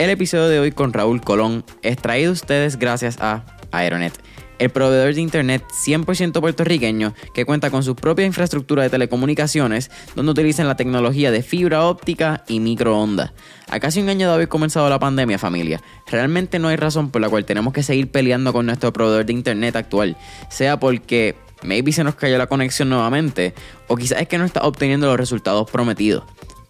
El 0.00 0.08
episodio 0.08 0.48
de 0.48 0.58
hoy 0.58 0.72
con 0.72 0.94
Raúl 0.94 1.20
Colón 1.20 1.62
es 1.82 1.98
traído 1.98 2.30
a 2.30 2.32
ustedes 2.32 2.78
gracias 2.78 3.18
a 3.20 3.44
Aeronet, 3.70 4.14
el 4.58 4.70
proveedor 4.70 5.14
de 5.14 5.20
internet 5.20 5.62
100% 5.84 6.40
puertorriqueño 6.40 7.12
que 7.34 7.44
cuenta 7.44 7.70
con 7.70 7.82
su 7.82 7.94
propia 7.96 8.24
infraestructura 8.24 8.82
de 8.82 8.88
telecomunicaciones 8.88 9.90
donde 10.16 10.32
utilizan 10.32 10.68
la 10.68 10.76
tecnología 10.76 11.30
de 11.30 11.42
fibra 11.42 11.84
óptica 11.84 12.44
y 12.48 12.60
microondas. 12.60 13.32
A 13.68 13.78
casi 13.78 14.00
un 14.00 14.08
año 14.08 14.26
de 14.28 14.34
haber 14.36 14.48
comenzado 14.48 14.88
la 14.88 14.98
pandemia, 14.98 15.36
familia, 15.36 15.82
realmente 16.10 16.58
no 16.58 16.68
hay 16.68 16.76
razón 16.76 17.10
por 17.10 17.20
la 17.20 17.28
cual 17.28 17.44
tenemos 17.44 17.74
que 17.74 17.82
seguir 17.82 18.10
peleando 18.10 18.54
con 18.54 18.64
nuestro 18.64 18.94
proveedor 18.94 19.26
de 19.26 19.34
internet 19.34 19.76
actual, 19.76 20.16
sea 20.48 20.80
porque 20.80 21.36
maybe 21.62 21.92
se 21.92 22.04
nos 22.04 22.14
cayó 22.14 22.38
la 22.38 22.46
conexión 22.46 22.88
nuevamente 22.88 23.52
o 23.86 23.96
quizás 23.96 24.22
es 24.22 24.28
que 24.28 24.38
no 24.38 24.46
está 24.46 24.62
obteniendo 24.62 25.08
los 25.08 25.18
resultados 25.18 25.70
prometidos. 25.70 26.24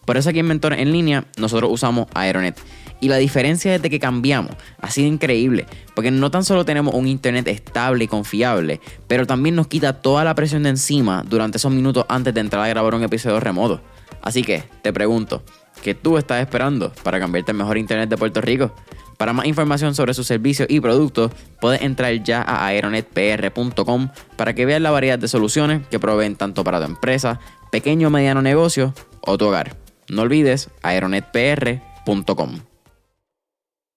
Por 0.05 0.17
eso 0.17 0.31
aquí 0.31 0.41
en 0.41 0.47
Mentores 0.47 0.81
en 0.81 0.91
línea 0.91 1.27
nosotros 1.39 1.71
usamos 1.73 2.09
Aeronet 2.15 2.59
y 3.01 3.09
la 3.09 3.17
diferencia 3.17 3.73
desde 3.73 3.91
que 3.91 3.99
cambiamos 3.99 4.53
ha 4.81 4.91
sido 4.91 5.09
increíble, 5.09 5.67
porque 5.95 6.11
no 6.11 6.31
tan 6.31 6.45
solo 6.45 6.65
tenemos 6.65 6.95
un 6.95 7.07
internet 7.07 7.49
estable 7.49 8.05
y 8.05 8.09
confiable, 8.09 8.81
pero 9.07 9.27
también 9.27 9.55
nos 9.55 9.67
quita 9.67 10.01
toda 10.01 10.25
la 10.25 10.35
presión 10.35 10.63
de 10.63 10.71
encima 10.71 11.25
durante 11.27 11.59
esos 11.59 11.73
minutos 11.73 12.05
antes 12.09 12.35
de 12.35 12.41
entrar 12.41 12.65
a 12.65 12.69
grabar 12.69 12.95
un 12.95 13.03
episodio 13.03 13.41
remoto. 13.41 13.81
Así 14.23 14.43
que, 14.43 14.65
te 14.83 14.93
pregunto, 14.93 15.43
¿qué 15.83 15.95
tú 15.95 16.19
estás 16.19 16.41
esperando 16.41 16.93
para 17.03 17.19
cambiarte 17.19 17.53
el 17.53 17.59
mejor 17.59 17.79
internet 17.79 18.09
de 18.11 18.17
Puerto 18.17 18.41
Rico? 18.41 18.75
Para 19.17 19.33
más 19.35 19.47
información 19.47 19.95
sobre 19.95 20.15
sus 20.15 20.27
servicios 20.27 20.67
y 20.71 20.81
productos, 20.81 21.31
puedes 21.61 21.83
entrar 21.83 22.11
ya 22.23 22.41
a 22.41 22.65
aeronetpr.com 22.67 24.09
para 24.37 24.55
que 24.55 24.65
veas 24.65 24.81
la 24.81 24.91
variedad 24.91 25.19
de 25.19 25.29
soluciones 25.29 25.87
que 25.89 25.99
proveen 25.99 26.37
tanto 26.37 26.65
para 26.65 26.79
tu 26.79 26.87
empresa, 26.87 27.39
pequeño 27.71 28.09
o 28.09 28.11
mediano 28.11 28.41
negocio 28.41 28.95
o 29.21 29.37
tu 29.37 29.47
hogar. 29.47 29.77
No 30.09 30.23
olvides 30.23 30.71
aeronetpr.com 30.83 32.70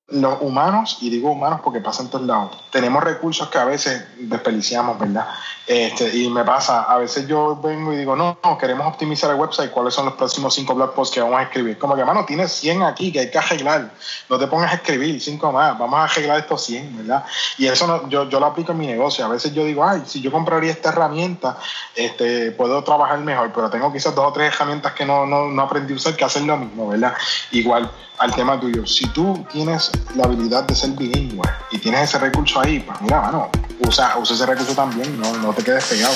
los 0.10 0.42
humanos, 0.42 0.98
y 1.02 1.10
digo 1.10 1.32
humanos 1.32 1.62
porque 1.64 1.80
pasa 1.80 2.04
en 2.04 2.10
todos 2.10 2.26
lados, 2.26 2.62
tenemos 2.72 3.02
recursos 3.02 3.48
que 3.50 3.58
a 3.58 3.64
veces 3.64 4.06
desperdiciamos, 4.18 5.00
¿verdad? 5.00 5.28
Este, 5.66 6.14
y 6.18 6.30
me 6.30 6.44
pasa, 6.44 6.84
a 6.84 6.98
veces 6.98 7.26
yo 7.26 7.56
vengo 7.56 7.94
y 7.94 7.98
digo, 7.98 8.14
no, 8.14 8.38
queremos 8.60 8.86
optimizar 8.86 9.32
el 9.32 9.38
website, 9.38 9.72
¿cuáles 9.72 9.94
son 9.94 10.06
los 10.06 10.16
próximos 10.16 10.54
cinco 10.54 10.76
blog 10.76 10.94
posts 10.94 11.16
que 11.16 11.22
vamos 11.22 11.40
a 11.40 11.44
escribir? 11.44 11.78
Como 11.78 11.96
que, 11.96 12.02
hermano, 12.02 12.26
tienes 12.26 12.52
100 12.52 12.84
aquí 12.84 13.14
que 13.14 13.22
hay 13.22 13.32
que 13.32 13.38
arreglar, 13.38 13.92
no 14.30 14.38
te 14.38 14.48
pongas 14.48 14.74
a 14.74 14.76
escribir 14.76 15.22
cinco 15.22 15.54
más, 15.54 15.80
vamos 15.80 15.98
a 15.98 16.04
arreglar 16.04 16.40
estos 16.40 16.66
100, 16.66 16.98
¿verdad? 16.98 17.24
Y 17.58 17.68
eso 17.68 17.88
no, 17.88 18.10
yo, 18.10 18.28
yo 18.28 18.42
lo 18.42 18.48
aplico 18.48 18.74
en 18.74 18.80
mi 18.80 18.88
negocio, 18.88 19.24
a 19.24 19.30
veces 19.30 19.54
yo 19.54 19.64
digo, 19.64 19.86
ay, 19.86 20.04
si 20.06 20.20
yo 20.20 20.34
compraría 20.34 20.72
esta 20.72 20.90
herramienta, 20.90 21.58
este, 21.96 22.52
puedo 22.52 22.84
trabajar 22.84 23.20
mejor, 23.20 23.54
pero 23.56 23.70
tengo 23.70 23.92
quizás 23.94 24.14
dos 24.14 24.26
o 24.26 24.34
tres 24.34 24.54
herramientas 24.54 24.92
que 24.92 25.06
no, 25.06 25.26
no, 25.26 25.48
no 25.48 25.62
aprendí 25.62 25.94
a 25.94 25.96
usar 25.96 26.18
que 26.18 26.26
hacen 26.26 26.46
lo 26.46 26.58
mismo, 26.58 26.90
¿verdad? 26.90 27.14
Igual, 27.52 27.90
al 28.18 28.34
tema 28.34 28.60
tuyo, 28.60 28.86
si 28.86 29.08
tú 29.08 29.46
tienes 29.52 29.92
la 30.16 30.26
habilidad 30.26 30.64
de 30.64 30.76
ser 30.76 30.92
bilingüe 30.92 31.48
y 31.72 31.80
tienes 31.80 32.10
ese 32.10 32.20
recurso 32.20 32.60
ahí, 32.62 32.80
pues 32.80 33.02
mira, 33.02 33.22
mano, 33.22 33.50
usa, 33.88 34.18
usa 34.18 34.36
ese 34.36 34.46
recurso 34.46 34.74
también, 34.74 35.20
no, 35.20 35.34
no 35.38 35.54
te 35.54 35.64
quedes 35.64 35.86
pegado. 35.86 36.14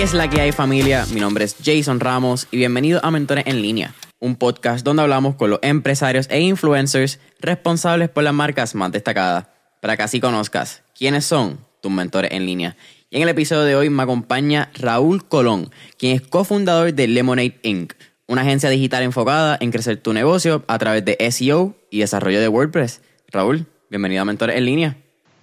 ¿Qué 0.00 0.04
es 0.04 0.14
la 0.14 0.30
que 0.30 0.40
hay 0.40 0.50
familia? 0.50 1.04
Mi 1.12 1.20
nombre 1.20 1.44
es 1.44 1.56
Jason 1.62 2.00
Ramos 2.00 2.48
y 2.50 2.56
bienvenido 2.56 3.00
a 3.02 3.10
Mentores 3.10 3.44
en 3.46 3.60
línea, 3.60 3.94
un 4.18 4.34
podcast 4.34 4.82
donde 4.82 5.02
hablamos 5.02 5.34
con 5.34 5.50
los 5.50 5.58
empresarios 5.60 6.26
e 6.30 6.40
influencers 6.40 7.20
responsables 7.38 8.08
por 8.08 8.24
las 8.24 8.32
marcas 8.32 8.74
más 8.74 8.92
destacadas, 8.92 9.48
para 9.82 9.98
que 9.98 10.02
así 10.02 10.18
conozcas 10.18 10.84
quiénes 10.96 11.26
son 11.26 11.60
tus 11.82 11.92
mentores 11.92 12.30
en 12.32 12.46
línea. 12.46 12.78
Y 13.10 13.16
en 13.16 13.24
el 13.24 13.28
episodio 13.28 13.64
de 13.64 13.76
hoy 13.76 13.90
me 13.90 14.02
acompaña 14.02 14.70
Raúl 14.72 15.28
Colón, 15.28 15.70
quien 15.98 16.16
es 16.16 16.22
cofundador 16.22 16.94
de 16.94 17.06
Lemonade 17.06 17.60
Inc., 17.62 17.92
una 18.26 18.40
agencia 18.40 18.70
digital 18.70 19.02
enfocada 19.02 19.58
en 19.60 19.70
crecer 19.70 19.98
tu 19.98 20.14
negocio 20.14 20.64
a 20.66 20.78
través 20.78 21.04
de 21.04 21.18
SEO 21.30 21.76
y 21.90 21.98
desarrollo 21.98 22.40
de 22.40 22.48
WordPress. 22.48 23.02
Raúl, 23.28 23.66
bienvenido 23.90 24.22
a 24.22 24.24
Mentores 24.24 24.56
en 24.56 24.64
línea. 24.64 24.96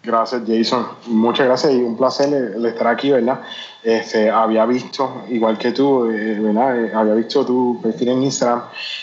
Gracias, 0.07 0.43
Jason. 0.47 0.87
Muchas 1.07 1.47
gracias 1.47 1.73
y 1.73 1.79
un 1.79 1.97
placer 1.97 2.33
el, 2.33 2.65
estar 2.65 2.87
aquí, 2.87 3.11
¿verdad? 3.11 3.41
Este, 3.83 4.29
había 4.29 4.65
visto, 4.65 5.25
igual 5.29 5.57
que 5.57 5.73
tú, 5.73 6.09
eh, 6.09 6.39
¿verdad? 6.39 6.85
Eh, 6.85 6.91
había 6.95 7.13
visto 7.13 7.45
tu 7.45 7.81
perfil 7.83 8.07
en 8.07 8.23
Instagram 8.23 8.61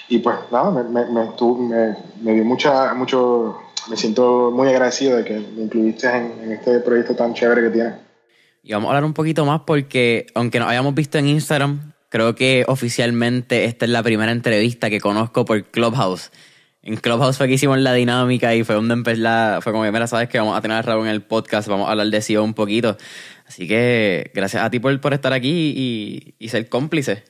y 0.08 0.20
pues 0.20 0.34
nada, 0.50 0.70
me, 0.70 0.82
me, 0.82 1.04
me, 1.10 1.96
me 2.22 2.32
dio 2.32 2.44
mucha, 2.46 2.94
mucho, 2.94 3.60
me 3.90 3.98
siento 3.98 4.50
muy 4.50 4.66
agradecido 4.68 5.18
de 5.18 5.24
que 5.24 5.34
me 5.34 5.64
incluiste 5.64 6.08
en, 6.08 6.42
en 6.42 6.52
este 6.52 6.80
proyecto 6.80 7.14
tan 7.14 7.34
chévere 7.34 7.64
que 7.64 7.70
tienes. 7.70 7.94
Y 8.62 8.72
vamos 8.72 8.86
a 8.86 8.90
hablar 8.92 9.04
un 9.04 9.12
poquito 9.12 9.44
más 9.44 9.60
porque, 9.66 10.24
aunque 10.34 10.58
nos 10.58 10.70
hayamos 10.70 10.94
visto 10.94 11.18
en 11.18 11.28
Instagram, 11.28 11.92
creo 12.08 12.34
que 12.34 12.64
oficialmente 12.66 13.66
esta 13.66 13.84
es 13.84 13.90
la 13.90 14.02
primera 14.02 14.32
entrevista 14.32 14.88
que 14.88 15.00
conozco 15.00 15.44
por 15.44 15.64
Clubhouse. 15.64 16.30
En 16.86 16.96
Clubhouse 16.96 17.38
fue 17.38 17.48
que 17.48 17.54
hicimos 17.54 17.78
la 17.78 17.94
dinámica 17.94 18.54
y 18.54 18.62
fue 18.62 18.74
donde 18.74 18.92
empezó 18.92 19.22
la, 19.22 19.60
fue 19.62 19.72
como, 19.72 19.90
mira, 19.90 20.06
sabes 20.06 20.28
que 20.28 20.38
vamos 20.38 20.54
a 20.54 20.60
tener 20.60 20.76
a 20.76 20.82
Raúl 20.82 21.06
en 21.06 21.12
el 21.12 21.22
podcast, 21.22 21.66
vamos 21.66 21.88
a 21.88 21.92
hablar 21.92 22.08
de 22.08 22.20
SEO 22.20 22.44
un 22.44 22.52
poquito. 22.52 22.98
Así 23.48 23.66
que 23.66 24.30
gracias 24.34 24.62
a 24.62 24.68
ti 24.68 24.80
por, 24.80 25.00
por 25.00 25.14
estar 25.14 25.32
aquí 25.32 26.34
y, 26.38 26.48
ser 26.50 26.68
cómplice. 26.68 27.24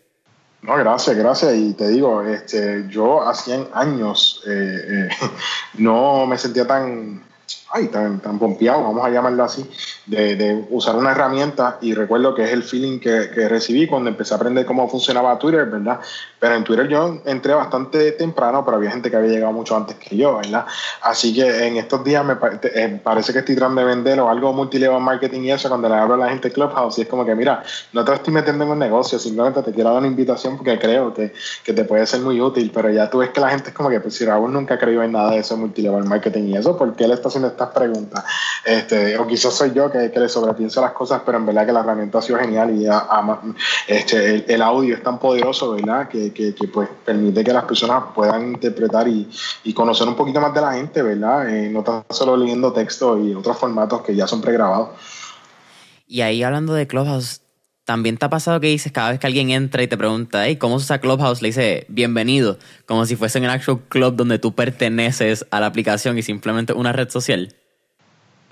No, 0.63 0.75
gracias, 0.77 1.17
gracias. 1.17 1.55
Y 1.55 1.73
te 1.75 1.89
digo, 1.89 2.25
este, 2.25 2.87
yo 2.89 3.23
hacía 3.23 3.69
años 3.75 4.43
eh, 4.45 5.09
eh, 5.09 5.09
no 5.79 6.27
me 6.27 6.37
sentía 6.37 6.67
tan 6.67 7.23
ay, 7.71 7.89
tan, 7.89 8.21
tan 8.21 8.39
pompeado, 8.39 8.83
vamos 8.83 9.05
a 9.05 9.11
llamarlo 9.11 9.45
así, 9.45 9.69
de, 10.07 10.37
de, 10.37 10.65
usar 10.71 10.97
una 10.97 11.13
herramienta 11.13 11.79
y 11.81 11.95
recuerdo 11.95 12.35
que 12.35 12.45
es 12.45 12.53
el 12.53 12.63
feeling 12.63 12.99
que, 12.99 13.31
que, 13.31 13.49
recibí 13.49 13.87
cuando 13.87 14.11
empecé 14.11 14.35
a 14.35 14.37
aprender 14.37 14.67
cómo 14.67 14.89
funcionaba 14.89 15.39
Twitter, 15.39 15.67
¿verdad? 15.67 16.01
Pero 16.39 16.55
en 16.57 16.65
Twitter 16.65 16.89
yo 16.89 17.21
entré 17.25 17.55
bastante 17.55 18.13
temprano, 18.13 18.65
pero 18.65 18.77
había 18.77 18.91
gente 18.91 19.11
que 19.11 19.17
había 19.17 19.31
llegado 19.31 19.53
mucho 19.53 19.77
antes 19.77 19.97
que 19.97 20.17
yo, 20.17 20.37
¿verdad? 20.37 20.67
Así 21.03 21.35
que 21.35 21.67
en 21.67 21.79
estos 21.79 22.05
días 22.05 22.25
me 22.25 22.37
eh, 22.75 23.01
parece 23.03 23.33
que 23.33 23.39
estoy 23.39 23.57
tratando 23.57 23.81
de 23.81 23.87
vender 23.87 24.21
o 24.21 24.29
algo 24.29 24.53
multilevel 24.53 25.01
marketing 25.01 25.43
y 25.43 25.53
eso 25.53 25.69
cuando 25.69 25.89
le 25.89 25.95
hablo 25.95 26.15
a 26.15 26.19
la 26.19 26.29
gente 26.29 26.49
de 26.49 26.55
Clubhouse 26.55 26.99
y 26.99 27.03
es 27.03 27.09
como 27.09 27.25
que, 27.25 27.35
mira, 27.35 27.63
no 27.93 28.05
te 28.05 28.13
estoy 28.13 28.35
metiendo 28.35 28.65
en 28.65 28.71
un 28.71 28.79
negocio, 28.79 29.19
simplemente 29.19 29.63
te 29.63 29.73
quiero 29.73 29.91
dar 29.91 30.01
una 30.01 30.09
invitación 30.09 30.57
porque 30.57 30.79
creo 30.79 31.15
que, 31.15 31.33
que 31.63 31.73
te 31.73 31.85
puede 31.85 32.07
ser 32.07 32.21
muy 32.21 32.41
útil, 32.41 32.71
pero 32.75 32.91
ya 32.91 33.09
tú 33.09 33.19
ves 33.19 33.31
que 33.31 33.41
la 33.41 33.49
gente 33.49 33.71
es 33.71 33.75
como 33.75 33.89
que, 33.89 34.01
pues 34.01 34.15
si 34.15 34.27
Raúl 34.27 34.53
nunca 34.53 34.79
creyó 34.79 35.03
en 35.03 35.13
nada 35.13 35.31
de 35.31 35.39
eso 35.39 35.57
multilevel 35.57 36.05
marketing 36.05 36.45
y 36.49 36.57
eso, 36.57 36.77
¿por 36.77 36.95
qué 36.95 37.05
él 37.05 37.13
está 37.13 37.29
haciendo 37.29 37.49
estas 37.49 37.71
preguntas? 37.71 38.23
Este, 38.65 39.17
o 39.17 39.27
quizás 39.27 39.55
soy 39.55 39.73
yo 39.73 39.91
que, 40.13 40.21
le 40.21 40.29
sobrepienso 40.29 40.81
las 40.81 40.93
cosas, 40.93 41.23
pero 41.25 41.39
en 41.39 41.47
verdad 41.47 41.67
que 41.67 41.73
la 41.73 41.81
herramienta 41.81 42.19
ha 42.19 42.23
sido 42.23 42.39
genial 42.39 42.75
y 42.75 42.87
este, 43.87 44.53
el, 44.53 44.63
audio 44.63 44.95
es 44.95 45.03
tan 45.03 45.19
poderoso, 45.19 45.73
¿verdad? 45.73 46.09
Que, 46.09 46.55
pues 46.73 46.89
permite 47.05 47.45
que 47.45 47.53
las 47.53 47.65
personas 47.65 48.05
puedan 48.15 48.49
interpretar 48.49 49.07
y, 49.09 49.29
y 49.65 49.73
conocer 49.73 50.09
un 50.09 50.17
poquito 50.17 50.41
más 50.41 50.53
de 50.55 50.61
la 50.61 50.73
gente, 50.75 51.03
¿verdad? 51.03 51.49
Eh, 51.49 51.71
no 51.71 51.83
tan 51.83 52.05
solo 52.11 52.37
leyendo 52.37 52.73
texto 52.73 53.19
y 53.19 53.35
otros 53.35 53.57
formatos 53.57 54.03
que 54.03 54.15
ya 54.15 54.27
son 54.27 54.41
pregrabados. 54.41 54.91
Y 56.07 56.21
ahí 56.21 56.43
hablando 56.43 56.75
de 56.75 56.87
Clubhouse, 56.87 57.41
también 57.85 58.17
te 58.17 58.25
ha 58.25 58.31
pasado 58.31 58.61
que 58.61 58.69
dices 58.69 58.93
cada 58.93 59.11
vez 59.11 59.21
que 59.21 59.27
alguien 59.27 59.51
entra 59.51 59.83
y 59.83 59.89
te 59.89 59.97
pregunta, 59.97 60.47
hey, 60.47 60.57
¿cómo 60.57 60.79
se 60.79 60.85
usa 60.85 61.01
Clubhouse? 61.01 61.43
Le 61.43 61.49
dice, 61.49 61.87
bienvenido, 61.89 62.59
como 62.87 63.05
si 63.07 63.17
fuese 63.17 63.39
en 63.39 63.45
el 63.45 63.51
actual 63.51 63.81
club 63.89 64.17
donde 64.17 64.39
tú 64.39 64.55
perteneces 64.55 65.47
a 65.51 65.61
la 65.61 65.67
aplicación 65.67 66.17
y 66.19 66.23
simplemente 66.23 66.73
una 66.73 66.93
red 66.93 67.11
social. 67.11 67.55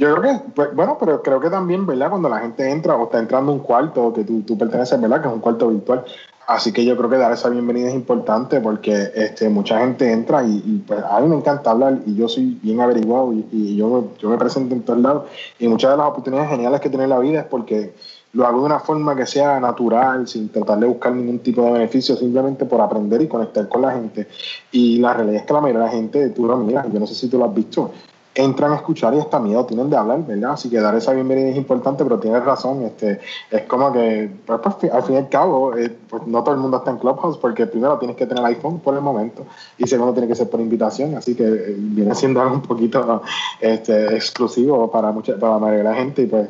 Yo 0.02 0.16
creo 0.16 0.22
que, 0.32 0.50
pues, 0.56 0.74
bueno, 0.74 0.96
pero 0.98 1.22
creo 1.22 1.38
que 1.38 1.48
también, 1.48 1.86
¿verdad? 1.86 2.10
Cuando 2.10 2.28
la 2.28 2.40
gente 2.40 2.68
entra 2.68 2.96
o 2.96 3.04
está 3.04 3.20
entrando 3.20 3.52
un 3.52 3.60
cuarto 3.60 4.12
que 4.12 4.24
tú, 4.24 4.42
tú 4.42 4.58
perteneces, 4.58 5.00
¿verdad? 5.00 5.22
Que 5.22 5.28
es 5.28 5.34
un 5.34 5.38
cuarto 5.38 5.68
virtual. 5.68 6.04
Así 6.48 6.72
que 6.72 6.84
yo 6.84 6.96
creo 6.96 7.08
que 7.08 7.18
dar 7.18 7.30
esa 7.30 7.48
bienvenida 7.50 7.88
es 7.88 7.94
importante 7.94 8.60
porque 8.60 9.12
este, 9.14 9.48
mucha 9.48 9.78
gente 9.78 10.10
entra 10.10 10.42
y, 10.42 10.60
y 10.66 10.78
pues 10.84 11.04
a 11.08 11.20
mí 11.20 11.28
me 11.28 11.36
encanta 11.36 11.70
hablar 11.70 12.00
y 12.04 12.16
yo 12.16 12.28
soy 12.28 12.58
bien 12.60 12.80
averiguado 12.80 13.32
y, 13.32 13.46
y 13.52 13.76
yo, 13.76 14.08
yo 14.18 14.28
me 14.28 14.38
presento 14.38 14.74
en 14.74 14.82
todos 14.82 14.98
lados. 14.98 15.30
Y 15.60 15.68
muchas 15.68 15.92
de 15.92 15.98
las 15.98 16.06
oportunidades 16.08 16.50
geniales 16.50 16.80
que 16.80 16.88
tiene 16.88 17.06
la 17.06 17.20
vida 17.20 17.38
es 17.38 17.46
porque 17.46 17.94
lo 18.32 18.44
hago 18.44 18.58
de 18.58 18.66
una 18.66 18.80
forma 18.80 19.14
que 19.14 19.24
sea 19.24 19.60
natural, 19.60 20.26
sin 20.26 20.48
tratar 20.48 20.80
de 20.80 20.86
buscar 20.88 21.12
ningún 21.12 21.38
tipo 21.38 21.62
de 21.62 21.74
beneficio, 21.74 22.16
simplemente 22.16 22.64
por 22.64 22.80
aprender 22.80 23.22
y 23.22 23.28
conectar 23.28 23.68
con 23.68 23.82
la 23.82 23.92
gente. 23.92 24.26
Y 24.72 24.98
la 24.98 25.14
realidad 25.14 25.42
es 25.42 25.46
que 25.46 25.52
la 25.52 25.60
mayoría 25.60 25.82
de 25.82 25.86
la 25.86 25.92
gente, 25.92 26.28
tú 26.30 26.44
lo 26.44 26.56
miras, 26.56 26.92
yo 26.92 26.98
no 26.98 27.06
sé 27.06 27.14
si 27.14 27.28
tú 27.28 27.38
lo 27.38 27.44
has 27.44 27.54
visto, 27.54 27.92
entran 28.34 28.72
a 28.72 28.76
escuchar 28.76 29.14
y 29.14 29.18
hasta 29.18 29.38
miedo 29.38 29.64
tienen 29.66 29.90
de 29.90 29.96
hablar, 29.96 30.26
¿verdad? 30.26 30.52
Así 30.52 30.70
que 30.70 30.80
dar 30.80 30.94
esa 30.94 31.12
bienvenida 31.12 31.48
es 31.48 31.56
importante, 31.56 32.02
pero 32.02 32.18
tienes 32.18 32.42
razón, 32.44 32.82
este, 32.82 33.20
es 33.50 33.62
como 33.62 33.92
que, 33.92 34.30
pues, 34.46 34.60
pues 34.60 34.92
al 34.92 35.02
fin 35.02 35.16
y 35.16 35.18
al 35.18 35.28
cabo, 35.28 35.76
eh, 35.76 35.94
pues 36.08 36.26
no 36.26 36.42
todo 36.42 36.54
el 36.54 36.60
mundo 36.60 36.78
está 36.78 36.90
en 36.90 36.98
Clubhouse, 36.98 37.36
porque 37.36 37.66
primero 37.66 37.98
tienes 37.98 38.16
que 38.16 38.26
tener 38.26 38.44
iPhone 38.44 38.80
por 38.80 38.94
el 38.94 39.02
momento, 39.02 39.44
y 39.76 39.86
segundo 39.86 40.12
tiene 40.12 40.28
que 40.28 40.34
ser 40.34 40.48
por 40.48 40.60
invitación, 40.60 41.14
así 41.14 41.34
que 41.34 41.44
eh, 41.44 41.74
viene 41.76 42.14
siendo 42.14 42.40
algo 42.40 42.54
un 42.54 42.62
poquito 42.62 43.22
este, 43.60 44.14
exclusivo 44.14 44.90
para, 44.90 45.12
mucha, 45.12 45.36
para 45.36 45.54
la 45.54 45.58
mayoría 45.58 45.84
de 45.84 45.90
la 45.90 45.94
gente, 45.94 46.22
y 46.22 46.26
pues 46.26 46.48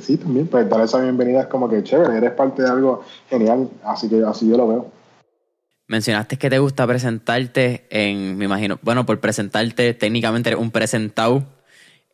sí, 0.00 0.16
también, 0.16 0.48
pues 0.48 0.68
dar 0.68 0.80
esa 0.80 1.00
bienvenida 1.00 1.42
es 1.42 1.46
como 1.46 1.68
que 1.68 1.82
chévere, 1.82 2.16
eres 2.16 2.32
parte 2.32 2.62
de 2.62 2.68
algo 2.68 3.02
genial, 3.30 3.68
así 3.84 4.08
que 4.08 4.24
así 4.24 4.48
yo 4.48 4.56
lo 4.56 4.68
veo. 4.68 4.95
Mencionaste 5.88 6.36
que 6.36 6.50
te 6.50 6.58
gusta 6.58 6.86
presentarte 6.86 7.86
en, 7.90 8.36
me 8.36 8.46
imagino, 8.46 8.78
bueno, 8.82 9.06
por 9.06 9.20
presentarte 9.20 9.94
técnicamente 9.94 10.50
eres 10.50 10.60
un 10.60 10.70
presentado 10.70 11.46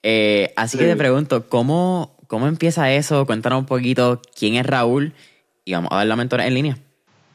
Eh, 0.03 0.53
así 0.57 0.77
que 0.79 0.85
te 0.85 0.97
pregunto, 0.97 1.49
¿cómo, 1.49 2.17
¿cómo 2.27 2.49
empieza 2.49 2.91
eso? 2.91 3.25
Cuéntanos 3.25 3.61
un 3.61 3.67
poquito 3.67 4.21
quién 4.37 4.57
es 4.57 4.67
Raúl 4.67 5.13
y 5.65 5.75
vamos 5.75 5.91
a 5.93 5.99
ver 5.99 6.07
la 6.09 6.17
mentora 6.17 6.47
en 6.47 6.55
línea. 6.55 6.79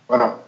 Bueno, 0.08 0.42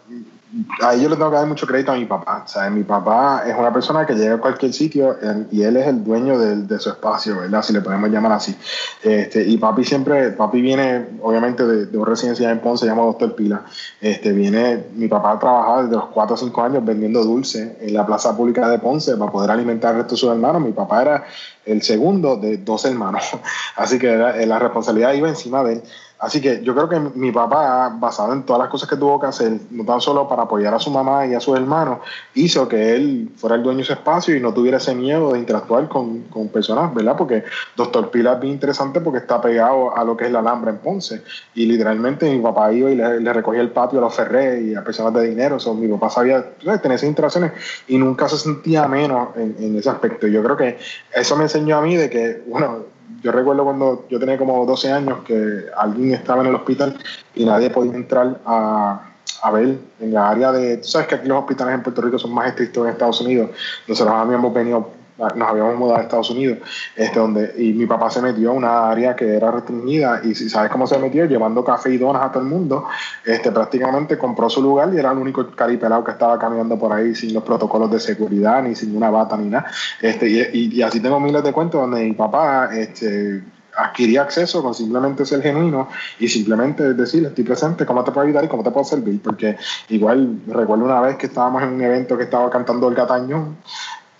ahí 0.82 1.04
yo 1.04 1.10
le 1.10 1.16
tengo 1.16 1.30
que 1.30 1.36
dar 1.36 1.48
mucho 1.48 1.68
crédito 1.68 1.92
a 1.92 1.96
mi 1.96 2.06
papá. 2.06 2.46
O 2.56 2.72
mi 2.72 2.84
papá 2.84 3.44
es 3.46 3.56
una 3.56 3.72
persona 3.72 4.06
que 4.06 4.14
llega 4.14 4.36
a 4.36 4.38
cualquier 4.40 4.74
sitio 4.74 5.18
y 5.52 5.62
él 5.62 5.78
es 5.78 5.88
el 5.88 6.04
dueño 6.04 6.38
de, 6.40 6.80
su 6.80 6.90
espacio, 6.90 7.40
¿verdad? 7.40 7.62
Si 7.62 7.74
le 7.74 7.82
podemos 7.82 8.10
llamar 8.10 8.32
así. 8.32 8.56
Este, 9.04 9.44
y 9.44 9.58
papi 9.58 9.84
siempre, 9.84 10.32
papi 10.32 10.62
viene 10.62 11.08
obviamente 11.22 11.66
de, 11.66 11.86
de 11.86 11.98
una 11.98 12.10
residencia 12.10 12.50
en 12.50 12.60
Ponce, 12.60 12.86
se 12.86 12.90
llama 12.90 13.04
Doctor 13.04 13.36
Pila. 13.36 13.64
Este, 14.02 14.32
viene, 14.32 14.86
mi 14.96 15.08
papá 15.08 15.38
trabajaba 15.38 15.84
desde 15.84 15.96
los 15.96 16.06
4 16.06 16.34
o 16.34 16.38
5 16.38 16.64
años 16.64 16.86
vendiendo 16.86 17.24
dulce 17.24 17.78
en 17.80 17.94
la 17.94 18.06
plaza 18.06 18.36
pública 18.36 18.68
de 18.70 18.80
Ponce 18.80 19.16
para 19.18 19.32
poder 19.32 19.52
alimentar 19.52 19.92
al 19.92 19.98
resto 19.98 20.16
de 20.16 20.20
sus 20.20 20.32
hermanos. 20.32 20.62
Mi 20.62 20.72
papá 20.72 21.02
era 21.02 21.26
el 21.66 21.82
segundo 21.84 22.38
de 22.38 22.58
dos 22.58 22.86
hermanos. 22.86 23.24
Así 23.76 24.00
que 24.00 24.16
la 24.16 24.60
responsabilidad 24.60 25.14
iba 25.14 25.30
encima 25.30 25.64
de 25.64 25.74
él. 25.74 25.84
Así 26.20 26.42
que 26.42 26.62
yo 26.62 26.76
creo 26.76 26.90
que 26.90 27.00
mi 27.18 27.32
papá, 27.32 27.96
basado 27.98 28.34
en 28.34 28.44
todas 28.44 28.60
las 28.60 28.70
cosas 28.70 28.90
que 28.90 28.98
tuvo 28.98 29.22
que 29.22 29.28
hacer, 29.28 29.54
no 29.72 29.86
tan 29.86 30.02
solo 30.02 30.28
para 30.28 30.44
apoyar 30.44 30.74
a 30.74 30.80
su 30.80 30.92
mamá 30.92 31.26
y 31.26 31.34
a 31.34 31.40
sus 31.40 31.56
hermanos, 31.56 32.00
hizo 32.34 32.68
que 32.68 32.94
él 32.94 33.32
fuera 33.38 33.56
el 33.56 33.64
dueño 33.64 33.80
de 33.80 33.86
su 33.86 33.94
espacio 33.94 34.36
y 34.36 34.42
no 34.42 34.54
tuviera 34.54 34.78
ese 34.78 34.94
miedo 34.94 35.32
de 35.32 35.40
interactuar 35.40 35.88
con, 35.88 36.24
con 36.24 36.50
personas, 36.50 36.94
¿verdad? 36.94 37.16
Porque 37.18 37.46
Doctor 37.78 38.12
Pilar 38.12 38.36
es 38.36 38.42
bien 38.42 38.54
interesante 38.56 39.00
porque 39.00 39.20
está 39.20 39.40
pegado 39.40 39.96
a 39.96 40.04
lo 40.04 40.18
que 40.18 40.26
es 40.26 40.32
la 40.32 40.40
Alhambra 40.40 40.72
en 40.72 40.80
Ponce. 40.80 41.22
Y 41.56 41.66
literalmente 41.66 42.30
mi 42.30 42.42
papá 42.42 42.74
iba 42.74 42.92
y 42.92 42.96
le, 42.96 43.32
recogía 43.32 43.62
el 43.62 43.72
patio 43.72 44.00
a 44.00 44.02
los 44.02 44.14
ferrés 44.14 44.62
y 44.62 44.76
a 44.76 44.84
personas 44.84 45.14
de 45.14 45.30
dinero. 45.30 45.56
O 45.66 45.74
mi 45.74 45.88
papá 45.88 46.10
sabía 46.10 46.44
tener 46.60 46.98
esas 46.98 47.04
interacciones 47.04 47.54
y 47.88 47.98
nunca 47.98 48.28
se 48.28 48.38
sentía 48.38 48.90
menos 48.90 49.30
en, 49.38 49.56
en 49.58 49.78
ese 49.78 49.90
aspecto. 49.90 50.28
Yo 50.28 50.44
creo 50.44 50.58
que 50.58 50.78
eso 51.14 51.38
me 51.38 51.44
enseñó 51.44 51.78
a 51.78 51.82
mí 51.82 51.96
de 51.96 52.10
que, 52.10 52.44
bueno, 52.46 52.89
yo 53.22 53.32
recuerdo 53.32 53.64
cuando 53.64 54.06
yo 54.10 54.20
tenía 54.20 54.38
como 54.38 54.66
12 54.66 54.92
años 54.92 55.20
que 55.26 55.66
alguien 55.76 56.14
estaba 56.14 56.42
en 56.42 56.50
el 56.50 56.56
hospital 56.56 56.98
y 57.36 57.46
nadie 57.46 57.70
podía 57.70 57.96
entrar 57.96 58.40
a, 58.46 59.02
a 59.42 59.52
ver 59.52 59.78
en 60.00 60.14
la 60.14 60.30
área 60.30 60.52
de... 60.52 60.78
Tú 60.78 60.88
sabes 60.88 61.08
que 61.08 61.16
aquí 61.16 61.28
los 61.28 61.40
hospitales 61.40 61.76
en 61.76 61.84
Puerto 61.84 62.02
Rico 62.02 62.20
son 62.20 62.34
más 62.34 62.48
estrictos 62.48 62.86
en 62.86 62.92
Estados 62.92 63.22
Unidos. 63.22 63.52
Nosotros 63.88 64.16
habíamos 64.16 64.54
venido 64.54 64.99
nos 65.36 65.50
habíamos 65.50 65.76
mudado 65.76 66.00
a 66.00 66.04
Estados 66.04 66.30
Unidos, 66.30 66.60
este, 66.96 67.20
donde, 67.20 67.54
y 67.58 67.74
mi 67.74 67.86
papá 67.86 68.10
se 68.10 68.22
metió 68.22 68.52
a 68.52 68.54
una 68.54 68.90
área 68.90 69.16
que 69.16 69.36
era 69.36 69.52
restringida, 69.52 70.22
y 70.24 70.34
si 70.34 70.50
sabes 70.50 70.72
cómo 70.72 70.88
se 70.88 70.98
metió, 70.98 71.26
llevando 71.26 71.64
café 71.64 71.94
y 71.94 71.98
donas 71.98 72.24
a 72.24 72.32
todo 72.32 72.44
el 72.44 72.50
mundo, 72.50 72.86
este, 73.26 73.52
prácticamente 73.52 74.18
compró 74.18 74.50
su 74.50 74.62
lugar 74.62 74.94
y 74.94 74.98
era 74.98 75.12
el 75.12 75.18
único 75.18 75.48
caripelado 75.52 76.04
que 76.04 76.12
estaba 76.12 76.40
caminando 76.40 76.78
por 76.80 76.94
ahí 76.94 77.14
sin 77.16 77.34
los 77.34 77.44
protocolos 77.44 77.92
de 77.92 78.00
seguridad, 78.00 78.64
ni 78.64 78.76
sin 78.76 78.96
una 78.96 79.10
bata, 79.10 79.36
ni 79.38 79.50
nada. 79.50 79.66
Este, 80.02 80.30
y, 80.30 80.78
y, 80.78 80.82
así 80.82 81.00
tengo 81.00 81.20
miles 81.20 81.44
de 81.44 81.52
cuentos 81.52 81.82
donde 81.82 82.04
mi 82.04 82.14
papá 82.14 82.70
este, 82.74 83.44
adquiría 83.80 84.24
acceso 84.24 84.62
con 84.62 84.74
simplemente 84.74 85.26
ser 85.26 85.42
genuino 85.42 85.88
y 86.20 86.28
simplemente 86.28 86.94
decirle, 86.94 87.30
estoy 87.30 87.44
presente, 87.44 87.86
cómo 87.86 88.04
te 88.04 88.12
puedo 88.12 88.28
ayudar 88.28 88.44
y 88.44 88.48
cómo 88.48 88.64
te 88.64 88.72
puedo 88.72 88.84
servir, 88.84 89.22
porque 89.22 89.58
igual 89.90 90.40
recuerdo 90.48 90.86
una 90.86 91.02
vez 91.02 91.18
que 91.18 91.28
estábamos 91.28 91.64
en 91.64 91.70
un 91.70 91.82
evento 91.82 92.18
que 92.18 92.24
estaba 92.24 92.50
cantando 92.50 92.88
el 92.90 92.96
Cataño 92.96 93.56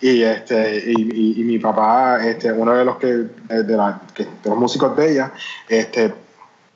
y 0.00 0.22
este 0.22 0.82
y, 0.86 1.40
y, 1.40 1.44
mi 1.44 1.58
papá 1.58 2.26
este 2.26 2.50
uno 2.52 2.74
de 2.74 2.84
los 2.84 2.96
que 2.96 3.06
de, 3.06 3.76
la, 3.76 4.00
que, 4.14 4.24
de 4.24 4.48
los 4.50 4.56
músicos 4.56 4.96
de 4.96 5.12
ella 5.12 5.32
este 5.68 6.12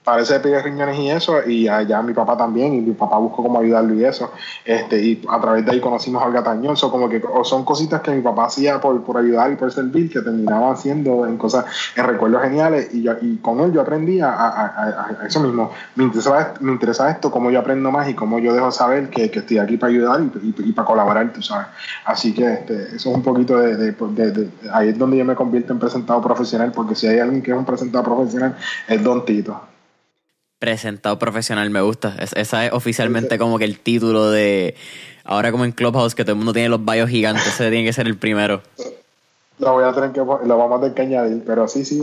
parece 0.05 0.39
de 0.39 0.63
riñones 0.63 0.99
y 0.99 1.11
eso, 1.11 1.43
y 1.47 1.67
allá 1.67 2.03
mi 2.03 2.13
papá 2.13 2.37
también, 2.37 2.75
y 2.75 2.81
mi 2.83 2.93
papá 2.93 3.17
buscó 3.17 3.43
cómo 3.43 3.59
ayudarlo 3.59 3.95
y 3.95 4.05
eso, 4.05 4.31
este, 4.65 5.03
y 5.03 5.23
a 5.29 5.41
través 5.41 5.65
de 5.65 5.73
ahí 5.73 5.81
conocimos 5.81 6.23
a 6.23 6.27
Olga 6.27 6.45
Tañón, 6.45 6.77
como 6.77 7.09
que 7.09 7.23
son 7.45 7.65
cositas 7.65 8.03
que 8.03 8.11
mi 8.11 8.21
papá 8.21 8.45
hacía 8.45 8.81
por, 8.81 9.03
por 9.03 9.17
ayudar 9.17 9.51
y 9.53 9.57
por 9.57 9.73
servir, 9.73 10.13
que 10.13 10.21
terminaba 10.21 10.73
haciendo 10.73 11.27
en 11.27 11.39
cosas, 11.39 11.65
en 11.97 12.05
recuerdos 12.07 12.43
geniales, 12.43 12.93
y, 12.93 13.03
yo, 13.03 13.13
y 13.23 13.39
con 13.39 13.61
él 13.61 13.73
yo 13.73 13.81
aprendí 13.81 14.21
a, 14.21 14.31
a, 14.31 15.19
eso 15.27 15.41
mismo, 15.41 15.71
me 15.97 16.05
interesa, 16.05 16.55
me 16.61 16.73
interesa 16.73 17.11
esto, 17.11 17.31
cómo 17.31 17.51
yo 17.51 17.59
aprendo 17.59 17.91
más 17.91 18.07
y 18.09 18.15
cómo 18.15 18.39
yo 18.39 18.53
dejo 18.53 18.71
saber 18.71 19.09
que, 19.09 19.31
que 19.31 19.39
estoy 19.39 19.57
aquí 19.57 19.79
para 19.79 19.91
ayudar 19.91 20.21
y, 20.21 20.55
y, 20.59 20.73
para 20.73 20.87
colaborar, 20.87 21.33
tú 21.33 21.41
sabes. 21.41 21.69
Así 22.05 22.35
que 22.35 22.53
este, 22.53 22.97
eso 22.97 23.11
es 23.11 23.17
un 23.17 23.23
poquito 23.23 23.59
de, 23.59 23.77
de, 23.77 23.93
de, 23.93 24.51
ahí 24.71 24.91
es 24.91 24.99
donde 24.99 25.17
yo 25.17 25.25
me 25.25 25.35
convierto 25.35 25.73
en 25.73 25.79
presentado 25.79 26.21
profesional, 26.21 26.73
porque 26.73 26.95
si 26.95 27.07
hay 27.07 27.21
alguien 27.21 27.43
que 27.43 27.53
es 27.53 27.57
un 27.57 27.65
presentado 27.65 28.05
profesional, 28.05 28.55
es 28.87 29.03
Don 29.03 29.25
Tito 29.25 29.74
presentado 30.59 31.19
profesional, 31.19 31.71
me 31.71 31.81
gusta. 31.81 32.17
esa 32.19 32.67
es 32.67 32.73
oficialmente 32.73 33.39
como 33.39 33.59
que 33.59 33.65
el 33.65 33.79
título 33.79 34.31
de. 34.31 34.75
Ahora, 35.25 35.53
como 35.53 35.65
en 35.65 35.73
Clubhouse, 35.73 36.15
que 36.15 36.25
todo 36.25 36.33
el 36.33 36.39
mundo 36.39 36.53
tiene 36.53 36.69
los 36.69 36.85
bios 36.85 37.09
gigantes, 37.09 37.47
ese 37.47 37.71
tiene 37.71 37.85
que 37.85 37.93
ser 37.93 38.07
el 38.07 38.17
primero. 38.17 38.63
Lo 39.59 39.73
voy 39.73 39.85
a 39.85 39.93
tener 39.93 40.11
que, 40.11 40.19
lo 40.19 40.59
vamos 40.59 40.79
a 40.79 40.81
tener 40.81 40.95
que 40.95 41.03
añadir, 41.03 41.43
pero 41.47 41.69
sí, 41.69 41.85
sí. 41.85 42.03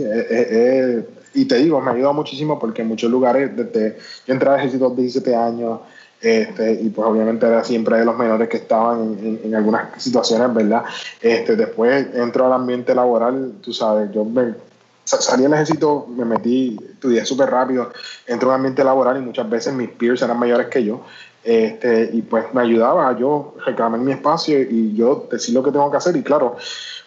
y 1.34 1.44
te 1.44 1.56
digo, 1.56 1.80
me 1.80 1.90
ha 1.90 1.94
ayudado 1.94 2.14
muchísimo 2.14 2.58
porque 2.58 2.82
en 2.82 2.88
muchos 2.88 3.10
lugares, 3.10 3.54
desde 3.54 3.98
yo 4.26 4.34
entré 4.34 4.48
al 4.48 4.58
ejército 4.58 4.86
a 4.86 4.88
los 4.88 4.96
17 4.96 5.36
años, 5.36 5.80
este, 6.20 6.74
y 6.74 6.88
pues 6.88 7.06
obviamente 7.06 7.46
era 7.46 7.64
siempre 7.64 7.98
de 7.98 8.04
los 8.04 8.16
menores 8.16 8.48
que 8.48 8.56
estaban 8.58 9.18
en, 9.18 9.40
en, 9.44 9.54
algunas 9.54 10.00
situaciones, 10.00 10.54
¿verdad? 10.54 10.84
Este, 11.20 11.56
después 11.56 12.06
entro 12.14 12.46
al 12.46 12.52
ambiente 12.52 12.94
laboral, 12.94 13.54
tú 13.60 13.72
sabes, 13.72 14.10
yo 14.12 14.24
me 14.24 14.54
salí 15.04 15.42
del 15.42 15.54
ejército, 15.54 16.06
me 16.08 16.24
metí, 16.24 16.78
estudié 16.90 17.24
súper 17.24 17.50
rápido, 17.50 17.90
entré 18.26 18.46
en 18.46 18.48
un 18.48 18.54
ambiente 18.54 18.84
laboral 18.84 19.18
y 19.18 19.20
muchas 19.20 19.48
veces 19.48 19.74
mis 19.74 19.88
peers 19.88 20.22
eran 20.22 20.38
mayores 20.38 20.68
que 20.68 20.84
yo. 20.84 21.02
Este, 21.44 22.10
y 22.12 22.22
pues 22.22 22.54
me 22.54 22.62
ayudaba 22.62 23.18
yo 23.18 23.54
reclamar 23.66 23.98
mi 23.98 24.12
espacio 24.12 24.60
y 24.60 24.94
yo 24.94 25.26
decir 25.30 25.54
lo 25.54 25.62
que 25.62 25.72
tengo 25.72 25.90
que 25.90 25.96
hacer. 25.96 26.16
Y 26.16 26.22
claro, 26.22 26.56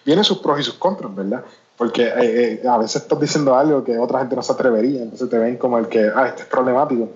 vienen 0.06 0.24
sus 0.24 0.39
pros 0.39 0.59
y 0.59 0.63
sus 0.63 0.75
contras, 0.75 1.15
¿verdad? 1.15 1.44
Porque 1.77 2.03
eh, 2.03 2.62
eh, 2.63 2.68
a 2.68 2.77
veces 2.77 3.01
estás 3.01 3.19
diciendo 3.19 3.56
algo 3.56 3.83
que 3.83 3.98
otra 3.98 4.19
gente 4.19 4.36
no 4.36 4.41
se 4.41 4.51
atrevería, 4.51 5.01
entonces 5.01 5.30
te 5.30 5.38
ven 5.38 5.57
como 5.57 5.77
el 5.77 5.88
que, 5.88 6.12
ah, 6.13 6.27
este 6.27 6.44
es 6.44 6.48
problemático 6.48 7.09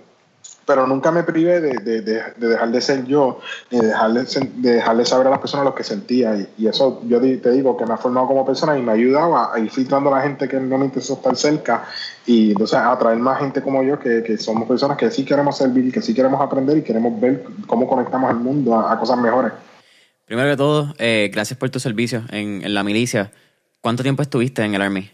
pero 0.69 0.85
nunca 0.85 1.11
me 1.11 1.23
privé 1.23 1.59
de, 1.61 1.79
de, 1.79 2.01
de, 2.03 2.21
dejar 2.37 2.69
de 2.69 2.79
ser 2.79 3.03
yo, 3.07 3.39
ni 3.71 3.79
de 3.79 3.87
dejarle, 3.87 4.21
de 4.21 4.73
dejarle 4.73 5.03
saber 5.03 5.25
a 5.25 5.31
las 5.31 5.39
personas 5.39 5.65
lo 5.65 5.73
que 5.73 5.83
sentía. 5.83 6.47
Y, 6.59 6.67
eso 6.67 7.01
yo 7.07 7.19
te 7.19 7.51
digo 7.51 7.75
que 7.75 7.87
me 7.87 7.95
ha 7.95 7.97
formado 7.97 8.27
como 8.27 8.45
persona 8.45 8.77
y 8.77 8.83
me 8.83 8.91
ha 8.91 8.93
ayudado 8.93 9.35
a, 9.35 9.57
ir 9.59 9.71
filtrando 9.71 10.13
a 10.13 10.17
la 10.19 10.21
gente 10.21 10.47
que 10.47 10.59
no 10.59 10.77
me 10.77 10.85
interesa 10.85 11.13
estar 11.13 11.35
cerca 11.35 11.85
y 12.27 12.51
entonces 12.51 12.77
a 12.77 12.91
atraer 12.91 13.17
más 13.17 13.39
gente 13.39 13.63
como 13.63 13.81
yo 13.81 13.97
que, 13.97 14.21
que, 14.21 14.37
somos 14.37 14.67
personas 14.67 14.95
que 14.95 15.09
sí 15.09 15.25
queremos 15.25 15.57
servir, 15.57 15.91
que 15.91 16.03
sí 16.03 16.13
queremos 16.13 16.39
aprender 16.39 16.77
y 16.77 16.83
queremos 16.83 17.19
ver 17.19 17.45
cómo 17.65 17.87
conectamos 17.87 18.29
al 18.29 18.37
mundo 18.37 18.77
a, 18.77 18.99
cosas 18.99 19.17
mejores. 19.17 19.53
Primero 20.25 20.51
que 20.51 20.57
todo, 20.57 20.93
eh, 20.99 21.31
gracias 21.33 21.57
por 21.57 21.71
tu 21.71 21.79
servicio 21.79 22.25
en, 22.29 22.63
en, 22.63 22.75
la 22.75 22.83
milicia. 22.83 23.31
¿Cuánto 23.81 24.03
tiempo 24.03 24.21
estuviste 24.21 24.63
en 24.63 24.75
el 24.75 24.83
Army? 24.83 25.09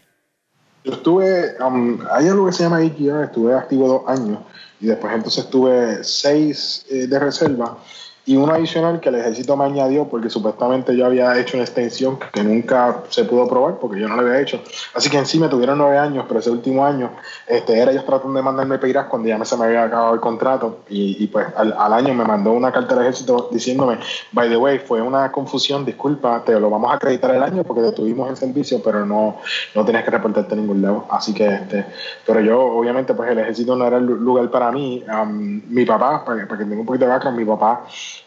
Yo 0.84 0.92
estuve, 0.92 1.54
um, 1.66 1.98
hay 2.12 2.28
algo 2.28 2.44
que 2.44 2.52
se 2.52 2.64
llama 2.64 2.84
IQR, 2.84 3.24
estuve 3.24 3.54
activo 3.54 3.88
dos 3.88 4.02
años 4.06 4.40
y 4.80 4.86
después 4.86 5.12
entonces 5.14 5.48
tuve 5.48 6.04
seis 6.04 6.84
eh, 6.90 7.06
de 7.06 7.18
reserva 7.18 7.78
y 8.26 8.36
uno 8.36 8.52
adicional 8.52 8.98
que 8.98 9.08
el 9.08 9.14
ejército 9.14 9.56
me 9.56 9.64
añadió 9.64 10.08
porque 10.08 10.28
supuestamente 10.28 10.96
yo 10.96 11.06
había 11.06 11.38
hecho 11.38 11.56
una 11.56 11.64
extensión 11.64 12.18
que 12.32 12.42
nunca 12.42 13.04
se 13.08 13.24
pudo 13.24 13.48
probar 13.48 13.76
porque 13.76 14.00
yo 14.00 14.08
no 14.08 14.16
lo 14.16 14.22
había 14.22 14.40
hecho. 14.40 14.60
Así 14.94 15.08
que 15.08 15.16
en 15.16 15.26
sí 15.26 15.38
me 15.38 15.48
tuvieron 15.48 15.78
nueve 15.78 15.96
años, 15.96 16.24
pero 16.26 16.40
ese 16.40 16.50
último 16.50 16.84
año 16.84 17.12
este, 17.46 17.78
era 17.78 17.92
ellos 17.92 18.04
tratando 18.04 18.36
de 18.36 18.42
mandarme 18.42 18.78
peiras 18.78 19.06
cuando 19.06 19.28
ya 19.28 19.38
me, 19.38 19.44
se 19.44 19.56
me 19.56 19.66
había 19.66 19.84
acabado 19.84 20.12
el 20.12 20.20
contrato 20.20 20.80
y, 20.88 21.22
y 21.22 21.28
pues 21.28 21.46
al, 21.56 21.72
al, 21.78 21.92
año 21.92 22.14
me 22.14 22.24
mandó 22.24 22.50
una 22.50 22.72
carta 22.72 22.96
del 22.96 23.04
ejército 23.04 23.48
diciéndome, 23.52 23.98
by 24.32 24.48
the 24.48 24.56
way, 24.56 24.80
fue 24.80 25.00
una 25.00 25.30
confusión, 25.30 25.84
disculpa, 25.84 26.42
te 26.44 26.58
lo 26.58 26.68
vamos 26.68 26.90
a 26.90 26.96
acreditar 26.96 27.32
el 27.32 27.44
año 27.44 27.62
porque 27.62 27.92
tuvimos 27.92 28.28
el 28.28 28.36
servicio, 28.36 28.82
pero 28.82 29.06
no, 29.06 29.36
no 29.72 29.84
tienes 29.84 30.04
que 30.04 30.10
reportarte 30.10 30.52
a 30.52 30.56
ningún 30.56 30.82
lado. 30.82 31.06
Así 31.10 31.32
que, 31.32 31.46
este, 31.46 31.86
pero 32.26 32.40
yo 32.40 32.60
obviamente 32.60 33.14
pues 33.14 33.30
el 33.30 33.38
ejército 33.38 33.76
no 33.76 33.86
era 33.86 33.98
el 33.98 34.04
lugar 34.04 34.50
para 34.50 34.72
mí. 34.72 35.04
mi 35.68 35.84
papá, 35.84 36.24
para, 36.24 36.44
para 36.48 36.58
que 36.58 36.64
tenga 36.64 36.80
un 36.80 36.86
poquito 36.86 37.04
de 37.04 37.12
background, 37.12 37.38
mi 37.38 37.44
papá 37.44 37.84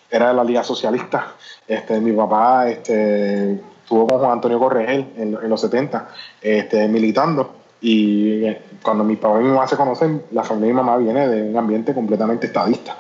era 0.10 0.30
de 0.30 0.34
la 0.34 0.44
Liga 0.44 0.64
Socialista. 0.64 1.34
Este, 1.68 2.00
mi 2.00 2.12
papá 2.12 2.70
este, 2.70 3.54
estuvo 3.54 4.08
con 4.08 4.20
Juan 4.20 4.32
Antonio 4.32 4.60
Corregel 4.60 5.14
en, 5.18 5.50
los 5.50 5.62
70, 5.62 6.10
este, 6.42 6.88
militando. 6.88 7.56
Y 7.82 8.46
eh, 8.46 8.62
cuando 8.84 9.04
mi 9.04 9.16
papá 9.16 9.40
y 9.40 9.44
mi 9.44 9.50
mamá 9.50 9.68
se 9.68 9.78
conocen, 9.78 10.24
la 10.32 10.44
familia 10.44 10.68
de 10.68 10.74
mi 10.74 10.78
mamá 10.78 10.98
viene 10.98 11.28
de 11.28 11.44
un 11.44 11.58
ambiente 11.58 11.94
completamente 11.94 12.48
estadista. 12.48 12.98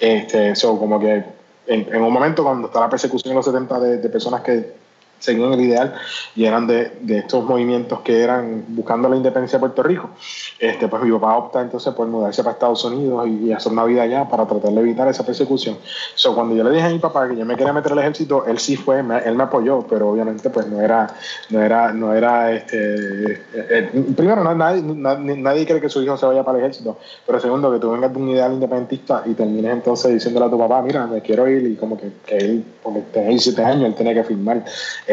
Este, 0.00 0.50
eso 0.50 0.78
como 0.78 0.98
que 0.98 1.24
en, 1.66 2.02
un 2.02 2.12
momento 2.12 2.44
cuando 2.44 2.68
está 2.68 2.80
la 2.80 2.88
persecución 2.88 3.32
en 3.32 3.36
los 3.36 3.44
70 3.44 3.80
de 3.80 4.08
personas 4.08 4.42
que 4.42 4.83
seguían 5.24 5.52
el 5.52 5.60
ideal 5.60 5.94
y 6.36 6.44
eran 6.44 6.66
de, 6.66 6.92
de, 7.00 7.18
estos 7.18 7.44
movimientos 7.44 8.00
que 8.00 8.22
eran 8.22 8.64
buscando 8.68 9.08
la 9.08 9.16
independencia 9.16 9.58
de 9.58 9.60
Puerto 9.60 9.82
Rico. 9.82 10.10
Este, 10.58 10.88
pues 10.88 11.02
mi 11.02 11.10
papá 11.12 11.36
opta 11.36 11.60
entonces 11.62 11.92
por 11.94 12.06
mudarse 12.06 12.42
para 12.42 12.52
Estados 12.52 12.84
Unidos 12.84 13.26
y, 13.28 13.52
hacer 13.52 13.72
una 13.72 13.84
vida 13.84 14.02
allá 14.02 14.28
para 14.28 14.46
tratar 14.46 14.72
de 14.72 14.80
evitar 14.80 15.08
esa 15.08 15.24
persecución. 15.24 15.78
So, 16.14 16.34
cuando 16.34 16.54
yo 16.54 16.64
le 16.64 16.70
dije 16.70 16.86
a 16.86 16.90
mi 16.90 16.98
papá 16.98 17.28
que 17.28 17.36
yo 17.36 17.44
me 17.44 17.56
quería 17.56 17.72
meter 17.72 17.92
al 17.92 18.00
ejército, 18.00 18.44
él 18.46 18.58
sí 18.58 18.76
fue, 18.76 18.98
él 18.98 19.34
me 19.36 19.42
apoyó, 19.44 19.86
pero 19.88 20.10
obviamente 20.10 20.50
pues 20.50 20.66
no 20.66 20.80
era, 20.80 21.06
no 21.50 21.62
era, 21.62 21.92
no 21.92 22.12
era, 22.14 22.52
este, 22.52 23.32
eh, 23.32 23.40
eh, 23.54 24.04
primero 24.16 24.42
no, 24.42 24.54
nadie, 24.54 24.82
nadie, 24.82 25.36
nadie 25.36 25.66
cree 25.66 25.80
que 25.80 25.88
su 25.88 26.02
hijo 26.02 26.16
se 26.16 26.26
vaya 26.26 26.42
para 26.42 26.58
el 26.58 26.64
ejército, 26.64 26.98
pero 27.26 27.40
segundo 27.40 27.72
que 27.72 27.78
tú 27.78 27.92
vengas 27.92 28.12
de 28.12 28.18
un 28.18 28.28
ideal 28.28 28.52
independentista 28.52 29.22
y 29.26 29.34
termines 29.34 29.72
entonces 29.72 30.12
diciéndole 30.12 30.46
a 30.46 30.50
tu 30.50 30.58
papá, 30.58 30.82
mira, 30.82 31.06
me 31.06 31.20
quiero 31.20 31.48
ir 31.48 31.66
y 31.66 31.76
como 31.76 31.96
que, 31.96 32.10
que 32.26 32.36
él, 32.36 32.64
porque 32.82 33.00
tenía 33.12 33.30
17 33.30 33.64
años, 33.64 33.84
él 33.86 33.94
tenía 33.94 34.14
que 34.14 34.24
firmar 34.24 34.64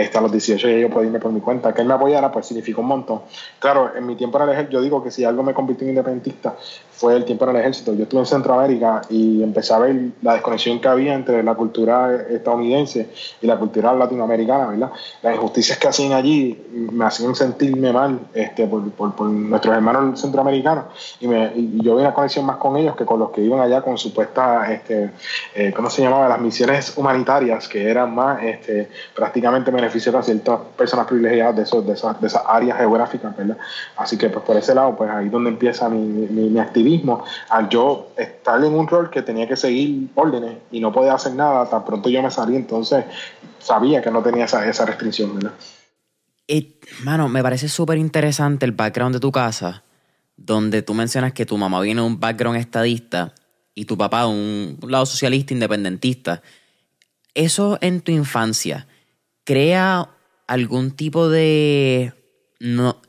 este, 0.02 0.18
a 0.18 0.22
los 0.22 0.32
18 0.32 0.70
ya 0.70 0.78
yo 0.78 0.90
podía 0.90 1.08
irme 1.08 1.20
por 1.20 1.32
mi 1.32 1.42
cuenta. 1.42 1.74
Que 1.74 1.82
él 1.82 1.88
me 1.88 1.94
apoyara, 1.94 2.32
pues 2.32 2.48
significó 2.48 2.82
un 2.82 2.88
montón. 2.88 3.22
Claro, 3.60 3.92
en 3.96 4.06
mi 4.06 4.16
tiempo 4.16 4.38
en 4.38 4.44
el 4.44 4.50
ejército, 4.50 4.74
yo 4.74 4.82
digo 4.82 5.04
que 5.04 5.12
si 5.12 5.24
algo 5.24 5.44
me 5.44 5.54
convirtió 5.54 5.86
en 5.86 5.92
independentista 5.92 6.56
fue 7.02 7.16
el 7.16 7.26
tiempo 7.26 7.46
en 7.46 7.56
el 7.56 7.62
ejército. 7.62 7.96
Yo 7.96 8.04
estuve 8.04 8.20
en 8.20 8.26
Centroamérica 8.28 9.02
y 9.10 9.42
empecé 9.42 9.74
a 9.74 9.80
ver 9.80 10.12
la 10.22 10.34
desconexión 10.34 10.80
que 10.80 10.88
había 10.88 11.16
entre 11.16 11.42
la 11.42 11.56
cultura 11.56 12.28
estadounidense 12.30 13.10
y 13.42 13.48
la 13.48 13.58
cultura 13.58 13.92
latinoamericana, 13.94 14.68
¿verdad? 14.68 14.92
Las 15.24 15.36
injusticias 15.36 15.80
que 15.80 15.88
hacían 15.88 16.14
allí 16.14 16.62
me 16.72 17.06
hacían 17.06 17.34
sentirme 17.34 17.92
mal 17.92 18.20
este, 18.36 18.68
por, 18.68 18.92
por, 18.92 19.28
nuestros 19.28 19.76
hermanos 19.76 20.22
centroamericanos 20.22 20.86
y, 21.20 21.28
me, 21.28 21.52
y 21.56 21.84
yo 21.84 21.96
vi 21.96 22.02
una 22.02 22.14
conexión 22.14 22.46
más 22.46 22.58
con 22.58 22.78
ellos 22.78 22.96
que 22.96 23.04
con 23.04 23.20
los 23.20 23.32
que 23.32 23.42
iban 23.42 23.60
allá 23.60 23.82
con 23.82 23.98
supuestas, 23.98 24.70
este, 24.70 25.10
eh, 25.56 25.74
¿cómo 25.76 25.90
se 25.90 26.04
llamaba? 26.04 26.30
Las 26.30 26.40
misiones 26.40 26.96
humanitarias 26.96 27.68
que 27.68 27.90
eran 27.90 28.14
más 28.14 28.44
este, 28.44 28.90
prácticamente 29.16 29.72
beneficiosas 29.82 30.22
a 30.22 30.24
ciertas 30.24 30.60
personas 30.78 31.08
privilegiadas 31.08 31.56
de, 31.56 31.64
esas, 31.64 32.22
de 32.22 32.28
esas 32.28 32.44
áreas 32.48 32.78
geográficas, 32.78 33.36
¿verdad? 33.36 33.58
Así 33.98 34.18
que 34.18 34.30
pues 34.30 34.46
por 34.46 34.56
ese 34.56 34.76
lado, 34.76 34.96
pues 34.96 35.10
ahí 35.10 35.26
es 35.26 35.32
donde 35.32 35.50
empieza 35.50 35.90
mi, 35.90 35.98
mi, 36.28 36.60
actividad 36.60 37.20
al 37.50 37.70
yo 37.70 38.10
estar 38.18 38.64
en 38.64 38.74
un 38.74 38.88
rol 38.88 39.10
que 39.10 39.22
tenía 39.22 39.48
que 39.48 39.56
seguir 39.56 40.10
órdenes 40.16 40.58
y 40.72 40.80
no 40.80 40.92
podía 40.92 41.14
hacer 41.14 41.34
nada, 41.34 41.70
tan 41.70 41.84
pronto 41.86 42.10
yo 42.10 42.22
me 42.22 42.30
salí, 42.30 42.56
entonces 42.56 43.06
sabía 43.60 44.02
que 44.02 44.12
no 44.12 44.22
tenía 44.22 44.46
esa, 44.46 44.68
esa 44.68 44.86
restricción, 44.86 45.36
¿verdad? 45.36 45.54
Y, 46.48 46.76
mano, 47.04 47.30
me 47.30 47.42
parece 47.42 47.70
súper 47.70 47.98
interesante 47.98 48.66
el 48.66 48.74
background 48.74 49.16
de 49.16 49.20
tu 49.20 49.32
casa, 49.32 49.84
donde 50.36 50.82
tú 50.82 50.94
mencionas 50.94 51.34
que 51.34 51.46
tu 51.46 51.58
mamá 51.58 51.82
viene 51.82 52.02
de 52.02 52.08
un 52.08 52.20
background 52.20 52.58
estadista 52.60 53.34
y 53.74 53.86
tu 53.86 53.98
papá 53.98 54.24
de 54.24 54.28
un 54.28 54.80
lado 54.88 55.06
socialista 55.06 55.54
independentista. 55.54 56.42
Eso 57.34 57.78
en 57.82 58.02
tu 58.02 58.12
infancia 58.12 58.88
crea 59.44 60.10
algún 60.48 60.92
tipo 60.92 61.30
de... 61.30 62.14
No, 62.60 63.02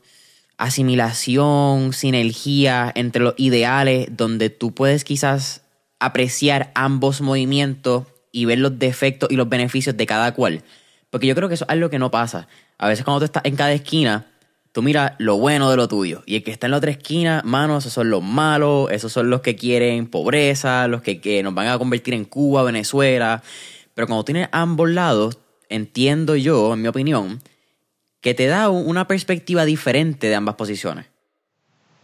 asimilación, 0.57 1.93
sinergia 1.93 2.91
entre 2.95 3.23
los 3.23 3.33
ideales, 3.37 4.07
donde 4.11 4.49
tú 4.49 4.73
puedes 4.73 5.03
quizás 5.03 5.63
apreciar 5.99 6.71
ambos 6.75 7.21
movimientos 7.21 8.05
y 8.31 8.45
ver 8.45 8.59
los 8.59 8.79
defectos 8.79 9.29
y 9.31 9.35
los 9.35 9.49
beneficios 9.49 9.97
de 9.97 10.05
cada 10.05 10.33
cual. 10.33 10.63
Porque 11.09 11.27
yo 11.27 11.35
creo 11.35 11.47
que 11.47 11.55
eso 11.55 11.65
es 11.65 11.69
algo 11.69 11.89
que 11.89 11.99
no 11.99 12.11
pasa. 12.11 12.47
A 12.77 12.87
veces 12.87 13.05
cuando 13.05 13.19
tú 13.19 13.25
estás 13.25 13.45
en 13.45 13.55
cada 13.55 13.73
esquina, 13.73 14.25
tú 14.71 14.81
miras 14.81 15.13
lo 15.19 15.37
bueno 15.37 15.69
de 15.69 15.77
lo 15.77 15.87
tuyo. 15.87 16.23
Y 16.25 16.37
el 16.37 16.43
que 16.43 16.51
está 16.51 16.67
en 16.67 16.71
la 16.71 16.77
otra 16.77 16.91
esquina, 16.91 17.41
mano, 17.45 17.77
esos 17.77 17.93
son 17.93 18.09
los 18.09 18.23
malos, 18.23 18.89
esos 18.91 19.11
son 19.11 19.29
los 19.29 19.41
que 19.41 19.55
quieren 19.55 20.07
pobreza, 20.07 20.87
los 20.87 21.01
que, 21.01 21.21
que 21.21 21.43
nos 21.43 21.53
van 21.53 21.67
a 21.67 21.77
convertir 21.77 22.15
en 22.15 22.25
Cuba, 22.25 22.63
Venezuela. 22.63 23.43
Pero 23.93 24.07
cuando 24.07 24.25
tienes 24.25 24.49
ambos 24.51 24.89
lados, 24.89 25.37
entiendo 25.69 26.35
yo, 26.35 26.73
en 26.73 26.81
mi 26.81 26.87
opinión, 26.87 27.41
que 28.21 28.33
te 28.33 28.47
da 28.47 28.69
una 28.69 29.07
perspectiva 29.07 29.65
diferente 29.65 30.27
de 30.27 30.35
ambas 30.35 30.55
posiciones. 30.55 31.07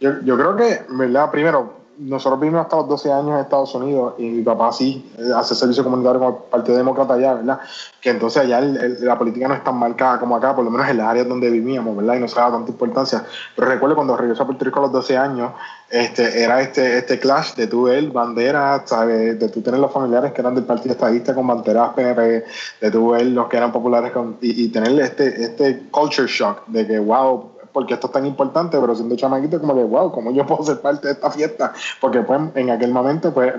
Yo, 0.00 0.20
yo 0.22 0.36
creo 0.36 0.56
que, 0.56 0.80
¿verdad? 0.90 1.30
Primero, 1.30 1.79
nosotros 2.00 2.40
vivimos 2.40 2.62
hasta 2.62 2.76
los 2.76 2.88
12 2.88 3.12
años 3.12 3.30
en 3.30 3.36
Estados 3.40 3.74
Unidos 3.74 4.14
y 4.16 4.28
mi 4.30 4.42
papá 4.42 4.72
sí 4.72 5.12
eh, 5.18 5.22
hace 5.36 5.54
servicio 5.54 5.84
comunitario 5.84 6.18
con 6.18 6.28
el 6.30 6.40
Partido 6.50 6.78
Demócrata 6.78 7.14
allá, 7.14 7.34
¿verdad? 7.34 7.60
Que 8.00 8.10
entonces 8.10 8.42
allá 8.42 8.60
la 8.60 9.18
política 9.18 9.48
no 9.48 9.54
es 9.54 9.62
tan 9.62 9.76
marcada 9.76 10.18
como 10.18 10.34
acá, 10.34 10.56
por 10.56 10.64
lo 10.64 10.70
menos 10.70 10.88
en 10.88 10.96
las 10.96 11.08
áreas 11.08 11.28
donde 11.28 11.50
vivíamos, 11.50 11.94
¿verdad? 11.94 12.14
Y 12.14 12.20
no 12.20 12.28
se 12.28 12.36
daba 12.36 12.52
tanta 12.52 12.70
importancia. 12.70 13.24
Pero 13.54 13.68
recuerdo 13.68 13.96
cuando 13.96 14.16
regresó 14.16 14.44
a 14.44 14.46
Puerto 14.46 14.64
Rico 14.64 14.78
a 14.78 14.82
los 14.82 14.92
12 14.92 15.16
años, 15.18 15.52
este, 15.90 16.42
era 16.42 16.62
este, 16.62 16.98
este 16.98 17.18
clash 17.18 17.54
de 17.54 17.66
tú 17.66 17.82
ver 17.82 18.08
banderas, 18.10 18.82
¿sabes? 18.86 19.38
De 19.38 19.48
tú 19.50 19.60
tener 19.60 19.78
los 19.78 19.92
familiares 19.92 20.32
que 20.32 20.40
eran 20.40 20.54
del 20.54 20.64
Partido 20.64 20.94
Estadista 20.94 21.34
con 21.34 21.46
banderas 21.46 21.92
PNP, 21.92 22.44
de 22.80 22.90
tú 22.90 23.10
ver 23.10 23.26
los 23.26 23.46
que 23.48 23.58
eran 23.58 23.72
populares 23.72 24.12
con, 24.12 24.38
y, 24.40 24.64
y 24.64 24.68
tener 24.68 24.98
este, 25.00 25.42
este 25.42 25.88
culture 25.90 26.26
shock 26.26 26.66
de 26.68 26.86
que, 26.86 26.98
wow, 26.98 27.59
porque 27.72 27.94
esto 27.94 28.08
es 28.08 28.12
tan 28.12 28.26
importante, 28.26 28.78
pero 28.80 28.94
siendo 28.94 29.16
chamaquito 29.16 29.60
como 29.60 29.74
que, 29.74 29.84
wow, 29.84 30.12
¿cómo 30.12 30.32
yo 30.32 30.46
puedo 30.46 30.62
ser 30.62 30.80
parte 30.80 31.08
de 31.08 31.14
esta 31.14 31.30
fiesta? 31.30 31.72
Porque 32.00 32.20
pues 32.22 32.40
en 32.54 32.70
aquel 32.70 32.92
momento 32.92 33.32
pues 33.32 33.54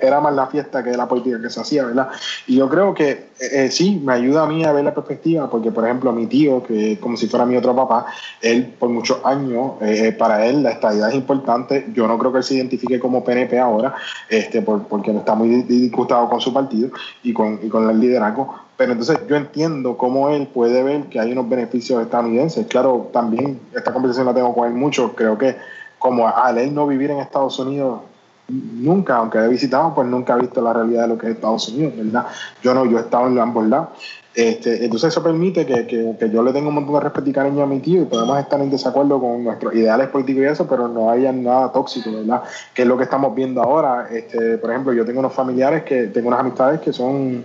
era 0.00 0.20
más 0.20 0.34
la 0.34 0.46
fiesta 0.46 0.82
que 0.82 0.96
la 0.96 1.08
política 1.08 1.40
que 1.40 1.50
se 1.50 1.60
hacía, 1.60 1.84
¿verdad? 1.84 2.08
Y 2.46 2.56
yo 2.56 2.68
creo 2.68 2.94
que 2.94 3.10
eh, 3.10 3.64
eh, 3.64 3.70
sí, 3.70 4.00
me 4.04 4.12
ayuda 4.12 4.44
a 4.44 4.46
mí 4.46 4.64
a 4.64 4.72
ver 4.72 4.84
la 4.84 4.94
perspectiva, 4.94 5.50
porque 5.50 5.70
por 5.70 5.84
ejemplo 5.84 6.12
mi 6.12 6.26
tío, 6.26 6.62
que 6.62 6.98
como 7.00 7.16
si 7.16 7.26
fuera 7.26 7.44
mi 7.44 7.56
otro 7.56 7.74
papá, 7.74 8.06
él 8.40 8.74
por 8.78 8.88
muchos 8.88 9.18
años, 9.24 9.72
eh, 9.80 10.12
para 10.12 10.46
él 10.46 10.62
la 10.62 10.70
estadidad 10.70 11.08
es 11.08 11.14
importante, 11.14 11.86
yo 11.92 12.06
no 12.06 12.18
creo 12.18 12.32
que 12.32 12.38
él 12.38 12.44
se 12.44 12.54
identifique 12.54 12.98
como 12.98 13.24
PNP 13.24 13.58
ahora, 13.58 13.94
este, 14.28 14.62
porque 14.62 15.12
no 15.12 15.20
está 15.20 15.34
muy 15.34 15.62
disgustado 15.62 16.28
con 16.28 16.40
su 16.40 16.52
partido 16.52 16.90
y 17.22 17.32
con, 17.32 17.58
y 17.62 17.68
con 17.68 17.88
el 17.88 17.98
liderazgo, 17.98 18.63
pero 18.76 18.92
entonces 18.92 19.18
yo 19.28 19.36
entiendo 19.36 19.96
cómo 19.96 20.30
él 20.30 20.48
puede 20.48 20.82
ver 20.82 21.04
que 21.04 21.20
hay 21.20 21.32
unos 21.32 21.48
beneficios 21.48 22.02
estadounidenses. 22.02 22.66
Claro, 22.66 23.10
también 23.12 23.60
esta 23.74 23.92
conversación 23.92 24.26
la 24.26 24.34
tengo 24.34 24.54
con 24.54 24.66
él 24.66 24.74
mucho. 24.74 25.14
Creo 25.14 25.38
que 25.38 25.56
como 25.98 26.28
al 26.28 26.58
él 26.58 26.74
no 26.74 26.86
vivir 26.86 27.10
en 27.10 27.18
Estados 27.18 27.58
Unidos 27.58 28.00
nunca, 28.48 29.16
aunque 29.16 29.38
he 29.38 29.48
visitado, 29.48 29.94
pues 29.94 30.06
nunca 30.08 30.34
ha 30.34 30.36
visto 30.36 30.60
la 30.60 30.72
realidad 30.72 31.02
de 31.02 31.08
lo 31.08 31.18
que 31.18 31.28
es 31.28 31.34
Estados 31.34 31.68
Unidos, 31.68 31.94
¿verdad? 31.96 32.26
Yo 32.62 32.74
no, 32.74 32.84
yo 32.84 32.98
he 32.98 33.00
estado 33.00 33.28
en 33.28 33.38
ambos 33.38 33.66
lados. 33.66 33.88
Este, 34.34 34.84
entonces 34.84 35.12
eso 35.12 35.22
permite 35.22 35.64
que, 35.64 35.86
que, 35.86 36.16
que, 36.18 36.30
yo 36.30 36.42
le 36.42 36.52
tenga 36.52 36.68
un 36.68 36.74
montón 36.74 36.94
de 36.94 37.00
respeto 37.00 37.30
y 37.30 37.32
cariño 37.32 37.62
a 37.62 37.66
mi 37.66 37.78
tío 37.78 38.02
y 38.02 38.04
podemos 38.06 38.36
estar 38.40 38.60
en 38.60 38.68
desacuerdo 38.68 39.20
con 39.20 39.44
nuestros 39.44 39.72
ideales 39.74 40.08
políticos 40.08 40.42
y 40.42 40.46
eso, 40.46 40.66
pero 40.66 40.88
no 40.88 41.08
haya 41.08 41.30
nada 41.30 41.70
tóxico, 41.70 42.10
¿verdad? 42.10 42.42
Que 42.74 42.82
es 42.82 42.88
lo 42.88 42.96
que 42.96 43.04
estamos 43.04 43.32
viendo 43.32 43.62
ahora. 43.62 44.08
Este, 44.10 44.58
por 44.58 44.70
ejemplo, 44.70 44.92
yo 44.92 45.04
tengo 45.04 45.20
unos 45.20 45.32
familiares 45.32 45.84
que, 45.84 46.08
tengo 46.08 46.28
unas 46.28 46.40
amistades 46.40 46.80
que 46.80 46.92
son, 46.92 47.44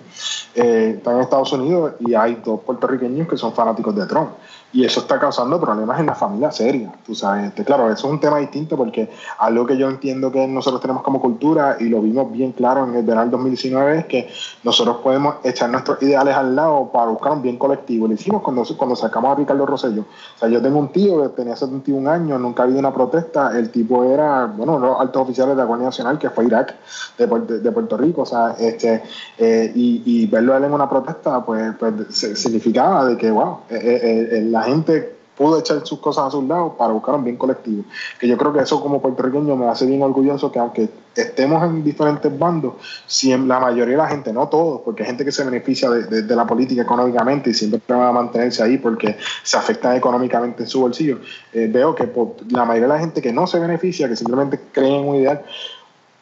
eh, 0.55 0.95
están 0.97 1.17
en 1.17 1.21
Estados 1.21 1.53
Unidos 1.53 1.93
y 1.99 2.15
hay 2.15 2.41
dos 2.43 2.61
puertorriqueños 2.61 3.27
que 3.27 3.37
son 3.37 3.53
fanáticos 3.53 3.95
de 3.95 4.07
Trump 4.07 4.29
y 4.71 4.85
eso 4.85 4.99
está 4.99 5.19
causando 5.19 5.59
problemas 5.59 5.99
en 5.99 6.05
la 6.05 6.15
familia 6.15 6.51
seria, 6.51 6.93
tú 7.05 7.15
sabes. 7.15 7.47
Este, 7.47 7.63
claro, 7.63 7.91
eso 7.91 8.07
es 8.07 8.13
un 8.13 8.19
tema 8.19 8.37
distinto 8.37 8.77
porque 8.77 9.09
algo 9.39 9.65
que 9.65 9.77
yo 9.77 9.89
entiendo 9.89 10.31
que 10.31 10.47
nosotros 10.47 10.81
tenemos 10.81 11.01
como 11.01 11.19
cultura 11.19 11.77
y 11.79 11.85
lo 11.85 12.01
vimos 12.01 12.31
bien 12.31 12.51
claro 12.51 12.85
en 12.85 12.95
el 12.95 13.03
verano 13.03 13.31
2019 13.31 13.99
es 13.99 14.05
que 14.05 14.29
nosotros 14.63 14.97
podemos 14.97 15.35
echar 15.43 15.69
nuestros 15.71 16.01
ideales 16.03 16.35
al 16.35 16.55
lado 16.55 16.78
para 16.87 17.11
buscar 17.11 17.33
un 17.33 17.41
bien 17.41 17.57
colectivo. 17.57 18.07
Lo 18.07 18.13
hicimos 18.13 18.41
cuando, 18.41 18.63
cuando 18.77 18.95
sacamos 18.95 19.31
a 19.31 19.35
Ricardo 19.35 19.65
Rosello. 19.65 20.05
O 20.35 20.39
sea, 20.39 20.49
yo 20.49 20.61
tengo 20.61 20.79
un 20.79 20.89
tío 20.89 21.21
que 21.21 21.29
tenía 21.29 21.55
71 21.55 22.09
años, 22.09 22.39
nunca 22.39 22.63
ha 22.63 22.65
habido 22.65 22.79
una 22.79 22.93
protesta. 22.93 23.57
El 23.57 23.69
tipo 23.69 24.03
era, 24.03 24.45
bueno, 24.45 24.79
los 24.79 24.99
altos 24.99 25.23
oficiales 25.23 25.55
de 25.55 25.61
la 25.61 25.65
Guardia 25.65 25.85
Nacional, 25.85 26.17
que 26.17 26.29
fue 26.29 26.45
Irak, 26.45 26.75
de, 27.17 27.27
de, 27.59 27.71
Puerto 27.71 27.97
Rico. 27.97 28.21
O 28.21 28.25
sea, 28.25 28.55
este, 28.57 29.03
eh, 29.37 29.71
y, 29.75 30.01
y, 30.05 30.27
verlo 30.27 30.55
él 30.55 30.63
en 30.63 30.73
una 30.73 30.89
protesta, 30.89 31.43
pues, 31.45 31.73
pues 31.77 31.93
significaba 32.09 33.05
de 33.05 33.17
que, 33.17 33.29
wow, 33.31 33.59
eh, 33.69 33.79
eh, 33.81 34.29
eh 34.31 34.41
la 34.49 34.63
gente 34.63 35.19
pudo 35.39 35.57
echar 35.57 35.85
sus 35.87 35.99
cosas 35.99 36.25
a 36.25 36.31
sus 36.31 36.43
lados 36.43 36.73
para 36.77 36.91
buscar 36.91 37.15
un 37.15 37.23
bien 37.23 37.37
colectivo. 37.37 37.85
Que 38.19 38.27
yo 38.27 38.37
creo 38.37 38.51
que 38.51 38.59
eso 38.59 38.81
como 38.81 39.01
puertorriqueño 39.01 39.55
me 39.55 39.67
hace 39.67 39.85
bien 39.85 40.03
orgulloso 40.03 40.51
que 40.51 40.59
aunque 40.59 40.89
estemos 41.21 41.63
en 41.63 41.83
diferentes 41.83 42.37
bandos, 42.37 42.73
si 43.05 43.35
la 43.37 43.59
mayoría 43.59 43.95
de 43.95 43.97
la 43.97 44.07
gente, 44.07 44.33
no 44.33 44.47
todos, 44.47 44.81
porque 44.81 45.03
hay 45.03 45.07
gente 45.07 45.25
que 45.25 45.31
se 45.31 45.43
beneficia 45.43 45.89
de, 45.89 46.35
la 46.35 46.45
política 46.45 46.81
económicamente 46.83 47.49
y 47.49 47.53
siempre 47.53 47.81
va 47.89 48.09
a 48.09 48.11
mantenerse 48.11 48.63
ahí 48.63 48.77
porque 48.77 49.17
se 49.43 49.57
afecta 49.57 49.95
económicamente 49.95 50.63
en 50.63 50.69
su 50.69 50.81
bolsillo, 50.81 51.19
eh, 51.53 51.67
veo 51.71 51.95
que 51.95 52.05
por 52.05 52.35
la 52.51 52.65
mayoría 52.65 52.87
de 52.87 52.93
la 52.93 52.99
gente 52.99 53.21
que 53.21 53.33
no 53.33 53.47
se 53.47 53.59
beneficia, 53.59 54.07
que 54.07 54.15
simplemente 54.15 54.59
cree 54.71 54.95
en 54.95 55.07
un 55.07 55.15
ideal, 55.15 55.43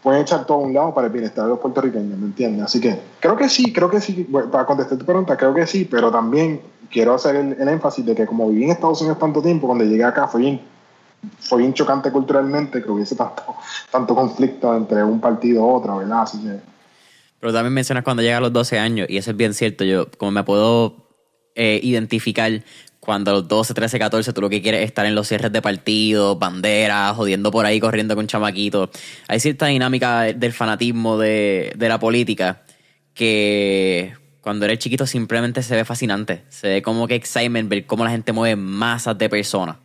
pueden 0.02 0.22
echar 0.22 0.46
todo 0.46 0.60
a 0.60 0.62
un 0.62 0.74
lado 0.74 0.94
para 0.94 1.08
el 1.08 1.14
bienestar 1.14 1.44
de 1.44 1.50
los 1.50 1.60
puertorriqueños, 1.60 2.18
¿me 2.18 2.28
entiendes? 2.28 2.66
Así 2.66 2.80
que 2.80 2.98
creo 3.20 3.36
que 3.36 3.50
sí, 3.50 3.74
creo 3.74 3.90
que 3.90 4.00
sí, 4.00 4.28
para 4.52 4.66
contestar 4.66 4.98
tu 4.98 5.06
pregunta, 5.06 5.36
creo 5.36 5.54
que 5.54 5.68
sí, 5.68 5.86
pero 5.90 6.12
también 6.12 6.62
quiero 6.90 7.14
hacer 7.14 7.36
el, 7.36 7.68
énfasis 7.68 8.06
de 8.06 8.16
que 8.16 8.26
como 8.26 8.48
viví 8.50 8.64
en 8.64 8.72
Estados 8.72 9.02
Unidos 9.02 9.20
tanto 9.20 9.42
tiempo, 9.42 9.68
cuando 9.68 9.84
llegué 9.84 10.04
acá 10.04 10.28
fue 10.28 10.42
bien, 10.42 10.62
fue 11.40 11.60
bien 11.60 11.74
chocante 11.74 12.12
culturalmente 12.12 12.84
que 12.84 12.90
hubiese 12.90 13.16
tanto, 13.16 13.44
tanto 13.92 14.16
conflicto 14.16 14.76
entre 14.76 15.04
un 15.04 15.20
partido 15.20 15.64
u 15.64 15.76
otro, 15.76 15.98
¿verdad? 15.98 16.22
Así 16.22 16.40
que... 16.40 16.60
Pero 17.40 17.54
también 17.54 17.74
mencionas 17.74 18.04
cuando 18.04 18.24
llega 18.24 18.38
a 18.38 18.42
los 18.42 18.54
12 18.54 18.80
años, 18.80 19.08
y 19.10 19.18
eso 19.18 19.32
es 19.32 19.38
bien 19.38 19.54
cierto, 19.54 19.84
yo 19.84 20.10
como 20.18 20.32
me 20.32 20.44
puedo 20.44 21.08
eh, 21.56 21.80
identificar 21.84 22.52
cuando 23.00 23.32
a 23.32 23.34
los 23.36 23.48
12, 23.48 23.74
13, 23.74 24.00
14 24.00 24.34
tú 24.34 24.42
lo 24.42 24.50
que 24.50 24.62
quieres 24.62 24.82
es 24.82 24.88
estar 24.88 25.06
en 25.06 25.16
los 25.16 25.28
cierres 25.28 25.52
de 25.52 25.62
partidos, 25.62 26.38
banderas, 26.38 27.16
jodiendo 27.16 27.52
por 27.52 27.66
ahí, 27.66 27.80
corriendo 27.80 28.16
con 28.16 28.28
chamaquitos. 28.28 28.90
Hay 29.28 29.40
cierta 29.40 29.68
dinámica 29.68 30.24
del 30.24 30.52
fanatismo 30.52 31.18
de, 31.18 31.72
de 31.78 31.90
la 31.90 32.00
política 32.00 32.64
que 33.14 34.14
cuando 34.42 34.66
eres 34.66 34.80
chiquito 34.80 35.08
simplemente 35.08 35.64
se 35.64 35.76
ve 35.76 35.86
fascinante. 35.86 36.44
Se 36.50 36.68
ve 36.68 36.82
como 36.82 37.08
que 37.08 37.16
excitement 37.16 37.70
ver 37.70 37.86
cómo 37.86 38.04
la 38.04 38.12
gente 38.12 38.34
mueve 38.34 38.56
masas 38.56 39.18
de 39.18 39.30
personas. 39.30 39.78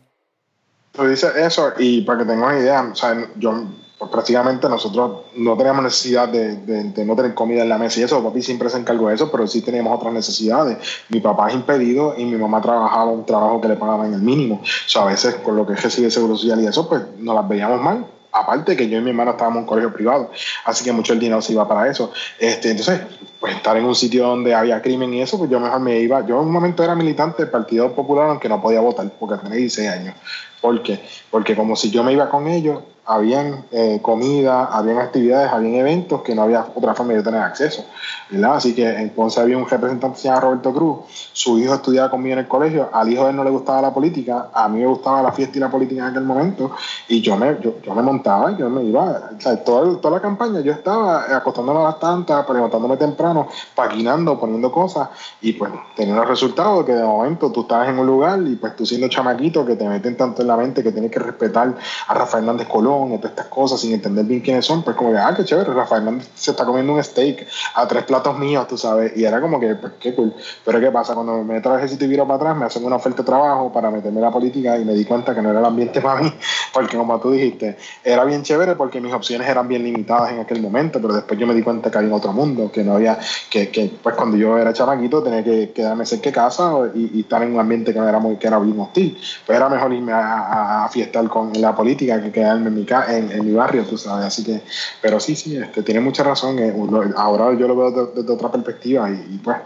Tú 0.93 1.03
dices 1.05 1.35
eso 1.35 1.73
y 1.79 2.01
para 2.01 2.19
que 2.19 2.25
tengas 2.25 2.61
idea, 2.61 2.87
o 2.91 2.95
sea, 2.95 3.27
yo 3.37 3.65
pues 3.97 4.11
prácticamente 4.11 4.69
nosotros 4.69 5.21
no 5.35 5.57
teníamos 5.57 5.83
necesidad 5.83 6.29
de, 6.29 6.57
de, 6.57 7.05
no 7.05 7.15
tener 7.15 7.33
comida 7.33 7.63
en 7.63 7.69
la 7.69 7.79
mesa 7.79 7.99
y 7.99 8.03
eso, 8.03 8.23
papi 8.23 8.43
siempre 8.43 8.69
se 8.69 8.77
encargó 8.77 9.09
de 9.09 9.15
eso, 9.15 9.31
pero 9.31 9.47
sí 9.47 9.61
teníamos 9.61 9.95
otras 9.97 10.13
necesidades. 10.13 10.77
Mi 11.09 11.19
papá 11.19 11.49
es 11.49 11.55
impedido 11.55 12.13
y 12.17 12.25
mi 12.25 12.37
mamá 12.37 12.61
trabajaba 12.61 13.05
un 13.05 13.25
trabajo 13.25 13.59
que 13.59 13.69
le 13.69 13.75
pagaban 13.75 14.13
el 14.13 14.21
mínimo. 14.21 14.61
O 14.61 14.89
sea, 14.89 15.03
a 15.03 15.05
veces 15.05 15.35
con 15.35 15.55
lo 15.55 15.65
que 15.65 15.75
recibe 15.75 16.11
Seguro 16.11 16.35
Social 16.35 16.61
y 16.61 16.67
eso, 16.67 16.87
pues 16.87 17.01
nos 17.17 17.33
las 17.33 17.47
veíamos 17.47 17.81
mal 17.81 18.05
aparte 18.33 18.75
que 18.75 18.89
yo 18.89 18.97
y 18.97 19.01
mi 19.01 19.11
hermano 19.11 19.31
estábamos 19.31 19.57
en 19.57 19.63
un 19.63 19.67
colegio 19.67 19.93
privado, 19.93 20.31
así 20.65 20.83
que 20.83 20.91
mucho 20.91 21.13
el 21.13 21.19
dinero 21.19 21.41
se 21.41 21.53
iba 21.53 21.67
para 21.67 21.89
eso. 21.89 22.11
Este, 22.39 22.71
entonces, 22.71 23.01
pues 23.39 23.55
estar 23.55 23.77
en 23.77 23.85
un 23.85 23.95
sitio 23.95 24.27
donde 24.27 24.53
había 24.53 24.81
crimen 24.81 25.13
y 25.13 25.21
eso, 25.21 25.37
pues 25.37 25.49
yo 25.49 25.59
mejor 25.59 25.79
me 25.79 25.99
iba. 25.99 26.25
Yo 26.25 26.41
en 26.41 26.47
un 26.47 26.51
momento 26.51 26.83
era 26.83 26.95
militante 26.95 27.43
del 27.43 27.51
Partido 27.51 27.93
Popular, 27.93 28.29
aunque 28.29 28.49
no 28.49 28.61
podía 28.61 28.79
votar 28.79 29.09
porque 29.19 29.37
tenía 29.37 29.57
16 29.57 29.89
años. 29.89 30.15
¿Por 30.61 30.81
qué? 30.81 30.99
Porque 31.29 31.55
como 31.55 31.75
si 31.75 31.91
yo 31.91 32.03
me 32.03 32.13
iba 32.13 32.29
con 32.29 32.47
ellos, 32.47 32.79
habían 33.05 33.65
eh, 33.71 33.99
comida, 34.01 34.65
habían 34.65 34.99
actividades, 34.99 35.51
habían 35.51 35.75
eventos 35.75 36.21
que 36.21 36.33
no 36.33 36.43
había 36.43 36.65
otra 36.73 36.95
forma 36.95 37.13
de 37.13 37.23
tener 37.23 37.41
acceso, 37.41 37.85
¿verdad? 38.29 38.55
Así 38.55 38.73
que 38.73 38.87
entonces 38.87 39.41
había 39.41 39.57
un 39.57 39.67
representante 39.67 40.19
se 40.19 40.33
Roberto 40.33 40.73
Cruz, 40.73 40.99
su 41.33 41.59
hijo 41.59 41.73
estudiaba 41.73 42.09
conmigo 42.09 42.33
en 42.33 42.39
el 42.39 42.47
colegio, 42.47 42.89
al 42.93 43.11
hijo 43.11 43.25
de 43.25 43.31
él 43.31 43.35
no 43.35 43.43
le 43.43 43.49
gustaba 43.49 43.81
la 43.81 43.93
política, 43.93 44.49
a 44.53 44.69
mí 44.69 44.79
me 44.79 44.87
gustaba 44.87 45.21
la 45.21 45.33
fiesta 45.33 45.57
y 45.57 45.61
la 45.61 45.69
política 45.69 46.03
en 46.03 46.07
aquel 46.11 46.23
momento, 46.23 46.71
y 47.09 47.21
yo 47.21 47.35
me, 47.35 47.57
yo, 47.61 47.93
me 47.93 48.01
montaba, 48.01 48.55
yo 48.57 48.69
me 48.69 48.83
iba, 48.83 49.31
o 49.37 49.41
sea, 49.41 49.61
toda, 49.63 49.99
toda 49.99 50.15
la 50.15 50.21
campaña 50.21 50.61
yo 50.61 50.71
estaba 50.71 51.35
acostándome 51.35 51.81
a 51.81 51.83
las 51.83 51.99
tantas, 51.99 52.47
levantándome 52.49 52.95
temprano, 52.95 53.49
paquinando, 53.75 54.39
poniendo 54.39 54.71
cosas, 54.71 55.09
y 55.41 55.53
pues 55.53 55.71
tenía 55.95 56.15
los 56.15 56.27
resultados 56.27 56.85
que 56.85 56.93
de 56.93 57.03
momento 57.03 57.51
tú 57.51 57.61
estabas 57.61 57.89
en 57.89 57.99
un 57.99 58.07
lugar 58.07 58.39
y 58.47 58.55
pues 58.55 58.77
tú 58.77 58.85
siendo 58.85 59.09
chamaquito 59.09 59.65
que 59.65 59.75
te 59.75 59.87
meten 59.87 60.15
tanto 60.15 60.41
en 60.41 60.47
la 60.47 60.55
mente 60.55 60.81
que 60.81 60.91
tienes 60.91 61.11
que 61.11 61.19
respetar 61.19 61.75
a 62.07 62.13
Rafael 62.13 62.43
Hernández 62.43 62.67
Colón 62.67 62.92
y 63.07 63.17
todas 63.17 63.31
estas 63.31 63.47
cosas 63.47 63.81
sin 63.81 63.93
entender 63.93 64.25
bien 64.25 64.41
quiénes 64.41 64.65
son, 64.65 64.83
pues 64.83 64.95
como 64.95 65.11
que, 65.11 65.17
ah, 65.17 65.33
qué 65.35 65.43
chévere, 65.43 65.73
Rafael 65.73 66.21
se 66.35 66.51
está 66.51 66.65
comiendo 66.65 66.93
un 66.93 67.03
steak 67.03 67.47
a 67.75 67.87
tres 67.87 68.03
platos 68.03 68.37
míos, 68.37 68.67
tú 68.67 68.77
sabes, 68.77 69.15
y 69.15 69.25
era 69.25 69.41
como 69.41 69.59
que, 69.59 69.75
pues 69.75 69.93
qué 69.99 70.13
cool. 70.15 70.33
Pero 70.63 70.79
¿qué 70.79 70.91
pasa? 70.91 71.13
Cuando 71.13 71.37
me 71.37 71.55
meto 71.55 71.71
al 71.71 71.77
ejército 71.77 72.05
y 72.05 72.07
viro 72.07 72.25
para 72.25 72.35
atrás, 72.35 72.57
me 72.57 72.65
hacen 72.65 72.85
una 72.85 72.95
oferta 72.95 73.21
de 73.21 73.25
trabajo 73.25 73.71
para 73.71 73.89
meterme 73.89 74.17
en 74.17 74.23
la 74.23 74.31
política 74.31 74.77
y 74.77 74.85
me 74.85 74.93
di 74.93 75.05
cuenta 75.05 75.33
que 75.33 75.41
no 75.41 75.49
era 75.49 75.59
el 75.59 75.65
ambiente 75.65 76.01
para 76.01 76.21
mí, 76.21 76.33
porque 76.73 76.97
como 76.97 77.19
tú 77.19 77.31
dijiste, 77.31 77.77
era 78.03 78.23
bien 78.25 78.43
chévere 78.43 78.75
porque 78.75 79.01
mis 79.01 79.13
opciones 79.13 79.47
eran 79.47 79.67
bien 79.67 79.83
limitadas 79.83 80.31
en 80.31 80.39
aquel 80.39 80.61
momento, 80.61 81.01
pero 81.01 81.13
después 81.13 81.39
yo 81.39 81.47
me 81.47 81.53
di 81.53 81.61
cuenta 81.61 81.89
que 81.89 81.97
había 81.97 82.13
otro 82.13 82.33
mundo, 82.33 82.71
que 82.71 82.83
no 82.83 82.95
había, 82.95 83.17
que, 83.49 83.69
que 83.69 83.91
pues 84.01 84.15
cuando 84.15 84.37
yo 84.37 84.57
era 84.57 84.73
chamaquito 84.73 85.23
tenía 85.23 85.43
que 85.43 85.71
quedarme 85.71 86.05
cerca 86.05 86.29
de 86.29 86.33
casa 86.33 86.73
y, 86.93 87.21
estar 87.21 87.41
en 87.41 87.53
un 87.53 87.59
ambiente 87.59 87.93
que 87.93 87.99
no 87.99 88.07
era 88.07 88.19
muy, 88.19 88.35
que 88.37 88.47
era 88.47 88.59
bien 88.59 88.79
hostil. 88.79 89.17
Pues 89.45 89.57
era 89.57 89.69
mejor 89.69 89.93
irme 89.93 90.11
a, 90.11 90.83
a, 90.83 90.89
fiestar 90.89 91.27
con 91.29 91.51
la 91.53 91.75
política 91.75 92.21
que 92.21 92.31
quedarme 92.31 92.67
en 92.67 92.75
mi, 92.75 92.82
en, 92.89 93.45
mi 93.45 93.51
barrio, 93.51 93.83
tú 93.83 93.97
sabes. 93.97 94.25
Así 94.25 94.43
que, 94.43 94.61
pero 95.01 95.19
sí, 95.19 95.35
sí, 95.35 95.57
este, 95.57 95.83
tiene 95.83 95.99
mucha 95.99 96.23
razón. 96.23 96.59
Eh, 96.59 96.73
ahora 97.15 97.57
yo 97.57 97.67
lo 97.67 97.75
veo 97.75 98.13
desde, 98.13 98.31
otra 98.31 98.51
perspectiva 98.51 99.09
y, 99.09 99.39
pues. 99.43 99.57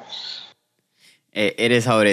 Eh, 1.31 1.55
eres 1.57 1.87
ahora. 1.87 2.11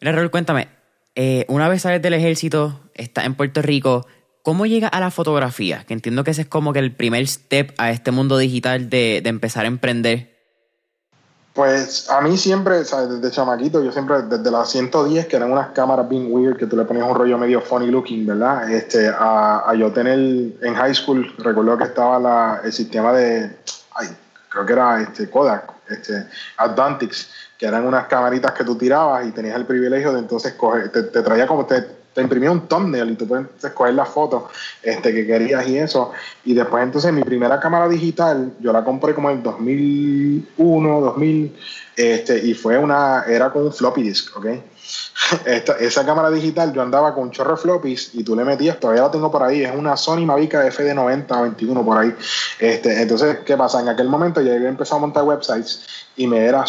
Mira, 0.00 0.28
cuéntame. 0.28 0.68
Eh, 1.14 1.44
una 1.48 1.68
vez 1.68 1.82
sales 1.82 2.00
del 2.00 2.14
ejército, 2.14 2.80
estás 2.94 3.26
en 3.26 3.34
Puerto 3.34 3.60
Rico, 3.60 4.06
¿cómo 4.42 4.66
llegas 4.66 4.90
a 4.92 5.00
la 5.00 5.10
fotografía? 5.10 5.84
Que 5.84 5.94
entiendo 5.94 6.22
que 6.22 6.30
ese 6.30 6.42
es 6.42 6.48
como 6.48 6.72
que 6.72 6.78
el 6.78 6.94
primer 6.94 7.26
step 7.26 7.74
a 7.76 7.90
este 7.90 8.12
mundo 8.12 8.38
digital 8.38 8.88
de, 8.88 9.20
de 9.22 9.28
empezar 9.28 9.64
a 9.64 9.68
emprender. 9.68 10.37
Pues 11.58 12.08
a 12.08 12.20
mí 12.20 12.36
siempre, 12.36 12.84
¿sabes? 12.84 13.20
desde 13.20 13.34
chamaquito, 13.34 13.82
yo 13.82 13.90
siempre, 13.90 14.22
desde 14.22 14.48
las 14.48 14.70
110, 14.70 15.26
que 15.26 15.34
eran 15.34 15.50
unas 15.50 15.70
cámaras 15.70 16.08
bien 16.08 16.28
weird, 16.30 16.56
que 16.56 16.66
tú 16.66 16.76
le 16.76 16.84
ponías 16.84 17.04
un 17.08 17.16
rollo 17.16 17.36
medio 17.36 17.60
funny 17.60 17.88
looking, 17.88 18.24
¿verdad? 18.26 18.70
Este, 18.70 19.08
a, 19.12 19.74
yo 19.76 19.90
tener 19.90 20.16
en 20.16 20.74
high 20.76 20.94
school, 20.94 21.34
recuerdo 21.38 21.76
que 21.76 21.82
estaba 21.82 22.20
la, 22.20 22.60
el 22.62 22.72
sistema 22.72 23.12
de, 23.12 23.58
ay, 23.96 24.06
creo 24.48 24.66
que 24.66 24.72
era 24.72 25.02
este, 25.02 25.28
Kodak, 25.28 25.72
este, 25.88 26.28
Advantix, 26.58 27.28
que 27.58 27.66
eran 27.66 27.84
unas 27.84 28.06
camaritas 28.06 28.52
que 28.52 28.62
tú 28.62 28.78
tirabas 28.78 29.26
y 29.26 29.32
tenías 29.32 29.56
el 29.56 29.66
privilegio 29.66 30.12
de 30.12 30.20
entonces 30.20 30.52
coger, 30.52 30.92
te, 30.92 31.02
te 31.02 31.22
traía 31.22 31.48
como, 31.48 31.66
te, 31.66 31.97
te 32.18 32.22
imprimía 32.22 32.50
un 32.50 32.66
thumbnail 32.66 33.12
y 33.12 33.14
tú 33.14 33.28
puedes 33.28 33.46
escoger 33.62 33.94
la 33.94 34.04
foto 34.04 34.48
este, 34.82 35.14
que 35.14 35.24
querías 35.24 35.68
y 35.68 35.78
eso. 35.78 36.10
Y 36.44 36.52
después 36.52 36.82
entonces 36.82 37.12
mi 37.12 37.22
primera 37.22 37.60
cámara 37.60 37.88
digital, 37.88 38.54
yo 38.58 38.72
la 38.72 38.82
compré 38.82 39.14
como 39.14 39.30
en 39.30 39.40
2001, 39.40 41.00
2000, 41.00 41.56
este, 41.94 42.44
y 42.44 42.54
fue 42.54 42.76
una, 42.76 43.22
era 43.28 43.50
con 43.50 43.66
un 43.66 43.72
floppy 43.72 44.02
disk, 44.02 44.36
¿ok? 44.36 44.46
esa 45.78 46.04
cámara 46.04 46.28
digital 46.30 46.72
yo 46.72 46.82
andaba 46.82 47.14
con 47.14 47.24
un 47.24 47.30
chorro 47.30 47.52
de 47.52 47.58
floppies 47.58 48.10
y 48.14 48.24
tú 48.24 48.34
le 48.34 48.42
metías, 48.42 48.80
todavía 48.80 49.02
la 49.02 49.12
tengo 49.12 49.30
por 49.30 49.44
ahí, 49.44 49.62
es 49.62 49.72
una 49.72 49.96
Sony 49.96 50.26
Mavic 50.26 50.54
FD90 50.54 51.42
21 51.42 51.84
por 51.84 51.98
ahí. 51.98 52.12
Este, 52.58 53.00
entonces, 53.00 53.38
¿qué 53.46 53.56
pasa? 53.56 53.80
En 53.80 53.90
aquel 53.90 54.08
momento 54.08 54.40
ya 54.40 54.54
había 54.54 54.68
empezado 54.68 54.96
a 54.96 55.02
montar 55.02 55.22
websites 55.22 55.86
y 56.16 56.26
me 56.26 56.44
era 56.44 56.64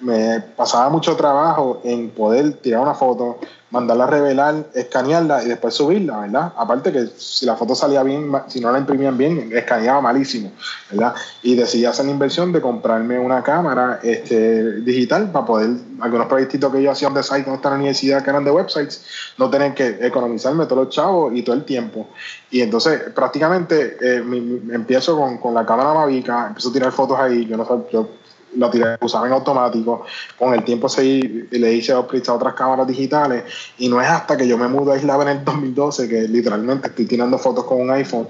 me 0.00 0.40
pasaba 0.40 0.90
mucho 0.90 1.16
trabajo 1.16 1.80
en 1.84 2.10
poder 2.10 2.54
tirar 2.54 2.80
una 2.80 2.94
foto, 2.94 3.38
mandarla 3.72 4.04
a 4.04 4.06
revelar, 4.06 4.66
escanearla 4.74 5.42
y 5.42 5.48
después 5.48 5.74
subirla, 5.74 6.20
¿verdad? 6.20 6.52
Aparte 6.56 6.92
que 6.92 7.06
si 7.16 7.46
la 7.46 7.56
foto 7.56 7.74
salía 7.74 8.02
bien, 8.02 8.30
si 8.46 8.60
no 8.60 8.70
la 8.70 8.78
imprimían 8.78 9.16
bien, 9.16 9.50
escaneaba 9.50 10.02
malísimo, 10.02 10.52
¿verdad? 10.90 11.14
Y 11.42 11.56
decidí 11.56 11.86
hacer 11.86 12.04
la 12.04 12.12
inversión 12.12 12.52
de 12.52 12.60
comprarme 12.60 13.18
una 13.18 13.42
cámara 13.42 13.98
este, 14.02 14.80
digital 14.82 15.30
para 15.32 15.46
poder, 15.46 15.70
algunos 16.00 16.26
proyectitos 16.26 16.70
que 16.70 16.82
yo 16.82 16.90
hacía 16.90 17.08
de 17.08 17.22
site 17.22 17.44
con 17.44 17.54
esta 17.54 17.70
universidad 17.70 18.22
que 18.22 18.28
eran 18.28 18.44
de 18.44 18.50
websites, 18.50 19.06
no 19.38 19.48
tener 19.48 19.72
que 19.72 19.96
economizarme 20.02 20.66
todos 20.66 20.84
los 20.84 20.94
chavos 20.94 21.32
y 21.34 21.42
todo 21.42 21.56
el 21.56 21.64
tiempo. 21.64 22.08
Y 22.50 22.60
entonces 22.60 23.00
prácticamente 23.14 23.96
eh, 24.02 24.22
empiezo 24.70 25.16
con, 25.16 25.38
con, 25.38 25.54
la 25.54 25.64
cámara 25.64 25.94
Mavica, 25.94 26.48
empiezo 26.48 26.68
a 26.68 26.72
tirar 26.74 26.92
fotos 26.92 27.18
ahí, 27.18 27.46
yo 27.46 27.56
no 27.56 27.64
sé, 27.64 27.72
yo 27.90 28.21
lo 28.56 28.70
tiré, 28.70 28.96
usaba 29.00 29.26
en 29.26 29.32
automático. 29.32 30.04
Con 30.38 30.54
el 30.54 30.64
tiempo 30.64 30.88
se, 30.88 31.02
le 31.50 31.72
hice 31.72 31.94
upgrades 31.94 32.28
a 32.28 32.34
otras 32.34 32.54
cámaras 32.54 32.86
digitales 32.86 33.44
y 33.78 33.88
no 33.88 34.00
es 34.00 34.08
hasta 34.08 34.36
que 34.36 34.46
yo 34.46 34.58
me 34.58 34.68
mudé 34.68 34.92
a 34.92 34.96
Isla 34.96 35.20
en 35.22 35.28
el 35.28 35.44
2012 35.44 36.08
que 36.08 36.22
literalmente 36.22 36.88
estoy 36.88 37.06
tirando 37.06 37.38
fotos 37.38 37.64
con 37.64 37.80
un 37.80 37.90
iPhone 37.90 38.28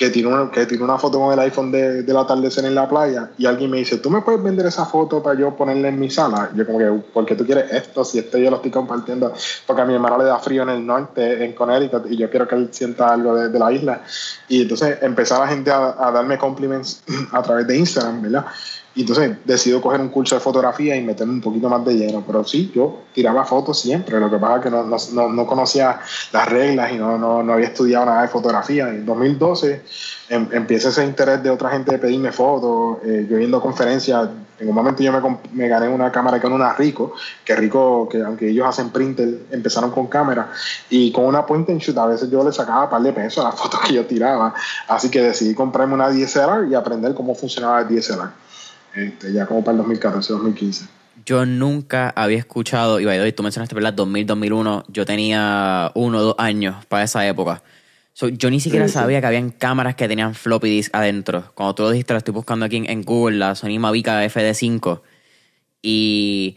que 0.00 0.08
tiene 0.08 0.28
una, 0.28 0.50
que 0.50 0.64
tiene 0.64 0.82
una 0.82 0.96
foto 0.96 1.20
con 1.20 1.30
el 1.30 1.38
iPhone 1.40 1.70
de, 1.70 2.02
del 2.02 2.16
atardecer 2.16 2.64
en 2.64 2.74
la 2.74 2.88
playa 2.88 3.32
y 3.36 3.44
alguien 3.44 3.70
me 3.70 3.76
dice, 3.76 3.98
¿tú 3.98 4.08
me 4.08 4.22
puedes 4.22 4.42
vender 4.42 4.64
esa 4.64 4.86
foto 4.86 5.22
para 5.22 5.38
yo 5.38 5.54
ponerla 5.54 5.88
en 5.88 6.00
mi 6.00 6.08
sala? 6.08 6.50
Yo 6.54 6.64
como 6.64 6.78
que, 6.78 6.86
¿por 7.12 7.26
qué 7.26 7.34
tú 7.34 7.44
quieres 7.44 7.70
esto? 7.70 8.02
Si 8.02 8.18
esto 8.18 8.38
yo 8.38 8.48
lo 8.48 8.56
estoy 8.56 8.70
compartiendo 8.70 9.34
porque 9.66 9.82
a 9.82 9.84
mi 9.84 9.92
hermano 9.92 10.16
le 10.16 10.24
da 10.24 10.38
frío 10.38 10.62
en 10.62 10.70
el 10.70 10.86
norte, 10.86 11.44
en 11.44 11.52
Connecticut, 11.52 12.10
y 12.10 12.16
yo 12.16 12.30
quiero 12.30 12.48
que 12.48 12.54
él 12.54 12.68
sienta 12.70 13.12
algo 13.12 13.34
de, 13.34 13.58
la 13.58 13.70
isla. 13.72 14.00
Y 14.48 14.62
entonces 14.62 14.96
empezaba 15.02 15.44
la 15.44 15.50
gente 15.50 15.70
a, 15.70 15.94
a 15.98 16.10
darme 16.10 16.38
compliments 16.38 17.02
a 17.32 17.42
través 17.42 17.66
de 17.66 17.76
Instagram, 17.76 18.22
¿verdad? 18.22 18.46
Y 18.94 19.02
entonces 19.02 19.36
decido 19.44 19.80
coger 19.80 20.00
un 20.00 20.08
curso 20.08 20.34
de 20.34 20.40
fotografía 20.40 20.96
y 20.96 21.02
meterme 21.02 21.34
un 21.34 21.40
poquito 21.40 21.68
más 21.68 21.84
de 21.84 21.94
lleno. 21.94 22.24
Pero 22.26 22.42
sí, 22.44 22.72
yo 22.74 23.02
tiraba 23.14 23.44
fotos 23.44 23.80
siempre. 23.80 24.18
Lo 24.18 24.28
que 24.28 24.36
pasa 24.36 24.56
es 24.56 24.62
que 24.64 24.70
no, 24.70 24.84
no, 24.84 25.32
no 25.32 25.46
conocía 25.46 26.00
las 26.32 26.48
reglas 26.48 26.92
y 26.92 26.96
no, 26.96 27.16
no, 27.16 27.52
había 27.52 27.68
estudiado 27.68 28.06
nada 28.06 28.22
de 28.22 28.28
fotografía. 28.28 28.88
En 28.88 29.06
2012 29.06 29.82
em, 30.30 30.48
empieza 30.50 30.88
ese 30.88 31.04
interés 31.04 31.40
de 31.42 31.50
otra 31.50 31.70
gente 31.70 31.92
de 31.92 31.98
pedirme 31.98 32.32
fotos. 32.32 32.98
Eh, 33.04 33.26
yo 33.30 33.38
yendo 33.38 33.58
a 33.58 33.62
conferencias. 33.62 34.28
En 34.58 34.68
un 34.68 34.74
momento 34.74 35.02
yo 35.02 35.12
me, 35.12 35.38
me 35.52 35.68
gané 35.68 35.88
una 35.88 36.12
cámara 36.12 36.38
con 36.38 36.52
una 36.52 36.74
Rico, 36.74 37.14
que 37.44 37.56
Rico, 37.56 38.06
que 38.10 38.20
aunque 38.20 38.50
ellos 38.50 38.66
hacen 38.66 38.90
printer, 38.90 39.46
empezaron 39.52 39.90
con 39.92 40.08
cámara. 40.08 40.50
Y 40.90 41.12
con 41.12 41.24
una 41.26 41.46
point 41.46 41.70
and 41.70 41.80
shoot 41.80 41.96
a 41.96 42.06
veces 42.06 42.28
yo 42.28 42.44
le 42.44 42.52
sacaba 42.52 42.84
un 42.84 42.90
par 42.90 43.02
de 43.02 43.12
pesos 43.12 43.44
a 43.44 43.50
las 43.50 43.54
fotos 43.60 43.80
que 43.86 43.94
yo 43.94 44.04
tiraba. 44.04 44.52
Así 44.88 45.08
que 45.10 45.22
decidí 45.22 45.54
comprarme 45.54 45.94
una 45.94 46.10
DSLR 46.10 46.66
y 46.68 46.74
aprender 46.74 47.14
cómo 47.14 47.36
funcionaba 47.36 47.82
el 47.82 47.88
DSLR 47.88 48.49
este, 48.94 49.32
ya 49.32 49.46
como 49.46 49.62
para 49.62 49.72
el 49.72 49.78
2014, 49.78 50.32
2015. 50.32 50.86
Yo 51.24 51.46
nunca 51.46 52.10
había 52.10 52.38
escuchado, 52.38 52.98
y 52.98 53.08
y 53.08 53.32
tú 53.32 53.42
mencionaste, 53.42 53.74
¿verdad? 53.74 53.92
2000, 53.92 54.26
2001, 54.26 54.84
yo 54.88 55.04
tenía 55.04 55.92
uno 55.94 56.18
o 56.18 56.22
dos 56.22 56.34
años 56.38 56.84
para 56.86 57.04
esa 57.04 57.26
época. 57.26 57.62
yo 58.14 58.50
ni 58.50 58.60
siquiera 58.60 58.88
sabía 58.88 59.20
que 59.20 59.26
habían 59.26 59.50
cámaras 59.50 59.94
que 59.94 60.08
tenían 60.08 60.34
floppy 60.34 60.70
disk 60.70 60.94
adentro. 60.94 61.52
Cuando 61.54 61.74
tú 61.74 61.82
lo 61.84 61.90
dijiste, 61.90 62.14
lo 62.14 62.18
estoy 62.18 62.34
buscando 62.34 62.66
aquí 62.66 62.82
en, 62.84 63.02
Google, 63.02 63.38
la 63.38 63.54
Sony 63.54 63.78
Mavic 63.78 64.06
FD5. 64.06 65.00
Y 65.82 66.56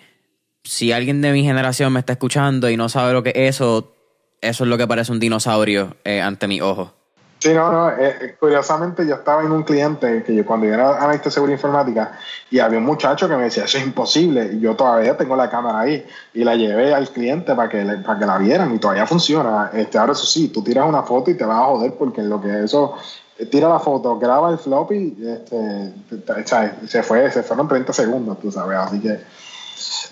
si 0.63 0.91
alguien 0.91 1.21
de 1.21 1.31
mi 1.31 1.43
generación 1.43 1.93
me 1.93 1.99
está 1.99 2.13
escuchando 2.13 2.69
y 2.69 2.77
no 2.77 2.89
sabe 2.89 3.13
lo 3.13 3.23
que 3.23 3.29
es 3.35 3.55
eso, 3.55 3.95
eso 4.41 4.63
es 4.63 4.69
lo 4.69 4.77
que 4.77 4.87
parece 4.87 5.11
un 5.11 5.19
dinosaurio 5.19 5.97
eh, 6.03 6.21
ante 6.21 6.47
mi 6.47 6.61
ojo. 6.61 6.93
Sí, 7.43 7.53
no, 7.53 7.69
no. 7.73 7.89
Eh, 7.89 8.15
eh, 8.21 8.35
curiosamente, 8.39 9.05
yo 9.05 9.15
estaba 9.15 9.43
en 9.43 9.51
un 9.51 9.63
cliente 9.63 10.23
que 10.23 10.33
yo 10.33 10.45
cuando 10.45 10.65
yo 10.65 10.75
era 10.75 10.95
analista 10.95 11.25
de 11.25 11.31
seguridad 11.31 11.57
informática 11.57 12.17
y 12.49 12.59
había 12.59 12.79
un 12.79 12.85
muchacho 12.85 13.27
que 13.27 13.35
me 13.35 13.43
decía, 13.43 13.65
eso 13.65 13.77
es 13.77 13.83
imposible. 13.83 14.51
Y 14.53 14.61
yo 14.61 14.77
todavía 14.77 15.17
tengo 15.17 15.35
la 15.35 15.49
cámara 15.49 15.81
ahí 15.81 16.05
y 16.33 16.45
la 16.45 16.55
llevé 16.55 16.93
al 16.93 17.09
cliente 17.09 17.53
para 17.53 17.67
que, 17.67 17.83
para 17.83 18.17
que 18.17 18.25
la 18.25 18.37
vieran 18.37 18.73
y 18.73 18.79
todavía 18.79 19.05
funciona. 19.05 19.71
Este, 19.73 19.97
ahora, 19.97 20.13
eso 20.13 20.25
sí, 20.25 20.47
tú 20.47 20.63
tiras 20.63 20.87
una 20.87 21.03
foto 21.03 21.31
y 21.31 21.33
te 21.33 21.43
vas 21.43 21.57
a 21.57 21.65
joder 21.65 21.95
porque 21.95 22.21
lo 22.21 22.39
que 22.39 22.63
eso 22.63 22.95
eh, 23.37 23.45
tira 23.45 23.67
la 23.67 23.79
foto, 23.79 24.17
graba 24.17 24.49
el 24.49 24.57
floppy, 24.57 25.17
este, 25.27 25.91
se 26.87 27.03
fue, 27.03 27.29
se 27.29 27.43
fueron 27.43 27.67
30 27.67 27.91
segundos, 27.91 28.39
tú 28.39 28.53
sabes, 28.53 28.77
así 28.77 29.01
que 29.01 29.19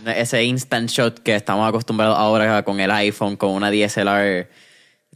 ese 0.06 0.44
instant 0.44 0.90
shot 0.90 1.20
que 1.20 1.38
estamos 1.38 1.66
acostumbrados 1.70 2.18
ahora 2.18 2.64
con 2.64 2.82
el 2.82 2.92
iPhone, 2.92 3.38
con 3.38 3.52
una 3.52 3.72
DSLR. 3.72 4.50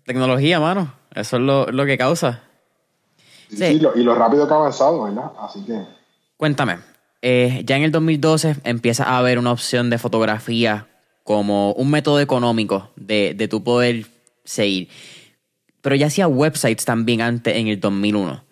Tecnología, 0.05 0.61
mano. 0.61 1.04
Eso 1.15 1.37
es 1.37 1.41
lo, 1.41 1.85
que 1.85 1.97
causa. 1.97 2.43
Sí, 3.49 3.79
y 3.95 4.03
lo 4.03 4.15
rápido 4.15 4.47
que 4.47 4.53
ha 4.53 4.57
avanzado, 4.57 5.03
¿verdad? 5.03 5.31
Así 5.39 5.63
que. 5.63 5.81
Cuéntame, 6.37 6.79
eh, 7.21 7.63
ya 7.65 7.77
en 7.77 7.83
el 7.83 7.91
2012 7.91 8.57
empieza 8.65 9.05
a 9.05 9.17
haber 9.17 9.39
una 9.39 9.51
opción 9.51 9.89
de 9.89 9.97
fotografía 9.97 10.87
como 11.23 11.71
un 11.71 11.89
método 11.89 12.19
económico 12.19 12.91
de, 12.95 13.33
de 13.35 13.47
tu 13.47 13.63
poder 13.63 14.05
seguir. 14.43 14.89
pero 15.81 15.95
ya 15.95 16.07
hacía 16.07 16.27
websites 16.27 16.85
también 16.85 17.21
antes 17.21 17.55
en 17.55 17.67
el 17.67 17.79
2001. 17.79 18.43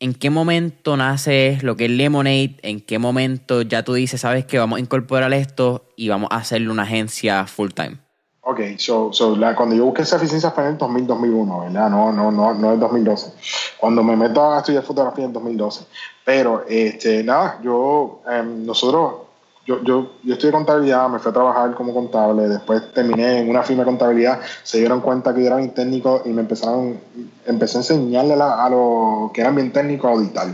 ¿En 0.00 0.14
qué 0.14 0.30
momento 0.30 0.96
nace 0.96 1.58
lo 1.62 1.76
que 1.76 1.84
es 1.84 1.90
Lemonade? 1.90 2.56
¿En 2.62 2.80
qué 2.80 2.98
momento 2.98 3.62
ya 3.62 3.82
tú 3.82 3.94
dices, 3.94 4.22
sabes 4.22 4.46
que 4.46 4.58
vamos 4.58 4.78
a 4.78 4.80
incorporar 4.80 5.32
esto 5.32 5.84
y 5.96 6.08
vamos 6.08 6.28
a 6.32 6.36
hacerle 6.36 6.70
una 6.70 6.84
agencia 6.84 7.46
full 7.46 7.70
time? 7.70 7.98
Ok, 8.44 8.60
so, 8.76 9.12
so 9.12 9.36
cuando 9.56 9.76
yo 9.76 9.84
busqué 9.84 10.02
esa 10.02 10.16
eficiencia 10.16 10.50
fue 10.50 10.64
en 10.64 10.70
el 10.70 10.76
2000, 10.76 11.06
2001, 11.06 11.60
¿verdad? 11.60 11.88
No, 11.88 12.10
no, 12.12 12.32
no, 12.32 12.52
no 12.52 12.72
el 12.72 12.80
2012. 12.80 13.34
Cuando 13.78 14.02
me 14.02 14.16
meto 14.16 14.52
a 14.52 14.58
estudiar 14.58 14.82
fotografía 14.82 15.26
en 15.26 15.32
2012. 15.32 15.84
Pero, 16.24 16.64
este, 16.68 17.22
nada, 17.22 17.60
yo, 17.62 18.20
em, 18.28 18.66
nosotros, 18.66 19.28
yo, 19.64 19.80
yo, 19.84 20.14
yo 20.24 20.32
estudié 20.32 20.50
contabilidad, 20.50 21.08
me 21.08 21.20
fui 21.20 21.30
a 21.30 21.34
trabajar 21.34 21.74
como 21.76 21.94
contable, 21.94 22.48
después 22.48 22.92
terminé 22.92 23.38
en 23.38 23.48
una 23.48 23.62
firma 23.62 23.84
de 23.84 23.90
contabilidad, 23.90 24.40
se 24.64 24.78
dieron 24.78 25.00
cuenta 25.02 25.32
que 25.32 25.40
yo 25.42 25.46
era 25.46 25.56
bien 25.58 25.72
técnico 25.72 26.22
y 26.24 26.30
me 26.30 26.40
empezaron, 26.40 26.98
empecé 27.46 27.78
a 27.78 27.80
enseñarle 27.82 28.34
a, 28.34 28.64
a 28.64 28.68
los 28.68 29.30
que 29.30 29.40
eran 29.40 29.54
bien 29.54 29.72
técnicos 29.72 30.10
a 30.10 30.14
auditar. 30.14 30.48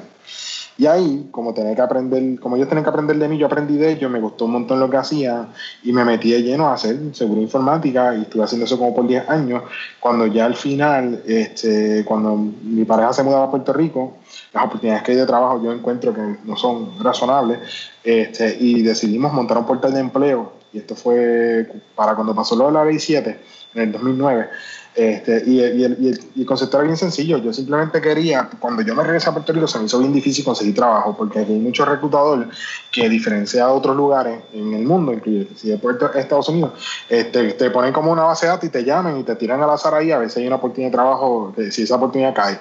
Y 0.79 0.87
ahí, 0.87 1.29
como 1.33 1.53
tenía 1.53 1.75
que 1.75 1.83
aprender, 1.83 2.39
como 2.39 2.55
ellos 2.55 2.69
tenían 2.69 2.85
que 2.85 2.91
aprender 2.91 3.19
de 3.19 3.27
mí, 3.27 3.37
yo 3.37 3.47
aprendí 3.47 3.77
de 3.77 3.91
ellos, 3.91 4.09
me 4.09 4.21
gustó 4.21 4.45
un 4.45 4.53
montón 4.53 4.79
lo 4.79 4.89
que 4.89 4.97
hacía 4.97 5.49
y 5.83 5.93
me 5.93 6.05
metí 6.05 6.31
de 6.31 6.41
lleno 6.41 6.69
a 6.69 6.75
hacer 6.75 6.97
seguridad 7.15 7.43
informática 7.43 8.15
y 8.15 8.23
estuve 8.23 8.45
haciendo 8.45 8.65
eso 8.65 8.79
como 8.79 8.95
por 8.95 9.09
10 9.09 9.29
años. 9.29 9.65
Cuando 9.99 10.29
ya 10.29 10.47
al 10.47 10.55
final, 10.55 11.21
este, 11.27 12.05
cuando 12.05 12.37
mi 12.37 12.85
pareja 12.85 13.13
se 13.13 13.25
mudaba 13.25 13.47
a 13.47 13.51
Puerto 13.51 13.73
Rico, 13.73 14.19
las 14.53 14.67
oportunidades 14.67 15.03
que 15.03 15.13
hay 15.13 15.19
de 15.19 15.27
trabajo 15.27 15.61
yo 15.61 15.73
encuentro 15.73 16.15
que 16.15 16.37
no 16.45 16.57
son 16.57 17.03
razonables 17.03 17.59
este, 18.05 18.57
y 18.61 18.83
decidimos 18.83 19.33
montar 19.33 19.59
un 19.59 19.67
portal 19.67 19.93
de 19.93 19.99
empleo 19.99 20.53
y 20.73 20.79
esto 20.79 20.95
fue 20.95 21.67
para 21.97 22.15
cuando 22.15 22.37
pasó 22.37 22.55
lo 22.55 22.67
de 22.67 22.73
la 22.73 22.85
ley 22.85 23.01
7 23.01 23.41
en 23.75 23.83
el 23.83 23.93
2009 23.93 24.49
este, 24.95 25.43
y, 25.47 25.61
el, 25.63 26.47
concepto 26.47 26.79
era 26.79 26.85
bien 26.85 26.97
sencillo. 26.97 27.39
Yo 27.39 27.53
simplemente 27.53 28.01
quería, 28.01 28.49
cuando 28.59 28.83
yo 28.83 28.95
me 28.95 29.03
regresé 29.03 29.29
a 29.29 29.33
Puerto 29.33 29.53
Rico, 29.53 29.67
se 29.69 29.79
me 29.79 29.85
hizo 29.85 29.99
bien 29.99 30.13
difícil 30.13 30.45
conseguir 30.45 30.75
trabajo, 30.75 31.17
porque 31.17 31.41
hay 31.41 31.47
muchos 31.47 31.87
reclutadores 31.87 32.49
que, 32.91 33.09
diferencia 33.09 33.67
de 33.67 33.73
otros 33.73 33.97
lugares 33.97 34.41
en 34.53 34.75
el 34.75 34.85
mundo, 34.85 35.13
incluye 35.13 35.49
si 35.57 35.69
de 35.69 35.79
Puerto, 35.79 36.13
Estados 36.15 36.49
Unidos, 36.49 36.73
este, 37.09 37.53
te 37.53 37.71
ponen 37.71 37.93
como 37.93 38.11
una 38.13 38.23
base 38.23 38.47
de 38.47 38.53
datos 38.53 38.69
y 38.69 38.73
te 38.73 38.85
llaman 38.85 39.19
y 39.19 39.23
te 39.23 39.37
tiran 39.37 39.63
al 39.63 39.71
azar 39.71 39.95
ahí. 39.95 40.11
A 40.11 40.19
veces 40.19 40.39
hay 40.39 40.47
una 40.47 40.57
oportunidad 40.57 40.91
de 40.91 40.97
trabajo, 40.97 41.55
si 41.71 41.83
esa 41.83 41.97
oportunidad 41.97 42.35
cae. 42.35 42.59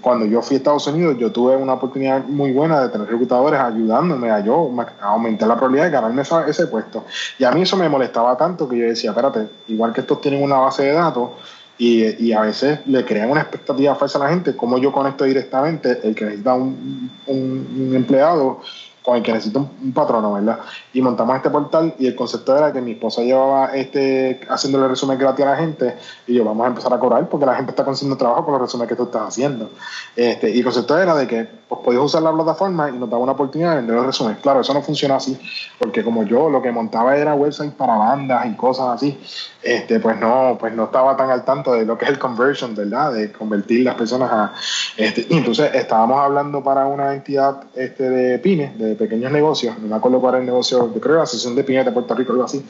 Cuando 0.00 0.26
yo 0.26 0.42
fui 0.42 0.56
a 0.56 0.58
Estados 0.58 0.86
Unidos, 0.86 1.16
yo 1.18 1.32
tuve 1.32 1.56
una 1.56 1.74
oportunidad 1.74 2.24
muy 2.24 2.52
buena 2.52 2.80
de 2.80 2.88
tener 2.88 3.08
reclutadores 3.08 3.60
ayudándome 3.60 4.30
a 4.30 4.40
yo 4.40 4.70
aumentar 5.00 5.48
la 5.48 5.54
probabilidad 5.54 5.86
de 5.86 5.90
ganarme 5.90 6.22
ese 6.22 6.66
puesto. 6.66 7.04
Y 7.38 7.44
a 7.44 7.50
mí 7.52 7.62
eso 7.62 7.76
me 7.76 7.88
molestaba 7.88 8.36
tanto 8.36 8.68
que 8.68 8.78
yo 8.78 8.86
decía, 8.86 9.10
espérate, 9.10 9.48
igual 9.68 9.92
que 9.92 10.00
estos 10.00 10.20
tienen 10.20 10.42
una 10.42 10.58
base 10.58 10.84
de 10.84 10.92
datos, 10.92 11.30
y, 11.78 12.32
a 12.32 12.40
veces 12.40 12.80
le 12.86 13.04
crean 13.04 13.30
una 13.30 13.42
expectativa 13.42 13.94
falsa 13.94 14.18
a 14.18 14.22
la 14.22 14.28
gente, 14.30 14.56
como 14.56 14.78
yo 14.78 14.90
conecto 14.90 15.24
directamente 15.24 16.00
el 16.04 16.14
que 16.14 16.24
necesita 16.24 16.54
un, 16.54 17.10
un 17.26 17.92
empleado 17.94 18.60
con 19.06 19.16
el 19.16 19.22
que 19.22 19.32
necesito 19.32 19.70
un, 19.80 19.92
patrono, 19.92 20.32
¿verdad? 20.32 20.58
Y 20.92 21.00
montamos 21.00 21.36
este 21.36 21.48
portal 21.48 21.94
y 21.96 22.08
el 22.08 22.16
concepto 22.16 22.58
era 22.58 22.72
que 22.72 22.80
mi 22.80 22.90
esposa 22.90 23.22
llevaba 23.22 23.66
este 23.66 24.40
haciéndole 24.48 24.88
resumen 24.88 25.16
gratis 25.16 25.46
a 25.46 25.50
la 25.50 25.56
gente 25.56 25.96
y 26.26 26.34
yo 26.34 26.44
vamos 26.44 26.64
a 26.64 26.70
empezar 26.70 26.92
a 26.92 26.98
cobrar 26.98 27.28
porque 27.28 27.46
la 27.46 27.54
gente 27.54 27.70
está 27.70 27.84
consiguiendo 27.84 28.18
trabajo 28.18 28.44
con 28.44 28.54
los 28.54 28.62
resúmenes 28.62 28.88
que 28.88 28.96
tú 28.96 29.04
estás 29.04 29.28
haciendo. 29.28 29.70
Este, 30.16 30.50
y 30.50 30.58
el 30.58 30.64
concepto 30.64 30.98
era 30.98 31.14
de 31.14 31.28
que 31.28 31.48
pues, 31.68 31.82
podías 31.84 32.02
usar 32.02 32.20
la 32.22 32.32
plataforma 32.32 32.90
y 32.90 32.98
nos 32.98 33.08
daba 33.08 33.22
una 33.22 33.32
oportunidad 33.32 33.70
de 33.70 33.76
vender 33.76 33.94
los 33.94 34.06
resúmenes. 34.06 34.40
Claro, 34.40 34.60
eso 34.62 34.74
no 34.74 34.82
funciona 34.82 35.14
así, 35.14 35.38
porque 35.78 36.02
como 36.02 36.24
yo 36.24 36.50
lo 36.50 36.60
que 36.60 36.72
montaba 36.72 37.16
era 37.16 37.32
websites 37.36 37.74
para 37.74 37.94
bandas 37.94 38.44
y 38.46 38.56
cosas 38.56 38.88
así, 38.88 39.16
este, 39.62 40.00
pues 40.00 40.18
no, 40.18 40.56
pues 40.58 40.74
no 40.74 40.86
estaba 40.86 41.16
tan 41.16 41.30
al 41.30 41.44
tanto 41.44 41.74
de 41.74 41.84
lo 41.84 41.96
que 41.96 42.06
es 42.06 42.10
el 42.10 42.18
conversion, 42.18 42.74
¿verdad? 42.74 43.12
De 43.12 43.30
convertir 43.30 43.84
las 43.84 43.94
personas 43.94 44.32
a 44.32 44.52
este, 44.96 45.28
entonces 45.30 45.72
estábamos 45.74 46.18
hablando 46.18 46.64
para 46.64 46.86
una 46.86 47.14
entidad 47.14 47.64
este, 47.74 48.08
de 48.10 48.38
pymes, 48.38 48.76
de 48.78 48.95
pequeños 48.96 49.30
negocios, 49.30 49.78
no 49.78 49.88
me 49.88 49.96
acuerdo 49.96 50.20
cuál 50.20 50.34
era 50.34 50.40
el 50.40 50.46
negocio, 50.46 50.92
yo 50.92 51.00
creo 51.00 51.14
que 51.14 51.18
la 51.18 51.22
Asociación 51.22 51.54
de 51.54 51.64
Pymes 51.64 51.84
de 51.84 51.92
Puerto 51.92 52.14
Rico, 52.14 52.32
algo 52.32 52.44
así, 52.44 52.64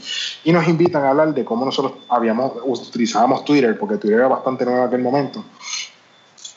y 0.45 0.53
nos 0.53 0.67
invitan 0.69 1.05
a 1.05 1.11
hablar 1.11 1.35
de 1.35 1.45
cómo 1.45 1.65
nosotros 1.65 1.95
habíamos, 2.09 2.53
utilizábamos 2.65 3.45
Twitter, 3.45 3.79
porque 3.79 3.97
Twitter 3.97 4.19
era 4.19 4.29
bastante 4.29 4.65
nuevo 4.65 4.81
en 4.81 4.87
aquel 4.89 5.03
momento. 5.03 5.45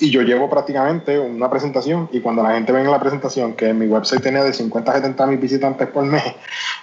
Y 0.02 0.12
yo 0.12 0.22
llevo 0.22 0.50
prácticamente 0.50 1.20
una 1.20 1.50
presentación 1.50 2.08
y 2.14 2.22
cuando 2.22 2.42
la 2.42 2.54
gente 2.54 2.72
ve 2.72 2.80
en 2.80 2.90
la 2.90 3.00
presentación 3.02 3.54
que 3.54 3.74
mi 3.74 3.86
website 3.86 4.22
tenía 4.22 4.44
de 4.46 4.54
50 4.54 4.92
a 4.92 4.96
70 4.96 5.26
mil 5.28 5.38
visitantes 5.38 5.90
por 5.90 6.06
mes 6.06 6.24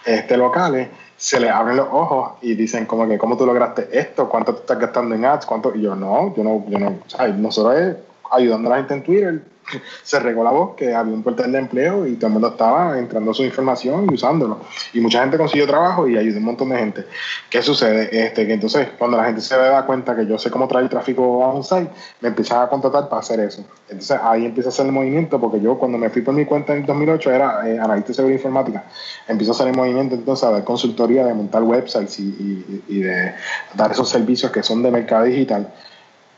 este, 0.05 0.37
locales, 0.37 0.89
se 1.17 1.41
les 1.41 1.51
abren 1.51 1.79
los 1.79 1.89
ojos 1.91 2.33
y 2.43 2.55
dicen 2.55 2.85
como 2.85 3.09
que, 3.09 3.17
¿cómo 3.17 3.37
tú 3.39 3.47
lograste 3.47 3.89
esto? 3.91 4.29
¿Cuánto 4.29 4.55
tú 4.55 4.61
estás 4.61 4.79
gastando 4.79 5.15
en 5.15 5.25
ads? 5.25 5.47
¿Cuánto? 5.47 5.75
Y 5.75 5.81
yo, 5.81 5.95
no, 5.95 6.35
yo 6.37 6.45
no, 6.45 6.65
yo 6.69 6.79
no, 6.79 6.89
o 6.89 7.09
sea, 7.09 7.29
nosotros 7.29 7.79
es 7.79 7.97
ayudando 8.31 8.69
a 8.69 8.73
la 8.73 8.77
gente 8.79 8.95
en 8.95 9.03
Twitter, 9.03 9.43
se 10.03 10.21
regó 10.21 10.45
la 10.45 10.51
voz 10.51 10.77
que 10.77 10.95
había 10.95 11.13
un 11.13 11.23
portal 11.23 11.53
de 11.53 11.59
empleo 11.59 12.07
y 12.07 12.15
todo 12.15 12.29
el 12.29 12.33
mundo 12.35 12.49
estaba 12.49 12.99
entrando 12.99 13.33
su 13.35 13.45
información 13.45 14.07
y 14.11 14.15
usándolo. 14.15 14.61
Y 14.93 15.01
mucha 15.01 15.21
gente 15.21 15.37
consiguió 15.37 15.67
trabajo 15.67 16.09
y 16.09 16.17
ayudó 16.17 16.39
un 16.39 16.45
montón 16.45 16.71
de 16.71 16.79
gente. 16.79 17.07
¿Qué 17.51 17.63
sucede? 17.63 18.09
Este, 18.13 18.47
que 18.47 18.55
entonces, 18.55 18.89
cuando 18.99 19.17
la 19.17 19.25
gente 19.25 19.41
se 19.41 19.57
da 19.57 19.85
cuenta 19.87 20.15
que 20.15 20.27
yo 20.27 20.39
sé 20.39 20.51
cómo 20.51 20.69
traer 20.69 20.89
tráfico 20.89 21.45
a 21.45 21.53
un 21.53 21.65
site, 21.65 21.91
me 22.21 22.29
empiezan 22.29 22.63
a 22.63 22.69
contratar 22.69 23.09
para 23.09 23.21
hacer 23.21 23.41
eso. 23.41 23.65
Entonces 23.89 24.19
ahí 24.23 24.47
empieza 24.47 24.69
a 24.69 24.73
hacer 24.73 24.87
el 24.87 24.93
movimiento, 24.93 25.41
porque 25.41 25.61
yo 25.61 25.79
cuando 25.79 25.99
me 25.99 26.11
fui 26.11 26.23
por 26.23 26.35
mi 26.35 26.45
cuenta 26.45 26.73
en 26.73 26.81
el 26.81 26.87
2008 26.87 27.31
era 27.31 27.69
eh, 27.69 27.79
analista 27.79 28.09
de 28.09 28.15
seguridad 28.15 28.39
informática. 28.39 28.85
Empiezo 29.29 29.53
a 29.53 29.55
hacer 29.55 29.69
el 29.69 29.77
movimiento 29.77 30.15
entonces 30.15 30.45
a 30.45 30.51
dar 30.53 30.65
consultoría 30.65 31.25
de 31.27 31.35
montar 31.35 31.63
websites 31.63 32.19
y, 32.19 32.83
y 32.89 33.01
de 33.01 33.35
dar 33.75 33.93
esos 33.93 34.09
servicios 34.09 34.51
que 34.53 34.63
son 34.63 34.83
de 34.83 34.91
mercado 34.91 35.25
digital 35.25 35.73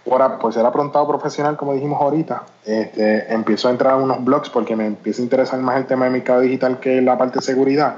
ahora 0.06 0.38
pues 0.38 0.56
era 0.56 0.72
prontado 0.72 1.06
profesional, 1.06 1.56
como 1.56 1.74
dijimos 1.74 2.00
ahorita, 2.00 2.42
este, 2.64 3.32
empiezo 3.32 3.68
a 3.68 3.70
entrar 3.72 3.94
a 3.94 3.96
unos 3.96 4.24
blogs 4.24 4.48
porque 4.50 4.76
me 4.76 4.86
empieza 4.86 5.22
a 5.22 5.24
interesar 5.24 5.60
más 5.60 5.76
el 5.76 5.86
tema 5.86 6.06
de 6.06 6.10
mercado 6.10 6.40
digital 6.40 6.80
que 6.80 7.00
la 7.00 7.16
parte 7.18 7.38
de 7.38 7.42
seguridad. 7.42 7.96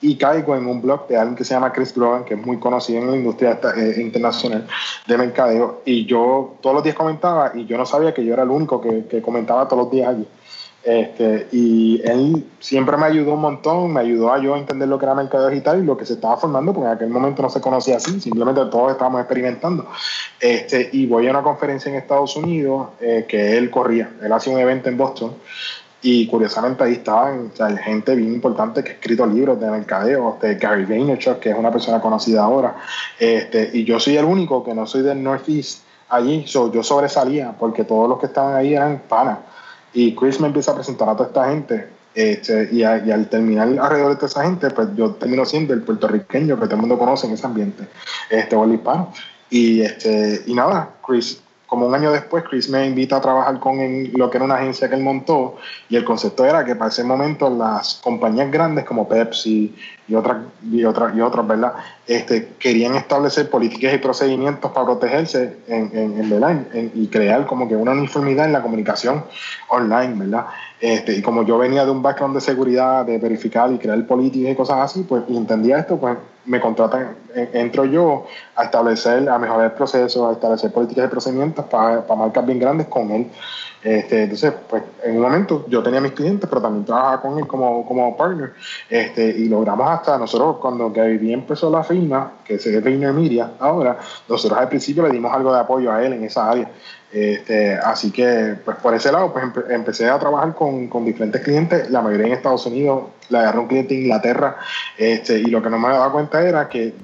Y 0.00 0.16
caigo 0.16 0.56
en 0.56 0.66
un 0.66 0.82
blog 0.82 1.06
de 1.06 1.16
alguien 1.16 1.36
que 1.36 1.44
se 1.44 1.54
llama 1.54 1.72
Chris 1.72 1.94
Grogan, 1.94 2.24
que 2.24 2.34
es 2.34 2.44
muy 2.44 2.58
conocido 2.58 3.00
en 3.00 3.10
la 3.12 3.16
industria 3.16 3.60
eh, 3.76 4.00
internacional 4.00 4.66
de 5.06 5.16
mercadeo. 5.16 5.82
Y 5.84 6.06
yo 6.06 6.56
todos 6.60 6.74
los 6.74 6.82
días 6.82 6.96
comentaba, 6.96 7.52
y 7.54 7.66
yo 7.66 7.78
no 7.78 7.86
sabía 7.86 8.12
que 8.12 8.24
yo 8.24 8.34
era 8.34 8.42
el 8.42 8.50
único 8.50 8.80
que, 8.80 9.06
que 9.06 9.22
comentaba 9.22 9.68
todos 9.68 9.84
los 9.84 9.92
días 9.92 10.08
allí. 10.08 10.26
Este, 10.84 11.46
y 11.52 12.02
él 12.04 12.44
siempre 12.58 12.96
me 12.96 13.06
ayudó 13.06 13.34
un 13.34 13.40
montón, 13.40 13.92
me 13.92 14.00
ayudó 14.00 14.32
a 14.32 14.42
yo 14.42 14.56
entender 14.56 14.88
lo 14.88 14.98
que 14.98 15.04
era 15.04 15.14
mercado 15.14 15.48
digital 15.48 15.80
y 15.80 15.86
lo 15.86 15.96
que 15.96 16.04
se 16.04 16.14
estaba 16.14 16.36
formando, 16.36 16.72
porque 16.72 16.88
en 16.88 16.96
aquel 16.96 17.08
momento 17.08 17.40
no 17.40 17.50
se 17.50 17.60
conocía 17.60 17.96
así, 17.96 18.20
simplemente 18.20 18.64
todos 18.66 18.90
estábamos 18.90 19.20
experimentando. 19.20 19.86
Este, 20.40 20.90
y 20.92 21.06
voy 21.06 21.28
a 21.28 21.30
una 21.30 21.42
conferencia 21.42 21.88
en 21.88 21.96
Estados 21.96 22.34
Unidos 22.34 22.88
eh, 23.00 23.26
que 23.28 23.56
él 23.56 23.70
corría, 23.70 24.10
él 24.20 24.32
hacía 24.32 24.52
un 24.52 24.58
evento 24.58 24.88
en 24.88 24.96
Boston 24.96 25.34
y 26.04 26.26
curiosamente 26.26 26.82
ahí 26.82 26.94
estaban 26.94 27.52
gente 27.84 28.16
bien 28.16 28.32
importante 28.32 28.82
que 28.82 28.90
ha 28.90 28.94
escrito 28.94 29.24
libros 29.24 29.60
de 29.60 29.70
mercadeo, 29.70 30.36
de 30.42 30.56
Gary 30.56 30.84
Vaynerchuk, 30.84 31.38
que 31.38 31.50
es 31.50 31.56
una 31.56 31.70
persona 31.70 32.00
conocida 32.00 32.42
ahora, 32.42 32.74
este, 33.20 33.70
y 33.72 33.84
yo 33.84 34.00
soy 34.00 34.16
el 34.16 34.24
único 34.24 34.64
que 34.64 34.74
no 34.74 34.84
soy 34.84 35.02
del 35.02 35.22
Northeast 35.22 35.84
allí, 36.08 36.44
yo 36.44 36.82
sobresalía 36.82 37.54
porque 37.56 37.84
todos 37.84 38.08
los 38.08 38.18
que 38.18 38.26
estaban 38.26 38.56
ahí 38.56 38.74
eran 38.74 39.02
panas 39.08 39.38
y 39.92 40.14
Chris 40.14 40.40
me 40.40 40.48
empieza 40.48 40.72
a 40.72 40.74
presentar 40.74 41.08
a 41.08 41.16
toda 41.16 41.28
esta 41.28 41.48
gente. 41.50 41.88
Este, 42.14 42.68
y, 42.72 42.82
al 42.82 43.28
terminar 43.30 43.68
alrededor 43.68 44.10
de 44.10 44.16
toda 44.16 44.26
esa 44.26 44.44
gente, 44.44 44.68
pues 44.70 44.88
yo 44.94 45.12
termino 45.12 45.46
siendo 45.46 45.72
el 45.72 45.82
puertorriqueño 45.82 46.56
que 46.60 46.66
todo 46.66 46.74
el 46.74 46.80
mundo 46.82 46.98
conoce 46.98 47.26
en 47.26 47.32
ese 47.32 47.46
ambiente, 47.46 47.88
este, 48.28 48.54
o 48.54 48.64
el 48.64 48.74
hispano. 48.74 49.12
Y, 49.48 49.80
este, 49.80 50.42
y 50.46 50.54
nada, 50.54 50.90
Chris 51.06 51.42
como 51.72 51.86
un 51.86 51.94
año 51.94 52.12
después, 52.12 52.44
Chris 52.46 52.68
me 52.68 52.86
invita 52.86 53.16
a 53.16 53.20
trabajar 53.22 53.58
con 53.58 53.78
lo 54.12 54.28
que 54.28 54.36
era 54.36 54.44
una 54.44 54.56
agencia 54.56 54.90
que 54.90 54.94
él 54.94 55.00
montó 55.00 55.56
y 55.88 55.96
el 55.96 56.04
concepto 56.04 56.44
era 56.44 56.66
que 56.66 56.76
para 56.76 56.90
ese 56.90 57.02
momento 57.02 57.48
las 57.48 57.94
compañías 58.04 58.50
grandes 58.50 58.84
como 58.84 59.08
Pepsi 59.08 59.74
y 60.12 60.14
otras, 60.14 60.42
y 60.70 60.84
otras, 60.84 61.16
y 61.16 61.20
otras 61.22 61.46
¿verdad? 61.46 61.72
Este, 62.06 62.50
querían 62.58 62.94
establecer 62.96 63.48
políticas 63.48 63.94
y 63.94 63.98
procedimientos 63.98 64.70
para 64.70 64.84
protegerse 64.84 65.56
en, 65.66 65.90
en, 65.94 66.92
y 66.94 67.06
crear 67.06 67.46
como 67.46 67.66
que 67.66 67.74
una 67.74 67.92
uniformidad 67.92 68.44
en 68.44 68.52
la 68.52 68.60
comunicación 68.60 69.24
online, 69.70 70.12
¿verdad? 70.16 70.46
Este, 70.80 71.16
y 71.16 71.22
como 71.22 71.44
yo 71.44 71.56
venía 71.56 71.86
de 71.86 71.90
un 71.90 72.02
background 72.02 72.34
de 72.34 72.42
seguridad, 72.42 73.06
de 73.06 73.16
verificar 73.16 73.72
y 73.72 73.78
crear 73.78 74.06
políticas 74.06 74.52
y 74.52 74.54
cosas 74.54 74.80
así, 74.80 75.02
pues 75.08 75.22
entendía 75.30 75.78
esto, 75.78 75.96
pues 75.96 76.18
me 76.44 76.60
contratan, 76.60 77.16
entro 77.34 77.86
yo 77.86 78.26
a 78.56 78.64
establecer, 78.64 79.30
a 79.30 79.38
mejorar 79.38 79.66
el 79.66 79.72
proceso, 79.72 80.28
a 80.28 80.32
establecer 80.32 80.72
políticas 80.72 81.06
y 81.06 81.08
procedimientos 81.08 81.64
para, 81.66 82.06
para 82.06 82.20
marcas 82.20 82.44
bien 82.44 82.58
grandes 82.58 82.86
con 82.88 83.10
él. 83.12 83.28
Este, 83.82 84.22
entonces, 84.22 84.52
pues 84.68 84.82
en 85.02 85.16
un 85.16 85.22
momento 85.22 85.64
yo 85.68 85.82
tenía 85.82 86.00
mis 86.00 86.12
clientes, 86.12 86.48
pero 86.48 86.62
también 86.62 86.84
trabajaba 86.84 87.20
con 87.20 87.38
él 87.38 87.46
como, 87.46 87.84
como 87.86 88.16
partner. 88.16 88.52
Este, 88.88 89.28
y 89.28 89.48
logramos 89.48 89.88
hasta 89.90 90.16
nosotros, 90.18 90.58
cuando 90.60 90.90
Gary 90.90 91.32
empezó 91.32 91.70
la 91.70 91.82
firma, 91.82 92.32
que 92.44 92.58
se 92.58 92.80
ve 92.80 92.92
Media 93.12 93.52
ahora, 93.58 93.98
nosotros 94.28 94.58
al 94.58 94.68
principio 94.68 95.02
le 95.02 95.10
dimos 95.10 95.32
algo 95.32 95.52
de 95.52 95.60
apoyo 95.60 95.90
a 95.92 96.04
él 96.04 96.12
en 96.12 96.24
esa 96.24 96.50
área. 96.50 96.70
Este, 97.12 97.74
así 97.74 98.10
que, 98.10 98.56
pues 98.64 98.76
por 98.78 98.94
ese 98.94 99.10
lado, 99.12 99.32
pues 99.32 99.44
empecé 99.68 100.08
a 100.08 100.18
trabajar 100.18 100.54
con, 100.54 100.88
con, 100.88 101.04
diferentes 101.04 101.42
clientes, 101.42 101.90
la 101.90 102.00
mayoría 102.00 102.28
en 102.28 102.32
Estados 102.32 102.64
Unidos, 102.66 103.04
le 103.28 103.38
agarré 103.38 103.58
un 103.58 103.66
cliente 103.66 103.94
en 103.94 104.02
Inglaterra, 104.02 104.56
este, 104.96 105.38
y 105.40 105.46
lo 105.46 105.62
que 105.62 105.68
no 105.68 105.78
me 105.78 105.88
daba 105.88 106.10
cuenta 106.10 106.42
era 106.42 106.68
que 106.68 106.94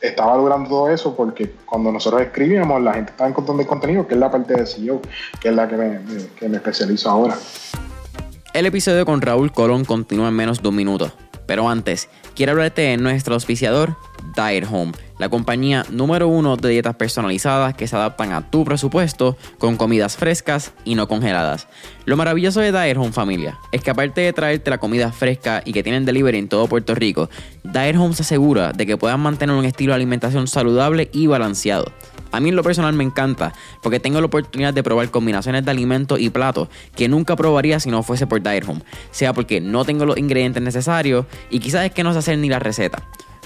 estaba 0.00 0.36
logrando 0.36 0.68
todo 0.68 0.88
eso 0.90 1.14
porque 1.16 1.54
cuando 1.64 1.92
nosotros 1.92 2.22
escribíamos, 2.22 2.82
la 2.82 2.94
gente 2.94 3.10
estaba 3.12 3.30
encontrando 3.30 3.62
el 3.62 3.68
contenido, 3.68 4.06
que 4.06 4.14
es 4.14 4.20
la 4.20 4.30
parte 4.30 4.54
de 4.54 4.66
SEO, 4.66 5.00
que 5.40 5.48
es 5.48 5.54
la 5.54 5.68
que 5.68 5.76
me, 5.76 6.00
que 6.38 6.48
me 6.48 6.56
especializo 6.56 7.10
ahora. 7.10 7.36
El 8.52 8.66
episodio 8.66 9.04
con 9.04 9.20
Raúl 9.20 9.52
Colón 9.52 9.84
continúa 9.84 10.28
en 10.28 10.34
menos 10.34 10.62
de 10.62 10.68
un 10.68 10.76
minuto. 10.76 11.12
Pero 11.46 11.68
antes, 11.68 12.08
quiero 12.34 12.52
hablarte 12.52 12.82
de 12.82 12.96
nuestro 12.96 13.34
auspiciador, 13.34 13.96
Diet 14.34 14.66
Home, 14.70 14.92
la 15.18 15.28
compañía 15.28 15.86
número 15.90 16.28
uno 16.28 16.56
de 16.56 16.68
dietas 16.68 16.96
personalizadas 16.96 17.74
que 17.74 17.86
se 17.86 17.96
adaptan 17.96 18.32
a 18.32 18.50
tu 18.50 18.64
presupuesto 18.64 19.36
con 19.58 19.76
comidas 19.76 20.16
frescas 20.16 20.72
y 20.84 20.94
no 20.94 21.08
congeladas. 21.08 21.68
Lo 22.04 22.16
maravilloso 22.16 22.60
de 22.60 22.72
Diet 22.72 22.96
Home 22.96 23.12
familia 23.12 23.58
es 23.72 23.82
que 23.82 23.90
aparte 23.90 24.20
de 24.20 24.32
traerte 24.32 24.70
la 24.70 24.78
comida 24.78 25.12
fresca 25.12 25.62
y 25.64 25.72
que 25.72 25.82
tienen 25.82 26.04
delivery 26.04 26.38
en 26.38 26.48
todo 26.48 26.66
Puerto 26.66 26.94
Rico, 26.94 27.30
Diet 27.62 27.96
Home 27.96 28.14
se 28.14 28.22
asegura 28.22 28.72
de 28.72 28.86
que 28.86 28.96
puedan 28.96 29.20
mantener 29.20 29.56
un 29.56 29.64
estilo 29.64 29.92
de 29.92 29.96
alimentación 29.96 30.48
saludable 30.48 31.08
y 31.12 31.26
balanceado. 31.26 31.92
A 32.36 32.40
mí 32.40 32.50
lo 32.50 32.62
personal 32.62 32.92
me 32.94 33.02
encanta 33.02 33.54
porque 33.82 33.98
tengo 33.98 34.20
la 34.20 34.26
oportunidad 34.26 34.74
de 34.74 34.82
probar 34.82 35.10
combinaciones 35.10 35.64
de 35.64 35.70
alimentos 35.70 36.20
y 36.20 36.28
platos 36.28 36.68
que 36.94 37.08
nunca 37.08 37.34
probaría 37.34 37.80
si 37.80 37.90
no 37.90 38.02
fuese 38.02 38.26
por 38.26 38.42
Diet 38.42 38.68
Home, 38.68 38.82
sea 39.10 39.32
porque 39.32 39.60
no 39.60 39.84
tengo 39.84 40.04
los 40.04 40.18
ingredientes 40.18 40.62
necesarios 40.62 41.26
y 41.50 41.60
quizás 41.60 41.86
es 41.86 41.92
que 41.92 42.04
no 42.04 42.12
sé 42.12 42.18
hacer 42.18 42.38
ni 42.38 42.48
la 42.48 42.58
receta. 42.58 43.02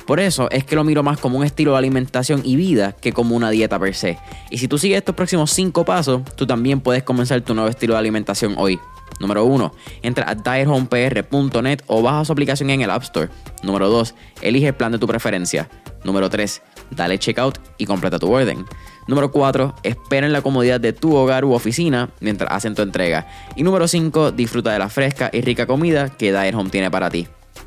Por 0.06 0.18
eso 0.18 0.50
es 0.50 0.64
que 0.64 0.74
lo 0.74 0.82
miro 0.82 1.04
más 1.04 1.20
como 1.20 1.38
un 1.38 1.44
estilo 1.44 1.72
de 1.72 1.78
alimentación 1.78 2.42
y 2.44 2.56
vida 2.56 2.96
que 3.00 3.12
como 3.12 3.36
una 3.36 3.50
dieta 3.50 3.78
per 3.78 3.94
se. 3.94 4.18
Y 4.50 4.58
si 4.58 4.66
tú 4.66 4.76
sigues 4.76 4.98
estos 4.98 5.14
próximos 5.14 5.52
5 5.52 5.84
pasos, 5.84 6.22
tú 6.34 6.48
también 6.48 6.80
puedes 6.80 7.04
comenzar 7.04 7.40
tu 7.42 7.54
nuevo 7.54 7.70
estilo 7.70 7.94
de 7.94 8.00
alimentación 8.00 8.54
hoy. 8.58 8.80
Número 9.20 9.44
1. 9.44 9.72
Entra 10.02 10.28
a 10.28 10.34
diethomepr.net 10.34 11.82
o 11.86 12.02
baja 12.02 12.24
su 12.24 12.32
aplicación 12.32 12.70
en 12.70 12.80
el 12.80 12.90
App 12.90 13.04
Store. 13.04 13.28
Número 13.62 13.88
2. 13.88 14.14
Elige 14.42 14.68
el 14.68 14.74
plan 14.74 14.90
de 14.90 14.98
tu 14.98 15.06
preferencia. 15.06 15.68
Número 16.04 16.30
3. 16.30 16.62
Dale 16.90 17.18
checkout 17.18 17.58
y 17.78 17.86
completa 17.86 18.18
tu 18.18 18.30
orden. 18.32 18.66
Número 19.06 19.30
4. 19.30 19.76
Espera 19.82 20.26
en 20.26 20.32
la 20.32 20.42
comodidad 20.42 20.80
de 20.80 20.92
tu 20.92 21.14
hogar 21.14 21.44
u 21.44 21.52
oficina 21.52 22.10
mientras 22.20 22.52
hacen 22.52 22.74
tu 22.74 22.82
entrega. 22.82 23.28
Y 23.56 23.62
número 23.62 23.88
5. 23.88 24.32
Disfruta 24.32 24.72
de 24.72 24.78
la 24.78 24.88
fresca 24.88 25.30
y 25.32 25.40
rica 25.40 25.66
comida 25.66 26.10
que 26.10 26.32
Diet 26.32 26.54
Home 26.54 26.70
tiene 26.70 26.90
para 26.90 27.10
ti. 27.10 27.26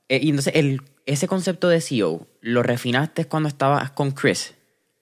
Eh, 0.09 0.20
y 0.23 0.31
entonces, 0.31 0.55
el, 0.57 0.81
ese 1.07 1.29
concepto 1.29 1.69
de 1.69 1.81
SEO, 1.81 2.27
¿lo 2.41 2.63
refinaste 2.63 3.27
cuando 3.27 3.49
estabas 3.49 3.91
con 3.91 4.13
Chris? 4.13 4.55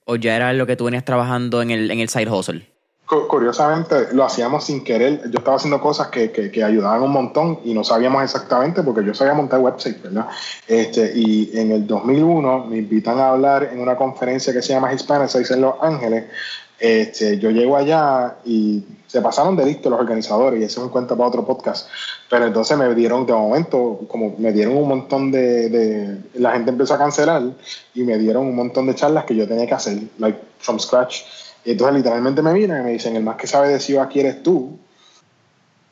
¿O 0.05 0.15
ya 0.15 0.35
era 0.35 0.53
lo 0.53 0.65
que 0.65 0.75
tú 0.75 0.85
venías 0.85 1.05
trabajando 1.05 1.61
en 1.61 1.71
el, 1.71 1.91
en 1.91 1.99
el 1.99 2.09
side 2.09 2.29
hustle? 2.29 2.67
curiosamente 3.27 4.13
lo 4.13 4.23
hacíamos 4.23 4.65
sin 4.65 4.83
querer. 4.83 5.21
Yo 5.31 5.39
estaba 5.39 5.57
haciendo 5.57 5.81
cosas 5.81 6.09
que, 6.09 6.31
que, 6.31 6.63
ayudaban 6.63 7.01
un 7.01 7.11
montón 7.11 7.59
y 7.63 7.73
no 7.73 7.83
sabíamos 7.83 8.23
exactamente 8.23 8.83
porque 8.83 9.03
yo 9.03 9.13
sabía 9.15 9.33
montar 9.33 9.59
website, 9.59 10.01
¿verdad? 10.03 10.27
Este, 10.67 11.11
y 11.15 11.57
en 11.57 11.71
el 11.71 11.87
2001 11.87 12.65
me 12.65 12.77
invitan 12.77 13.17
a 13.19 13.29
hablar 13.29 13.69
en 13.73 13.79
una 13.79 13.95
conferencia 13.95 14.53
que 14.53 14.61
se 14.61 14.73
llama 14.73 14.93
Hispanic 14.93 15.31
en 15.49 15.61
Los 15.61 15.75
Ángeles. 15.81 16.25
Este, 16.79 17.39
yo 17.39 17.49
llego 17.49 17.75
allá 17.75 18.35
y 18.45 18.85
se 19.09 19.21
pasaron 19.21 19.55
de 19.55 19.65
listo 19.65 19.89
los 19.89 19.99
organizadores 19.99 20.61
y 20.61 20.65
eso 20.65 20.83
me 20.83 20.91
cuenta 20.91 21.15
para 21.15 21.29
otro 21.29 21.43
podcast. 21.43 21.89
Pero 22.29 22.45
entonces 22.45 22.77
me 22.77 22.93
dieron, 22.93 23.25
de 23.25 23.33
momento, 23.33 24.01
como 24.07 24.35
me 24.37 24.53
dieron 24.53 24.77
un 24.77 24.87
montón 24.87 25.31
de, 25.31 26.19
La 26.35 26.51
gente 26.51 26.69
empezó 26.69 26.93
a 26.93 26.99
cancelar 26.99 27.41
y 27.95 28.03
me 28.03 28.19
dieron 28.19 28.45
un 28.45 28.55
montón 28.55 28.85
de 28.85 28.93
charlas 28.93 29.25
que 29.25 29.35
yo 29.35 29.47
tenía 29.47 29.65
que 29.65 29.73
hacer, 29.73 29.97
like 30.19 30.39
from 30.59 30.79
scratch. 30.79 31.21
Y 31.65 31.71
entonces 31.71 31.95
literalmente 31.97 32.43
me 32.43 32.53
miran 32.53 32.81
y 32.81 32.83
me 32.83 32.91
dicen, 32.91 33.15
el 33.15 33.23
más 33.23 33.37
que 33.37 33.47
sabe 33.47 33.69
de 33.69 33.79
SEO 33.79 33.99
aquí 33.99 34.19
eres 34.19 34.43
tú. 34.43 34.77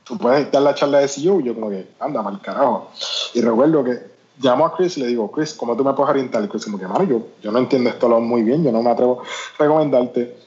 Tú 0.04 0.16
puedes 0.20 0.52
dar 0.52 0.62
la 0.62 0.76
charla 0.76 1.00
de 1.00 1.08
SEO. 1.08 1.40
Y 1.40 1.46
yo 1.46 1.56
como 1.56 1.72
que, 1.72 1.88
anda, 2.00 2.22
mal 2.22 2.40
carajo. 2.40 2.92
Y 3.34 3.42
recuerdo 3.42 3.84
que 3.84 4.00
llamo 4.40 4.64
a 4.64 4.76
Chris 4.76 4.96
y 4.98 5.02
le 5.02 5.08
digo, 5.08 5.32
Chris, 5.32 5.56
¿cómo 5.56 5.76
tú 5.76 5.84
me 5.84 5.94
puedes 5.94 6.12
orientar? 6.12 6.44
Y 6.44 6.50
Chris 6.50 6.66
como 6.66 6.78
que, 6.78 6.88
mano, 6.88 7.04
yo, 7.04 7.20
yo 7.42 7.52
no 7.52 7.58
entiendo 7.58 7.90
esto 7.90 8.08
muy 8.22 8.44
bien, 8.44 8.64
yo 8.64 8.72
no 8.72 8.84
me 8.84 8.92
atrevo 8.92 9.24
a 9.24 9.64
recomendarte. 9.64 10.38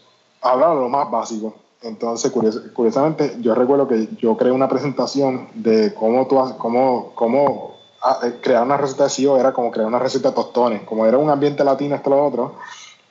Hablar 0.40 0.76
lo 0.76 0.88
más 0.88 1.11
básico. 1.11 1.52
Entonces, 1.83 2.31
curiosamente, 2.75 3.37
yo 3.40 3.55
recuerdo 3.55 3.88
que 3.88 4.09
yo 4.19 4.37
creé 4.37 4.53
una 4.53 4.69
presentación 4.69 5.49
de 5.55 5.95
cómo, 5.95 6.27
tú, 6.27 6.38
cómo, 6.59 7.12
cómo 7.14 7.77
ah, 8.03 8.19
eh, 8.23 8.38
crear 8.43 8.62
una 8.64 8.77
receta 8.77 9.05
de 9.05 9.11
SEO 9.11 9.38
era 9.38 9.53
como 9.53 9.71
crear 9.71 9.88
una 9.88 9.99
receta 9.99 10.29
de 10.29 10.35
tostones. 10.35 10.83
Como 10.83 11.07
era 11.07 11.16
un 11.16 11.31
ambiente 11.31 11.64
latino, 11.64 11.95
esto 11.95 12.11
lo 12.11 12.27
otro 12.27 12.55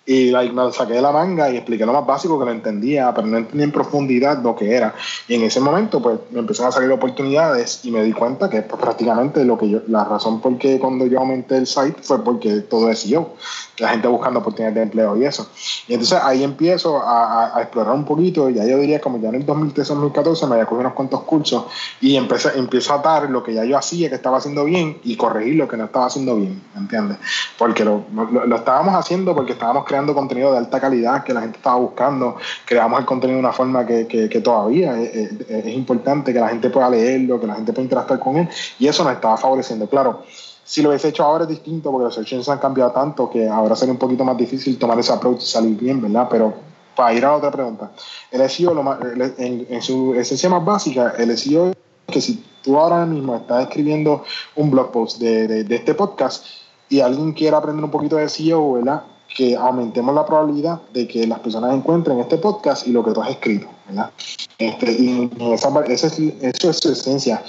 y 0.10 0.32
like, 0.32 0.52
me 0.52 0.72
saqué 0.72 0.93
de 0.93 1.04
la 1.04 1.12
manga 1.12 1.52
y 1.52 1.58
expliqué 1.58 1.86
lo 1.86 1.93
más 1.93 2.04
básico 2.04 2.39
que 2.39 2.45
no 2.45 2.50
entendía, 2.50 3.13
pero 3.13 3.28
no 3.28 3.38
entendía 3.38 3.65
en 3.65 3.72
profundidad 3.72 4.41
lo 4.41 4.56
que 4.56 4.74
era. 4.74 4.95
Y 5.28 5.36
en 5.36 5.43
ese 5.43 5.60
momento, 5.60 6.02
pues, 6.02 6.17
me 6.32 6.39
empezaron 6.39 6.69
a 6.69 6.72
salir 6.72 6.91
oportunidades 6.91 7.82
y 7.84 7.91
me 7.91 8.02
di 8.02 8.12
cuenta 8.12 8.50
que 8.50 8.63
pues, 8.63 8.82
prácticamente 8.82 9.45
lo 9.45 9.56
que 9.56 9.69
yo, 9.69 9.82
la 9.88 10.04
razón 10.06 10.41
por 10.41 10.58
qué 10.58 10.80
cuando 10.80 11.06
yo 11.06 11.19
aumenté 11.19 11.58
el 11.58 11.67
site 11.67 12.02
fue 12.02 12.24
porque 12.24 12.62
todo 12.62 12.89
es 12.89 13.04
yo, 13.06 13.36
la 13.78 13.89
gente 13.89 14.08
buscando 14.08 14.39
oportunidades 14.39 14.74
de 14.74 14.82
empleo 14.82 15.15
y 15.15 15.26
eso. 15.26 15.48
Y 15.88 15.93
entonces 15.93 16.17
ahí 16.24 16.43
empiezo 16.43 16.98
a, 16.98 17.56
a, 17.56 17.62
explorar 17.62 17.93
un 17.93 18.04
poquito, 18.04 18.50
y 18.50 18.56
ya 18.56 18.65
yo 18.65 18.80
diría 18.80 19.00
como 19.00 19.19
ya 19.19 19.30
en 19.30 19.36
el 19.36 19.45
2013-2014 19.45 20.48
me 20.48 20.54
había 20.56 20.65
cogido 20.65 20.82
unos 20.82 20.93
cuantos 20.93 21.22
cursos 21.22 21.65
y 22.02 22.15
empecé, 22.15 22.58
empiezo 22.58 22.95
a 22.95 22.98
dar 22.98 23.30
lo 23.30 23.43
que 23.43 23.54
ya 23.54 23.63
yo 23.63 23.78
hacía, 23.78 24.10
que 24.10 24.15
estaba 24.15 24.39
haciendo 24.39 24.65
bien, 24.65 24.98
y 25.04 25.15
corregir 25.15 25.56
lo 25.56 25.67
que 25.67 25.78
no 25.78 25.86
estaba 25.86 26.08
haciendo 26.08 26.36
bien, 26.36 26.60
¿me 26.74 26.82
entiendes? 26.82 27.19
Porque 27.60 27.86
lo, 27.86 28.06
lo, 28.12 28.48
lo 28.48 28.56
estábamos 28.56 28.95
haciendo 28.95 29.36
porque 29.36 29.52
estábamos 29.52 29.86
creando 29.86 29.99
contenido 30.08 30.52
de 30.52 30.58
alta 30.58 30.80
calidad 30.80 31.24
que 31.24 31.34
la 31.34 31.42
gente 31.42 31.58
estaba 31.58 31.78
buscando, 31.78 32.38
creamos 32.66 33.00
el 33.00 33.06
contenido 33.06 33.38
de 33.38 33.44
una 33.46 33.54
forma 33.54 33.86
que, 33.86 34.08
que, 34.08 34.42
todavía 34.42 35.00
es, 35.00 35.32
es, 35.50 35.68
importante, 35.68 36.34
que 36.34 36.40
la 36.40 36.50
gente 36.50 36.70
pueda 36.70 36.90
leerlo, 36.90 37.40
que 37.40 37.48
la 37.48 37.56
gente 37.56 37.74
pueda 37.74 37.84
interactuar 37.84 38.20
con 38.20 38.38
él, 38.38 38.50
y 38.80 38.88
eso 38.88 39.04
nos 39.04 39.14
estaba 39.14 39.38
favoreciendo. 39.38 39.88
Claro, 39.88 40.24
si 40.70 40.84
lo 40.84 40.90
hubiese 40.90 41.08
hecho 41.08 41.24
ahora 41.24 41.46
es 41.46 41.50
distinto, 41.50 41.92
porque 41.92 42.06
los 42.06 42.14
search 42.14 42.48
han 42.48 42.60
cambiado 42.60 42.92
tanto 42.92 43.28
que 43.28 43.50
ahora 43.50 43.76
sería 43.76 43.92
un 43.92 43.98
poquito 43.98 44.24
más 44.24 44.38
difícil 44.38 44.78
tomar 44.78 45.00
ese 45.00 45.12
approach 45.12 45.42
y 45.42 45.46
salir 45.48 45.76
bien, 45.76 46.00
¿verdad? 46.00 46.28
Pero 46.30 46.54
para 46.96 47.12
ir 47.12 47.26
a 47.26 47.36
otra 47.36 47.50
pregunta, 47.50 47.90
el 48.30 48.48
SEO, 48.48 48.76
lo 48.76 48.84
más, 48.84 49.00
en, 49.40 49.82
su 49.82 50.14
esencia 50.14 50.48
más 50.48 50.64
básica, 50.64 51.16
el 51.18 51.36
SEO 51.36 51.70
es 51.70 51.76
que 52.06 52.22
si 52.22 52.44
tú 52.62 52.78
ahora 52.78 53.04
mismo 53.08 53.36
estás 53.36 53.64
escribiendo 53.64 54.24
un 54.58 54.70
blog 54.70 54.92
post 54.92 55.18
de, 55.18 55.48
de, 55.48 55.64
de 55.64 55.76
este 55.76 55.96
podcast 55.96 56.46
y 56.88 57.00
alguien 57.00 57.34
quiere 57.34 57.58
aprender 57.58 57.84
un 57.84 57.90
poquito 57.90 58.18
de 58.18 58.30
SEO, 58.30 58.74
¿verdad? 58.74 59.02
Que 59.36 59.56
aumentemos 59.56 60.13
la 60.15 60.26
probabilidad 60.26 60.82
de 60.94 61.08
que 61.08 61.26
las 61.28 61.39
personas 61.39 61.74
encuentren 61.74 62.20
este 62.20 62.38
podcast 62.38 62.88
y 62.88 62.92
lo 62.92 63.04
que 63.04 63.12
tú 63.12 63.22
has 63.22 63.30
escrito, 63.30 63.68
¿verdad? 63.88 64.12
Este, 64.58 64.92
y 64.92 65.30
esa, 65.54 65.70
eso, 65.86 66.08
es, 66.08 66.20
eso 66.20 66.70
es 66.70 66.78
su 66.78 66.92
esencia, 66.92 67.44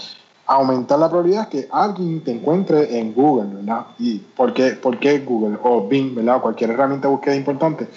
aumentar 0.46 0.98
la 0.98 1.08
probabilidad 1.08 1.48
que 1.48 1.68
alguien 1.70 2.22
te 2.22 2.32
encuentre 2.32 2.98
en 2.98 3.14
Google, 3.14 3.54
¿verdad? 3.54 3.86
¿Y 3.98 4.18
por 4.18 4.52
qué, 4.52 5.18
Google 5.20 5.58
o 5.62 5.86
Bing, 5.86 6.14
¿verdad? 6.14 6.40
Cualquier 6.40 6.70
herramienta 6.70 7.08
de 7.08 7.14
búsqueda 7.14 7.36
importante. 7.36 7.88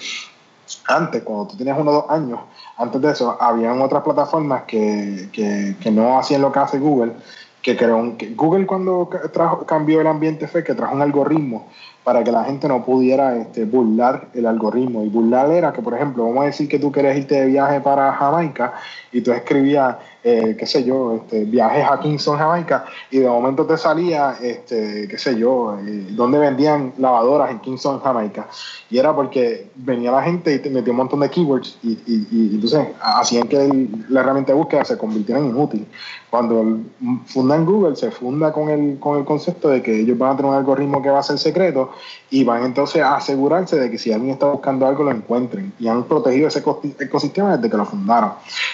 Antes, 0.88 1.22
cuando 1.24 1.48
tú 1.48 1.58
tenías 1.58 1.78
uno 1.80 1.92
o 1.92 1.94
dos 1.94 2.06
años, 2.10 2.40
antes 2.78 3.02
de 3.02 3.12
eso, 3.12 3.38
habían 3.40 3.82
otras 3.82 4.02
plataformas 4.04 4.64
que, 4.64 5.30
que, 5.32 5.76
que 5.80 5.92
no 5.92 6.18
hacían 6.18 6.42
lo 6.42 6.52
que 6.52 6.60
hace 6.60 6.80
Google, 6.80 7.14
que 7.62 7.78
creó 7.78 8.18
que 8.18 8.34
Google 8.36 8.66
cuando 8.66 9.10
trajo, 9.32 9.66
cambió 9.66 10.02
el 10.02 10.08
ambiente 10.08 10.48
fue 10.48 10.64
que 10.64 10.76
trajo 10.76 10.96
un 10.96 11.02
algoritmo 11.02 11.68
para 12.04 12.24
que 12.24 12.32
la 12.32 12.44
gente 12.44 12.68
no 12.68 12.84
pudiera 12.84 13.36
este, 13.38 13.66
burlar 13.66 14.28
el 14.34 14.46
algoritmo. 14.46 15.04
Y 15.04 15.10
burlar 15.10 15.52
era 15.52 15.72
que, 15.72 15.82
por 15.82 15.94
ejemplo, 15.94 16.26
vamos 16.26 16.44
a 16.44 16.46
decir 16.48 16.68
que 16.68 16.80
tú 16.80 16.92
quieres 16.92 17.18
irte 17.18 17.36
de 17.36 17.46
viaje 17.48 17.80
para 17.80 18.12
Jamaica 18.14 18.74
y 19.12 19.22
tú 19.22 19.32
escribías, 19.32 19.96
eh, 20.24 20.56
qué 20.58 20.66
sé 20.66 20.84
yo, 20.84 21.16
este, 21.16 21.44
viajes 21.44 21.86
a 21.90 22.00
Kingston, 22.00 22.38
Jamaica, 22.38 22.86
y 23.12 23.20
de 23.20 23.28
momento 23.28 23.66
te 23.66 23.78
salía, 23.78 24.38
este, 24.42 25.08
qué 25.10 25.18
sé 25.18 25.38
yo, 25.38 25.78
eh, 25.86 26.08
donde 26.12 26.40
vendían 26.40 26.94
lavadoras 26.98 27.52
en 27.52 27.60
Kingston, 27.60 28.00
Jamaica. 28.00 28.48
Y 28.90 28.98
era 28.98 29.14
porque 29.14 29.68
venía 29.76 30.12
la 30.12 30.24
gente 30.24 30.54
y 30.54 30.60
te 30.60 30.70
metía 30.70 30.92
un 30.92 30.98
montón 30.98 31.20
de 31.20 31.30
keywords 31.30 31.78
y, 31.84 31.98
y, 32.08 32.52
entonces 32.54 32.88
hacían 33.02 33.48
que 33.48 33.90
la 34.10 34.22
herramienta 34.22 34.54
de 34.54 34.58
búsqueda 34.58 34.86
se 34.86 34.98
convirtiera 34.98 35.42
en 35.42 35.48
inútil. 35.48 35.86
Cuando 36.30 36.80
fundan 37.26 37.66
Google, 37.66 37.96
se 37.96 38.10
funda 38.10 38.52
con 38.52 38.70
el, 38.70 38.98
con 39.00 39.20
el 39.20 39.26
concepto 39.26 39.70
de 39.70 39.84
que 39.84 40.00
ellos 40.00 40.18
van 40.18 40.32
a 40.32 40.38
tener 40.38 40.52
un 40.52 40.58
algoritmo 40.58 41.02
que 41.02 41.10
va 41.10 41.20
a 41.20 41.24
ser 41.24 41.38
secreto 41.38 41.92
y 42.32 42.44
van 42.44 42.64
entonces 42.64 43.04
a 43.04 43.18
asegurarse 43.18 43.80
de 43.80 43.92
que 43.92 44.00
si 44.00 44.12
alguien 44.12 44.32
está 44.32 44.48
buscando 44.48 44.88
algo 44.88 45.04
lo 45.04 45.12
encuentren. 45.12 45.74
Y 45.80 45.88
han 45.88 46.06
protegido 46.06 46.48
ese 46.48 46.64
ecosistema 47.00 47.56
desde 47.58 47.70
que 47.70 47.78
lo 47.78 47.86
fundaron. 47.86 48.32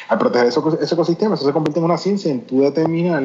Al 0.08 0.18
proteger 0.18 0.48
ese, 0.48 0.60
ecosistema, 0.96 1.36
eso 1.40 1.48
se 1.48 1.54
convierte 1.54 1.80
en 1.80 1.86
una 1.86 1.98
ciencia 1.98 2.32
en 2.32 2.42
tu 2.42 2.62
determinar, 2.62 3.24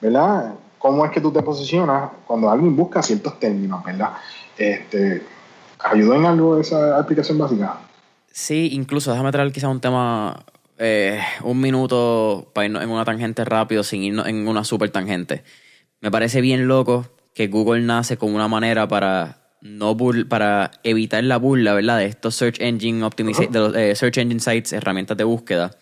¿verdad? 0.00 0.54
Cómo 0.78 1.04
es 1.04 1.10
que 1.10 1.20
tú 1.20 1.32
te 1.32 1.42
posicionas 1.42 2.10
cuando 2.26 2.48
alguien 2.48 2.74
busca 2.76 3.02
ciertos 3.02 3.38
términos, 3.40 3.84
¿verdad? 3.84 4.12
Este, 4.56 5.22
¿Ayudó 5.80 6.14
en 6.14 6.24
algo 6.24 6.58
esa 6.60 6.98
aplicación 6.98 7.38
básica? 7.38 7.80
Sí, 8.30 8.70
incluso 8.72 9.10
déjame 9.10 9.32
traer 9.32 9.52
quizás 9.52 9.70
un 9.70 9.80
tema, 9.80 10.44
eh, 10.78 11.20
un 11.42 11.60
minuto 11.60 12.50
para 12.52 12.66
irnos 12.66 12.82
en 12.82 12.90
una 12.90 13.04
tangente 13.04 13.44
rápido 13.44 13.82
sin 13.82 14.02
irnos 14.02 14.26
en 14.26 14.46
una 14.46 14.64
super 14.64 14.90
tangente. 14.90 15.42
Me 16.00 16.10
parece 16.10 16.40
bien 16.40 16.68
loco 16.68 17.06
que 17.34 17.48
Google 17.48 17.82
nace 17.82 18.16
como 18.16 18.36
una 18.36 18.48
manera 18.48 18.86
para 18.86 19.38
no 19.60 19.96
para 20.28 20.70
evitar 20.84 21.24
la 21.24 21.36
burla, 21.36 21.74
¿verdad? 21.74 21.98
De 21.98 22.06
estos 22.06 22.36
search 22.36 22.60
engine 22.60 23.02
optimization, 23.02 23.52
de 23.52 23.58
los 23.58 23.74
eh, 23.74 23.94
search 23.96 24.18
engine 24.18 24.40
sites, 24.40 24.72
herramientas 24.72 25.16
de 25.16 25.24
búsqueda. 25.24 25.72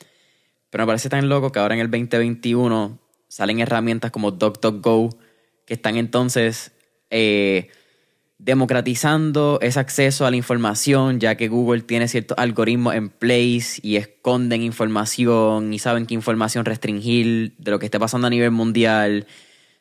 Pero 0.76 0.84
me 0.84 0.90
parece 0.90 1.08
tan 1.08 1.30
loco 1.30 1.52
que 1.52 1.58
ahora 1.58 1.74
en 1.74 1.80
el 1.80 1.90
2021 1.90 2.98
salen 3.28 3.60
herramientas 3.60 4.10
como 4.10 4.32
DuckDuckGo 4.32 5.08
que 5.64 5.72
están 5.72 5.96
entonces 5.96 6.72
eh, 7.08 7.68
democratizando 8.36 9.58
ese 9.62 9.80
acceso 9.80 10.26
a 10.26 10.30
la 10.30 10.36
información, 10.36 11.18
ya 11.18 11.34
que 11.36 11.48
Google 11.48 11.80
tiene 11.80 12.08
ciertos 12.08 12.36
algoritmos 12.36 12.94
en 12.94 13.08
place 13.08 13.80
y 13.82 13.96
esconden 13.96 14.60
información 14.60 15.72
y 15.72 15.78
saben 15.78 16.04
qué 16.04 16.12
información 16.12 16.66
restringir 16.66 17.56
de 17.56 17.70
lo 17.70 17.78
que 17.78 17.86
esté 17.86 17.98
pasando 17.98 18.26
a 18.26 18.30
nivel 18.30 18.50
mundial. 18.50 19.26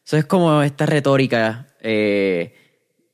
Eso 0.05 0.15
es 0.15 0.23
como 0.23 0.61
esta 0.61 0.85
retórica 0.85 1.75
eh, 1.81 2.55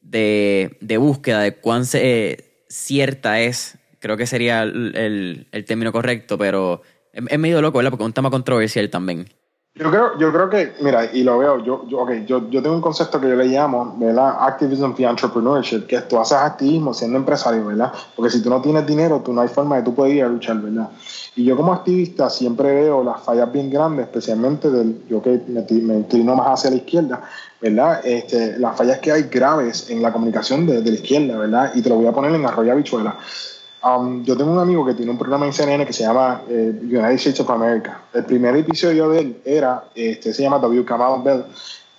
de, 0.01 0.97
búsqueda 0.99 1.39
de 1.39 1.55
cuán 1.55 1.85
eh, 1.93 2.63
cierta 2.69 3.39
es, 3.39 3.79
creo 3.97 4.17
que 4.17 4.27
sería 4.27 4.61
el, 4.61 5.47
término 5.65 5.91
correcto, 5.91 6.37
pero 6.37 6.83
es, 7.13 7.39
medio 7.39 7.61
loco, 7.61 7.77
¿verdad? 7.77 7.91
Porque 7.91 8.03
es 8.03 8.07
un 8.07 8.13
tema 8.13 8.29
controversial 8.29 8.89
también. 8.89 9.27
Yo 9.73 9.89
creo, 9.89 10.19
yo 10.19 10.33
creo 10.33 10.49
que, 10.49 10.73
mira, 10.81 11.05
y 11.13 11.23
lo 11.23 11.37
veo, 11.37 11.63
yo, 11.63 11.87
yo, 11.87 11.99
okay, 12.01 12.25
yo, 12.25 12.49
yo 12.49 12.61
tengo 12.61 12.75
un 12.75 12.81
concepto 12.81 13.21
que 13.21 13.29
yo 13.29 13.37
le 13.37 13.45
llamo, 13.45 13.95
¿verdad? 13.97 14.35
Activism 14.41 14.91
y 14.97 15.05
entrepreneurship, 15.05 15.87
que 15.87 15.95
es 15.95 16.07
tú 16.09 16.19
haces 16.19 16.37
activismo 16.37 16.93
siendo 16.93 17.17
empresario, 17.17 17.65
¿verdad? 17.65 17.89
Porque 18.13 18.31
si 18.31 18.43
tú 18.43 18.49
no 18.49 18.61
tienes 18.61 18.85
dinero, 18.85 19.21
tú 19.23 19.31
no 19.31 19.39
hay 19.39 19.47
forma 19.47 19.77
de 19.77 19.83
tú 19.83 19.95
poder 19.95 20.13
ir 20.13 20.23
a 20.25 20.27
luchar, 20.27 20.59
¿verdad? 20.59 20.89
Y 21.37 21.45
yo 21.45 21.55
como 21.55 21.71
activista 21.71 22.29
siempre 22.29 22.73
veo 22.75 23.01
las 23.01 23.21
fallas 23.21 23.49
bien 23.49 23.69
grandes, 23.69 24.07
especialmente 24.07 24.69
del, 24.69 25.05
yo 25.07 25.21
que 25.21 25.41
me, 25.47 25.65
me 25.81 25.99
inclino 25.99 26.35
más 26.35 26.59
hacia 26.59 26.71
la 26.71 26.75
izquierda, 26.75 27.21
¿verdad? 27.61 28.01
Este, 28.03 28.59
las 28.59 28.75
fallas 28.75 28.99
que 28.99 29.13
hay 29.13 29.23
graves 29.23 29.89
en 29.89 30.01
la 30.01 30.11
comunicación 30.11 30.65
de, 30.65 30.81
de 30.81 30.89
la 30.89 30.97
izquierda, 30.97 31.37
¿verdad? 31.37 31.71
Y 31.75 31.81
te 31.81 31.87
lo 31.87 31.95
voy 31.95 32.07
a 32.07 32.11
poner 32.11 32.35
en 32.35 32.45
arroyo 32.45 32.73
habichuela. 32.73 33.17
Um, 33.83 34.23
yo 34.23 34.37
tengo 34.37 34.51
un 34.51 34.59
amigo 34.59 34.85
que 34.85 34.93
tiene 34.93 35.11
un 35.11 35.17
programa 35.17 35.47
en 35.47 35.53
CNN 35.53 35.85
que 35.87 35.93
se 35.93 36.03
llama 36.03 36.43
eh, 36.47 36.79
United 36.83 37.15
States 37.15 37.39
of 37.39 37.49
America. 37.49 37.99
El 38.13 38.25
primer 38.25 38.55
episodio 38.55 39.09
de 39.09 39.19
él 39.19 39.41
era, 39.43 39.85
este, 39.95 40.33
se 40.33 40.43
llama 40.43 40.59
W. 40.59 40.85
Kamau 40.85 41.23
Bell, 41.23 41.45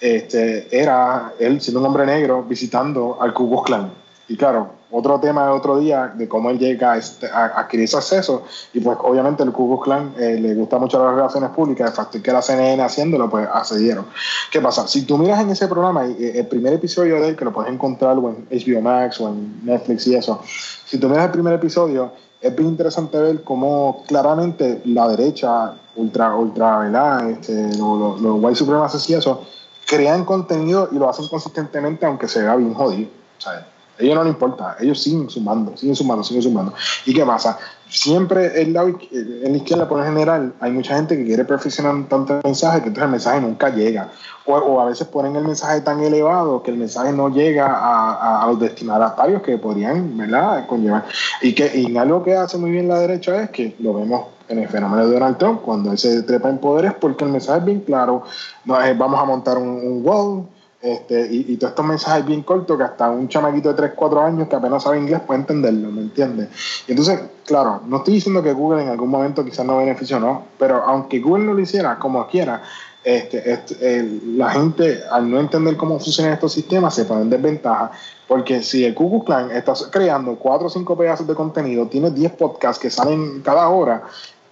este, 0.01 0.69
era 0.71 1.33
él 1.41 1.61
siendo 1.61 1.81
un 1.81 1.87
hombre 1.87 2.07
negro 2.07 2.45
visitando 2.45 3.19
al 3.21 3.35
Ku 3.35 3.49
Klux 3.49 3.65
Klan. 3.67 3.91
Y 4.29 4.37
claro, 4.37 4.71
otro 4.93 5.19
tema 5.19 5.47
de 5.47 5.53
otro 5.53 5.79
día 5.79 6.13
de 6.15 6.29
cómo 6.29 6.51
él 6.51 6.59
llega 6.59 6.93
a, 6.93 6.99
este, 6.99 7.27
adquirir 7.27 7.85
ese 7.85 7.97
acceso. 7.97 8.45
Y 8.75 8.81
pues 8.81 8.99
obviamente 9.01 9.43
el 9.43 9.51
Ku 9.51 9.81
Klan 9.81 10.15
eh, 10.19 10.39
le 10.39 10.55
gusta 10.55 10.79
mucho 10.79 11.03
las 11.03 11.15
relaciones 11.15 11.51
públicas, 11.51 11.91
el 11.91 11.97
factor 11.97 12.21
que 12.21 12.31
la 12.31 12.43
CNN 12.43 12.83
haciéndolo, 12.83 13.29
pues 13.31 13.49
accedieron. 13.51 14.07
¿Qué 14.51 14.61
pasa? 14.61 14.87
Si 14.87 15.03
tú 15.07 15.17
miras 15.17 15.41
en 15.41 15.51
ese 15.51 15.67
programa, 15.67 16.07
eh, 16.07 16.33
el 16.37 16.47
primer 16.47 16.75
episodio 16.75 17.21
de 17.21 17.29
él, 17.31 17.37
que 17.37 17.45
lo 17.45 17.53
puedes 17.53 17.73
encontrar 17.73 18.19
o 18.19 18.29
en 18.29 18.47
HBO 18.51 18.83
Max 18.83 19.21
o 19.21 19.29
en 19.29 19.65
Netflix 19.65 20.07
y 20.07 20.15
eso, 20.15 20.43
si 20.45 20.99
tú 20.99 21.09
miras 21.09 21.25
el 21.25 21.31
primer 21.33 21.55
episodio, 21.55 22.13
es 22.41 22.55
bien 22.55 22.69
interesante 22.69 23.19
ver 23.19 23.43
cómo 23.45 24.05
claramente 24.07 24.83
la 24.85 25.09
derecha, 25.09 25.75
ultra, 25.97 26.35
ultra, 26.35 26.81
¿verdad? 26.81 27.31
Este, 27.31 27.79
los, 27.79 28.21
los, 28.21 28.43
white 28.43 28.57
supremacists 28.57 29.09
y 29.09 29.15
eso, 29.15 29.43
crean 29.87 30.25
contenido 30.25 30.89
y 30.93 30.97
lo 30.97 31.09
hacen 31.09 31.29
consistentemente 31.29 32.05
aunque 32.05 32.29
se 32.29 32.43
vea 32.43 32.57
bien 32.57 32.75
jodido. 32.75 33.09
¿sabes? 33.39 33.72
A 33.99 34.03
ellos 34.03 34.15
no 34.15 34.25
les 34.25 34.33
importa, 34.33 34.77
ellos 34.81 35.03
siguen 35.03 35.29
sumando, 35.29 35.77
siguen 35.77 35.95
sumando, 35.95 36.25
siguen 36.25 36.43
sumando. 36.43 36.73
¿Y 37.05 37.13
qué 37.13 37.25
pasa? 37.25 37.59
Siempre 37.89 38.63
en 38.63 38.73
la 38.73 38.89
izquierda, 38.89 39.87
por 39.87 39.99
lo 39.99 40.05
general, 40.05 40.55
hay 40.61 40.73
mucha 40.73 40.97
gente 40.97 41.17
que 41.17 41.25
quiere 41.27 41.45
perfeccionar 41.45 42.09
tanto 42.09 42.37
el 42.37 42.41
mensaje 42.43 42.81
que 42.81 42.89
entonces 42.89 43.05
el 43.05 43.11
mensaje 43.11 43.41
nunca 43.43 43.69
llega. 43.69 44.11
O, 44.47 44.81
a 44.81 44.87
veces 44.87 45.07
ponen 45.09 45.37
el 45.37 45.45
mensaje 45.45 45.83
tan 45.83 46.01
elevado 46.01 46.63
que 46.63 46.71
el 46.71 46.79
mensaje 46.79 47.13
no 47.13 47.29
llega 47.29 47.67
a, 47.71 48.47
los 48.47 48.59
destinatarios 48.59 49.43
que 49.43 49.59
podrían, 49.59 50.17
¿verdad?, 50.17 50.67
conllevar. 50.67 51.05
Y, 51.43 51.55
que, 51.55 51.71
y 51.79 51.97
algo 51.99 52.23
que 52.23 52.35
hace 52.35 52.57
muy 52.57 52.71
bien 52.71 52.89
la 52.89 52.99
derecha 52.99 53.43
es 53.43 53.51
que 53.51 53.77
lo 53.79 53.93
vemos 53.93 54.27
en 54.49 54.59
el 54.59 54.69
fenómeno 54.69 55.07
de 55.07 55.13
Donald 55.13 55.37
Trump, 55.37 55.61
cuando 55.63 55.93
él 55.93 55.99
se 55.99 56.23
trepa 56.23 56.49
en 56.49 56.59
poderes, 56.59 56.95
porque 56.95 57.25
el 57.25 57.31
mensaje 57.31 57.59
es 57.59 57.65
bien 57.67 57.81
claro. 57.81 58.23
No, 58.65 58.75
vamos 58.97 59.21
a 59.21 59.25
montar 59.25 59.59
un, 59.59 59.69
un 59.69 60.01
wall 60.03 60.47
este, 60.83 61.29
y, 61.31 61.57
todos 61.59 61.71
estos 61.71 61.87
mensajes 61.87 62.27
bien 62.27 62.43
cortos 62.43 62.77
que 62.77 62.83
hasta 62.83 63.09
un 63.09 63.29
chamaquito 63.29 63.69
de 63.69 63.75
3, 63.77 63.93
4 63.95 64.21
años 64.21 64.49
que 64.49 64.57
apenas 64.57 64.83
sabe 64.83 64.99
inglés 64.99 65.21
puede 65.25 65.39
entenderlo, 65.39 65.93
¿me 65.93 66.01
entiendes? 66.01 66.49
Entonces, 66.89 67.21
claro, 67.47 67.83
no 67.87 67.99
estoy 67.99 68.15
diciendo 68.15 68.43
que 68.43 68.53
Google 68.53 68.83
en 68.83 68.89
algún 68.89 69.09
momento 69.09 69.45
quizás 69.45 69.65
no 69.65 69.77
benefició, 69.77 70.19
no, 70.19 70.47
pero 70.59 70.83
aunque 70.83 71.21
Google 71.21 71.45
no 71.45 71.55
lo 71.55 71.61
hiciera 71.61 72.01
como 72.01 72.27
quiera, 72.27 72.65
este, 73.05 73.53
este 73.53 74.21
la 74.27 74.51
gente 74.51 75.01
al 75.11 75.31
no 75.31 75.39
entender 75.39 75.77
cómo 75.77 76.01
funcionan 76.01 76.33
estos 76.33 76.53
sistemas 76.53 76.97
se 76.97 77.05
pone 77.05 77.23
en 77.23 77.31
desventaja, 77.31 77.93
porque 78.27 78.61
si 78.65 78.85
el 78.85 78.95
Google 78.95 79.25
Clan 79.25 79.53
está 79.53 79.75
creando 79.89 80.35
4 80.35 80.67
o 80.67 80.71
5 80.71 80.97
pedazos 80.99 81.29
de 81.29 81.37
contenido, 81.37 81.87
tiene 81.87 82.11
10 82.11 82.33
podcasts 82.33 82.83
que 82.83 82.91
salen 82.91 83.41
cada 83.43 83.69
hora 83.69 84.03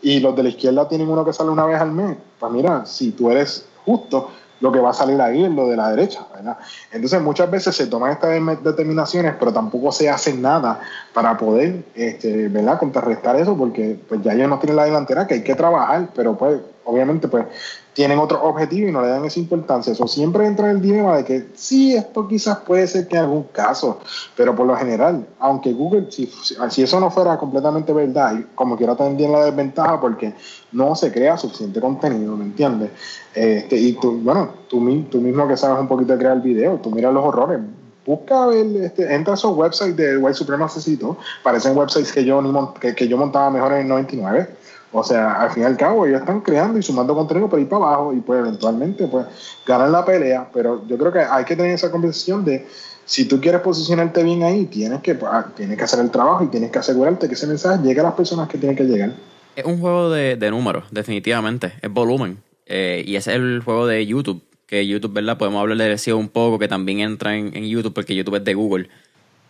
y 0.01 0.21
los 0.21 0.37
de 0.37 0.45
la 0.45 0.49
izquierda 0.51 0.89
tienen 0.89 1.09
uno 1.09 1.25
que 1.25 1.33
sale 1.33 1.51
una 1.51 1.67
vez 1.67 1.81
al 1.81 1.91
mes, 1.91 2.17
pues 2.39 2.53
mira, 2.53 2.87
si 2.87 3.11
tú 3.11 3.33
eres 3.33 3.67
justo, 3.85 4.31
lo 4.61 4.71
que 4.71 4.79
va 4.79 4.91
a 4.91 4.95
salir 4.95 5.21
ahí 5.21 5.45
es 5.45 5.51
lo 5.51 5.69
de 5.69 5.77
la 5.77 5.91
derecha, 5.91 6.27
¿verdad? 6.35 6.59
Entonces 6.93 7.21
muchas 7.21 7.51
veces 7.51 7.75
se 7.75 7.87
toman 7.87 8.13
estas 8.13 8.63
determinaciones, 8.63 9.35
pero 9.39 9.53
tampoco 9.53 9.91
se 9.91 10.09
hace 10.09 10.35
nada 10.35 10.81
para 11.13 11.37
poder, 11.37 11.85
este, 11.95 12.49
¿verdad? 12.49 12.79
Contrarrestar 12.79 13.37
eso, 13.37 13.57
porque 13.57 13.99
pues 14.09 14.23
ya 14.23 14.33
ellos 14.33 14.49
no 14.49 14.59
tienen 14.59 14.77
la 14.77 14.85
delantera, 14.85 15.27
que 15.27 15.35
hay 15.35 15.43
que 15.43 15.55
trabajar, 15.55 16.09
pero 16.15 16.37
pues 16.37 16.61
obviamente 16.85 17.29
pues 17.29 17.47
tienen 17.93 18.19
otro 18.19 18.43
objetivo 18.43 18.89
y 18.89 18.93
no 18.93 19.03
le 19.03 19.09
dan 19.09 19.25
esa 19.25 19.41
importancia. 19.41 19.93
Eso 19.93 20.07
siempre 20.07 20.47
entra 20.47 20.71
en 20.71 20.77
el 20.77 20.83
dilema 20.83 21.17
de 21.17 21.25
que 21.25 21.49
sí, 21.55 21.95
esto 21.95 22.27
quizás 22.29 22.59
puede 22.59 22.87
ser 22.87 23.09
que 23.09 23.17
en 23.17 23.23
algún 23.23 23.45
caso, 23.45 23.99
pero 24.37 24.55
por 24.55 24.67
lo 24.67 24.77
general, 24.77 25.27
aunque 25.39 25.73
Google, 25.73 26.07
si, 26.11 26.31
si 26.71 26.83
eso 26.83 27.01
no 27.01 27.11
fuera 27.11 27.37
completamente 27.39 27.93
verdad, 27.93 28.37
como 28.55 28.77
quiera 28.77 28.95
también 28.95 29.33
la 29.33 29.45
desventaja 29.45 30.01
porque 30.01 30.35
no 30.73 30.95
se 30.95 31.13
crea 31.13 31.37
suficiente 31.37 31.81
contenido, 31.81 32.37
¿me 32.37 32.45
entiendes? 32.45 32.91
Este, 33.35 33.77
y 33.77 33.93
tú, 33.95 34.21
bueno, 34.23 34.51
tú, 34.69 34.79
tú 35.11 35.21
mismo 35.21 35.49
que 35.49 35.57
sabes 35.57 35.81
un 35.81 35.89
poquito 35.89 36.13
de 36.13 36.19
crear 36.19 36.41
video, 36.41 36.77
tú 36.77 36.91
miras 36.91 37.13
los 37.13 37.25
horrores, 37.25 37.59
busca 38.07 38.47
ver, 38.47 38.67
este, 38.77 39.15
entra 39.15 39.35
a 39.35 39.37
esos 39.37 39.57
websites 39.57 39.97
de 39.97 40.17
White 40.17 40.35
Supremacy, 40.35 40.99
parecen 41.43 41.77
websites 41.77 42.13
que 42.13 42.25
yo, 42.25 42.75
que, 42.81 42.95
que 42.95 43.09
yo 43.09 43.17
montaba 43.17 43.51
mejor 43.51 43.73
en 43.73 43.81
el 43.81 43.89
99 43.89 44.60
o 44.93 45.05
sea, 45.05 45.43
al 45.43 45.51
fin 45.51 45.63
y 45.63 45.67
al 45.67 45.77
cabo, 45.77 46.07
ellos 46.07 46.21
están 46.21 46.41
creando 46.41 46.79
y 46.79 46.83
sumando 46.83 47.15
contenido 47.15 47.49
por 47.49 47.61
ir 47.61 47.69
para 47.69 47.85
abajo 47.85 48.13
y 48.13 48.21
pues 48.21 48.41
eventualmente 48.41 49.07
pues 49.07 49.27
ganan 49.67 49.93
la 49.93 50.05
pelea, 50.05 50.49
pero 50.53 50.85
yo 50.87 50.99
creo 50.99 51.13
que 51.13 51.21
hay 51.21 51.45
que 51.45 51.55
tener 51.55 51.73
esa 51.73 51.91
conversación 51.91 52.45
de 52.45 52.67
si 53.05 53.25
tú 53.25 53.41
quieres 53.41 53.61
posicionarte 53.61 54.23
bien 54.23 54.43
ahí, 54.43 54.67
tienes 54.67 55.01
que, 55.01 55.17
pues, 55.17 55.33
tienes 55.57 55.77
que 55.77 55.83
hacer 55.83 56.01
el 56.01 56.11
trabajo 56.11 56.45
y 56.45 56.49
tienes 56.49 56.71
que 56.71 56.79
asegurarte 56.79 57.27
que 57.27 57.35
ese 57.35 57.47
mensaje 57.47 57.83
llegue 57.83 58.01
a 58.01 58.05
las 58.05 58.15
personas 58.15 58.49
que 58.49 58.57
tienen 58.57 58.77
que 58.77 58.85
llegar. 58.85 59.15
Es 59.57 59.65
un 59.65 59.81
juego 59.81 60.11
de, 60.11 60.37
números, 60.51 60.85
definitivamente, 60.93 61.73
es 61.83 61.91
volumen. 61.91 62.39
Eh, 62.67 63.03
y 63.05 63.17
ese 63.17 63.33
es 63.33 63.37
el 63.37 63.63
juego 63.65 63.89
de 63.89 64.07
YouTube, 64.07 64.43
que 64.67 64.87
YouTube, 64.87 65.13
¿verdad? 65.13 65.39
Podemos 65.39 65.61
hablar 65.61 65.77
de 65.79 65.99
SEO 65.99 66.19
un 66.19 66.29
poco, 66.29 66.61
que 66.61 66.69
también 66.69 67.01
entra 67.01 67.37
en, 67.37 67.53
YouTube, 67.69 67.93
porque 67.93 68.15
YouTube 68.15 68.37
es 68.37 68.45
de 68.45 68.55
Google. 68.55 68.89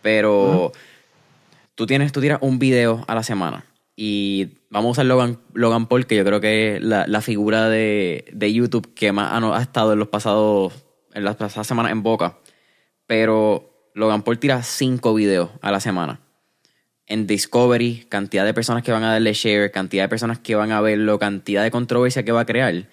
Pero 0.01 0.71
tú 1.75 1.85
tienes, 1.85 2.11
tú 2.11 2.19
tiras 2.19 2.39
un 2.41 2.57
video 2.57 3.05
a 3.07 3.13
la 3.13 3.21
semana 3.21 3.63
y 3.95 4.49
vamos 4.71 4.87
a 4.87 4.91
usar 4.91 5.05
Logan, 5.05 5.39
Logan 5.53 5.87
Paul, 5.87 6.07
que 6.07 6.15
yo 6.15 6.25
creo 6.25 6.41
que 6.41 6.77
es 6.77 6.81
la, 6.81 7.21
figura 7.21 7.69
de, 7.69 8.25
YouTube 8.51 8.93
que 8.95 9.11
más 9.11 9.31
ha, 9.31 9.61
estado 9.61 9.93
en 9.93 9.99
los 9.99 10.07
pasados, 10.07 10.73
en 11.13 11.23
las 11.23 11.35
pasadas 11.35 11.67
semanas 11.67 11.91
en 11.91 12.01
boca. 12.01 12.39
Pero 13.05 13.91
Logan 13.93 14.23
Paul 14.23 14.39
tira 14.39 14.63
cinco 14.63 15.13
videos 15.13 15.51
a 15.61 15.71
la 15.71 15.79
semana. 15.79 16.21
En 17.05 17.27
Discovery, 17.27 18.05
cantidad 18.09 18.45
de 18.45 18.53
personas 18.53 18.83
que 18.83 18.91
van 18.91 19.03
a 19.03 19.11
darle 19.11 19.33
share, 19.33 19.71
cantidad 19.71 20.05
de 20.05 20.09
personas 20.09 20.39
que 20.39 20.55
van 20.55 20.71
a 20.71 20.81
verlo, 20.81 21.19
cantidad 21.19 21.61
de 21.61 21.71
controversia 21.71 22.23
que 22.23 22.31
va 22.31 22.41
a 22.41 22.45
crear, 22.45 22.87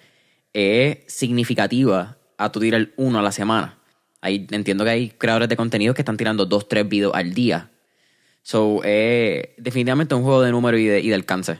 es 0.53 0.97
significativa 1.07 2.17
a 2.37 2.51
tu 2.51 2.59
tirar 2.59 2.89
uno 2.97 3.19
a 3.19 3.21
la 3.21 3.31
semana. 3.31 3.77
Ahí 4.21 4.45
entiendo 4.51 4.83
que 4.83 4.89
hay 4.89 5.09
creadores 5.11 5.47
de 5.47 5.55
contenido 5.55 5.93
que 5.93 6.01
están 6.01 6.17
tirando 6.17 6.45
dos, 6.45 6.67
tres 6.67 6.87
videos 6.89 7.13
al 7.15 7.33
día 7.33 7.71
So, 8.41 8.81
eh, 8.83 9.53
definitivamente 9.57 10.15
un 10.15 10.23
juego 10.23 10.41
de 10.41 10.51
número 10.51 10.77
y 10.77 10.85
de, 10.85 11.01
y 11.01 11.09
de 11.09 11.15
alcance. 11.15 11.59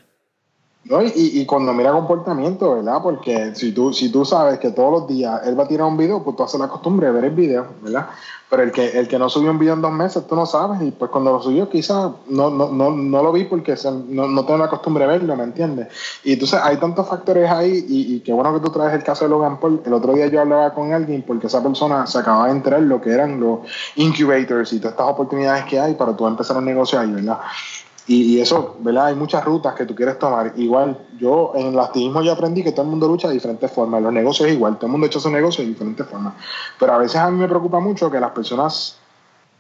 No, 0.89 1.03
y, 1.03 1.11
y, 1.15 1.45
cuando 1.45 1.71
mira 1.71 1.91
comportamiento, 1.91 2.73
¿verdad? 2.73 2.99
Porque 3.03 3.53
si 3.53 3.71
tú, 3.73 3.93
si 3.93 4.11
tú 4.11 4.25
sabes 4.25 4.57
que 4.57 4.71
todos 4.71 4.91
los 4.91 5.07
días 5.07 5.39
él 5.45 5.57
va 5.57 5.65
a 5.65 5.67
tirar 5.67 5.85
un 5.85 5.95
video, 5.95 6.23
pues 6.23 6.35
tú 6.35 6.41
haces 6.41 6.59
la 6.59 6.67
costumbre 6.67 7.05
de 7.05 7.13
ver 7.13 7.25
el 7.25 7.35
video, 7.35 7.67
¿verdad? 7.83 8.07
Pero 8.49 8.63
el 8.63 8.71
que, 8.71 8.97
el 8.97 9.07
que 9.07 9.19
no 9.19 9.29
subió 9.29 9.51
un 9.51 9.59
video 9.59 9.75
en 9.75 9.83
dos 9.83 9.91
meses, 9.91 10.25
tú 10.25 10.35
no 10.35 10.47
sabes, 10.47 10.81
y 10.81 10.89
pues 10.89 11.11
cuando 11.11 11.31
lo 11.31 11.43
subió 11.43 11.69
quizás 11.69 12.13
no, 12.29 12.49
no, 12.49 12.69
no, 12.69 12.89
no 12.89 13.21
lo 13.21 13.31
vi 13.31 13.43
porque 13.43 13.75
no, 14.07 14.27
no 14.27 14.45
tengo 14.45 14.57
la 14.57 14.67
costumbre 14.67 15.05
de 15.05 15.11
verlo, 15.11 15.35
¿me 15.35 15.43
entiendes? 15.43 15.89
Y 16.23 16.33
entonces 16.33 16.59
hay 16.59 16.77
tantos 16.77 17.07
factores 17.07 17.47
ahí, 17.51 17.85
y, 17.87 18.15
y 18.15 18.19
qué 18.21 18.33
bueno 18.33 18.51
que 18.55 18.59
tú 18.59 18.71
traes 18.71 18.95
el 18.95 19.03
caso 19.03 19.25
de 19.25 19.29
Logan 19.29 19.59
Paul. 19.59 19.83
El 19.85 19.93
otro 19.93 20.13
día 20.13 20.25
yo 20.25 20.41
hablaba 20.41 20.73
con 20.73 20.91
alguien 20.91 21.21
porque 21.21 21.45
esa 21.45 21.61
persona 21.61 22.07
se 22.07 22.17
acaba 22.17 22.47
de 22.47 22.53
enterar 22.53 22.81
lo 22.81 22.99
que 22.99 23.11
eran 23.11 23.39
los 23.39 23.59
incubators 23.95 24.73
y 24.73 24.79
todas 24.79 24.93
estas 24.93 25.07
oportunidades 25.07 25.65
que 25.65 25.79
hay 25.79 25.93
para 25.93 26.17
tú 26.17 26.25
empezar 26.25 26.57
un 26.57 26.65
negocio 26.65 26.99
ahí, 26.99 27.11
¿verdad? 27.11 27.37
Y, 28.11 28.41
eso, 28.41 28.75
¿verdad? 28.79 29.05
Hay 29.05 29.15
muchas 29.15 29.45
rutas 29.45 29.75
que 29.75 29.85
tú 29.85 29.93
quieres 29.93 30.17
tomar. 30.17 30.53
Igual, 30.55 30.97
yo 31.19 31.51
en 31.53 31.67
el 31.67 31.79
activismo 31.79 32.23
ya 32.23 32.31
aprendí 32.31 32.63
que 32.63 32.71
todo 32.71 32.81
el 32.81 32.89
mundo 32.89 33.07
lucha 33.07 33.27
de 33.27 33.35
diferentes 33.35 33.71
formas. 33.71 34.01
Los 34.01 34.11
negocios 34.11 34.49
igual, 34.49 34.77
todo 34.77 34.87
el 34.87 34.93
mundo 34.93 35.05
echa 35.05 35.19
su 35.19 35.29
negocio 35.29 35.63
de 35.63 35.69
diferentes 35.69 36.07
formas. 36.07 36.33
Pero 36.79 36.93
a 36.93 36.97
veces 36.97 37.17
a 37.17 37.29
mí 37.29 37.37
me 37.37 37.47
preocupa 37.47 37.79
mucho 37.79 38.09
que 38.09 38.19
las 38.19 38.31
personas 38.31 38.97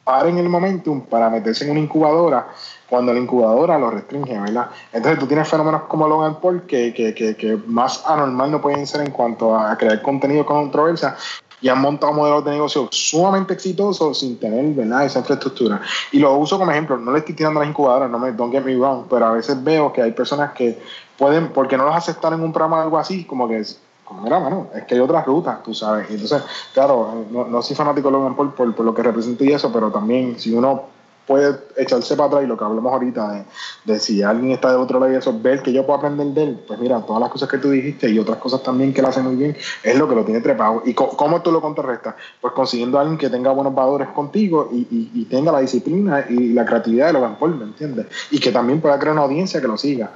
paren 0.03 0.39
el 0.39 0.49
momentum 0.49 1.01
para 1.01 1.29
meterse 1.29 1.65
en 1.65 1.71
una 1.71 1.79
incubadora 1.79 2.47
cuando 2.89 3.13
la 3.13 3.19
incubadora 3.19 3.77
lo 3.77 3.91
restringe, 3.91 4.39
¿verdad? 4.39 4.71
Entonces 4.91 5.19
tú 5.19 5.27
tienes 5.27 5.47
fenómenos 5.47 5.83
como 5.83 6.07
Logan 6.07 6.39
Paul 6.41 6.63
que, 6.63 6.91
que, 6.91 7.13
que, 7.13 7.35
que 7.35 7.55
más 7.67 8.03
anormal 8.07 8.49
no 8.49 8.61
pueden 8.61 8.87
ser 8.87 9.01
en 9.01 9.11
cuanto 9.11 9.55
a 9.55 9.77
crear 9.77 10.01
contenido 10.01 10.43
con 10.43 10.63
controversia 10.63 11.15
y 11.61 11.69
han 11.69 11.81
montado 11.81 12.13
modelos 12.13 12.45
de 12.45 12.51
negocio 12.51 12.87
sumamente 12.91 13.53
exitosos 13.53 14.19
sin 14.19 14.37
tener 14.37 14.73
¿verdad? 14.73 15.05
esa 15.05 15.19
infraestructura. 15.19 15.81
Y 16.11 16.19
lo 16.19 16.35
uso 16.37 16.57
como 16.57 16.71
ejemplo, 16.71 16.97
no 16.97 17.11
le 17.11 17.19
estoy 17.19 17.35
tirando 17.35 17.59
a 17.59 17.63
las 17.63 17.69
incubadoras, 17.69 18.09
no 18.09 18.19
me, 18.19 18.31
don't 18.31 18.51
get 18.51 18.63
me 18.63 18.75
wrong, 18.75 19.05
pero 19.09 19.25
a 19.25 19.31
veces 19.31 19.61
veo 19.63 19.91
que 19.91 20.01
hay 20.01 20.11
personas 20.11 20.53
que 20.53 20.79
pueden, 21.17 21.49
porque 21.49 21.77
no 21.77 21.85
los 21.85 21.95
aceptan 21.95 22.33
en 22.33 22.41
un 22.41 22.53
programa 22.53 22.79
o 22.79 22.81
algo 22.83 22.97
así, 22.97 23.25
como 23.25 23.47
que 23.47 23.59
es, 23.59 23.79
como 24.05 24.21
mira, 24.21 24.39
mano, 24.39 24.67
es 24.73 24.85
que 24.85 24.95
hay 24.95 25.01
otras 25.01 25.25
rutas, 25.25 25.61
tú 25.63 25.73
sabes. 25.73 26.09
Entonces, 26.09 26.41
claro, 26.73 27.25
no, 27.29 27.45
no 27.45 27.61
soy 27.61 27.75
fanático 27.75 28.07
de 28.07 28.13
Logan 28.13 28.35
Paul 28.35 28.53
por, 28.53 28.73
por 28.75 28.85
lo 28.85 28.93
que 28.93 29.03
representa 29.03 29.43
y 29.43 29.51
eso, 29.51 29.71
pero 29.71 29.91
también 29.91 30.39
si 30.39 30.53
uno 30.53 30.98
puede 31.29 31.59
echarse 31.77 32.15
para 32.15 32.25
atrás 32.25 32.43
y 32.43 32.47
lo 32.47 32.57
que 32.57 32.63
hablamos 32.63 32.91
ahorita 32.91 33.45
de, 33.85 33.99
si 33.99 34.23
alguien 34.23 34.49
está 34.49 34.71
de 34.71 34.77
otro 34.77 34.99
lado 34.99 35.13
y 35.13 35.15
eso, 35.15 35.39
ver 35.39 35.61
que 35.61 35.71
yo 35.71 35.85
puedo 35.85 35.99
aprender 35.99 36.25
de 36.29 36.43
él, 36.43 36.59
pues 36.67 36.79
mira, 36.79 37.05
todas 37.05 37.21
las 37.21 37.29
cosas 37.29 37.47
que 37.47 37.59
tú 37.59 37.69
dijiste 37.69 38.09
y 38.09 38.17
otras 38.17 38.39
cosas 38.39 38.63
también 38.63 38.91
que 38.91 39.01
él 39.01 39.05
hace 39.05 39.21
muy 39.21 39.35
bien, 39.35 39.55
es 39.83 39.95
lo 39.95 40.09
que 40.09 40.15
lo 40.15 40.25
tiene 40.25 40.41
trepado. 40.41 40.81
¿Y 40.87 40.95
cómo 40.95 41.43
tú 41.43 41.51
lo 41.51 41.61
contrarrestas? 41.61 42.15
Pues 42.41 42.51
consiguiendo 42.55 42.97
a 42.97 43.01
alguien 43.01 43.19
que 43.19 43.29
tenga 43.29 43.51
buenos 43.51 43.75
valores 43.75 44.07
contigo 44.07 44.71
y, 44.73 44.87
y, 45.13 45.25
tenga 45.25 45.51
la 45.51 45.59
disciplina 45.59 46.25
y 46.27 46.53
la 46.53 46.65
creatividad 46.65 47.05
de 47.05 47.13
Logan 47.13 47.37
Paul, 47.37 47.57
¿me 47.57 47.65
entiendes? 47.65 48.07
Y 48.31 48.39
que 48.39 48.51
también 48.51 48.81
pueda 48.81 48.97
crear 48.97 49.13
una 49.13 49.21
audiencia 49.21 49.61
que 49.61 49.67
lo 49.67 49.77
siga. 49.77 50.13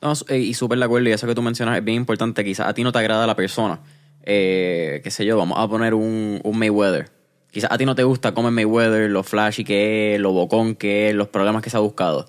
No, 0.00 0.12
eh, 0.28 0.38
y 0.38 0.54
súper 0.54 0.78
de 0.78 0.84
acuerdo, 0.84 1.08
y 1.08 1.12
eso 1.12 1.26
que 1.26 1.34
tú 1.34 1.42
mencionas 1.42 1.76
es 1.76 1.84
bien 1.84 1.96
importante. 1.96 2.44
Quizás 2.44 2.68
a 2.68 2.72
ti 2.72 2.84
no 2.84 2.92
te 2.92 3.00
agrada 3.00 3.26
la 3.26 3.34
persona. 3.34 3.80
Eh, 4.22 5.00
qué 5.02 5.10
sé 5.10 5.24
yo, 5.24 5.36
vamos 5.36 5.58
a 5.58 5.66
poner 5.66 5.94
un, 5.94 6.40
un 6.44 6.56
Mayweather 6.56 7.17
Quizás 7.50 7.72
a 7.72 7.78
ti 7.78 7.86
no 7.86 7.94
te 7.94 8.04
gusta 8.04 8.28
es 8.28 8.34
Mayweather, 8.34 9.10
lo 9.10 9.22
flashy 9.22 9.64
que 9.64 10.14
es, 10.14 10.20
lo 10.20 10.32
bocón 10.32 10.74
que 10.74 11.08
es, 11.08 11.14
los 11.14 11.28
problemas 11.28 11.62
que 11.62 11.70
se 11.70 11.76
ha 11.76 11.80
buscado. 11.80 12.26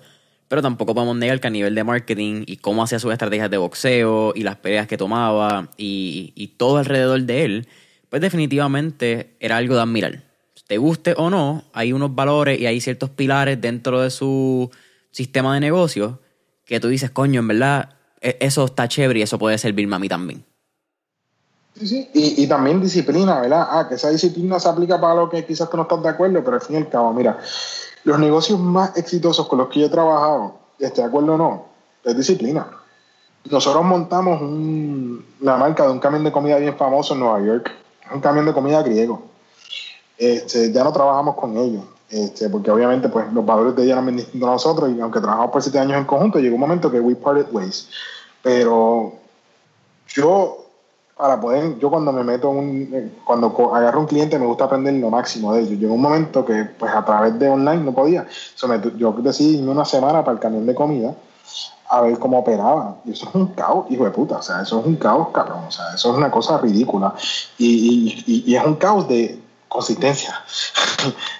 Pero 0.48 0.62
tampoco 0.62 0.94
podemos 0.94 1.16
negar 1.16 1.40
que 1.40 1.46
a 1.46 1.50
nivel 1.50 1.74
de 1.74 1.84
marketing 1.84 2.44
y 2.46 2.56
cómo 2.56 2.82
hacía 2.82 2.98
sus 2.98 3.12
estrategias 3.12 3.50
de 3.50 3.58
boxeo 3.58 4.32
y 4.34 4.42
las 4.42 4.56
peleas 4.56 4.86
que 4.88 4.96
tomaba 4.96 5.68
y, 5.76 6.54
todo 6.56 6.78
alrededor 6.78 7.22
de 7.22 7.44
él, 7.44 7.68
pues 8.08 8.20
definitivamente 8.20 9.36
era 9.40 9.58
algo 9.58 9.76
de 9.76 9.82
admirar. 9.82 10.22
Te 10.66 10.78
guste 10.78 11.14
o 11.16 11.30
no, 11.30 11.64
hay 11.72 11.92
unos 11.92 12.14
valores 12.14 12.60
y 12.60 12.66
hay 12.66 12.80
ciertos 12.80 13.10
pilares 13.10 13.60
dentro 13.60 14.00
de 14.00 14.10
su 14.10 14.70
sistema 15.10 15.54
de 15.54 15.60
negocio 15.60 16.20
que 16.64 16.80
tú 16.80 16.88
dices, 16.88 17.10
coño, 17.10 17.40
en 17.40 17.48
verdad, 17.48 17.96
e-, 18.20 18.36
eso 18.40 18.64
está 18.64 18.88
chévere 18.88 19.20
y 19.20 19.22
eso 19.22 19.38
puede 19.38 19.58
servirme 19.58 19.96
a 19.96 19.98
mí 19.98 20.08
también. 20.08 20.44
Y, 21.82 22.46
también 22.46 22.80
disciplina, 22.80 23.40
¿verdad? 23.40 23.66
Ah, 23.70 23.86
que 23.88 23.94
esa 23.94 24.10
disciplina 24.10 24.60
se 24.60 24.68
aplica 24.68 25.00
para 25.00 25.14
lo 25.14 25.30
que 25.30 25.44
quizás 25.46 25.70
tú 25.70 25.76
no 25.76 25.84
estás 25.84 26.02
de 26.02 26.10
acuerdo, 26.10 26.44
pero 26.44 26.56
al 26.56 26.62
fin 26.62 26.76
y 26.76 26.78
al 26.78 26.88
cabo, 26.88 27.12
mira, 27.12 27.38
los 28.04 28.18
negocios 28.18 28.58
más 28.58 28.96
exitosos 28.96 29.48
con 29.48 29.58
los 29.58 29.68
que 29.68 29.80
yo 29.80 29.86
he 29.86 29.90
trabajado, 29.90 30.56
esté 30.78 31.00
de 31.00 31.08
acuerdo 31.08 31.34
o 31.34 31.38
no, 31.38 31.64
es 32.04 32.16
disciplina. 32.16 32.66
Nosotros 33.50 33.82
montamos 33.84 34.42
un, 34.42 35.24
la 35.40 35.56
marca 35.56 35.84
de 35.84 35.92
un 35.92 35.98
camión 35.98 36.22
de 36.24 36.32
comida 36.32 36.58
bien 36.58 36.76
famoso 36.76 37.14
en 37.14 37.20
Nueva 37.20 37.40
York, 37.40 37.70
un 38.12 38.20
camión 38.20 38.44
de 38.44 38.52
comida 38.52 38.82
griego. 38.82 39.22
Este, 40.18 40.70
ya 40.70 40.84
no 40.84 40.92
trabajamos 40.92 41.34
con 41.36 41.56
ellos, 41.56 41.82
este, 42.10 42.50
porque 42.50 42.70
obviamente 42.70 43.08
pues, 43.08 43.32
los 43.32 43.46
valores 43.46 43.74
de 43.74 43.84
ellos 43.84 43.92
eran 43.92 44.04
bien 44.04 44.18
distintos 44.18 44.48
a 44.48 44.52
nosotros 44.52 44.90
y 44.94 45.00
aunque 45.00 45.20
trabajamos 45.20 45.50
por 45.50 45.62
siete 45.62 45.78
años 45.78 45.96
en 45.96 46.04
conjunto, 46.04 46.38
llegó 46.38 46.56
un 46.56 46.60
momento 46.60 46.90
que 46.90 47.00
we 47.00 47.14
parted 47.14 47.46
ways. 47.52 47.88
Pero 48.42 49.14
yo 50.08 50.59
para 51.20 51.38
poder, 51.38 51.78
yo 51.78 51.90
cuando 51.90 52.12
me 52.12 52.24
meto, 52.24 52.48
un, 52.50 53.12
cuando 53.24 53.54
agarro 53.74 54.00
un 54.00 54.06
cliente 54.06 54.38
me 54.38 54.46
gusta 54.46 54.64
aprender 54.64 54.94
lo 54.94 55.10
máximo 55.10 55.52
de 55.52 55.60
ellos. 55.60 55.78
Llegó 55.78 55.94
un 55.94 56.00
momento 56.00 56.44
que 56.44 56.64
pues 56.78 56.92
a 56.94 57.04
través 57.04 57.38
de 57.38 57.48
online 57.48 57.82
no 57.82 57.92
podía. 57.92 58.26
yo 58.96 59.12
decidí 59.18 59.58
irme 59.58 59.70
una 59.70 59.84
semana 59.84 60.24
para 60.24 60.34
el 60.34 60.40
camión 60.40 60.66
de 60.66 60.74
comida 60.74 61.14
a 61.90 62.00
ver 62.02 62.18
cómo 62.18 62.38
operaba. 62.38 62.96
Y 63.04 63.12
eso 63.12 63.28
es 63.28 63.34
un 63.34 63.48
caos, 63.48 63.86
hijo 63.90 64.04
de 64.04 64.10
puta. 64.10 64.38
O 64.38 64.42
sea, 64.42 64.62
eso 64.62 64.80
es 64.80 64.86
un 64.86 64.96
caos, 64.96 65.28
cabrón. 65.32 65.64
O 65.68 65.70
sea, 65.70 65.94
eso 65.94 66.10
es 66.12 66.16
una 66.16 66.30
cosa 66.30 66.56
ridícula. 66.58 67.14
y, 67.58 68.44
y 68.46 68.54
es 68.54 68.64
un 68.64 68.76
caos 68.76 69.06
de, 69.08 69.38
consistencia. 69.70 70.34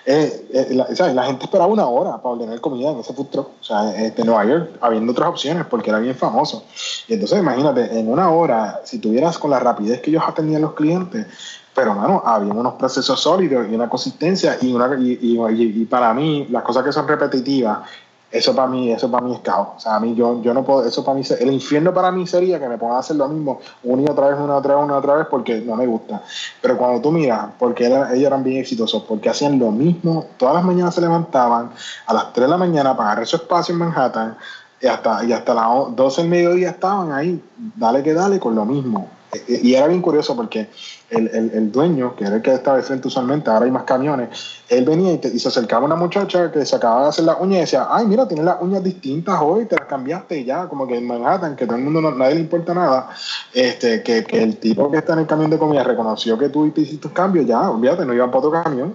Eh, 0.06 0.48
eh, 0.54 0.68
la, 1.14 1.24
gente 1.26 1.44
esperaba 1.44 1.70
una 1.70 1.86
hora 1.86 2.16
para 2.16 2.34
ordenar 2.34 2.58
comida 2.62 2.90
en 2.90 3.00
ese 3.00 3.12
food 3.12 3.26
truck, 3.26 3.48
o 3.60 3.62
sea, 3.62 3.82
de 3.82 4.24
Nueva 4.24 4.46
York, 4.46 4.70
habiendo 4.80 5.12
otras 5.12 5.28
opciones 5.28 5.66
porque 5.66 5.90
era 5.90 5.98
bien 5.98 6.16
famoso. 6.16 6.64
Y 7.06 7.12
entonces, 7.12 7.38
imagínate, 7.38 8.00
en 8.00 8.10
una 8.10 8.30
hora, 8.30 8.80
si 8.84 8.98
tuvieras 8.98 9.38
con 9.38 9.50
la 9.50 9.60
rapidez 9.60 10.00
que 10.00 10.08
ellos 10.08 10.24
atendían 10.26 10.62
los 10.62 10.72
clientes, 10.72 11.26
pero, 11.74 11.94
mano, 11.94 12.22
había 12.24 12.54
unos 12.54 12.74
procesos 12.74 13.20
sólidos 13.20 13.66
y 13.70 13.74
una 13.74 13.90
consistencia 13.90 14.56
y, 14.62 14.72
una, 14.72 14.88
y 14.98 15.84
para 15.84 16.14
mí, 16.14 16.46
las 16.50 16.62
cosas 16.62 16.82
que 16.82 16.92
son 16.92 17.06
repetitivas 17.06 17.80
eso 18.30 18.54
para 18.54 18.68
mí, 18.68 18.92
eso 18.92 19.10
para 19.10 19.26
mí 19.26 19.34
es 19.34 19.40
caos. 19.40 19.68
O 19.76 19.80
sea, 19.80 19.96
a 19.96 20.00
mí 20.00 20.14
yo, 20.14 20.40
yo 20.40 20.54
no 20.54 20.64
puedo, 20.64 20.84
eso 20.86 21.04
para 21.04 21.18
mí, 21.18 21.24
el 21.40 21.52
infierno 21.52 21.92
para 21.92 22.12
mí 22.12 22.26
sería 22.26 22.60
que 22.60 22.68
me 22.68 22.78
pongan 22.78 22.96
a 22.96 23.00
hacer 23.00 23.16
lo 23.16 23.28
mismo 23.28 23.60
una 23.82 24.02
y 24.02 24.06
otra 24.06 24.28
vez, 24.28 24.38
una 24.38 24.54
y 24.54 24.56
otra 24.56 24.76
vez, 24.76 24.84
una 24.84 24.94
y 24.94 24.98
otra 24.98 25.14
vez, 25.14 25.26
porque 25.28 25.60
no 25.60 25.74
me 25.76 25.86
gusta. 25.86 26.22
Pero 26.60 26.78
cuando 26.78 27.00
tú 27.00 27.10
miras, 27.10 27.48
porque 27.58 27.86
ellos 27.86 28.08
eran 28.12 28.44
bien 28.44 28.58
exitosos, 28.58 29.02
porque 29.02 29.28
hacían 29.28 29.58
lo 29.58 29.70
mismo, 29.72 30.26
todas 30.36 30.54
las 30.54 30.64
mañanas 30.64 30.94
se 30.94 31.00
levantaban 31.00 31.70
a 32.06 32.14
las 32.14 32.32
3 32.32 32.46
de 32.46 32.50
la 32.50 32.56
mañana 32.56 32.96
para 32.96 33.10
agarrar 33.10 33.26
su 33.26 33.36
espacio 33.36 33.72
en 33.72 33.80
Manhattan 33.80 34.36
y 34.80 34.86
hasta, 34.86 35.24
y 35.24 35.32
hasta 35.32 35.52
las 35.52 35.96
12 35.96 36.22
del 36.22 36.30
mediodía 36.30 36.70
estaban 36.70 37.12
ahí, 37.12 37.42
dale 37.76 38.02
que 38.02 38.14
dale, 38.14 38.38
con 38.38 38.54
lo 38.54 38.64
mismo. 38.64 39.08
Y 39.46 39.74
era 39.74 39.86
bien 39.86 40.02
curioso 40.02 40.34
porque 40.34 40.68
el, 41.08 41.28
el, 41.28 41.50
el, 41.54 41.70
dueño, 41.70 42.16
que 42.16 42.24
era 42.24 42.36
el 42.36 42.42
que 42.42 42.52
estaba 42.52 42.78
de 42.78 42.82
frente 42.82 43.06
usualmente, 43.06 43.48
ahora 43.48 43.64
hay 43.64 43.70
más 43.70 43.84
camiones, 43.84 44.28
él 44.68 44.84
venía 44.84 45.12
y, 45.12 45.38
se 45.38 45.48
acercaba 45.48 45.82
a 45.82 45.86
una 45.86 45.94
muchacha 45.94 46.50
que 46.50 46.66
se 46.66 46.74
acababa 46.74 47.04
de 47.04 47.08
hacer 47.10 47.24
las 47.24 47.36
uñas 47.38 47.58
y 47.58 47.60
decía, 47.60 47.86
ay, 47.90 48.06
mira, 48.06 48.26
tienes 48.26 48.44
las 48.44 48.60
uñas 48.60 48.82
distintas 48.82 49.38
hoy, 49.40 49.66
te 49.66 49.76
las 49.76 49.86
cambiaste 49.86 50.38
y 50.38 50.44
ya, 50.44 50.68
como 50.68 50.86
que 50.86 50.96
en 50.96 51.06
Manhattan, 51.06 51.54
que 51.54 51.64
todo 51.64 51.76
el 51.76 51.84
mundo, 51.84 52.00
no, 52.00 52.10
nadie 52.10 52.34
le 52.34 52.40
importa 52.40 52.74
nada, 52.74 53.10
este, 53.52 54.02
que, 54.02 54.24
que, 54.24 54.42
el 54.42 54.56
tipo 54.56 54.90
que 54.90 54.98
está 54.98 55.12
en 55.12 55.20
el 55.20 55.26
camión 55.26 55.50
de 55.50 55.58
comida 55.58 55.84
reconoció 55.84 56.36
que 56.36 56.48
tú 56.48 56.66
hiciste 56.74 57.06
un 57.06 57.14
cambio, 57.14 57.42
ya, 57.42 57.70
olvídate, 57.70 58.04
no 58.04 58.12
iban 58.12 58.30
para 58.30 58.46
otro 58.46 58.62
camión. 58.62 58.94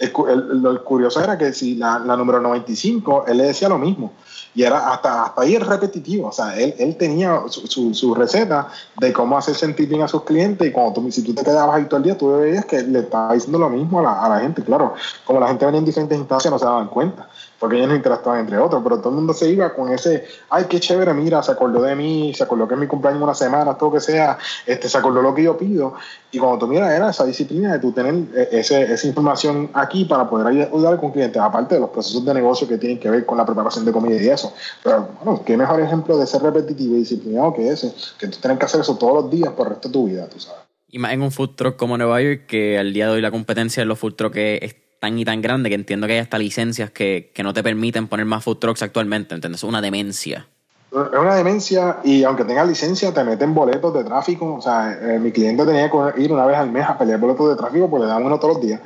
El, 0.00 0.62
lo 0.62 0.82
curioso 0.82 1.22
era 1.22 1.38
que 1.38 1.52
si 1.52 1.76
la, 1.76 2.00
la 2.00 2.16
número 2.16 2.40
95, 2.40 3.26
él 3.28 3.36
le 3.36 3.44
decía 3.44 3.68
lo 3.68 3.78
mismo 3.78 4.12
y 4.54 4.62
era 4.62 4.92
hasta, 4.92 5.24
hasta 5.24 5.42
ahí 5.42 5.58
repetitivo. 5.58 6.28
O 6.28 6.32
sea, 6.32 6.58
él, 6.58 6.74
él 6.78 6.96
tenía 6.96 7.42
su, 7.48 7.94
su, 7.94 8.14
receta 8.14 8.68
de 8.98 9.12
cómo 9.12 9.38
hacer 9.38 9.54
sentir 9.54 9.88
bien 9.88 10.02
a 10.02 10.08
sus 10.08 10.24
clientes 10.24 10.66
y 10.66 10.72
cuando 10.72 10.94
tú, 10.94 11.12
si 11.12 11.22
tú 11.22 11.34
te 11.34 11.44
quedabas 11.44 11.76
ahí 11.76 11.84
todo 11.84 11.98
el 11.98 12.04
día, 12.04 12.18
tú 12.18 12.32
veías 12.32 12.64
que 12.64 12.82
le 12.82 13.00
estaba 13.00 13.34
diciendo 13.34 13.58
lo 13.58 13.70
mismo 13.70 14.00
a 14.00 14.02
la, 14.02 14.24
a 14.24 14.28
la 14.28 14.40
gente. 14.40 14.62
Claro, 14.62 14.94
como 15.24 15.40
la 15.40 15.48
gente 15.48 15.64
venía 15.64 15.78
en 15.78 15.84
diferentes 15.84 16.18
instancias, 16.18 16.50
no 16.52 16.58
se 16.58 16.64
daban 16.64 16.88
cuenta 16.88 17.28
porque 17.60 17.76
ellos 17.76 17.88
no 17.88 17.94
interactuaban 17.94 18.40
entre 18.40 18.56
otros, 18.56 18.82
pero 18.82 18.98
todo 18.98 19.10
el 19.10 19.16
mundo 19.16 19.34
se 19.34 19.50
iba 19.50 19.74
con 19.74 19.92
ese, 19.92 20.24
ay, 20.48 20.64
qué 20.68 20.80
chévere, 20.80 21.12
mira, 21.12 21.42
se 21.42 21.52
acordó 21.52 21.82
de 21.82 21.94
mí, 21.94 22.32
se 22.34 22.42
acordó 22.42 22.66
que 22.66 22.72
es 22.72 22.80
mi 22.80 22.86
cumpleaños 22.86 23.18
en 23.18 23.22
una 23.24 23.34
semana, 23.34 23.74
todo 23.76 23.92
que 23.92 24.00
sea, 24.00 24.38
este, 24.64 24.88
se 24.88 24.96
acordó 24.96 25.20
lo 25.20 25.34
que 25.34 25.42
yo 25.42 25.58
pido. 25.58 25.92
Y 26.32 26.38
cuando 26.38 26.58
tú 26.58 26.66
miras, 26.66 26.90
era 26.90 27.10
esa 27.10 27.26
disciplina 27.26 27.74
de 27.74 27.78
tú 27.78 27.92
tener 27.92 28.14
eh, 28.34 28.48
ese, 28.52 28.90
esa 28.90 29.06
información 29.06 29.68
aquí 29.74 30.06
para 30.06 30.28
poder 30.28 30.46
ayudar 30.46 30.98
con 30.98 31.12
clientes, 31.12 31.40
aparte 31.40 31.74
de 31.74 31.82
los 31.82 31.90
procesos 31.90 32.24
de 32.24 32.32
negocio 32.32 32.66
que 32.66 32.78
tienen 32.78 32.98
que 32.98 33.10
ver 33.10 33.26
con 33.26 33.36
la 33.36 33.44
preparación 33.44 33.84
de 33.84 33.92
comida 33.92 34.20
y 34.20 34.28
eso. 34.28 34.54
Pero, 34.82 35.10
bueno, 35.22 35.42
qué 35.44 35.54
mejor 35.54 35.80
ejemplo 35.80 36.16
de 36.16 36.26
ser 36.26 36.42
repetitivo 36.42 36.94
y 36.94 37.00
disciplinado 37.00 37.52
que 37.52 37.68
ese, 37.68 37.92
que 38.18 38.28
tú 38.28 38.38
tienes 38.40 38.58
que 38.58 38.64
hacer 38.64 38.80
eso 38.80 38.96
todos 38.96 39.24
los 39.24 39.30
días 39.30 39.52
por 39.52 39.66
el 39.66 39.74
resto 39.74 39.88
de 39.88 39.92
tu 39.92 40.06
vida, 40.06 40.26
tú 40.28 40.40
sabes. 40.40 40.62
Y 40.88 40.98
más 40.98 41.12
en 41.12 41.20
un 41.20 41.30
food 41.30 41.50
truck 41.56 41.76
como 41.76 41.98
Nueva 41.98 42.22
York, 42.22 42.46
que 42.46 42.78
al 42.78 42.94
día 42.94 43.06
de 43.06 43.12
hoy 43.12 43.20
la 43.20 43.30
competencia 43.30 43.82
de 43.82 43.86
los 43.86 43.98
food 43.98 44.14
trucks 44.14 44.38
es 44.38 44.74
tan 45.00 45.18
y 45.18 45.24
tan 45.24 45.42
grande 45.42 45.70
que 45.70 45.74
entiendo 45.74 46.06
que 46.06 46.12
hay 46.12 46.18
hasta 46.20 46.38
licencias 46.38 46.90
que, 46.90 47.32
que 47.34 47.42
no 47.42 47.52
te 47.52 47.62
permiten 47.62 48.06
poner 48.06 48.26
más 48.26 48.44
food 48.44 48.58
trucks 48.58 48.82
actualmente, 48.82 49.34
¿entiendes? 49.34 49.60
Es 49.60 49.64
una 49.64 49.80
demencia. 49.80 50.46
Es 50.92 51.18
una 51.18 51.36
demencia 51.36 51.98
y 52.02 52.24
aunque 52.24 52.44
tengas 52.44 52.66
licencia 52.66 53.14
te 53.14 53.22
meten 53.22 53.54
boletos 53.54 53.94
de 53.94 54.02
tráfico. 54.02 54.54
O 54.54 54.60
sea, 54.60 54.92
eh, 55.00 55.18
mi 55.20 55.30
cliente 55.30 55.64
tenía 55.64 55.88
que 55.88 56.20
ir 56.20 56.32
una 56.32 56.44
vez 56.46 56.56
al 56.56 56.70
mes 56.70 56.84
a 56.84 56.98
pelear 56.98 57.20
boletos 57.20 57.48
de 57.48 57.56
tráfico 57.56 57.88
porque 57.88 58.06
le 58.06 58.12
dan 58.12 58.24
uno 58.24 58.38
todos 58.38 58.54
los 58.54 58.62
días. 58.62 58.80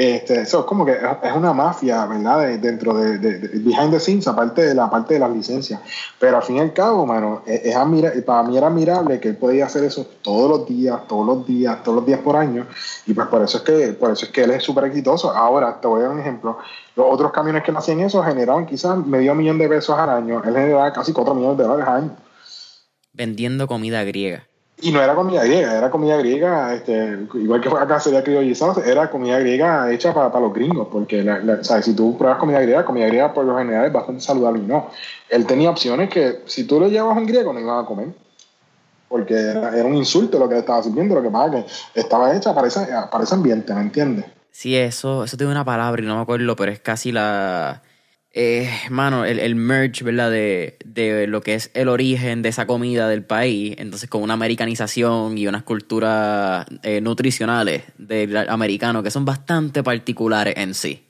Este, 0.00 0.42
eso 0.42 0.60
es 0.60 0.64
como 0.66 0.86
que 0.86 0.92
es 0.92 1.32
una 1.34 1.52
mafia, 1.52 2.06
¿verdad? 2.06 2.56
dentro 2.60 2.94
de, 2.94 3.18
behind 3.18 3.90
the 3.90 3.98
scenes, 3.98 4.28
aparte 4.28 4.64
de 4.64 4.72
la 4.72 4.88
parte 4.88 5.14
de 5.14 5.18
las 5.18 5.32
licencias. 5.32 5.80
Pero 6.20 6.36
al 6.36 6.44
fin 6.44 6.58
y 6.58 6.60
al 6.60 6.72
cabo, 6.72 7.04
mano, 7.04 7.42
es, 7.44 7.64
es 7.64 8.22
para 8.22 8.44
mí 8.44 8.56
era 8.56 8.68
admirable 8.68 9.18
que 9.18 9.30
él 9.30 9.36
podía 9.36 9.66
hacer 9.66 9.82
eso 9.82 10.06
todos 10.22 10.48
los 10.48 10.68
días, 10.68 11.00
todos 11.08 11.26
los 11.26 11.44
días, 11.44 11.82
todos 11.82 11.96
los 11.96 12.06
días 12.06 12.20
por 12.20 12.36
año. 12.36 12.68
Y 13.06 13.12
pues 13.12 13.26
por 13.26 13.42
eso 13.42 13.58
es 13.58 13.64
que, 13.64 13.88
por 13.94 14.12
eso 14.12 14.26
es 14.26 14.30
que 14.30 14.44
él 14.44 14.52
es 14.52 14.62
súper 14.62 14.84
exitoso. 14.84 15.32
Ahora, 15.32 15.80
te 15.80 15.88
voy 15.88 15.98
a 15.98 16.04
dar 16.04 16.12
un 16.12 16.20
ejemplo. 16.20 16.58
Los 16.94 17.06
otros 17.10 17.32
camiones 17.32 17.64
que 17.64 17.72
no 17.72 17.80
hacían 17.80 17.98
eso 17.98 18.22
generaban 18.22 18.66
quizás 18.66 19.04
medio 19.04 19.34
millón 19.34 19.58
de 19.58 19.68
pesos 19.68 19.98
al 19.98 20.10
año. 20.10 20.40
Él 20.44 20.54
generaba 20.54 20.92
casi 20.92 21.12
cuatro 21.12 21.34
millones 21.34 21.58
de 21.58 21.64
dólares 21.64 21.88
al 21.88 21.96
año. 21.96 22.16
Vendiendo 23.12 23.66
comida 23.66 24.04
griega. 24.04 24.47
Y 24.80 24.92
no 24.92 25.02
era 25.02 25.14
comida 25.16 25.42
griega, 25.42 25.76
era 25.76 25.90
comida 25.90 26.16
griega, 26.18 26.72
este, 26.72 27.18
igual 27.34 27.60
que 27.60 27.68
acá 27.68 27.98
sería 27.98 28.22
criollizado, 28.22 28.80
era 28.84 29.10
comida 29.10 29.38
griega 29.40 29.90
hecha 29.90 30.14
para, 30.14 30.38
los 30.38 30.54
gringos, 30.54 30.86
porque 30.90 31.26
si 31.82 31.94
tú 31.94 32.16
pruebas 32.16 32.38
comida 32.38 32.60
griega, 32.60 32.84
comida 32.84 33.06
griega 33.06 33.34
por 33.34 33.44
lo 33.44 33.58
general 33.58 33.86
es 33.86 33.92
bastante 33.92 34.20
saludable 34.20 34.62
y 34.62 34.66
no. 34.66 34.90
Él 35.28 35.46
tenía 35.46 35.70
opciones 35.70 36.08
que 36.08 36.42
si 36.46 36.64
tú 36.64 36.78
lo 36.78 36.88
llevas 36.88 37.16
a 37.16 37.20
un 37.20 37.26
griego 37.26 37.52
no 37.52 37.58
iban 37.58 37.84
a 37.84 37.86
comer, 37.86 38.08
porque 39.08 39.34
era, 39.34 39.84
un 39.84 39.96
insulto 39.96 40.38
lo 40.38 40.48
que 40.48 40.54
le 40.54 40.60
estaba 40.60 40.80
sirviendo, 40.82 41.16
lo 41.16 41.22
que 41.22 41.30
pasa 41.30 41.50
que 41.50 42.00
estaba 42.00 42.36
hecha 42.36 42.54
para 42.54 42.68
ese, 42.68 42.86
para 43.10 43.24
ese 43.24 43.34
ambiente, 43.34 43.74
¿me 43.74 43.80
entiendes? 43.80 44.26
Sí, 44.52 44.76
eso, 44.76 45.24
eso 45.24 45.36
tiene 45.36 45.52
una 45.52 45.64
palabra 45.64 46.02
y 46.02 46.06
no 46.06 46.16
me 46.16 46.22
acuerdo, 46.22 46.56
pero 46.56 46.70
es 46.70 46.80
casi 46.80 47.12
la. 47.12 47.82
Eh, 48.32 48.70
mano, 48.90 49.24
el, 49.24 49.38
el 49.38 49.56
merge, 49.56 50.04
¿verdad? 50.04 50.30
De, 50.30 50.76
de 50.84 51.26
lo 51.26 51.40
que 51.40 51.54
es 51.54 51.70
el 51.74 51.88
origen 51.88 52.42
de 52.42 52.50
esa 52.50 52.66
comida 52.66 53.08
del 53.08 53.24
país. 53.24 53.74
Entonces, 53.78 54.08
con 54.08 54.22
una 54.22 54.34
americanización 54.34 55.38
y 55.38 55.46
unas 55.46 55.62
culturas 55.62 56.66
eh, 56.82 57.00
nutricionales 57.00 57.84
del 57.96 58.36
americano 58.36 59.02
que 59.02 59.10
son 59.10 59.24
bastante 59.24 59.82
particulares 59.82 60.54
en 60.56 60.74
sí. 60.74 61.04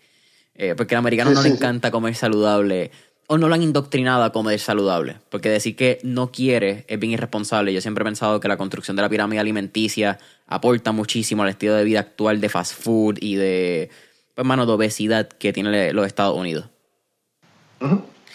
Eh, 0.55 0.75
porque 0.77 0.95
al 0.95 1.01
americano 1.01 1.31
no 1.31 1.43
le 1.43 1.51
encanta 1.51 1.91
comer 1.91 2.15
saludable 2.15 2.91
o 3.29 3.37
no 3.37 3.49
lo 3.49 3.55
han 3.55 3.63
indoctrinado 3.63 4.25
a 4.25 4.33
comer 4.33 4.59
saludable. 4.59 5.17
Porque 5.29 5.51
decir 5.51 5.77
que 5.77 5.99
no 6.03 6.33
quiere 6.33 6.85
es 6.89 6.99
bien 6.99 7.13
irresponsable. 7.13 7.75
Yo 7.75 7.81
siempre 7.81 8.03
he 8.03 8.07
pensado 8.07 8.41
que 8.41 8.49
la 8.49 8.57
construcción 8.57 8.97
de 8.97 9.03
la 9.03 9.09
pirámide 9.09 9.41
alimenticia 9.41 10.19
aporta 10.47 10.93
muchísimo 10.93 11.43
al 11.43 11.51
estilo 11.51 11.75
de 11.75 11.85
vida 11.85 12.01
actual 12.01 12.41
de 12.41 12.49
fast 12.49 12.81
food 12.81 13.19
y 13.21 13.35
de, 13.35 13.91
pues, 14.35 14.47
mano, 14.47 14.67
de 14.67 14.73
obesidad 14.73 15.29
que 15.29 15.53
tiene 15.53 15.93
los 15.93 16.07
Estados 16.07 16.37
Unidos. 16.37 16.71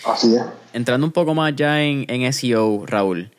Así 0.06 0.36
es. 0.36 0.44
Entrando 0.74 1.06
un 1.06 1.14
poco 1.14 1.34
más 1.34 1.56
ya 1.56 1.84
en, 1.84 2.06
en 2.10 2.32
SEO, 2.34 2.86
Raúl. 2.86 3.32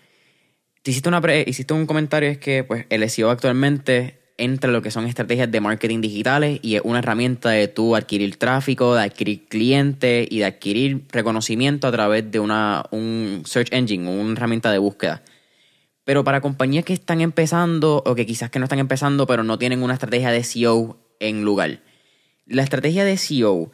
Te 0.82 0.90
hiciste, 0.90 1.08
una 1.08 1.22
hiciste 1.46 1.72
un 1.72 1.86
comentario, 1.86 2.28
es 2.28 2.38
que 2.38 2.62
pues, 2.64 2.86
el 2.90 3.08
SEO 3.08 3.30
actualmente 3.30 4.20
entre 4.36 4.72
lo 4.72 4.82
que 4.82 4.90
son 4.90 5.06
estrategias 5.06 5.50
de 5.50 5.60
marketing 5.60 6.00
digitales 6.00 6.58
y 6.62 6.74
es 6.74 6.82
una 6.84 6.98
herramienta 6.98 7.50
de 7.50 7.68
tú 7.68 7.94
adquirir 7.94 8.36
tráfico, 8.36 8.94
de 8.94 9.02
adquirir 9.02 9.46
clientes 9.46 10.26
y 10.28 10.40
de 10.40 10.44
adquirir 10.44 11.04
reconocimiento 11.10 11.86
a 11.86 11.92
través 11.92 12.30
de 12.30 12.40
una, 12.40 12.84
un 12.90 13.42
search 13.46 13.72
engine, 13.72 14.08
una 14.08 14.32
herramienta 14.32 14.72
de 14.72 14.78
búsqueda. 14.78 15.22
Pero 16.04 16.24
para 16.24 16.40
compañías 16.40 16.84
que 16.84 16.92
están 16.92 17.20
empezando 17.20 18.02
o 18.04 18.14
que 18.14 18.26
quizás 18.26 18.50
que 18.50 18.58
no 18.58 18.64
están 18.64 18.80
empezando 18.80 19.26
pero 19.26 19.44
no 19.44 19.58
tienen 19.58 19.82
una 19.82 19.94
estrategia 19.94 20.30
de 20.30 20.42
SEO 20.42 20.98
en 21.20 21.44
lugar, 21.44 21.80
la 22.46 22.62
estrategia 22.62 23.04
de 23.04 23.16
SEO 23.16 23.70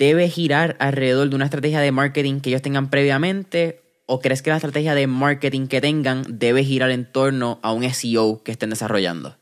debe 0.00 0.30
girar 0.30 0.76
alrededor 0.78 1.28
de 1.28 1.36
una 1.36 1.44
estrategia 1.44 1.78
de 1.78 1.92
marketing 1.92 2.40
que 2.40 2.48
ellos 2.48 2.62
tengan 2.62 2.88
previamente 2.88 3.82
o 4.06 4.18
crees 4.18 4.40
que 4.40 4.48
la 4.48 4.56
estrategia 4.56 4.94
de 4.94 5.06
marketing 5.06 5.66
que 5.66 5.82
tengan 5.82 6.24
debe 6.26 6.64
girar 6.64 6.90
en 6.90 7.04
torno 7.04 7.58
a 7.60 7.72
un 7.72 7.84
SEO 7.84 8.42
que 8.42 8.50
estén 8.50 8.70
desarrollando? 8.70 9.36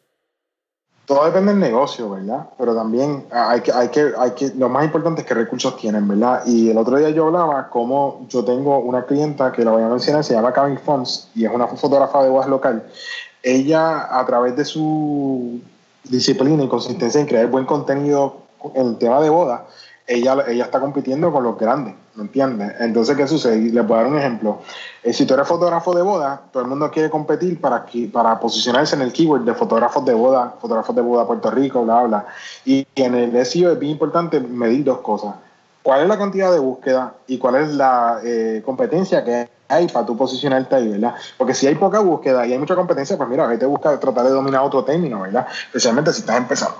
todo 1.06 1.24
depende 1.24 1.52
del 1.52 1.60
negocio, 1.60 2.10
¿verdad? 2.10 2.50
Pero 2.58 2.74
también 2.74 3.24
hay 3.30 3.62
que, 3.62 3.72
hay 3.72 3.88
que, 3.88 4.12
hay 4.18 4.32
que, 4.32 4.52
lo 4.58 4.68
más 4.68 4.84
importante 4.84 5.22
es 5.22 5.26
qué 5.26 5.32
recursos 5.32 5.74
tienen, 5.78 6.06
¿verdad? 6.06 6.42
Y 6.44 6.68
el 6.68 6.76
otro 6.76 6.98
día 6.98 7.08
yo 7.08 7.28
hablaba 7.28 7.70
como 7.70 8.26
yo 8.28 8.44
tengo 8.44 8.78
una 8.80 9.06
clienta 9.06 9.50
que 9.50 9.64
la 9.64 9.70
voy 9.70 9.82
a 9.82 9.88
mencionar, 9.88 10.22
se 10.22 10.34
llama 10.34 10.52
Karen 10.52 10.78
Fons 10.78 11.30
y 11.34 11.46
es 11.46 11.50
una 11.50 11.66
fotógrafa 11.66 12.22
de 12.22 12.28
bodas 12.28 12.48
local. 12.48 12.84
Ella, 13.42 14.18
a 14.20 14.26
través 14.26 14.54
de 14.54 14.66
su 14.66 15.62
disciplina 16.04 16.64
y 16.64 16.68
consistencia 16.68 17.18
en 17.18 17.26
crear 17.26 17.46
buen 17.46 17.64
contenido 17.64 18.42
en 18.74 18.88
el 18.88 18.98
tema 18.98 19.22
de 19.22 19.30
boda, 19.30 19.66
ella, 20.08 20.44
ella 20.48 20.64
está 20.64 20.80
compitiendo 20.80 21.30
con 21.30 21.44
los 21.44 21.58
grandes, 21.58 21.94
¿me 22.14 22.22
entiendes? 22.22 22.72
Entonces, 22.80 23.14
¿qué 23.14 23.28
sucede? 23.28 23.58
Les 23.58 23.86
voy 23.86 23.98
a 23.98 24.02
dar 24.02 24.10
un 24.10 24.18
ejemplo. 24.18 24.58
Eh, 25.02 25.12
si 25.12 25.26
tú 25.26 25.34
eres 25.34 25.46
fotógrafo 25.46 25.94
de 25.94 26.00
boda, 26.00 26.40
todo 26.50 26.62
el 26.62 26.68
mundo 26.68 26.90
quiere 26.90 27.10
competir 27.10 27.60
para, 27.60 27.84
para 28.10 28.40
posicionarse 28.40 28.96
en 28.96 29.02
el 29.02 29.12
keyword 29.12 29.44
de 29.44 29.54
fotógrafos 29.54 30.04
de 30.06 30.14
boda, 30.14 30.54
fotógrafos 30.60 30.96
de 30.96 31.02
boda 31.02 31.26
Puerto 31.26 31.50
Rico, 31.50 31.84
bla, 31.84 32.02
bla. 32.04 32.26
Y, 32.64 32.86
en 32.94 33.14
el 33.14 33.46
SEO 33.46 33.72
es 33.72 33.78
bien 33.78 33.92
importante 33.92 34.40
medir 34.40 34.84
dos 34.84 34.98
cosas. 34.98 35.34
¿Cuál 35.82 36.02
es 36.02 36.08
la 36.08 36.18
cantidad 36.18 36.50
de 36.50 36.58
búsqueda 36.58 37.14
y 37.26 37.38
cuál 37.38 37.56
es 37.56 37.74
la 37.74 38.20
eh, 38.24 38.62
competencia 38.64 39.24
que 39.24 39.48
hay 39.68 39.86
para 39.88 40.06
tú 40.06 40.16
posicionarte 40.16 40.74
ahí, 40.74 40.88
¿verdad? 40.88 41.14
Porque 41.36 41.52
si 41.52 41.66
hay 41.66 41.74
poca 41.74 42.00
búsqueda 42.00 42.46
y 42.46 42.52
hay 42.52 42.58
mucha 42.58 42.74
competencia, 42.74 43.16
pues 43.18 43.28
mira, 43.28 43.48
ahí 43.48 43.58
te 43.58 43.66
busca 43.66 44.00
tratar 44.00 44.24
de 44.24 44.30
dominar 44.30 44.62
otro 44.62 44.82
término, 44.82 45.20
¿verdad? 45.20 45.46
Especialmente 45.66 46.12
si 46.12 46.20
estás 46.20 46.38
empezando. 46.38 46.78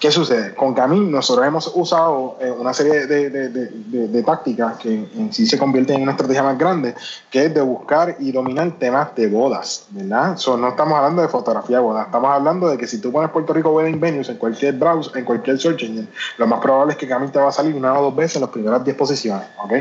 ¿Qué 0.00 0.10
sucede? 0.10 0.54
Con 0.54 0.74
Camil 0.74 1.10
nosotros 1.10 1.46
hemos 1.46 1.70
usado 1.74 2.36
eh, 2.40 2.50
una 2.50 2.74
serie 2.74 3.06
de, 3.06 3.30
de, 3.30 3.48
de, 3.48 4.08
de, 4.08 4.22
tácticas 4.22 4.78
que 4.78 4.92
en 4.92 5.32
sí 5.32 5.46
se 5.46 5.58
convierten 5.58 5.96
en 5.96 6.02
una 6.02 6.12
estrategia 6.12 6.42
más 6.42 6.58
grande, 6.58 6.94
que 7.30 7.46
es 7.46 7.54
de 7.54 7.60
buscar 7.60 8.16
y 8.18 8.32
dominar 8.32 8.72
temas 8.78 9.14
de 9.14 9.28
bodas, 9.28 9.86
¿verdad? 9.90 10.36
no 10.58 10.68
estamos 10.68 10.94
hablando 10.94 11.22
de 11.22 11.28
fotografía 11.28 11.76
de 11.76 11.82
bodas, 11.82 12.06
estamos 12.06 12.30
hablando 12.30 12.68
de 12.68 12.76
que 12.76 12.86
si 12.86 13.00
tú 13.00 13.12
pones 13.12 13.30
Puerto 13.30 13.52
Rico 13.52 13.70
Wedding 13.70 14.00
Venues 14.00 14.28
en 14.28 14.36
cualquier 14.36 14.74
browser, 14.74 15.16
en 15.16 15.24
cualquier 15.24 15.58
search 15.58 15.82
engine, 15.82 16.08
lo 16.38 16.46
más 16.46 16.60
probable 16.60 16.92
es 16.92 16.98
que 16.98 17.06
Camil 17.06 17.30
te 17.30 17.38
va 17.38 17.48
a 17.48 17.52
salir 17.52 17.74
una 17.74 17.98
o 17.98 18.02
dos 18.02 18.16
veces 18.16 18.36
en 18.36 18.42
las 18.42 18.50
primeras 18.50 18.84
10 18.84 18.96
posiciones, 18.96 19.46
¿ok? 19.62 19.72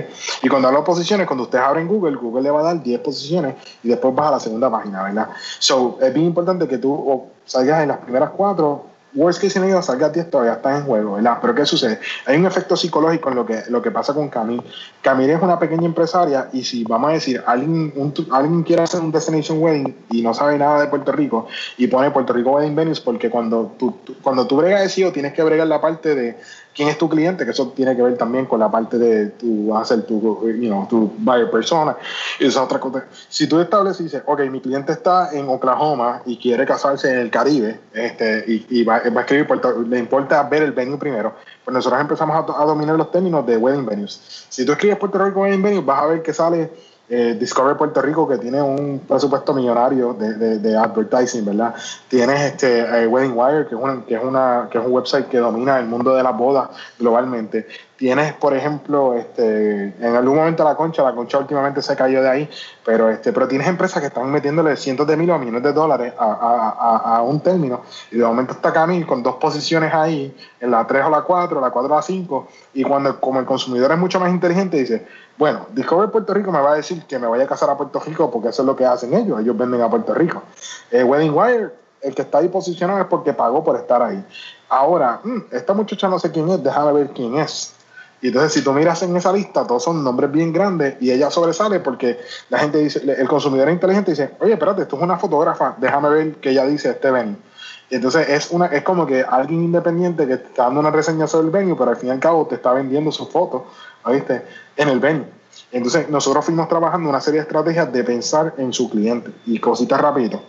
Y 0.44 0.50
cuando 0.50 0.68
hablo 0.68 0.82
de 0.82 0.86
posiciones, 0.86 1.28
cuando 1.28 1.44
ustedes 1.44 1.64
abren 1.64 1.88
Google, 1.88 2.16
Google 2.18 2.43
le 2.44 2.52
va 2.52 2.60
a 2.60 2.64
dar 2.64 2.84
10 2.84 3.00
posiciones 3.00 3.56
y 3.82 3.90
después 3.90 4.14
vas 4.14 4.28
a 4.28 4.32
la 4.32 4.40
segunda 4.40 4.70
página, 4.70 5.04
¿verdad? 5.04 5.30
So, 5.60 5.98
es 6.02 6.14
bien 6.14 6.28
importante 6.28 6.68
que 6.68 6.78
tú 6.78 7.24
salgas 7.46 7.82
en 7.82 7.90
las 7.90 7.98
primeras 7.98 8.32
cuatro 8.32 8.94
worst 9.16 9.40
case 9.40 9.52
scenario 9.52 9.82
salga 9.82 10.10
10 10.10 10.30
todavía 10.30 10.54
está 10.54 10.78
en 10.78 10.86
juego, 10.86 11.14
¿verdad? 11.16 11.38
Pero 11.42 11.56
¿qué 11.56 11.66
sucede? 11.66 12.00
Hay 12.26 12.38
un 12.38 12.46
efecto 12.46 12.76
psicológico 12.76 13.30
en 13.30 13.36
lo 13.36 13.46
que, 13.46 13.64
lo 13.70 13.82
que 13.82 13.92
pasa 13.92 14.14
con 14.14 14.30
Camille. 14.30 14.64
Camille 15.02 15.34
es 15.34 15.42
una 15.42 15.60
pequeña 15.60 15.86
empresaria 15.86 16.50
y 16.52 16.64
si 16.64 16.84
vamos 16.84 17.10
a 17.10 17.14
decir, 17.14 17.44
alguien, 17.46 17.94
alguien 18.32 18.64
quiere 18.64 18.84
hacer 18.84 19.02
un 19.02 19.12
destination 19.12 19.62
wedding 19.62 19.96
y 20.10 20.22
no 20.22 20.34
sabe 20.34 20.58
nada 20.58 20.82
de 20.82 20.88
Puerto 20.88 21.12
Rico 21.12 21.48
y 21.78 21.88
pone 21.88 22.12
Puerto 22.12 22.34
Rico 22.34 22.52
Wedding 22.52 22.76
Venues 22.76 23.00
porque 23.00 23.30
cuando 23.30 23.74
tú, 23.78 23.96
cuando 24.22 24.48
tú 24.48 24.58
bregas 24.58 24.92
SEO 24.92 25.12
tienes 25.12 25.34
que 25.34 25.44
bregar 25.44 25.68
la 25.68 25.82
parte 25.82 26.16
de 26.16 26.38
quién 26.74 26.90
es 26.90 26.98
tu 26.98 27.10
cliente, 27.10 27.46
que 27.46 27.52
eso 27.52 27.70
tiene 27.70 27.96
que 27.96 28.02
ver 28.02 28.18
también 28.18 28.46
con 28.46 28.60
la 28.60 28.70
parte 28.70 28.98
de 28.98 29.28
tu, 29.28 29.76
a 29.76 29.86
ser 29.86 30.04
tu, 30.04 30.20
you 30.46 30.68
know, 30.68 30.88
tu 30.88 31.12
buyer 31.18 31.50
persona 31.50 31.96
esa 32.40 32.64
otra 32.64 32.80
cosa. 32.80 33.06
Si 33.30 33.48
tú 33.48 33.60
estableces 33.60 34.02
y 34.02 34.04
dices, 34.06 34.24
ok, 34.26 34.42
mi 34.52 34.60
cliente 34.60 34.92
está 34.92 35.32
en 35.34 35.48
Oklahoma 35.50 36.22
y 36.26 36.38
quiere 36.38 36.66
casarse 36.66 37.12
en 37.12 37.20
el 37.20 37.30
Caribe 37.30 37.80
este, 37.94 38.46
y, 38.48 38.84
va 38.84 39.02
va 39.16 39.20
a 39.20 39.24
escribir 39.24 39.48
Puerto, 39.48 39.82
le 39.82 40.00
importa 40.00 40.44
ver 40.44 40.64
el 40.64 40.72
venue 40.72 40.98
primero, 40.98 41.34
pues 41.64 41.74
nosotros 41.74 42.02
empezamos 42.02 42.36
a, 42.36 42.66
dominar 42.66 42.96
los 42.96 43.12
términos 43.12 43.46
de 43.46 43.58
wedding 43.58 43.86
venues. 43.86 44.48
Si 44.50 44.66
tú 44.66 44.72
escribes 44.72 44.98
Puerto 44.98 45.24
Rico 45.24 45.42
wedding 45.42 45.62
venues, 45.62 45.86
vas 45.86 46.04
a 46.04 46.08
ver 46.08 46.22
que 46.24 46.34
sale 46.34 46.72
eh, 47.10 47.36
Discover 47.40 47.76
Puerto 47.76 48.02
Rico, 48.02 48.28
que 48.28 48.38
tiene 48.38 48.62
un 48.62 49.00
presupuesto 49.00 49.54
millonario 49.54 50.14
de, 50.14 50.60
de, 50.60 50.78
advertising, 50.78 51.44
¿verdad? 51.46 51.76
Tienes 52.08 52.42
este 52.42 52.80
eh, 52.80 53.08
Wedding 53.08 53.34
Wire, 53.36 53.68
que 53.68 53.76
es, 53.76 53.82
una, 53.82 54.06
que, 54.06 54.16
es 54.16 54.24
una, 54.24 54.68
que 54.72 54.78
es 54.78 54.86
un 54.86 54.92
website 54.92 55.28
que 55.28 55.38
domina 55.38 55.80
el 55.80 55.86
mundo 55.86 56.16
de 56.16 56.24
las 56.24 56.36
bodas 56.36 56.70
globalmente. 56.98 57.68
Tienes, 58.04 58.34
por 58.34 58.54
ejemplo, 58.54 59.14
este, 59.14 59.94
en 59.98 60.16
algún 60.18 60.36
momento 60.36 60.62
la 60.66 60.76
concha, 60.76 61.02
la 61.04 61.16
concha 61.16 61.38
últimamente 61.38 61.82
se 61.82 61.96
cayó 61.96 62.22
de 62.22 62.30
ahí, 62.30 62.50
pero, 62.84 63.10
este, 63.10 63.32
pero 63.32 63.48
tienes 63.48 63.66
empresas 63.66 64.02
que 64.02 64.08
están 64.08 64.30
metiéndole 64.30 64.76
cientos 64.76 65.08
de 65.08 65.16
miles 65.16 65.34
o 65.34 65.40
millones 65.40 65.64
de 65.64 65.72
dólares 65.72 66.14
a, 66.20 67.22
un 67.24 67.40
término, 67.40 67.80
y 68.12 68.18
de 68.18 68.26
momento 68.26 68.52
está 68.52 68.74
Camil 68.74 69.08
con 69.08 69.24
dos 69.24 69.36
posiciones 69.36 69.94
ahí, 69.94 70.36
en 70.60 70.72
la 70.72 70.86
3 70.86 71.06
o 71.06 71.10
la 71.10 71.22
4, 71.22 71.62
la 71.62 71.72
4 71.72 71.94
o 71.94 71.96
la 71.96 72.02
5, 72.02 72.48
y 72.74 72.84
cuando 72.84 73.22
como 73.22 73.40
el 73.40 73.46
consumidor 73.46 73.94
es 73.94 73.98
mucho 73.98 74.20
más 74.20 74.32
inteligente, 74.32 74.76
dice, 74.76 75.08
bueno, 75.38 75.68
Discover 75.72 76.12
Puerto 76.12 76.34
Rico 76.34 76.52
me 76.52 76.60
va 76.60 76.74
a 76.74 76.76
decir 76.76 77.06
que 77.06 77.18
me 77.18 77.28
vaya 77.28 77.46
a 77.46 77.48
casar 77.48 77.70
a 77.70 77.78
Puerto 77.78 78.02
Rico 78.06 78.30
porque 78.30 78.50
eso 78.50 78.64
es 78.64 78.66
lo 78.66 78.76
que 78.76 78.86
hacen 78.86 79.14
ellos, 79.14 79.40
ellos 79.40 79.58
venden 79.58 79.82
a 79.82 79.90
Puerto 79.90 80.14
Rico. 80.14 80.44
Eh, 80.92 81.06
Wedding 81.06 81.34
Wire, 81.34 81.70
el 82.02 82.14
que 82.14 82.24
está 82.24 82.40
ahí 82.40 82.50
posicionado 82.50 83.00
es 83.00 83.08
porque 83.08 83.32
pagó 83.32 83.64
por 83.64 83.78
estar 83.78 84.02
ahí. 84.02 84.22
Ahora, 84.68 85.22
mm, 85.24 85.44
esta 85.52 85.74
muchacha 85.74 86.10
no 86.10 86.20
sé 86.20 86.32
quién 86.32 86.50
es, 86.50 86.62
déjame 86.62 86.92
ver 86.92 87.12
quién 87.12 87.38
es. 87.38 87.74
Y 88.24 88.28
entonces, 88.28 88.54
si 88.54 88.62
tú 88.62 88.72
miras 88.72 89.04
en 89.04 89.14
esa 89.18 89.34
lista, 89.34 89.68
todos 89.68 89.84
son 89.84 90.02
nombres 90.02 90.32
bien 90.32 90.54
grandes 90.54 90.96
y 91.02 91.12
ella 91.12 91.30
sobresale 91.30 91.82
porque 91.82 92.22
la 92.50 92.60
gente 92.60 92.78
dice, 92.78 93.02
el 93.06 93.28
consumidor 93.28 93.70
inteligente 93.70 94.12
dice, 94.12 94.32
oye, 94.40 94.54
espérate, 94.54 94.84
esto 94.84 94.96
es 94.96 95.02
una 95.02 95.18
fotógrafa, 95.18 95.76
déjame 95.78 96.08
ver 96.08 96.36
qué 96.36 96.52
ella 96.52 96.66
dice 96.66 96.92
este 96.92 97.12
venue. 97.12 97.36
Y 97.90 97.96
entonces 97.96 98.30
es, 98.30 98.50
una, 98.52 98.68
es 98.68 98.82
como 98.84 99.06
que 99.06 99.24
alguien 99.24 99.66
independiente 99.66 100.26
que 100.26 100.36
está 100.36 100.64
dando 100.64 100.80
una 100.80 100.90
reseña 100.90 101.28
sobre 101.28 101.48
el 101.48 101.52
venue, 101.52 101.76
pero 101.76 101.90
al 101.90 101.98
fin 101.98 102.08
y 102.08 102.12
al 102.14 102.20
cabo 102.22 102.48
te 102.48 102.56
está 102.56 102.72
vendiendo 102.72 103.12
su 103.12 103.28
foto 103.28 103.66
¿oíste? 104.06 104.46
En 104.78 104.88
el 104.88 105.02
venue. 105.02 105.26
Entonces, 105.74 106.10
nosotros 106.10 106.46
fuimos 106.46 106.70
trabajando 106.70 107.10
una 107.10 107.20
serie 107.20 107.42
de 107.42 107.44
estrategias 107.44 107.92
de 107.92 108.06
pensar 108.06 108.54
en 108.58 108.72
su 108.72 108.90
cliente. 108.90 109.32
Y 109.46 109.60
cositas 109.60 110.00
rapidito. 110.00 110.42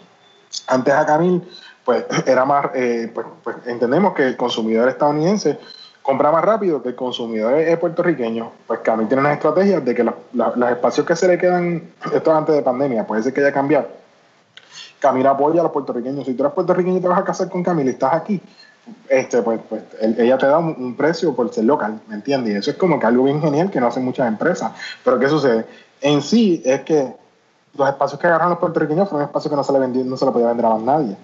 Antes 0.69 0.95
a 0.95 1.05
Camil, 1.05 1.43
pues 1.85 2.05
era 2.25 2.45
más, 2.45 2.67
eh, 2.75 3.11
pues, 3.13 3.27
pues, 3.43 3.57
entendemos 3.67 4.15
que 4.15 4.29
el 4.29 4.37
consumidor 4.37 4.89
estadounidense 4.89 5.59
compra 6.05 6.31
más 6.31 6.45
rápido 6.45 6.83
que 6.83 6.91
el 6.91 6.95
consumidor 6.95 7.79
puertorriqueño. 7.79 8.53
Pues 8.67 8.81
Camil 8.81 9.09
tiene 9.09 9.23
unas 9.23 9.33
estrategias 9.33 9.83
de 9.83 9.95
que 9.95 10.05
los 10.05 10.71
espacios 10.71 11.07
que 11.07 11.17
se 11.17 11.27
le 11.27 11.39
quedan, 11.39 11.83
esto 12.13 12.31
es 12.31 12.37
antes 12.37 12.55
de 12.55 12.63
pandemia, 12.63 13.07
puede 13.07 13.23
ser 13.23 13.33
que 13.33 13.41
haya 13.41 13.53
cambiado. 13.53 13.89
Camil 15.01 15.27
apoya 15.27 15.61
a 15.61 15.63
los 15.65 15.73
puertorriqueños. 15.73 16.27
Si 16.27 16.35
tú 16.35 16.43
eres 16.43 16.53
puertorriqueño 16.53 16.99
y 16.99 17.01
te 17.01 17.09
vas 17.09 17.19
a 17.19 17.25
casar 17.25 17.49
con 17.49 17.63
Camil 17.63 17.87
y 17.87 17.91
estás 17.91 18.13
aquí, 18.13 18.39
este, 19.09 19.41
pues, 19.41 19.61
pues 19.67 19.83
ella 19.99 20.37
te 20.37 20.47
da 20.47 20.59
un, 20.59 20.95
precio 20.95 21.35
por 21.35 21.51
ser 21.53 21.65
local, 21.65 21.99
¿me 22.07 22.17
entiendes? 22.17 22.55
Y 22.55 22.57
eso 22.59 22.71
es 22.73 22.77
como 22.77 23.01
que 23.01 23.07
algo 23.07 23.25
bien 23.25 23.41
genial 23.41 23.71
que 23.71 23.81
no 23.81 23.87
hacen 23.87 24.05
muchas 24.05 24.29
empresas. 24.29 24.73
Pero 25.03 25.19
¿qué 25.19 25.29
sucede? 25.29 25.65
En 26.03 26.21
sí 26.21 26.63
es 26.67 26.83
que 26.83 27.15
los 27.79 27.89
espacios 27.89 28.21
que 28.21 28.27
agarran 28.27 28.51
los 28.51 28.59
puertorriqueños 28.59 29.09
fueron 29.09 29.27
espacios 29.27 29.51
que 29.51 29.57
no 29.57 29.65
se 29.65 29.73
le 29.73 29.79
vendían, 29.79 30.09
no 30.09 30.19
se 30.19 30.27
le 30.27 30.33
podía 30.33 30.49
vender 30.49 30.67
a 30.67 30.71
más 30.71 30.83
nadie. 30.83 31.17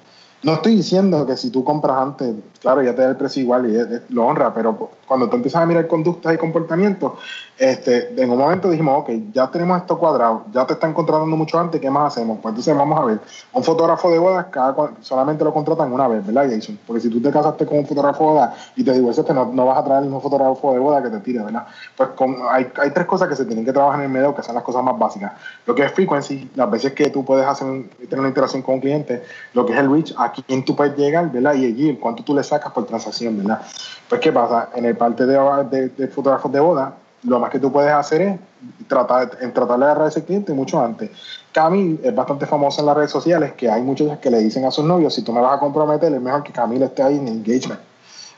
No 0.42 0.54
estoy 0.54 0.76
diciendo 0.76 1.26
que 1.26 1.36
si 1.36 1.50
tú 1.50 1.64
compras 1.64 1.98
antes, 1.98 2.34
claro, 2.60 2.82
ya 2.82 2.94
te 2.94 3.02
da 3.02 3.10
el 3.10 3.16
precio 3.16 3.42
igual 3.42 3.70
y 3.70 4.14
lo 4.14 4.26
honra, 4.26 4.54
pero 4.54 4.90
cuando 5.10 5.28
tú 5.28 5.34
empiezas 5.34 5.60
a 5.60 5.66
mirar 5.66 5.88
conductas 5.88 6.32
y 6.32 6.38
comportamientos, 6.38 7.14
este, 7.58 8.14
en 8.16 8.30
un 8.30 8.38
momento 8.38 8.70
dijimos, 8.70 9.00
ok, 9.00 9.10
ya 9.32 9.50
tenemos 9.50 9.80
esto 9.80 9.98
cuadrado, 9.98 10.44
ya 10.52 10.64
te 10.64 10.74
están 10.74 10.94
contratando 10.94 11.36
mucho 11.36 11.58
antes, 11.58 11.80
¿qué 11.80 11.90
más 11.90 12.12
hacemos? 12.12 12.38
Pues 12.40 12.52
entonces 12.52 12.76
vamos 12.76 12.96
a 12.96 13.04
ver, 13.04 13.20
un 13.52 13.64
fotógrafo 13.64 14.08
de 14.08 14.20
bodas 14.20 14.46
cada, 14.52 14.92
solamente 15.00 15.42
lo 15.42 15.52
contratan 15.52 15.92
una 15.92 16.06
vez, 16.06 16.24
¿verdad, 16.24 16.48
Jason? 16.48 16.78
Porque 16.86 17.00
si 17.00 17.10
tú 17.10 17.20
te 17.20 17.32
casaste 17.32 17.66
con 17.66 17.78
un 17.78 17.86
fotógrafo 17.88 18.22
de 18.22 18.30
bodas 18.30 18.72
y 18.76 18.84
te 18.84 18.92
divorciaste, 18.92 19.34
no, 19.34 19.46
no 19.46 19.66
vas 19.66 19.78
a 19.78 19.84
traer 19.84 20.02
mismo 20.02 20.20
fotógrafo 20.20 20.72
de 20.74 20.78
boda 20.78 21.02
que 21.02 21.08
te 21.10 21.18
tire, 21.18 21.42
¿verdad? 21.42 21.66
Pues 21.96 22.10
con, 22.10 22.36
hay, 22.48 22.70
hay 22.80 22.90
tres 22.92 23.06
cosas 23.06 23.28
que 23.28 23.34
se 23.34 23.44
tienen 23.46 23.64
que 23.64 23.72
trabajar 23.72 23.98
en 23.98 24.06
el 24.06 24.12
medio, 24.12 24.32
que 24.32 24.44
son 24.44 24.54
las 24.54 24.62
cosas 24.62 24.84
más 24.84 24.96
básicas. 24.96 25.32
Lo 25.66 25.74
que 25.74 25.86
es 25.86 25.90
frequency, 25.90 26.48
las 26.54 26.70
veces 26.70 26.92
que 26.92 27.10
tú 27.10 27.24
puedes 27.24 27.44
hacer 27.44 27.66
tener 27.98 28.20
una 28.20 28.28
interacción 28.28 28.62
con 28.62 28.76
un 28.76 28.80
cliente, 28.80 29.24
lo 29.54 29.66
que 29.66 29.72
es 29.72 29.78
el 29.80 29.90
reach, 29.90 30.14
a 30.16 30.30
quién 30.30 30.64
tú 30.64 30.76
puedes 30.76 30.96
llegar, 30.96 31.32
¿verdad? 31.32 31.54
Y 31.54 31.66
allí, 31.66 31.96
cuánto 31.96 32.22
tú 32.22 32.32
le 32.32 32.44
sacas 32.44 32.72
por 32.72 32.86
transacción, 32.86 33.36
¿verdad? 33.38 33.60
Pues, 34.08 34.20
¿qué 34.20 34.30
pasa? 34.30 34.70
En 34.74 34.84
el 34.84 34.99
parte 35.00 35.24
de, 35.24 36.08
fotógrafos 36.08 36.52
de 36.52 36.60
boda, 36.60 36.94
lo 37.22 37.40
más 37.40 37.50
que 37.50 37.58
tú 37.58 37.72
puedes 37.72 37.90
hacer 37.90 38.20
es 38.20 38.38
tratar, 38.86 39.30
en 39.40 39.50
tratar 39.54 39.78
de 39.78 39.84
agarrar 39.86 40.08
ese 40.08 40.22
cliente 40.22 40.52
mucho 40.52 40.78
antes. 40.78 41.10
Camille 41.52 41.98
es 42.02 42.14
bastante 42.14 42.44
famosa 42.44 42.82
en 42.82 42.86
las 42.86 42.96
redes 42.96 43.10
sociales 43.10 43.54
que 43.54 43.70
hay 43.70 43.80
muchos 43.80 44.18
que 44.18 44.30
le 44.30 44.38
dicen 44.40 44.66
a 44.66 44.70
sus 44.70 44.84
novios, 44.84 45.14
si 45.14 45.22
tú 45.22 45.32
me 45.32 45.40
vas 45.40 45.56
a 45.56 45.58
comprometer, 45.58 46.12
es 46.12 46.20
mejor 46.20 46.42
que 46.42 46.52
Camille 46.52 46.84
esté 46.84 47.02
ahí 47.02 47.16
en 47.16 47.28
engagement. 47.28 47.80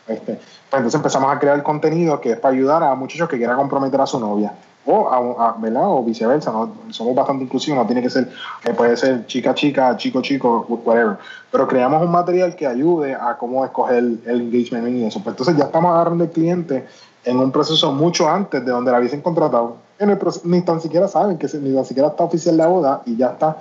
Este, 0.06 0.34
pues 0.34 0.78
entonces 0.78 0.94
empezamos 0.94 1.34
a 1.34 1.38
crear 1.40 1.60
contenido 1.64 2.20
que 2.20 2.32
es 2.32 2.38
para 2.38 2.54
ayudar 2.54 2.82
a 2.84 2.94
muchachos 2.94 3.28
que 3.28 3.38
quieran 3.38 3.56
comprometer 3.56 4.00
a 4.00 4.06
su 4.06 4.20
novia. 4.20 4.52
O, 4.84 5.08
a, 5.08 5.20
o 5.20 6.04
viceversa, 6.04 6.50
¿no? 6.50 6.72
somos 6.90 7.14
bastante 7.14 7.44
inclusivos, 7.44 7.78
no 7.78 7.86
tiene 7.86 8.02
que 8.02 8.10
ser, 8.10 8.28
que 8.64 8.74
puede 8.74 8.96
ser 8.96 9.26
chica, 9.26 9.54
chica, 9.54 9.96
chico, 9.96 10.20
chico, 10.22 10.66
whatever. 10.84 11.18
Pero 11.52 11.68
creamos 11.68 12.02
un 12.02 12.10
material 12.10 12.56
que 12.56 12.66
ayude 12.66 13.14
a 13.14 13.36
cómo 13.38 13.64
escoger 13.64 13.98
el, 13.98 14.20
engagement 14.26 14.88
y 14.88 15.04
eso. 15.04 15.20
Pues 15.22 15.34
entonces 15.34 15.56
ya 15.56 15.64
estamos 15.64 15.92
agarrando 15.92 16.24
el 16.24 16.30
cliente 16.30 16.84
en 17.24 17.38
un 17.38 17.52
proceso 17.52 17.92
mucho 17.92 18.28
antes 18.28 18.64
de 18.64 18.72
donde 18.72 18.90
la 18.90 18.98
hubiesen 18.98 19.20
contratado. 19.20 19.76
En 20.00 20.10
el 20.10 20.18
ni 20.44 20.62
tan 20.62 20.80
siquiera 20.80 21.06
saben 21.06 21.38
que 21.38 21.46
ni 21.58 21.72
tan 21.72 21.84
siquiera 21.84 22.08
está 22.08 22.24
oficial 22.24 22.56
la 22.56 22.66
boda 22.66 23.02
y 23.06 23.16
ya 23.16 23.28
está 23.28 23.58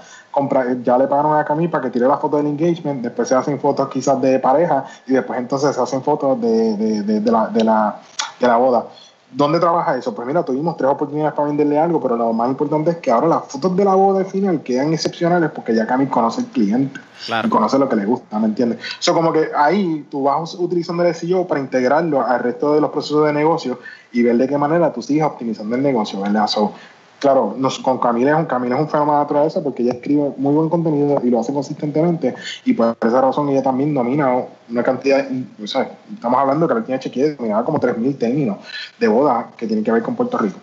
ya 0.83 0.97
le 0.97 1.07
pagaron 1.07 1.37
a 1.37 1.43
Camille 1.43 1.69
para 1.69 1.83
que 1.83 1.89
tire 1.89 2.07
la 2.07 2.17
foto 2.17 2.37
del 2.37 2.47
engagement, 2.47 3.01
después 3.01 3.27
se 3.27 3.35
hacen 3.35 3.59
fotos 3.59 3.89
quizás 3.89 4.19
de 4.21 4.39
pareja 4.39 4.85
y 5.05 5.13
después 5.13 5.37
entonces 5.37 5.75
se 5.75 5.81
hacen 5.81 6.01
fotos 6.01 6.39
de, 6.39 6.77
de, 6.77 7.03
de, 7.03 7.19
de, 7.19 7.31
la, 7.31 7.47
de 8.39 8.47
la 8.47 8.57
boda. 8.57 8.85
¿Dónde 9.33 9.59
trabaja 9.61 9.97
eso? 9.97 10.13
Pues 10.13 10.27
mira, 10.27 10.43
tuvimos 10.43 10.75
tres 10.75 10.89
oportunidades 10.89 11.33
para 11.33 11.47
venderle 11.47 11.79
algo, 11.79 12.01
pero 12.01 12.17
lo 12.17 12.33
más 12.33 12.49
importante 12.49 12.91
es 12.91 12.97
que 12.97 13.11
ahora 13.11 13.27
las 13.27 13.45
fotos 13.45 13.77
de 13.77 13.85
la 13.85 13.95
boda 13.95 14.25
final 14.25 14.61
quedan 14.61 14.93
excepcionales 14.93 15.51
porque 15.51 15.73
ya 15.73 15.87
Cami 15.87 16.07
conoce 16.07 16.41
el 16.41 16.47
cliente 16.47 16.99
y 17.45 17.49
conoce 17.49 17.79
lo 17.79 17.87
que 17.87 17.95
le 17.95 18.05
gusta, 18.05 18.39
¿me 18.39 18.47
entiendes? 18.47 18.79
O 19.07 19.13
como 19.13 19.31
que 19.31 19.49
ahí 19.55 20.05
tú 20.11 20.23
vas 20.23 20.53
utilizando 20.55 21.03
el 21.03 21.15
SEO 21.15 21.47
para 21.47 21.61
integrarlo 21.61 22.21
al 22.21 22.41
resto 22.41 22.73
de 22.73 22.81
los 22.81 22.89
procesos 22.89 23.25
de 23.25 23.31
negocio 23.31 23.79
y 24.11 24.21
ver 24.21 24.35
de 24.35 24.49
qué 24.49 24.57
manera 24.57 24.91
tú 24.91 25.01
sigues 25.01 25.23
optimizando 25.23 25.77
el 25.77 25.81
negocio, 25.81 26.19
¿verdad? 26.19 26.47
So, 26.47 26.73
claro, 27.21 27.55
con 27.83 27.99
Camila 27.99 28.31
es 28.31 28.37
un 28.37 28.45
Camila 28.45 28.75
es 28.75 28.81
un 28.81 28.89
fenómeno 28.89 29.19
de 29.19 29.23
naturaleza 29.23 29.63
porque 29.63 29.83
ella 29.83 29.93
escribe 29.93 30.33
muy 30.37 30.53
buen 30.53 30.69
contenido 30.69 31.21
y 31.23 31.29
lo 31.29 31.39
hace 31.39 31.53
consistentemente 31.53 32.33
y 32.65 32.73
por 32.73 32.97
esa 32.99 33.21
razón 33.21 33.47
ella 33.49 33.61
también 33.61 33.93
domina 33.93 34.43
una 34.69 34.83
cantidad, 34.83 35.25
o 35.63 35.67
sea, 35.67 35.97
estamos 36.13 36.39
hablando 36.39 36.67
que 36.67 36.73
la 36.73 36.83
tiene 36.83 36.99
chequeada 36.99 37.35
dominaba 37.35 37.63
como 37.63 37.79
3.000 37.79 38.17
términos 38.17 38.57
de 38.99 39.07
boda 39.07 39.51
que 39.55 39.67
tienen 39.67 39.85
que 39.85 39.91
ver 39.91 40.01
con 40.01 40.15
Puerto 40.15 40.37
Rico. 40.37 40.59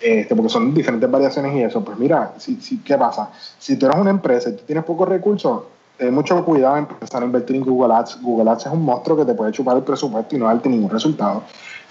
Este, 0.00 0.34
porque 0.34 0.48
son 0.48 0.72
diferentes 0.72 1.10
variaciones 1.10 1.54
y 1.56 1.62
eso. 1.62 1.84
Pues 1.84 1.98
mira, 1.98 2.32
si, 2.38 2.56
si, 2.60 2.78
¿qué 2.78 2.96
pasa? 2.96 3.30
Si 3.58 3.76
tú 3.76 3.86
eres 3.86 3.98
una 3.98 4.10
empresa 4.10 4.48
y 4.48 4.52
tú 4.52 4.62
tienes 4.64 4.84
pocos 4.84 5.08
recursos, 5.08 5.62
ten 5.96 6.14
mucho 6.14 6.44
cuidado 6.44 6.76
en 6.76 6.86
empezar 6.88 7.22
a 7.22 7.26
invertir 7.26 7.56
en 7.56 7.64
Google 7.64 7.92
Ads. 7.94 8.22
Google 8.22 8.48
Ads 8.48 8.66
es 8.66 8.72
un 8.72 8.84
monstruo 8.84 9.16
que 9.16 9.24
te 9.24 9.34
puede 9.34 9.50
chupar 9.50 9.76
el 9.76 9.82
presupuesto 9.82 10.36
y 10.36 10.38
no 10.38 10.46
darte 10.46 10.68
ningún 10.68 10.90
resultado. 10.90 11.42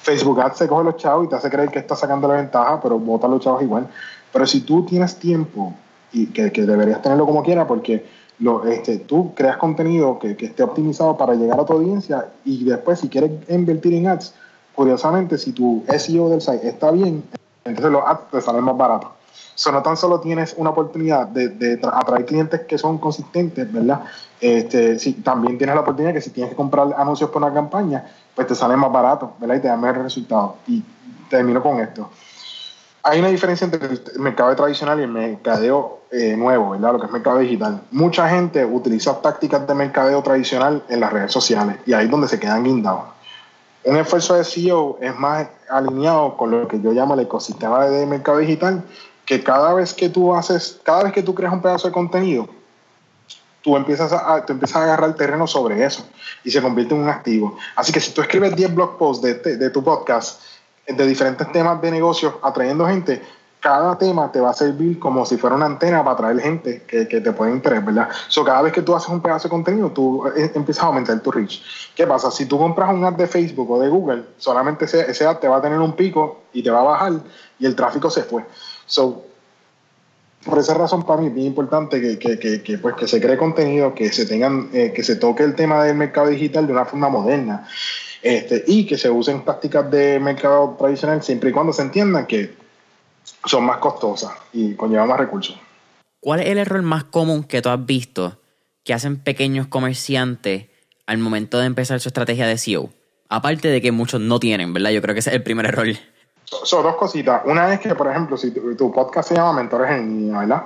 Facebook 0.08 0.40
Ads 0.40 0.60
se 0.60 0.68
coge 0.70 0.86
los 0.86 0.96
chavos 0.96 1.26
y 1.26 1.28
te 1.28 1.36
hace 1.36 1.50
creer 1.50 1.70
que 1.70 1.80
está 1.80 1.94
sacando 1.94 2.30
la 2.30 2.36
ventaja, 2.36 2.80
pero 2.82 2.98
bota 2.98 3.28
los 3.28 3.42
chavos 3.42 3.62
igual. 3.62 3.90
Pero 4.32 4.48
si 4.48 4.62
tú 4.62 4.86
tienes 4.86 5.18
tiempo, 5.18 5.74
y 6.14 6.28
que, 6.28 6.50
deberías 6.50 7.02
tenerlo 7.02 7.26
como 7.26 7.44
quiera, 7.44 7.68
porque 7.68 8.06
lo, 8.40 8.64
este, 8.64 9.00
tú 9.00 9.34
creas 9.36 9.58
contenido 9.58 10.18
que, 10.18 10.38
esté 10.40 10.64
optimizado 10.64 11.18
para 11.18 11.34
llegar 11.36 11.60
a 11.60 11.66
tu 11.66 11.74
audiencia 11.74 12.30
y 12.46 12.64
después 12.64 13.02
si 13.02 13.10
quieres 13.10 13.32
invertir 13.50 13.96
en 13.96 14.08
ads, 14.08 14.34
curiosamente, 14.74 15.38
si 15.38 15.52
tu 15.52 15.84
SEO 15.98 16.30
del 16.30 16.40
site 16.40 16.66
está 16.66 16.90
bien, 16.92 17.26
entonces 17.66 17.92
los 17.92 18.02
ads 18.08 18.32
te 18.32 18.40
salen 18.40 18.64
más 18.64 18.78
baratos. 18.78 19.10
So, 19.56 19.74
no 19.74 19.82
tan 19.82 19.98
solo 19.98 20.22
tienes 20.22 20.56
una 20.58 20.70
oportunidad 20.70 21.28
de, 21.28 21.82
atraer 21.84 22.26
clientes 22.26 22.62
que 22.62 22.78
son 22.78 22.98
consistentes, 22.98 23.70
¿verdad? 23.74 24.04
Este, 24.40 24.96
también 25.22 25.58
tienes 25.58 25.76
la 25.76 25.82
oportunidad 25.82 26.14
que 26.14 26.22
si 26.22 26.30
tienes 26.30 26.52
que 26.52 26.56
comprar 26.56 26.96
anuncios 26.96 27.30
por 27.30 27.42
una 27.42 27.54
campaña, 27.54 28.06
pues 28.38 28.48
te 28.48 28.54
sale 28.54 28.78
más 28.78 28.92
barato, 28.92 29.34
¿verdad? 29.40 29.56
Y 29.56 29.60
te 29.62 29.68
da 29.68 29.76
mejores 29.76 30.04
resultados. 30.04 30.52
Y 30.68 30.84
termino 31.28 31.60
con 31.60 31.80
esto. 31.80 32.12
Hay 33.02 33.18
una 33.18 33.30
diferencia 33.30 33.66
entre 33.66 33.84
el 33.88 34.20
mercado 34.20 34.56
tradicional 34.56 35.00
y 35.00 35.04
el 35.04 35.10
mercadeo 35.10 36.02
eh, 36.12 36.38
nuevo, 36.38 36.70
¿verdad? 36.70 36.94
Lo 36.94 37.00
que 37.00 37.08
es 37.08 37.12
mercado 37.12 37.40
digital. 37.40 37.82
Mucha 37.90 38.30
gente 38.30 38.64
utiliza 38.64 39.20
tácticas 39.22 39.66
de 39.66 39.74
mercadeo 39.74 40.22
tradicional 40.22 40.84
en 40.88 41.00
las 41.00 41.12
redes 41.12 41.32
sociales 41.32 41.78
y 41.88 41.94
ahí 41.94 42.06
es 42.06 42.12
donde 42.12 42.28
se 42.28 42.40
quedan 42.40 42.64
guindados. 42.64 43.06
Un 43.86 43.98
esfuerzo 43.98 44.36
de 44.36 44.44
SEO 44.44 45.00
es 45.02 45.18
más 45.18 45.48
alineado 45.68 46.38
con 46.38 46.52
lo 46.52 46.68
que 46.68 46.80
yo 46.80 46.92
llamo 46.92 47.16
el 47.16 47.22
ecosistema 47.22 47.86
de 47.88 48.06
mercado 48.06 48.38
digital, 48.38 48.84
que 49.26 49.44
cada 49.44 49.74
vez 49.74 49.96
que 49.96 50.10
tú 50.10 50.36
haces, 50.36 50.80
cada 50.84 51.06
vez 51.06 51.12
que 51.12 51.24
tú 51.24 51.34
creas 51.34 51.54
un 51.54 51.64
pedazo 51.64 51.88
de 51.88 51.94
contenido, 51.94 52.48
tú 53.64 53.76
empiezas 53.76 54.14
a, 54.14 54.46
tú 54.46 54.54
empiezas 54.54 54.78
a 54.78 54.84
agarrar 54.84 55.16
terreno 55.16 55.48
sobre 55.48 55.84
eso 55.84 56.06
y 56.48 56.52
se 56.52 56.62
convierte 56.62 56.96
en 56.96 57.02
un 57.02 57.10
activo. 57.10 57.58
Así 57.76 57.92
que 57.92 58.00
si 58.00 58.12
tú 58.12 58.22
escribes 58.22 58.56
10 58.56 58.74
blog 58.74 58.98
posts 58.98 59.22
de, 59.22 59.58
de 59.58 59.70
tu 59.70 59.84
podcast 59.84 60.42
de 60.88 61.06
diferentes 61.06 61.52
temas 61.52 61.82
de 61.82 61.92
negocios 61.92 62.36
atrayendo 62.42 62.88
gente, 62.88 63.22
cada 63.60 63.98
tema 63.98 64.32
te 64.32 64.40
va 64.40 64.52
a 64.52 64.54
servir 64.54 64.98
como 64.98 65.26
si 65.26 65.36
fuera 65.36 65.58
una 65.58 65.66
antena 65.66 66.02
para 66.06 66.14
atraer 66.14 66.40
gente 66.40 66.84
que, 66.88 67.06
que 67.06 67.20
te 67.20 67.34
puede 67.34 67.52
interesar, 67.52 67.84
¿verdad? 67.84 68.08
So, 68.30 68.46
cada 68.46 68.62
vez 68.62 68.72
que 68.72 68.82
tú 68.82 68.96
haces 68.96 69.10
un 69.10 69.20
pedazo 69.20 69.50
de 69.50 69.50
contenido, 69.50 69.90
tú 69.92 70.26
eh, 70.38 70.50
empiezas 70.56 70.86
a 70.86 70.88
aumentar 70.88 71.20
tu 71.20 71.32
reach. 71.32 71.62
¿Qué 71.94 72.08
pasa? 72.08 72.32
Si 72.32 72.46
tú 72.46 72.58
compras 72.58 72.94
un 72.94 73.04
ad 73.04 73.14
de 73.14 73.28
Facebook 73.28 73.70
o 73.70 73.82
de 73.82 73.90
Google, 73.90 74.24
solamente 74.38 74.86
ese, 74.86 75.12
ese 75.12 75.26
ad 75.26 75.40
te 75.40 75.50
va 75.50 75.58
a 75.58 75.62
tener 75.62 75.80
un 75.80 75.92
pico 75.98 76.44
y 76.54 76.64
te 76.64 76.72
va 76.72 76.80
a 76.80 76.84
bajar 76.84 77.14
y 77.60 77.66
el 77.66 77.76
tráfico 77.76 78.10
se 78.10 78.24
fue. 78.24 78.46
So, 78.86 79.26
por 80.46 80.60
esa 80.60 80.74
razón 80.74 81.04
para 81.04 81.22
mí 81.22 81.28
es 81.28 81.34
bien 81.34 81.48
importante 81.48 82.02
que, 82.02 82.18
que, 82.18 82.62
que, 82.62 82.78
pues, 82.78 82.96
que 82.96 83.08
se 83.08 83.20
cree 83.20 83.38
contenido, 83.38 83.94
que 83.94 84.12
se 84.12 84.26
tengan, 84.26 84.70
eh, 84.74 84.94
que 84.96 85.04
se 85.04 85.16
toque 85.16 85.44
el 85.44 85.56
tema 85.56 85.84
del 85.84 85.96
mercado 85.96 86.28
digital 86.28 86.68
de 86.68 86.74
una 86.74 86.86
forma 86.86 87.10
moderna 87.10 87.68
este, 88.22 88.64
y 88.68 88.86
que 88.86 88.98
se 88.98 89.10
usen 89.10 89.42
prácticas 89.42 89.90
de 89.92 90.20
mercado 90.20 90.76
tradicional 90.78 91.22
siempre 91.22 91.50
y 91.50 91.54
cuando 91.54 91.74
se 91.74 91.82
entiendan 91.82 92.26
que 92.26 92.56
son 93.46 93.66
más 93.66 93.78
costosas 93.78 94.32
y 94.54 94.74
conllevan 94.74 95.08
más 95.08 95.20
recursos. 95.20 95.58
¿Cuál 96.20 96.42
es 96.42 96.48
el 96.48 96.58
error 96.58 96.82
más 96.82 97.04
común 97.04 97.44
que 97.44 97.62
tú 97.62 97.70
has 97.70 97.86
visto 97.86 98.40
que 98.84 98.94
hacen 98.94 99.18
pequeños 99.18 99.68
comerciantes 99.68 100.68
al 101.06 101.18
momento 101.18 101.60
de 101.60 101.66
empezar 101.66 102.00
su 102.00 102.10
estrategia 102.10 102.48
de 102.48 102.58
SEO? 102.58 102.90
Aparte 103.30 103.68
de 103.68 103.82
que 103.82 103.92
muchos 103.92 104.22
no 104.22 104.40
tienen, 104.40 104.74
¿verdad? 104.74 104.92
Yo 104.92 105.02
creo 105.02 105.14
que 105.14 105.20
ese 105.20 105.30
es 105.30 105.36
el 105.36 105.44
primer 105.44 105.66
error. 105.66 105.88
Son 106.50 106.82
dos 106.82 106.96
cositas. 106.96 107.42
Una 107.46 107.74
es 107.74 107.80
que, 107.80 107.94
por 107.94 108.08
ejemplo, 108.08 108.38
si 108.38 108.52
tu, 108.52 108.92
podcast 108.92 109.30
se 109.30 109.36
llama 109.36 109.54
Mentores 109.54 109.92
en 109.92 110.08
línea, 110.08 110.40
¿verdad? 110.40 110.64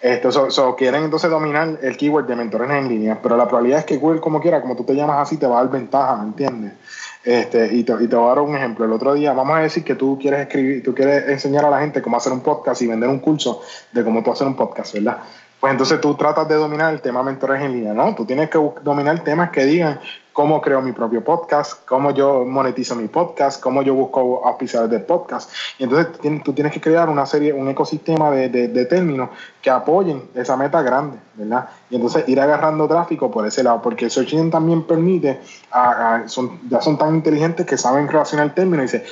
Esto, 0.00 0.76
quieren 0.76 1.04
entonces 1.04 1.28
dominar 1.28 1.78
el 1.82 1.96
keyword 1.96 2.26
de 2.26 2.36
mentores 2.36 2.70
en 2.70 2.88
línea, 2.88 3.18
pero 3.20 3.36
la 3.36 3.46
probabilidad 3.46 3.80
es 3.80 3.84
que 3.84 3.96
Google, 3.96 4.20
como 4.20 4.40
quiera, 4.40 4.60
como 4.60 4.76
tú 4.76 4.84
te 4.84 4.94
llamas 4.94 5.18
así, 5.18 5.36
te 5.36 5.46
va 5.46 5.58
a 5.58 5.62
dar 5.64 5.72
ventaja, 5.72 6.16
¿me 6.16 6.28
entiendes? 6.28 6.72
Este, 7.24 7.74
y, 7.74 7.82
te, 7.82 7.92
y 8.00 8.06
te 8.06 8.16
voy 8.16 8.26
a 8.26 8.28
dar 8.28 8.38
un 8.40 8.56
ejemplo. 8.56 8.84
El 8.84 8.92
otro 8.92 9.12
día, 9.14 9.32
vamos 9.32 9.58
a 9.58 9.60
decir 9.60 9.84
que 9.84 9.96
tú 9.96 10.16
quieres 10.18 10.40
escribir, 10.40 10.82
tú 10.84 10.94
quieres 10.94 11.28
enseñar 11.28 11.64
a 11.64 11.70
la 11.70 11.80
gente 11.80 12.00
cómo 12.00 12.16
hacer 12.16 12.32
un 12.32 12.40
podcast 12.40 12.80
y 12.80 12.86
vender 12.86 13.08
un 13.08 13.18
curso 13.18 13.60
de 13.92 14.04
cómo 14.04 14.22
tú 14.22 14.32
hacer 14.32 14.46
un 14.46 14.54
podcast, 14.54 14.94
¿verdad? 14.94 15.18
Pues 15.60 15.72
entonces 15.72 16.00
tú 16.00 16.14
tratas 16.14 16.48
de 16.48 16.54
dominar 16.54 16.94
el 16.94 17.00
tema 17.00 17.22
mentores 17.24 17.60
en 17.60 17.72
línea, 17.72 17.92
¿no? 17.92 18.14
Tú 18.14 18.24
tienes 18.24 18.48
que 18.48 18.58
dominar 18.82 19.24
temas 19.24 19.50
que 19.50 19.64
digan 19.64 19.98
cómo 20.38 20.60
creo 20.60 20.80
mi 20.80 20.92
propio 20.92 21.24
podcast, 21.24 21.84
cómo 21.84 22.12
yo 22.12 22.44
monetizo 22.44 22.94
mi 22.94 23.08
podcast, 23.08 23.60
cómo 23.60 23.82
yo 23.82 23.94
busco 23.94 24.40
auspiciadores 24.44 24.92
de 24.92 25.00
podcast. 25.00 25.50
Y 25.80 25.82
entonces 25.82 26.12
tú 26.44 26.52
tienes 26.52 26.72
que 26.72 26.80
crear 26.80 27.08
una 27.08 27.26
serie, 27.26 27.52
un 27.52 27.68
ecosistema 27.68 28.30
de, 28.30 28.48
de, 28.48 28.86
términos 28.86 29.30
que 29.60 29.68
apoyen 29.68 30.22
esa 30.36 30.56
meta 30.56 30.80
grande, 30.80 31.18
¿verdad? 31.34 31.70
Y 31.90 31.96
entonces 31.96 32.22
ir 32.28 32.40
agarrando 32.40 32.86
tráfico 32.86 33.32
por 33.32 33.48
ese 33.48 33.64
lado, 33.64 33.82
porque 33.82 34.08
Search 34.08 34.32
Engine 34.32 34.52
también 34.52 34.84
permite, 34.84 35.40
son, 36.26 36.60
ya 36.70 36.80
son 36.82 36.96
tan 36.98 37.16
inteligentes 37.16 37.66
que 37.66 37.76
saben 37.76 38.06
relacionar 38.06 38.46
el 38.46 38.54
término 38.54 38.84
y 38.84 38.86
dice, 38.86 39.06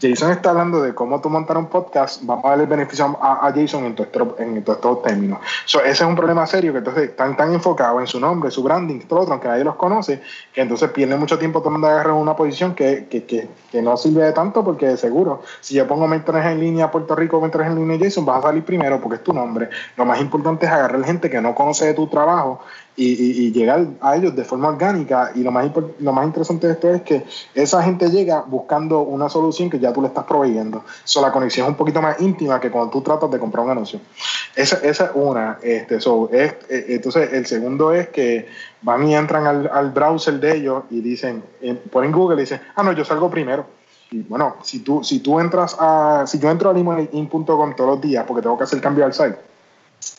Jason 0.00 0.32
está 0.32 0.50
hablando 0.50 0.82
de 0.82 0.94
cómo 0.94 1.20
tú 1.20 1.30
montar 1.30 1.56
un 1.56 1.66
podcast, 1.66 2.20
vamos 2.24 2.44
a 2.44 2.50
darle 2.50 2.66
beneficio 2.66 3.16
a, 3.20 3.52
Jason 3.54 3.84
en, 3.84 3.94
todos 3.94 4.38
en 4.40 4.56
estos 4.56 5.02
términos. 5.02 5.38
ese 5.66 5.88
es 5.88 6.00
un 6.00 6.16
problema 6.16 6.46
serio 6.46 6.72
que 6.72 6.78
entonces 6.78 7.10
están 7.10 7.36
tan 7.36 7.54
enfocados 7.54 8.00
en 8.00 8.06
su 8.06 8.18
nombre, 8.18 8.50
su 8.50 8.62
branding, 8.62 9.00
todo 9.00 9.20
otro, 9.20 9.34
aunque 9.34 9.48
nadie 9.48 9.64
los 9.64 9.76
conoce, 9.76 10.20
que 10.52 10.62
entonces 10.62 10.90
pierden 10.90 11.18
mucho 11.20 11.38
tiempo 11.38 11.62
tomando 11.62 11.86
agarrar 11.86 12.14
una 12.14 12.34
posición 12.34 12.74
que, 12.74 13.06
que, 13.08 13.24
que, 13.24 13.48
que, 13.70 13.82
no 13.82 13.96
sirve 13.96 14.24
de 14.24 14.32
tanto 14.32 14.64
porque 14.64 14.88
de 14.88 14.96
seguro, 14.96 15.42
si 15.60 15.74
yo 15.74 15.86
pongo 15.86 16.08
mentores 16.08 16.44
en 16.44 16.60
línea 16.60 16.90
Puerto 16.90 17.14
Rico, 17.14 17.40
mentores 17.40 17.68
en 17.68 17.76
línea 17.76 17.98
Jason, 17.98 18.26
vas 18.26 18.38
a 18.38 18.48
salir 18.48 18.64
primero 18.64 19.00
porque 19.00 19.16
es 19.16 19.24
tu 19.24 19.32
nombre. 19.32 19.68
Lo 19.96 20.04
más 20.04 20.20
importante 20.20 20.66
es 20.66 20.72
agarrar 20.72 21.04
gente 21.04 21.30
que 21.30 21.40
no 21.40 21.54
conoce 21.54 21.86
de 21.86 21.94
tu 21.94 22.08
trabajo 22.08 22.60
y, 22.96 23.52
llegar 23.52 23.86
a 24.00 24.16
ellos 24.16 24.34
de 24.36 24.44
forma 24.44 24.68
orgánica. 24.68 25.32
Y 25.34 25.42
lo 25.42 25.50
más, 25.50 25.70
lo 25.98 26.12
más 26.12 26.26
interesante 26.26 26.66
de 26.66 26.72
esto 26.74 26.90
es 26.90 27.02
que 27.02 27.24
esa 27.54 27.82
gente 27.82 28.10
llega 28.10 28.42
buscando 28.42 29.00
una 29.00 29.28
solución 29.28 29.70
que 29.70 29.78
ya 29.78 29.92
tú 29.92 30.00
le 30.02 30.08
estás 30.08 30.24
proveyendo. 30.24 30.84
So, 31.04 31.20
la 31.20 31.32
conexión 31.32 31.66
es 31.66 31.70
un 31.70 31.76
poquito 31.76 32.00
más 32.00 32.20
íntima 32.20 32.60
que 32.60 32.70
cuando 32.70 32.90
tú 32.90 33.00
tratas 33.00 33.30
de 33.30 33.38
comprar 33.38 33.64
un 33.64 33.72
anuncio. 33.72 34.00
Esa, 34.54 34.76
esa 34.78 35.06
es 35.06 35.10
una. 35.14 35.58
Este, 35.62 36.00
so, 36.00 36.28
es, 36.32 36.52
eh, 36.68 36.86
entonces, 36.88 37.32
el 37.32 37.46
segundo 37.46 37.92
es 37.92 38.08
que 38.08 38.46
van 38.82 39.06
y 39.06 39.14
entran 39.14 39.46
al, 39.46 39.70
al 39.72 39.90
browser 39.90 40.38
de 40.38 40.56
ellos 40.56 40.84
y 40.90 41.00
dicen, 41.00 41.42
eh, 41.60 41.74
ponen 41.90 42.12
Google 42.12 42.36
y 42.36 42.40
dicen, 42.40 42.60
ah, 42.76 42.82
no, 42.82 42.92
yo 42.92 43.04
salgo 43.04 43.30
primero. 43.30 43.66
Y 44.10 44.20
bueno, 44.22 44.56
si 44.62 44.80
tú, 44.80 45.02
si 45.02 45.18
tú 45.18 45.40
entras 45.40 45.76
a, 45.78 46.24
si 46.26 46.38
yo 46.38 46.50
entro 46.50 46.70
a 46.70 46.72
limonin.com 46.72 47.74
todos 47.74 47.90
los 47.90 48.00
días 48.00 48.24
porque 48.26 48.42
tengo 48.42 48.56
que 48.56 48.64
hacer 48.64 48.80
cambio 48.80 49.04
al 49.04 49.12
site, 49.12 49.36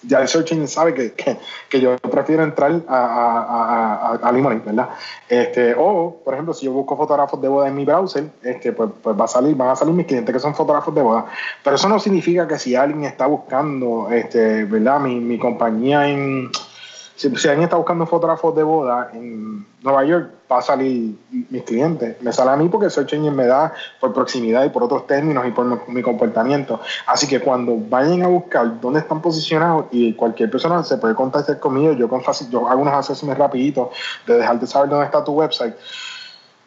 ya 0.04 0.22
el 0.22 0.28
search 0.28 0.52
engine 0.52 0.68
sabe 0.68 0.94
que, 0.94 1.38
que, 1.70 1.82
yo 1.82 1.98
prefiero 1.98 2.44
entrar 2.44 2.82
a, 2.88 2.98
a, 2.98 4.18
a, 4.22 4.30
a 4.30 4.32
¿verdad? 4.32 4.90
Este, 5.28 5.74
o, 5.78 6.22
por 6.24 6.34
ejemplo, 6.34 6.54
si 6.54 6.66
yo 6.66 6.72
busco 6.72 6.96
fotógrafos 6.96 7.42
de 7.42 7.48
boda 7.48 7.68
en 7.68 7.76
mi 7.76 7.86
browser, 7.86 8.26
este, 8.44 8.72
pues, 8.72 8.90
pues 9.02 9.20
va 9.20 9.26
a 9.26 9.28
salir, 9.28 9.56
van 9.56 9.70
a 9.70 9.76
salir 9.76 9.94
mis 9.94 10.06
clientes 10.06 10.34
que 10.34 10.40
son 10.40 10.56
fotógrafos 10.56 10.94
de 10.94 11.02
boda. 11.02 11.26
Pero 11.64 11.76
eso 11.76 11.90
no 11.90 12.00
significa 12.00 12.48
que 12.48 12.60
si 12.60 12.76
alguien 12.76 13.04
está 13.04 13.26
buscando, 13.28 14.10
este, 14.12 14.66
¿verdad? 14.66 15.00
Mi, 15.00 15.20
mi 15.20 15.38
compañía 15.40 16.08
en 16.08 16.50
si, 17.16 17.28
alguien 17.28 17.64
está 17.64 17.78
buscando 17.78 18.06
fotógrafos 18.06 18.54
de 18.56 18.64
boda 18.64 19.10
en 19.14 19.66
Nueva 19.82 20.04
York, 20.04 20.32
va 20.52 20.58
a 20.58 20.62
salir 20.62 21.16
mis 21.32 21.64
clientes. 21.64 22.22
Me 22.22 22.34
sale 22.34 22.52
a 22.52 22.58
mí 22.58 22.68
porque 22.68 22.90
search 22.90 23.14
engine 23.14 23.34
me 23.34 23.46
da 23.46 23.74
por 24.02 24.14
proximidad 24.14 24.66
y 24.66 24.70
por 24.70 24.84
otros 24.84 25.08
términos 25.08 25.48
y 25.48 25.52
por 25.52 25.88
mi, 25.88 26.02
comportamiento. 26.02 26.82
Así 27.08 27.26
que 27.28 27.40
cuando 27.40 27.78
vayan 27.90 28.24
a 28.24 28.28
buscar 28.28 28.82
dónde 28.82 29.00
están 29.00 29.22
posicionados 29.22 29.86
y 29.92 30.14
cualquier 30.14 30.52
persona 30.52 30.84
se 30.84 30.98
puede 30.98 31.16
contactar 31.16 31.60
conmigo, 31.60 31.94
yo, 31.94 32.10
con 32.10 32.22
fácil, 32.22 32.50
yo 32.50 32.68
hago 32.68 32.82
unos 32.82 32.94
asesores 32.94 33.38
rapiditos 33.38 33.90
de 34.28 34.38
dejarte 34.38 34.68
saber 34.68 34.90
dónde 34.90 35.06
está 35.06 35.24
tu 35.24 35.32
website. 35.32 35.76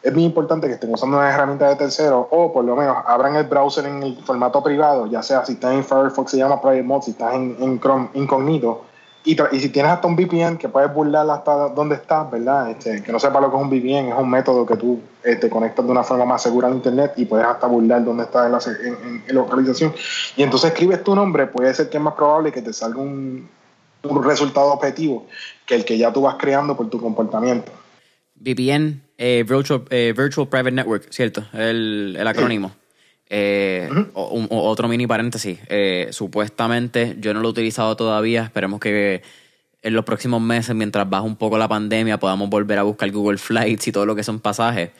Es 0.01 0.13
muy 0.13 0.23
importante 0.23 0.65
que 0.67 0.73
estén 0.73 0.91
usando 0.91 1.17
una 1.17 1.29
herramienta 1.29 1.67
de 1.67 1.75
tercero 1.75 2.27
o 2.31 2.51
por 2.51 2.63
lo 2.63 2.75
menos 2.75 2.97
abran 3.05 3.35
el 3.35 3.43
browser 3.43 3.85
en 3.85 4.01
el 4.01 4.17
formato 4.23 4.63
privado, 4.63 5.05
ya 5.07 5.21
sea 5.21 5.45
si 5.45 5.53
estás 5.53 5.73
en 5.73 5.83
Firefox 5.83 6.31
se 6.31 6.37
llama 6.37 6.61
Private 6.61 6.83
Mode, 6.83 7.01
si 7.03 7.11
estás 7.11 7.35
en, 7.35 7.57
en 7.59 7.79
Chrome 7.79 8.09
incógnito 8.13 8.88
y, 9.25 9.35
si 9.59 9.69
tienes 9.69 9.91
hasta 9.91 10.07
un 10.07 10.15
VPN 10.15 10.57
que 10.57 10.69
puedes 10.69 10.93
burlar 10.93 11.29
hasta 11.29 11.69
donde 11.69 11.95
estás, 11.95 12.31
¿verdad? 12.31 12.71
Este, 12.71 13.03
que 13.03 13.11
no 13.11 13.19
sepa 13.19 13.41
lo 13.41 13.51
que 13.51 13.57
es 13.57 13.61
un 13.61 13.69
VPN, 13.69 14.09
es 14.09 14.17
un 14.17 14.29
método 14.29 14.65
que 14.65 14.77
tú 14.77 15.01
te 15.21 15.33
este, 15.33 15.49
conectas 15.49 15.85
de 15.85 15.91
una 15.91 16.03
forma 16.03 16.25
más 16.25 16.41
segura 16.41 16.67
al 16.67 16.75
Internet 16.75 17.13
y 17.17 17.25
puedes 17.25 17.45
hasta 17.45 17.67
burlar 17.67 18.03
dónde 18.03 18.23
estás 18.23 18.67
en 18.67 19.23
la 19.27 19.33
localización. 19.33 19.93
Y 20.37 20.43
entonces 20.43 20.71
escribes 20.71 21.03
tu 21.03 21.15
nombre, 21.15 21.47
puede 21.47 21.73
ser 21.73 21.89
que 21.89 21.97
es 21.97 22.03
más 22.03 22.13
probable 22.13 22.51
que 22.51 22.61
te 22.61 22.71
salga 22.71 22.99
un, 22.99 23.49
un 24.03 24.23
resultado 24.23 24.67
objetivo 24.67 25.27
que 25.65 25.75
el 25.75 25.83
que 25.83 25.97
ya 25.97 26.13
tú 26.13 26.21
vas 26.21 26.35
creando 26.39 26.77
por 26.77 26.89
tu 26.89 27.01
comportamiento. 27.01 27.71
VPN, 28.35 29.01
eh, 29.17 29.43
Virtual, 29.47 29.83
eh, 29.89 30.13
Virtual 30.15 30.47
Private 30.47 30.71
Network, 30.71 31.07
¿cierto? 31.11 31.43
El, 31.51 32.15
el 32.17 32.25
acrónimo. 32.27 32.71
Eh, 33.29 33.87
otro 34.13 34.87
mini 34.87 35.05
paréntesis. 35.05 35.59
Eh, 35.69 36.09
supuestamente 36.11 37.15
yo 37.19 37.33
no 37.33 37.41
lo 37.41 37.49
he 37.49 37.51
utilizado 37.51 37.95
todavía. 37.95 38.43
Esperemos 38.43 38.79
que 38.79 39.21
en 39.81 39.93
los 39.93 40.03
próximos 40.03 40.41
meses, 40.41 40.75
mientras 40.75 41.09
baja 41.09 41.23
un 41.23 41.35
poco 41.35 41.57
la 41.57 41.67
pandemia, 41.67 42.19
podamos 42.19 42.49
volver 42.49 42.79
a 42.79 42.83
buscar 42.83 43.09
Google 43.11 43.37
Flights 43.37 43.87
y 43.87 43.91
todo 43.91 44.05
lo 44.05 44.15
que 44.15 44.23
son 44.23 44.39
pasajes. 44.39 44.91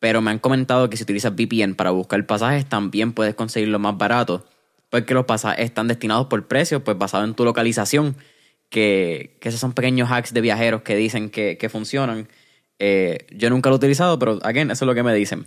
Pero 0.00 0.20
me 0.20 0.32
han 0.32 0.40
comentado 0.40 0.90
que 0.90 0.96
si 0.96 1.04
utilizas 1.04 1.32
VPN 1.32 1.76
para 1.76 1.92
buscar 1.92 2.26
pasajes, 2.26 2.68
también 2.68 3.12
puedes 3.12 3.34
conseguirlo 3.34 3.78
más 3.78 3.96
barato. 3.96 4.44
Porque 4.90 5.14
los 5.14 5.24
pasajes 5.24 5.64
están 5.64 5.88
destinados 5.88 6.26
por 6.26 6.46
precio, 6.48 6.84
pues 6.84 6.98
basado 6.98 7.24
en 7.24 7.34
tu 7.34 7.44
localización. 7.44 8.16
Que, 8.68 9.38
esos 9.42 9.60
son 9.60 9.72
pequeños 9.72 10.10
hacks 10.10 10.34
de 10.34 10.40
viajeros 10.40 10.82
que 10.82 10.96
dicen 10.96 11.30
que, 11.30 11.68
funcionan. 11.70 12.28
Eh, 12.78 13.26
yo 13.30 13.48
nunca 13.50 13.70
lo 13.70 13.76
he 13.76 13.78
utilizado, 13.78 14.18
pero 14.18 14.40
again, 14.42 14.70
eso 14.70 14.84
es 14.84 14.86
lo 14.86 14.94
que 14.94 15.04
me 15.04 15.14
dicen 15.14 15.46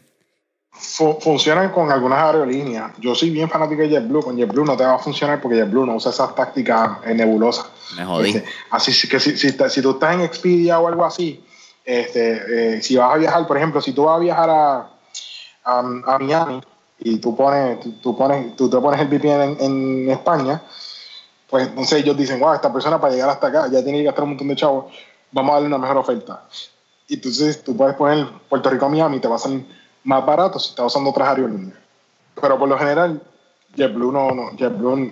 funcionan 0.78 1.72
con 1.72 1.92
algunas 1.92 2.20
aerolíneas. 2.20 2.92
Yo 3.00 3.16
soy 3.16 3.30
bien 3.30 3.50
fanático 3.50 3.82
de 3.82 3.90
JetBlue. 3.90 4.24
Con 4.24 4.38
JetBlue 4.38 4.66
no 4.66 4.76
te 4.76 4.86
va 4.86 4.96
a 4.96 5.00
funcionar 5.00 5.42
porque 5.42 5.58
JetBlue 5.58 5.86
no 5.86 5.96
usa 5.96 6.12
esas 6.12 6.36
tácticas 6.36 7.06
nebulosas. 7.06 7.68
Me 7.98 8.06
jodí. 8.06 8.30
Este, 8.30 8.46
así 8.72 9.08
que 9.08 9.20
si, 9.20 9.38
si, 9.38 9.50
si, 9.52 9.82
tú 9.82 9.92
estás 9.92 10.16
en 10.16 10.22
Expedia 10.22 10.80
o 10.80 10.88
algo 10.88 11.06
así, 11.06 11.44
este, 11.84 12.76
eh, 12.78 12.82
si 12.82 12.98
vas 12.98 13.14
a 13.14 13.18
viajar, 13.18 13.48
por 13.48 13.58
ejemplo, 13.58 13.82
si 13.82 13.94
tú 13.94 14.04
vas 14.04 14.18
a 14.18 14.20
viajar 14.20 14.50
a, 14.50 14.90
a, 15.64 16.20
Miami 16.20 16.62
y 17.00 17.18
tú 17.18 17.36
pones, 17.36 17.80
tú, 18.02 18.18
pones, 18.18 18.56
tú 18.56 18.70
te 18.70 18.78
pones 18.78 19.00
el 19.00 19.08
VPN 19.08 19.44
en, 19.44 19.58
en, 19.60 20.12
España, 20.12 20.62
pues 21.50 21.68
entonces 21.68 22.00
ellos 22.00 22.18
dicen, 22.18 22.40
wow, 22.40 22.54
esta 22.54 22.74
persona 22.74 23.00
para 23.00 23.14
llegar 23.14 23.30
hasta 23.30 23.48
acá 23.48 23.68
ya 23.72 23.84
tiene 23.84 24.00
que 24.00 24.06
gastar 24.06 24.24
un 24.24 24.32
montón 24.32 24.48
de 24.48 24.56
chavos, 24.56 24.94
vamos 25.32 25.52
a 25.52 25.54
darle 25.56 25.68
una 25.68 25.78
mejor 25.78 25.98
oferta. 25.98 26.44
Y 27.08 27.16
entonces 27.16 27.64
tú 27.64 27.78
puedes 27.78 27.96
poner 27.96 28.28
Puerto 28.50 28.70
Rico 28.70 28.88
a 28.88 28.90
Miami 28.90 29.18
y 29.18 29.20
te 29.20 29.28
va 29.28 29.36
a 29.36 29.40
salir 29.40 29.66
más 30.06 30.26
barato 30.26 30.58
si 30.60 30.70
está 30.70 30.86
usando 30.86 31.10
otras 31.10 31.28
aerolíneas. 31.30 31.78
Pero 32.39 32.58
por 32.58 32.70
lo 32.70 32.78
general, 32.78 33.22
JetBlue 33.76 34.12
no, 34.12 34.32
no 34.32 34.51
JetBlue, 34.56 35.12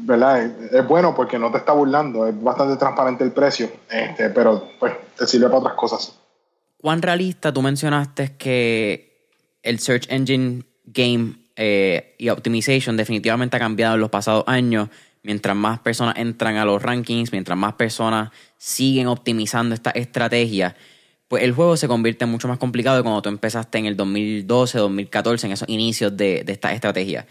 ¿verdad? 0.00 0.44
Es, 0.44 0.86
bueno 0.86 1.14
porque 1.14 1.38
no 1.38 1.50
te 1.50 1.58
está 1.58 1.72
burlando, 1.72 2.26
es 2.28 2.42
bastante 2.42 2.76
transparente 2.76 3.24
el 3.24 3.32
precio, 3.32 3.70
este, 3.90 4.30
pero 4.30 4.68
pues 4.78 4.94
te 5.18 5.26
sirve 5.26 5.46
para 5.46 5.58
otras 5.58 5.74
cosas. 5.74 6.18
¿Cuán 6.80 7.00
realista 7.00 7.52
tú 7.52 7.62
mencionaste 7.62 8.36
que 8.36 9.30
el 9.62 9.78
Search 9.78 10.06
Engine 10.10 10.64
Game 10.84 11.36
eh, 11.56 12.14
y 12.18 12.28
Optimization 12.28 12.96
definitivamente 12.96 13.56
ha 13.56 13.60
cambiado 13.60 13.94
en 13.94 14.00
los 14.00 14.10
pasados 14.10 14.44
años? 14.46 14.90
Mientras 15.22 15.56
más 15.56 15.78
personas 15.78 16.16
entran 16.18 16.56
a 16.56 16.66
los 16.66 16.82
rankings, 16.82 17.32
mientras 17.32 17.56
más 17.56 17.72
personas 17.74 18.30
siguen 18.58 19.06
optimizando 19.06 19.74
esta 19.74 19.90
estrategia, 19.90 20.76
pues 21.34 21.42
el 21.42 21.50
juego 21.50 21.76
se 21.76 21.88
convierte 21.88 22.26
mucho 22.26 22.46
más 22.46 22.58
complicado 22.58 23.02
cuando 23.02 23.20
tú 23.20 23.28
empezaste 23.28 23.78
en 23.78 23.86
el 23.86 23.96
2012, 23.96 24.78
2014, 24.78 25.48
en 25.48 25.52
esos 25.52 25.68
inicios 25.68 26.16
de, 26.16 26.44
esta 26.46 26.72
estrategia. 26.72 27.26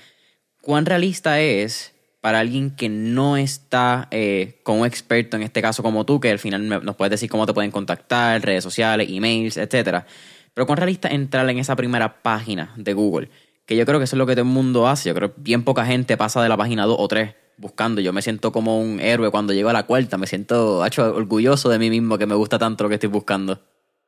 ¿Cuán 0.62 0.86
realista 0.86 1.39
es 1.39 1.93
para 2.20 2.39
alguien 2.39 2.76
que 2.76 2.89
no 2.89 3.38
está 3.38 4.10
eh, 4.12 4.60
con 4.64 4.82
un 4.82 4.86
experto, 4.86 5.38
en 5.38 5.43
este 5.43 5.62
caso 5.62 5.84
como 5.84 6.06
tú, 6.06 6.20
que 6.20 6.32
al 6.32 6.39
final 6.39 6.68
nos 6.68 6.97
puedes 6.97 7.12
decir 7.12 7.30
cómo 7.30 7.45
te 7.45 7.54
pueden 7.54 7.72
contactar, 7.72 8.41
redes 8.41 8.66
sociales, 8.66 9.08
emails, 9.10 9.56
etcétera? 9.56 10.06
Pero 10.54 10.68
cuán 10.68 10.76
realista 10.76 11.08
entrar 11.08 11.49
en 11.49 11.60
esa 11.60 11.78
primera 11.78 12.22
página 12.22 12.74
de 12.76 12.91
Google, 12.91 13.30
que 13.66 13.78
yo 13.78 13.86
creo 13.86 13.99
que 13.99 14.04
eso 14.04 14.18
es 14.18 14.20
lo 14.20 14.26
que 14.26 14.34
todo 14.34 14.41
el 14.41 14.51
mundo 14.51 14.86
hace. 14.89 15.08
Yo 15.08 15.16
creo 15.16 15.34
que 15.34 15.39
bien 15.39 15.64
poca 15.64 15.86
gente 15.86 16.18
pasa 16.18 16.43
de 16.43 16.49
la 16.49 16.58
página 16.58 16.86
2 16.86 16.97
o 16.99 17.08
3 17.08 17.36
buscando. 17.56 18.01
Yo 18.01 18.12
me 18.12 18.22
siento 18.22 18.51
como 18.51 18.82
un 18.82 18.99
héroe 18.99 19.32
cuando 19.32 19.54
llego 19.54 19.70
a 19.70 19.74
la 19.74 19.84
cuarta, 19.84 20.18
me 20.18 20.28
siento 20.28 20.86
hecho, 20.86 21.16
orgulloso 21.16 21.70
de 21.70 21.80
mí 21.80 21.89
mismo 21.89 22.18
que 22.18 22.26
me 22.26 22.36
gusta 22.36 22.60
tanto 22.60 22.84
lo 22.84 22.89
que 22.89 22.95
estoy 22.95 23.08
buscando. 23.08 23.62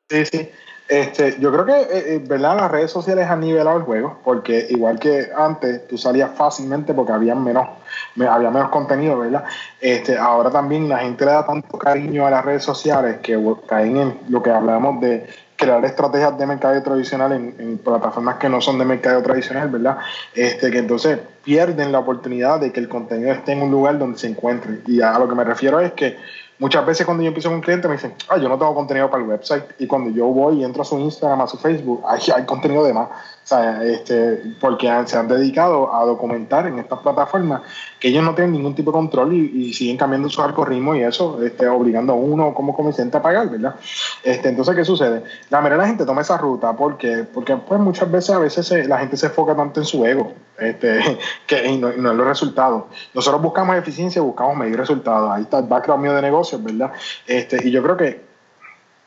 Sí, 0.10 0.26
sí. 0.26 0.50
Este, 0.88 1.40
yo 1.40 1.52
creo 1.52 1.66
que, 1.66 1.72
eh, 1.72 2.16
eh, 2.16 2.24
¿verdad? 2.28 2.58
Las 2.58 2.72
redes 2.72 2.92
sociales 2.92 3.28
han 3.28 3.40
nivelado 3.40 3.78
el 3.78 3.84
juego, 3.84 4.20
porque 4.24 4.68
igual 4.70 5.00
que 5.00 5.30
antes, 5.36 5.88
tú 5.88 5.98
salías 5.98 6.30
fácilmente 6.38 6.94
porque 6.94 7.12
había 7.12 7.34
menos, 7.34 7.68
había 8.30 8.52
menos 8.52 8.70
contenido, 8.70 9.18
¿verdad? 9.18 9.46
Este, 9.82 10.16
ahora 10.16 10.52
también 10.52 10.88
la 10.88 11.00
gente 11.00 11.26
le 11.26 11.32
da 11.32 11.44
tanto 11.44 11.80
cariño 11.80 12.28
a 12.28 12.30
las 12.30 12.46
redes 12.46 12.64
sociales 12.64 13.18
que 13.24 13.36
caen 13.66 13.98
en 13.98 14.20
lo 14.30 14.44
que 14.44 14.52
hablamos 14.52 15.02
de 15.02 15.26
crear 15.56 15.84
estrategias 15.86 16.38
de 16.38 16.46
mercado 16.46 16.84
tradicional 16.84 17.32
en, 17.32 17.80
plataformas 17.80 18.36
que 18.36 18.50
no 18.50 18.62
son 18.62 18.78
de 18.78 18.86
mercado 18.86 19.24
tradicional, 19.24 19.70
¿verdad? 19.70 19.98
Este, 20.36 20.70
que 20.70 20.78
entonces 20.78 21.18
pierden 21.44 21.92
la 21.92 22.00
oportunidad 22.00 22.60
de 22.60 22.72
que 22.72 22.80
el 22.80 22.90
contenido 22.90 23.32
esté 23.32 23.54
en 23.54 23.64
un 23.64 23.72
lugar 23.72 23.98
donde 23.98 24.20
se 24.20 24.28
encuentre. 24.28 24.82
Y 24.86 25.02
a 25.02 25.18
lo 25.18 25.28
que 25.28 25.34
me 25.34 25.44
refiero 25.44 25.80
es 25.80 25.94
que 25.94 26.18
Muchas 26.58 26.86
veces 26.86 27.06
cuando 27.06 27.22
yo 27.22 27.28
empiezo 27.28 27.50
con 27.50 27.58
un 27.58 27.62
cliente 27.62 27.88
me 27.88 27.96
dicen, 27.96 28.14
ah, 28.30 28.38
yo 28.38 28.48
no 28.48 28.58
tengo 28.58 28.74
contenido 28.74 29.10
para 29.10 29.24
el 29.24 29.30
website. 29.30 29.64
Y 29.80 29.88
cuando 29.88 30.10
yo 30.12 30.28
voy 30.28 30.62
y 30.62 30.64
entro 30.64 30.84
a 30.84 30.86
su 30.86 30.98
Instagram, 30.98 31.42
a 31.42 31.48
su 31.48 31.58
Facebook, 31.58 32.02
hay, 32.08 32.20
hay 32.34 32.46
contenido 32.46 32.84
de 32.86 32.94
más. 32.94 33.10
Sea, 33.46 33.84
este, 33.84 34.42
porque 34.60 34.92
se 35.06 35.18
han 35.18 35.28
dedicado 35.28 35.94
a 35.94 36.04
documentar 36.04 36.66
en 36.66 36.80
estas 36.80 36.98
plataformas 36.98 37.62
que 38.00 38.08
ellos 38.08 38.24
no 38.24 38.34
tienen 38.34 38.54
ningún 38.54 38.74
tipo 38.74 38.90
de 38.90 38.96
control 38.96 39.34
y, 39.34 39.72
siguen 39.72 39.98
cambiando 39.98 40.30
su 40.30 40.42
algoritmo 40.42 40.96
y 40.96 41.04
eso, 41.04 41.40
este, 41.44 41.68
obligando 41.68 42.14
a 42.14 42.16
uno 42.16 42.56
como 42.56 42.76
comerciante 42.76 43.18
a 43.18 43.22
pagar, 43.22 43.48
¿verdad? 43.52 43.76
Este, 44.24 44.50
entonces, 44.50 44.76
¿qué 44.76 44.84
sucede? 44.84 45.24
La 45.52 45.60
mayoría 45.62 45.78
de 45.78 45.82
la 45.84 45.88
gente 45.90 46.06
toma 46.06 46.22
esa 46.22 46.40
ruta 46.40 46.76
porque, 46.76 47.28
porque 47.32 47.56
pues, 47.56 47.80
muchas 47.80 48.10
veces 48.12 48.32
a 48.32 48.40
veces 48.40 48.88
la 48.88 48.98
gente 48.98 49.16
se 49.16 49.28
enfoca 49.28 49.56
tanto 49.56 49.80
en 49.80 49.86
su 49.86 50.04
ego 50.04 50.34
este, 50.58 51.20
que, 51.46 51.68
y 51.68 51.78
no, 51.78 51.90
en 51.90 52.04
los 52.04 52.26
resultados. 52.26 52.86
Nosotros 53.14 53.44
buscamos 53.44 53.76
eficiencia, 53.76 54.24
buscamos 54.24 54.58
medir 54.58 54.78
resultados. 54.78 55.30
Ahí 55.32 55.44
está 55.44 55.60
el 55.60 55.66
background 55.66 56.02
mío 56.02 56.14
de 56.14 56.22
negocios, 56.24 56.64
¿verdad? 56.64 56.94
Este, 57.28 57.68
y 57.68 57.70
yo 57.70 57.84
creo 57.84 57.96
que 57.96 58.25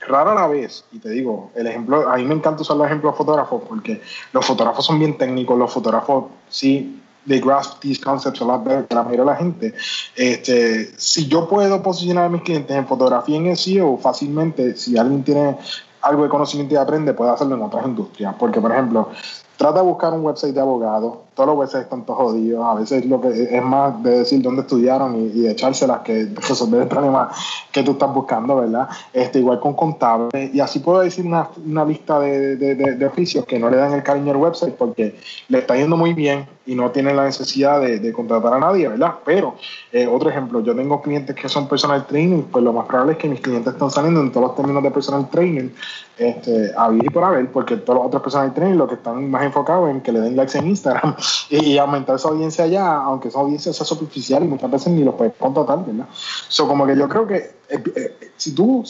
rara 0.07 0.35
la 0.35 0.47
vez, 0.47 0.85
y 0.93 0.99
te 0.99 1.11
digo, 1.11 1.51
el 1.55 1.67
ejemplo, 1.67 2.09
a 2.09 2.17
mí 2.17 2.25
me 2.25 2.35
encanta 2.35 2.63
usar 2.63 2.77
los 2.77 2.87
ejemplos 2.87 3.15
de 3.15 3.19
fotógrafos 3.19 3.63
porque 3.69 4.01
los 4.33 4.47
fotógrafos 4.47 4.85
son 4.85 4.99
bien 4.99 5.19
técnicos, 5.19 5.59
los 5.59 5.73
fotógrafos 5.73 6.27
sí, 6.49 7.03
they 7.27 7.41
grasp 7.41 7.81
these 7.81 8.01
concepts 8.01 8.41
a 8.41 8.45
lot 8.45 8.65
better 8.65 8.87
que 8.87 8.95
la 8.95 9.03
mayoría 9.03 9.25
de 9.25 9.31
la 9.31 9.37
gente. 9.37 9.75
Este, 10.17 10.91
si 10.97 11.27
yo 11.29 11.49
puedo 11.49 11.83
posicionar 11.83 12.25
a 12.25 12.29
mis 12.29 12.43
clientes 12.43 12.75
en 12.75 12.87
fotografía 12.87 13.37
en 13.37 13.57
SEO 13.57 13.99
fácilmente, 13.99 14.77
si 14.77 14.97
alguien 14.97 15.23
tiene 15.23 15.59
algo 16.01 16.23
de 16.23 16.29
conocimiento 16.29 16.75
y 16.75 16.77
aprende, 16.79 17.13
puede 17.13 17.31
hacerlo 17.31 17.57
en 17.57 17.63
otras 17.63 17.87
industrias. 17.87 18.35
Porque, 18.39 18.61
por 18.61 18.73
ejemplo, 18.73 19.11
trata 19.59 19.81
de 19.81 19.87
buscar 19.87 20.15
un 20.15 20.25
website 20.25 20.55
de 20.55 20.61
abogado. 20.61 21.25
Todos 21.35 21.49
los 21.49 21.59
websites 21.59 21.83
están 21.83 22.07
todos 22.07 22.21
jodidos. 22.21 22.65
A 22.65 22.75
veces 22.75 23.05
lo 23.05 23.21
que 23.21 23.29
es 23.29 23.63
más 23.63 24.01
de 24.03 24.19
decir 24.19 24.41
dónde 24.41 24.63
estudiaron 24.63 25.17
y, 25.17 25.41
y 25.41 25.49
echárselas 25.49 26.01
que 26.01 26.29
resolver 26.37 26.83
el 26.83 26.89
problema 26.89 27.29
que 27.73 27.83
tú 27.83 27.93
estás 27.93 28.15
buscando, 28.15 28.57
¿verdad? 28.57 28.89
Este, 29.13 29.41
igual 29.41 29.59
con 29.59 29.75
contable. 29.75 30.51
Y 30.55 30.61
así 30.61 30.79
puedo 30.79 31.01
decir 31.01 31.27
una, 31.27 31.51
una 31.67 31.85
lista 31.85 32.21
de, 32.21 32.57
de, 32.57 33.07
oficios 33.07 33.45
que 33.47 33.59
no 33.59 33.69
le 33.69 33.79
dan 33.79 33.93
el 33.93 34.03
cariño 34.05 34.31
al 34.31 34.37
website 34.37 34.75
porque 34.75 35.17
le 35.49 35.59
está 35.59 35.75
yendo 35.77 35.97
muy 35.97 36.15
bien 36.15 36.47
y 36.69 36.75
no 36.75 36.91
tienen 36.91 37.17
la 37.17 37.25
necesidad 37.25 37.81
de, 37.81 38.13
contratar 38.13 38.53
a 38.53 38.59
nadie, 38.59 38.89
¿verdad? 38.89 39.15
Pero, 39.25 39.57
eh, 39.91 40.07
otro 40.07 40.29
ejemplo, 40.29 40.61
yo 40.61 40.77
tengo 40.77 41.01
clientes 41.01 41.35
que 41.35 41.49
son 41.49 41.67
personal 41.67 42.07
training, 42.07 42.43
pues 42.43 42.63
lo 42.63 42.75
más 42.75 42.87
probable 42.87 43.13
es 43.13 43.19
que 43.19 43.27
mis 43.27 43.41
clientes 43.41 43.73
están 43.73 43.91
saliendo 43.91 44.21
en 44.21 44.31
todos 44.31 44.49
los 44.49 44.57
términos 44.57 44.83
de 44.83 44.91
personal 44.91 45.31
training 45.31 45.71
este, 46.19 46.71
a 46.77 46.93
y 46.93 47.09
por 47.09 47.25
haber, 47.25 47.51
porque 47.51 47.79
todos 47.79 48.01
los 48.01 48.07
otros 48.09 48.23
personal 48.23 48.53
training 48.53 48.77
lo 48.77 48.87
que 48.87 48.97
están 48.97 49.31
más 49.31 49.45
enfocados 49.45 49.89
en 49.89 50.03
que 50.03 50.13
le 50.13 50.21
den 50.21 50.37
likes 50.37 50.59
en 50.59 50.67
Instagram 50.67 51.17
y, 51.49 51.79
aumentar 51.79 52.17
esa 52.17 52.29
audiencia 52.29 52.65
allá, 52.65 52.97
aunque 52.97 53.29
esa 53.29 53.41
audiencia 53.41 53.73
sea 53.73 53.87
superficial 53.87 54.45
y 54.45 54.49
muchas 54.49 54.71
veces 54.71 54.93
ni 54.93 55.05
lo 55.05 55.17
puedes 55.17 55.33
contratar, 55.39 55.87
¿verdad? 55.87 56.07
So, 56.49 56.69
como 56.69 56.87
que 56.87 56.99
yo 56.99 57.09
creo 57.09 57.27
que 57.27 57.37
eh, 57.71 57.83
eh, 57.97 58.31
si 58.37 58.55
tú 58.55 58.85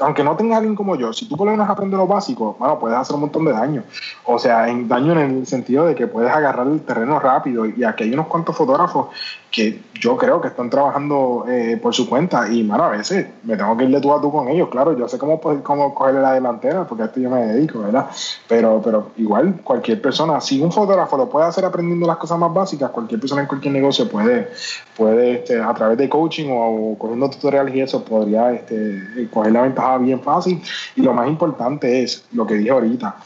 aunque 0.00 0.22
no 0.22 0.36
tengas 0.36 0.58
alguien 0.58 0.74
como 0.74 0.96
yo, 0.96 1.12
si 1.12 1.28
tú 1.28 1.36
por 1.36 1.46
lo 1.46 1.52
menos 1.52 1.68
aprendes 1.68 1.98
lo 1.98 2.06
básico, 2.06 2.56
bueno, 2.58 2.78
puedes 2.78 2.98
hacer 2.98 3.14
un 3.14 3.22
montón 3.22 3.44
de 3.44 3.52
daño. 3.52 3.84
O 4.24 4.38
sea, 4.38 4.68
en 4.68 4.88
daño 4.88 5.12
en 5.12 5.38
el 5.38 5.46
sentido 5.46 5.86
de 5.86 5.94
que 5.94 6.06
puedes 6.06 6.30
agarrar 6.30 6.66
el 6.66 6.80
terreno 6.80 7.18
rápido. 7.18 7.66
Y 7.66 7.84
aquí 7.84 8.04
hay 8.04 8.12
unos 8.12 8.26
cuantos 8.26 8.56
fotógrafos 8.56 9.08
que 9.52 9.82
yo 10.00 10.16
creo 10.16 10.40
que 10.40 10.48
están 10.48 10.70
trabajando 10.70 11.44
eh, 11.46 11.78
por 11.80 11.94
su 11.94 12.08
cuenta. 12.08 12.48
Y, 12.48 12.66
bueno, 12.66 12.84
a 12.84 12.88
veces 12.88 13.26
me 13.44 13.56
tengo 13.56 13.76
que 13.76 13.84
ir 13.84 13.90
de 13.90 14.00
tú 14.00 14.12
a 14.12 14.20
tú 14.20 14.32
con 14.32 14.48
ellos, 14.48 14.68
claro, 14.70 14.98
yo 14.98 15.06
sé 15.06 15.18
cómo, 15.18 15.40
cómo 15.62 15.94
cogerle 15.94 16.22
la 16.22 16.32
delantera 16.32 16.84
porque 16.86 17.04
a 17.04 17.06
esto 17.06 17.20
yo 17.20 17.30
me 17.30 17.46
dedico, 17.46 17.80
¿verdad? 17.80 18.08
Pero, 18.48 18.80
pero 18.82 19.10
igual 19.18 19.60
cualquier 19.62 20.00
persona, 20.00 20.40
si 20.40 20.60
un 20.60 20.72
fotógrafo 20.72 21.16
lo 21.18 21.28
puede 21.28 21.46
hacer 21.46 21.64
aprendiendo 21.64 22.06
las 22.06 22.16
cosas 22.16 22.38
más 22.38 22.52
básicas, 22.52 22.90
cualquier 22.90 23.20
persona 23.20 23.42
en 23.42 23.46
cualquier 23.46 23.74
negocio 23.74 24.08
puede, 24.08 24.48
puede 24.96 25.34
este, 25.34 25.60
a 25.60 25.74
través 25.74 25.98
de 25.98 26.08
coaching 26.08 26.48
o, 26.50 26.96
cogiendo 26.98 27.28
tutoriales 27.28 27.74
y 27.74 27.82
eso, 27.82 28.02
podría 28.02 28.52
este, 28.52 29.28
coger 29.30 29.52
la 29.52 29.62
ventaja 29.62 29.98
bien 29.98 30.20
fácil. 30.20 30.60
Y 30.96 31.02
lo 31.02 31.12
más 31.12 31.28
importante 31.28 32.02
es 32.02 32.24
lo 32.32 32.46
que 32.46 32.54
dije 32.54 32.70
ahorita, 32.70 33.16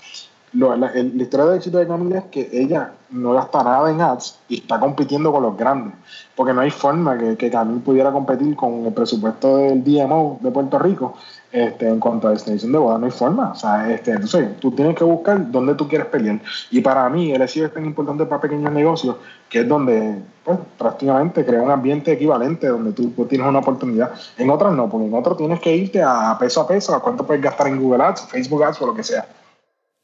la, 0.56 0.90
historia 0.98 1.46
de 1.46 1.56
éxito 1.56 1.78
de 1.78 1.86
Camila 1.86 2.18
es 2.18 2.24
que 2.24 2.48
ella 2.52 2.92
no 3.10 3.32
gasta 3.32 3.62
nada 3.62 3.90
en 3.90 4.00
ads 4.00 4.38
y 4.48 4.58
está 4.58 4.80
compitiendo 4.80 5.30
con 5.30 5.42
los 5.42 5.56
grandes. 5.56 5.94
Porque 6.34 6.52
no 6.52 6.62
hay 6.62 6.70
forma 6.70 7.18
que, 7.18 7.36
que 7.36 7.50
pudiera 7.84 8.10
competir 8.10 8.56
con 8.56 8.86
el 8.86 8.92
presupuesto 8.92 9.58
del 9.58 9.84
DMO 9.84 10.38
de 10.40 10.50
Puerto 10.50 10.78
Rico 10.78 11.14
este, 11.52 11.88
en 11.88 12.00
cuanto 12.00 12.28
a 12.28 12.32
destinación 12.32 12.72
de 12.72 12.78
boda. 12.78 12.98
No 12.98 13.06
hay 13.06 13.12
forma. 13.12 13.50
O 13.52 13.54
sea, 13.54 13.90
este, 13.90 14.12
entonces 14.12 14.58
tú 14.58 14.72
tienes 14.72 14.96
que 14.96 15.04
buscar 15.04 15.50
dónde 15.50 15.74
tú 15.74 15.88
quieres 15.88 16.06
pelear. 16.08 16.40
Y 16.70 16.80
para 16.80 17.08
mí 17.08 17.32
el 17.32 17.48
SEO 17.48 17.66
es 17.66 17.74
tan 17.74 17.84
importante 17.84 18.26
para 18.26 18.40
pequeños 18.40 18.72
negocios 18.72 19.16
que 19.48 19.60
es 19.60 19.68
donde 19.68 20.18
pues, 20.44 20.58
prácticamente 20.76 21.44
crea 21.44 21.62
un 21.62 21.70
ambiente 21.70 22.12
equivalente 22.12 22.66
donde 22.66 22.92
tú, 22.92 23.10
tienes 23.28 23.46
una 23.46 23.60
oportunidad. 23.60 24.12
En 24.38 24.50
otras 24.50 24.72
no, 24.74 24.88
porque 24.88 25.06
en 25.06 25.14
otros 25.14 25.36
tienes 25.36 25.60
que 25.60 25.74
irte 25.74 26.02
a 26.02 26.36
peso 26.38 26.60
a 26.60 26.66
peso 26.66 26.94
a 26.94 27.00
cuánto 27.00 27.26
puedes 27.26 27.42
gastar 27.42 27.68
en 27.68 27.80
Google 27.80 28.02
Ads, 28.02 28.22
Facebook 28.28 28.64
Ads 28.64 28.82
o 28.82 28.86
lo 28.86 28.94
que 28.94 29.02
sea. 29.02 29.26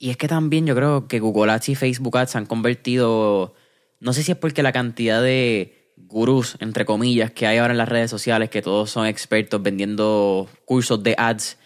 Y 0.02 0.10
es 0.10 0.16
que 0.16 0.26
también 0.26 0.66
yo 0.66 0.74
creo 0.74 1.06
que 1.06 1.20
Google 1.20 1.52
Ads 1.52 1.68
y 1.68 1.74
Facebook 1.76 2.18
Ads 2.18 2.32
se 2.32 2.38
han 2.38 2.46
convertido, 2.46 3.54
no 4.00 4.12
sé 4.12 4.24
si 4.24 4.32
es 4.32 4.36
porque 4.36 4.64
la 4.64 4.72
cantidad 4.72 5.22
de 5.22 5.92
gurús, 5.96 6.56
entre 6.58 6.84
comillas, 6.84 7.30
que 7.30 7.46
hay 7.46 7.58
ahora 7.58 7.72
en 7.72 7.78
las 7.78 7.88
redes 7.88 8.10
sociales, 8.10 8.50
que 8.50 8.62
todos 8.62 8.90
son 8.90 9.06
expertos 9.06 9.62
vendiendo 9.62 10.48
cursos 10.64 11.04
de 11.04 11.14
ads, 11.16 11.56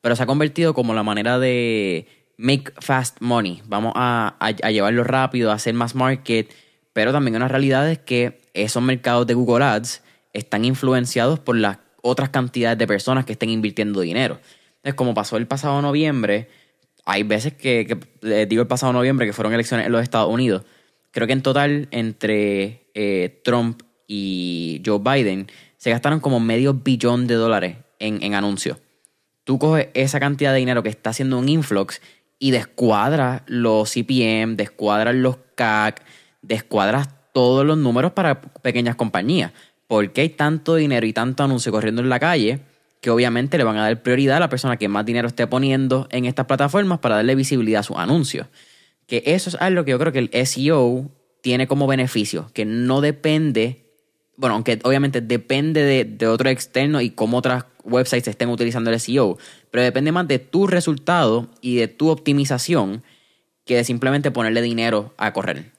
pero 0.00 0.16
se 0.16 0.24
ha 0.24 0.26
convertido 0.26 0.74
como 0.74 0.92
la 0.92 1.04
manera 1.04 1.38
de 1.38 2.08
make 2.36 2.72
fast 2.80 3.20
money. 3.20 3.62
Vamos 3.66 3.92
a, 3.94 4.34
llevarlo 4.72 5.04
rápido, 5.04 5.52
a 5.52 5.54
hacer 5.54 5.74
más 5.74 5.94
market, 5.94 6.52
pero 6.92 7.12
también 7.12 7.36
una 7.36 7.46
realidad 7.46 7.88
es 7.88 8.00
que 8.00 8.40
esos 8.54 8.82
mercados 8.82 9.24
de 9.28 9.34
Google 9.34 9.66
Ads 9.66 10.02
están 10.32 10.64
influenciados 10.64 11.38
por 11.38 11.54
las 11.54 11.78
otras 12.02 12.30
cantidades 12.30 12.76
de 12.76 12.88
personas 12.88 13.24
que 13.24 13.34
estén 13.34 13.50
invirtiendo 13.50 14.00
dinero. 14.00 14.40
Entonces, 14.78 14.94
como 14.94 15.14
pasó 15.14 15.36
el 15.36 15.46
pasado 15.46 15.80
noviembre, 15.80 16.48
hay 17.04 17.22
veces 17.22 17.52
que, 17.52 17.98
digo 18.48 18.62
el 18.62 18.68
pasado 18.68 18.92
noviembre, 18.92 19.26
que 19.26 19.32
fueron 19.32 19.52
elecciones 19.52 19.86
en 19.86 19.92
los 19.92 20.02
Estados 20.02 20.32
Unidos. 20.32 20.64
Creo 21.10 21.26
que 21.26 21.32
en 21.32 21.42
total, 21.42 21.88
entre 21.90 22.88
eh, 22.94 23.40
Trump 23.44 23.82
y 24.06 24.82
Joe 24.84 24.98
Biden, 24.98 25.46
se 25.76 25.90
gastaron 25.90 26.20
como 26.20 26.40
medio 26.40 26.74
billón 26.74 27.26
de 27.26 27.34
dólares 27.34 27.76
en, 27.98 28.34
anuncios. 28.34 28.78
Tú 29.44 29.58
coges 29.58 29.88
esa 29.94 30.18
cantidad 30.18 30.52
de 30.52 30.58
dinero 30.58 30.82
que 30.82 30.88
está 30.88 31.10
haciendo 31.10 31.38
un 31.38 31.48
influx 31.48 32.00
y 32.38 32.50
descuadras 32.50 33.42
los 33.46 33.90
CPM, 33.90 34.56
descuadras 34.56 35.14
los 35.14 35.36
CAC, 35.54 36.02
descuadras 36.40 37.08
todos 37.32 37.66
los 37.66 37.76
números 37.76 38.12
para 38.12 38.40
pequeñas 38.40 38.96
compañías. 38.96 39.52
¿Por 39.86 40.12
qué 40.12 40.22
hay 40.22 40.30
tanto 40.30 40.76
dinero 40.76 41.06
y 41.06 41.12
tanto 41.12 41.44
anuncio 41.44 41.70
corriendo 41.70 42.00
en 42.00 42.08
la 42.08 42.18
calle? 42.18 42.60
Que 43.04 43.10
obviamente 43.10 43.58
le 43.58 43.64
van 43.64 43.76
a 43.76 43.82
dar 43.82 44.02
prioridad 44.02 44.38
a 44.38 44.40
la 44.40 44.48
persona 44.48 44.78
que 44.78 44.88
más 44.88 45.04
dinero 45.04 45.28
esté 45.28 45.46
poniendo 45.46 46.08
en 46.10 46.24
estas 46.24 46.46
plataformas 46.46 47.00
para 47.00 47.16
darle 47.16 47.34
visibilidad 47.34 47.80
a 47.80 47.82
sus 47.82 47.98
anuncios. 47.98 48.46
Que 49.06 49.22
eso 49.26 49.50
es 49.50 49.56
algo 49.56 49.84
que 49.84 49.90
yo 49.90 49.98
creo 49.98 50.10
que 50.10 50.20
el 50.20 50.46
SEO 50.46 51.10
tiene 51.42 51.66
como 51.66 51.86
beneficio, 51.86 52.50
que 52.54 52.64
no 52.64 53.02
depende, 53.02 53.84
bueno, 54.38 54.54
aunque 54.54 54.78
obviamente 54.84 55.20
depende 55.20 56.06
de, 56.06 56.26
otro 56.26 56.48
externo 56.48 57.02
y 57.02 57.10
cómo 57.10 57.36
otras 57.36 57.66
websites 57.84 58.28
estén 58.28 58.48
utilizando 58.48 58.90
el 58.90 58.98
SEO, 58.98 59.36
pero 59.70 59.84
depende 59.84 60.10
más 60.10 60.26
de 60.26 60.38
tu 60.38 60.66
resultado 60.66 61.50
y 61.60 61.76
de 61.76 61.88
tu 61.88 62.08
optimización 62.08 63.02
que 63.66 63.76
de 63.76 63.84
simplemente 63.84 64.30
ponerle 64.30 64.62
dinero 64.62 65.12
a 65.18 65.34
correr. 65.34 65.73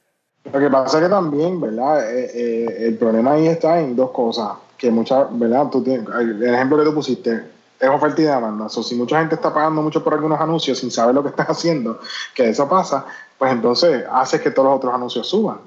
Lo 0.51 0.59
que 0.59 0.69
pasa 0.69 0.97
es 0.97 1.03
que 1.03 1.09
también, 1.09 1.59
¿verdad? 1.59 2.11
Eh, 2.13 2.31
eh, 2.33 2.87
el 2.87 2.97
problema 2.97 3.33
ahí 3.33 3.47
está 3.47 3.79
en 3.79 3.95
dos 3.95 4.11
cosas 4.11 4.51
que 4.77 4.91
muchas, 4.91 5.27
¿verdad? 5.37 5.67
Tú 5.71 5.83
tienes, 5.83 6.07
el 6.19 6.43
ejemplo 6.43 6.77
que 6.77 6.83
tú 6.85 6.93
pusiste 6.93 7.43
es 7.79 7.89
oferta 7.89 8.21
y 8.21 8.25
demanda. 8.25 8.65
O 8.65 8.69
si 8.69 8.95
mucha 8.95 9.19
gente 9.19 9.35
está 9.35 9.53
pagando 9.53 9.81
mucho 9.81 10.03
por 10.03 10.13
algunos 10.13 10.39
anuncios 10.39 10.77
sin 10.79 10.91
saber 10.91 11.15
lo 11.15 11.23
que 11.23 11.29
están 11.29 11.47
haciendo, 11.49 11.99
que 12.33 12.49
eso 12.49 12.69
pasa, 12.69 13.05
pues 13.37 13.51
entonces 13.51 14.03
hace 14.11 14.39
que 14.39 14.51
todos 14.51 14.69
los 14.69 14.77
otros 14.77 14.93
anuncios 14.93 15.27
suban, 15.27 15.57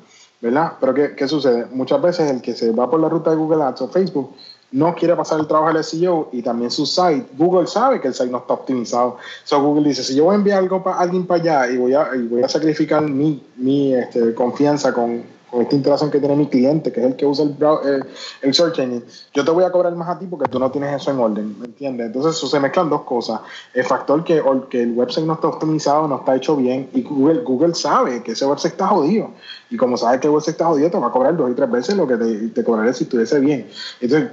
¿verdad? 0.41 0.72
Pero 0.81 0.95
¿qué, 0.95 1.14
qué 1.16 1.26
sucede? 1.26 1.66
Muchas 1.72 2.01
veces 2.01 2.31
el 2.31 2.41
que 2.41 2.55
se 2.55 2.70
va 2.72 2.89
por 2.89 3.01
la 3.01 3.09
ruta 3.09 3.31
de 3.31 3.37
Google 3.37 3.64
Ads 3.64 3.83
o 3.83 3.89
Facebook 3.89 4.35
no 4.70 4.94
quiere 4.94 5.16
pasar 5.16 5.40
el 5.40 5.46
trabajo 5.46 5.76
al 5.76 5.82
SEO 5.82 6.28
y 6.32 6.42
también 6.42 6.70
su 6.70 6.84
site. 6.84 7.26
Google 7.36 7.66
sabe 7.66 8.00
que 8.00 8.08
el 8.08 8.14
site 8.14 8.30
no 8.30 8.38
está 8.38 8.54
optimizado. 8.54 9.16
So 9.44 9.62
Google 9.62 9.88
dice, 9.88 10.02
si 10.02 10.14
yo 10.14 10.24
voy 10.24 10.34
a 10.34 10.36
enviar 10.36 10.58
algo 10.58 10.82
para 10.82 10.98
alguien 10.98 11.26
para 11.26 11.40
allá 11.40 11.72
y 11.72 11.76
voy 11.76 11.94
a, 11.94 12.48
sacrificar 12.48 13.02
mi, 13.02 13.42
mi 13.56 13.94
este, 13.94 14.34
confianza 14.34 14.92
con 14.92 15.38
con 15.50 15.62
esta 15.62 15.74
interacción 15.74 16.10
que 16.10 16.18
tiene 16.18 16.36
mi 16.36 16.46
cliente, 16.46 16.92
que 16.92 17.00
es 17.00 17.06
el 17.06 17.16
que 17.16 17.26
usa 17.26 17.44
el, 17.44 18.06
el, 18.42 18.54
search 18.54 18.78
engine, 18.78 19.02
yo 19.32 19.44
te 19.44 19.50
voy 19.50 19.64
a 19.64 19.72
cobrar 19.72 19.94
más 19.94 20.08
a 20.08 20.18
ti 20.18 20.26
porque 20.26 20.48
tú 20.48 20.58
no 20.58 20.70
tienes 20.70 21.00
eso 21.00 21.10
en 21.10 21.18
orden, 21.18 21.58
¿me 21.58 21.66
entiendes? 21.66 22.06
Entonces 22.06 22.36
eso 22.36 22.46
se 22.46 22.60
mezclan 22.60 22.90
dos 22.90 23.02
cosas. 23.02 23.40
El 23.72 23.84
factor 23.84 24.24
que, 24.24 24.42
que 24.68 24.82
el 24.82 24.92
website 24.92 25.26
no 25.26 25.34
está 25.34 25.48
optimizado, 25.48 26.06
no 26.06 26.18
está 26.18 26.36
hecho 26.36 26.56
bien, 26.56 26.90
y 26.92 27.02
Google, 27.02 27.42
Google 27.42 27.74
sabe 27.74 28.22
que 28.22 28.32
ese 28.32 28.46
website 28.46 28.72
está 28.72 28.88
jodido. 28.88 29.30
Y 29.70 29.76
como 29.76 29.96
sabe 29.96 30.20
que 30.20 30.26
el 30.26 30.34
website 30.34 30.54
está 30.54 30.66
jodido, 30.66 30.90
te 30.90 30.98
va 30.98 31.08
a 31.08 31.12
cobrar 31.12 31.36
dos 31.36 31.50
y 31.50 31.54
tres 31.54 31.70
veces 31.70 31.96
lo 31.96 32.06
que 32.06 32.16
te, 32.16 32.48
te 32.48 32.64
cobraría 32.64 32.92
si 32.92 33.04
estuviese 33.04 33.40
bien. 33.40 33.68
Entonces, 34.00 34.30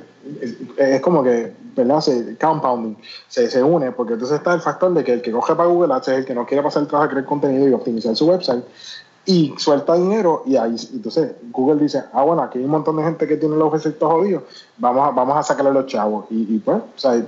es, 0.77 1.01
como 1.01 1.23
que, 1.23 1.53
¿verdad? 1.75 2.01
Se, 2.01 2.37
compounding, 2.37 2.97
se, 3.27 3.49
se 3.49 3.63
une, 3.63 3.91
porque 3.91 4.13
entonces 4.13 4.37
está 4.37 4.53
el 4.53 4.61
factor 4.61 4.93
de 4.93 5.03
que 5.03 5.13
el 5.13 5.21
que 5.21 5.31
coge 5.31 5.55
para 5.55 5.69
Google 5.69 5.93
Ads 5.93 6.07
es 6.09 6.17
el 6.19 6.25
que 6.25 6.35
no 6.35 6.45
quiere 6.45 6.63
pasar 6.63 6.83
el 6.83 6.87
trabajo 6.87 7.09
de 7.09 7.13
crear 7.13 7.25
contenido 7.25 7.67
y 7.67 7.73
optimizar 7.73 8.15
su 8.15 8.27
website 8.27 8.63
y 9.25 9.53
suelta 9.57 9.95
dinero 9.95 10.43
y 10.45 10.55
ahí 10.55 10.75
entonces 10.93 11.31
Google 11.51 11.81
dice, 11.81 12.03
ah 12.13 12.23
bueno, 12.23 12.43
aquí 12.43 12.59
hay 12.59 12.65
un 12.65 12.71
montón 12.71 12.97
de 12.97 13.03
gente 13.03 13.27
que 13.27 13.37
tiene 13.37 13.55
los 13.55 13.73
efectos 13.73 14.11
jodidos, 14.11 14.43
vamos 14.77 15.07
a, 15.07 15.11
vamos 15.11 15.37
a 15.37 15.43
sacarle 15.43 15.71
a 15.71 15.73
los 15.73 15.87
chavos. 15.87 16.25
Y, 16.29 16.59
pues, 16.59 16.77
o 16.77 16.99
sea, 16.99 17.23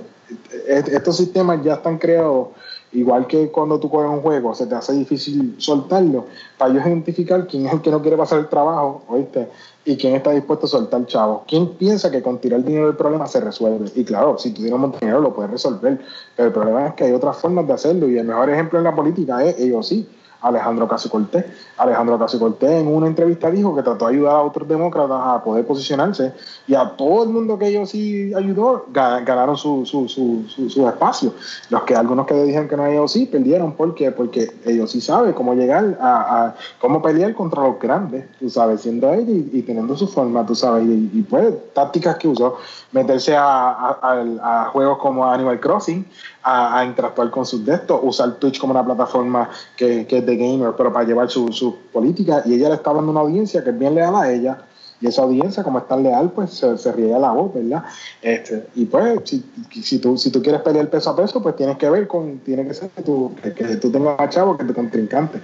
estos 0.66 1.16
sistemas 1.16 1.62
ya 1.64 1.74
están 1.74 1.98
creados, 1.98 2.48
igual 2.92 3.26
que 3.26 3.50
cuando 3.50 3.78
tú 3.78 3.90
coges 3.90 4.10
un 4.10 4.20
juego, 4.20 4.54
se 4.54 4.66
te 4.66 4.74
hace 4.74 4.92
difícil 4.92 5.54
soltarlo, 5.58 6.26
para 6.56 6.72
ellos 6.72 6.86
identificar 6.86 7.46
quién 7.46 7.66
es 7.66 7.72
el 7.72 7.80
que 7.80 7.90
no 7.90 8.00
quiere 8.00 8.16
pasar 8.16 8.38
el 8.38 8.48
trabajo, 8.48 9.02
¿oíste? 9.08 9.48
Y 9.84 9.96
quién 9.96 10.14
está 10.14 10.32
dispuesto 10.32 10.66
a 10.66 10.68
soltar 10.68 11.06
chavos. 11.06 11.42
¿Quién 11.46 11.68
piensa 11.76 12.10
que 12.10 12.22
con 12.22 12.38
tirar 12.38 12.62
dinero 12.62 12.86
del 12.86 12.96
problema 12.96 13.26
se 13.26 13.40
resuelve? 13.40 13.90
Y 13.94 14.04
claro, 14.04 14.36
si 14.38 14.50
tú 14.50 14.62
tienes 14.62 14.78
un 14.78 14.92
dinero 14.92 15.20
lo 15.20 15.34
puedes 15.34 15.50
resolver, 15.50 15.98
pero 16.36 16.48
el 16.48 16.52
problema 16.52 16.88
es 16.88 16.94
que 16.94 17.04
hay 17.04 17.12
otras 17.12 17.36
formas 17.38 17.66
de 17.66 17.72
hacerlo 17.72 18.08
y 18.08 18.18
el 18.18 18.26
mejor 18.26 18.50
ejemplo 18.50 18.78
en 18.78 18.84
la 18.84 18.94
política 18.94 19.42
es 19.44 19.58
ellos 19.58 19.88
sí 19.88 20.06
Alejandro 20.40 20.86
Casio 20.86 21.10
Cortés. 21.10 21.44
Alejandro 21.76 22.18
Casio 22.18 22.38
Cortés 22.38 22.70
en 22.70 22.86
una 22.86 23.06
entrevista 23.06 23.50
dijo 23.50 23.74
que 23.74 23.82
trató 23.82 24.06
de 24.06 24.14
ayudar 24.14 24.36
a 24.36 24.42
otros 24.42 24.68
demócratas 24.68 25.20
a 25.20 25.42
poder 25.42 25.66
posicionarse 25.66 26.32
y 26.66 26.74
a 26.74 26.96
todo 26.96 27.24
el 27.24 27.30
mundo 27.30 27.58
que 27.58 27.68
ellos 27.68 27.90
sí 27.90 28.32
ayudó 28.34 28.86
ganaron 28.92 29.56
su, 29.56 29.84
su, 29.84 30.08
su, 30.08 30.44
su, 30.48 30.88
espacio. 30.88 31.34
Los 31.70 31.82
que 31.82 31.94
algunos 31.94 32.26
que 32.26 32.34
dijeron 32.44 32.68
que 32.68 32.76
no 32.76 32.86
ellos 32.86 33.12
sí 33.12 33.26
perdieron. 33.26 33.72
¿Por 33.72 33.94
qué? 33.94 34.12
Porque 34.12 34.50
ellos 34.64 34.90
sí 34.90 35.00
saben 35.00 35.32
cómo 35.32 35.54
llegar 35.54 35.96
a, 36.00 36.54
cómo 36.80 37.02
pelear 37.02 37.34
contra 37.34 37.62
los 37.62 37.78
grandes, 37.78 38.26
tú 38.38 38.48
sabes, 38.48 38.82
siendo 38.82 39.12
ellos 39.12 39.46
y, 39.52 39.62
teniendo 39.62 39.96
su 39.96 40.06
forma, 40.06 40.46
tú 40.46 40.54
sabes, 40.54 40.84
y, 40.86 41.22
pues 41.28 41.54
tácticas 41.74 42.16
que 42.16 42.28
usó, 42.28 42.58
meterse 42.92 43.36
a, 43.36 43.98
a 44.02 44.70
juegos 44.72 44.98
como 44.98 45.24
Animal 45.24 45.60
Crossing, 45.60 46.06
a, 46.42 46.84
interactuar 46.84 47.30
con 47.30 47.44
sus 47.44 47.64
de 47.64 47.80
usar 48.02 48.34
Twitch 48.34 48.58
como 48.58 48.72
una 48.72 48.84
plataforma 48.84 49.50
que, 49.76 50.06
que, 50.06 50.22
de 50.22 50.36
gamer, 50.36 50.74
pero 50.76 50.92
para 50.92 51.06
llevar 51.06 51.30
su, 51.30 51.52
su 51.52 51.76
política. 51.92 52.42
Y 52.44 52.54
ella 52.54 52.68
le 52.68 52.76
está 52.76 52.92
dando 52.92 53.10
una 53.10 53.20
audiencia 53.20 53.62
que 53.62 53.70
es 53.70 53.78
bien 53.78 53.94
leal 53.94 54.14
a 54.14 54.30
ella. 54.30 54.58
Y 55.00 55.06
esa 55.06 55.22
audiencia, 55.22 55.62
como 55.62 55.78
es 55.78 55.86
tan 55.86 56.02
leal, 56.02 56.32
pues 56.32 56.50
se, 56.50 56.76
se 56.76 56.90
riega 56.90 57.20
la 57.20 57.30
voz, 57.30 57.54
¿verdad? 57.54 57.84
Este, 58.20 58.66
y 58.74 58.84
pues, 58.86 59.20
si, 59.24 59.44
si, 59.80 59.98
tú, 60.00 60.18
si 60.18 60.30
tú 60.30 60.42
quieres 60.42 60.60
pelear 60.62 60.90
peso 60.90 61.10
a 61.10 61.16
peso, 61.16 61.40
pues 61.40 61.54
tienes 61.54 61.78
que 61.78 61.88
ver 61.88 62.08
con, 62.08 62.38
tiene 62.40 62.66
que 62.66 62.74
ser 62.74 62.90
que 62.90 63.02
tú, 63.02 63.32
que, 63.40 63.54
que 63.54 63.76
tú 63.76 63.92
tengas 63.92 64.18
más 64.18 64.30
chavo 64.30 64.56
que 64.56 64.64
tu 64.64 64.74
contrincante. 64.74 65.40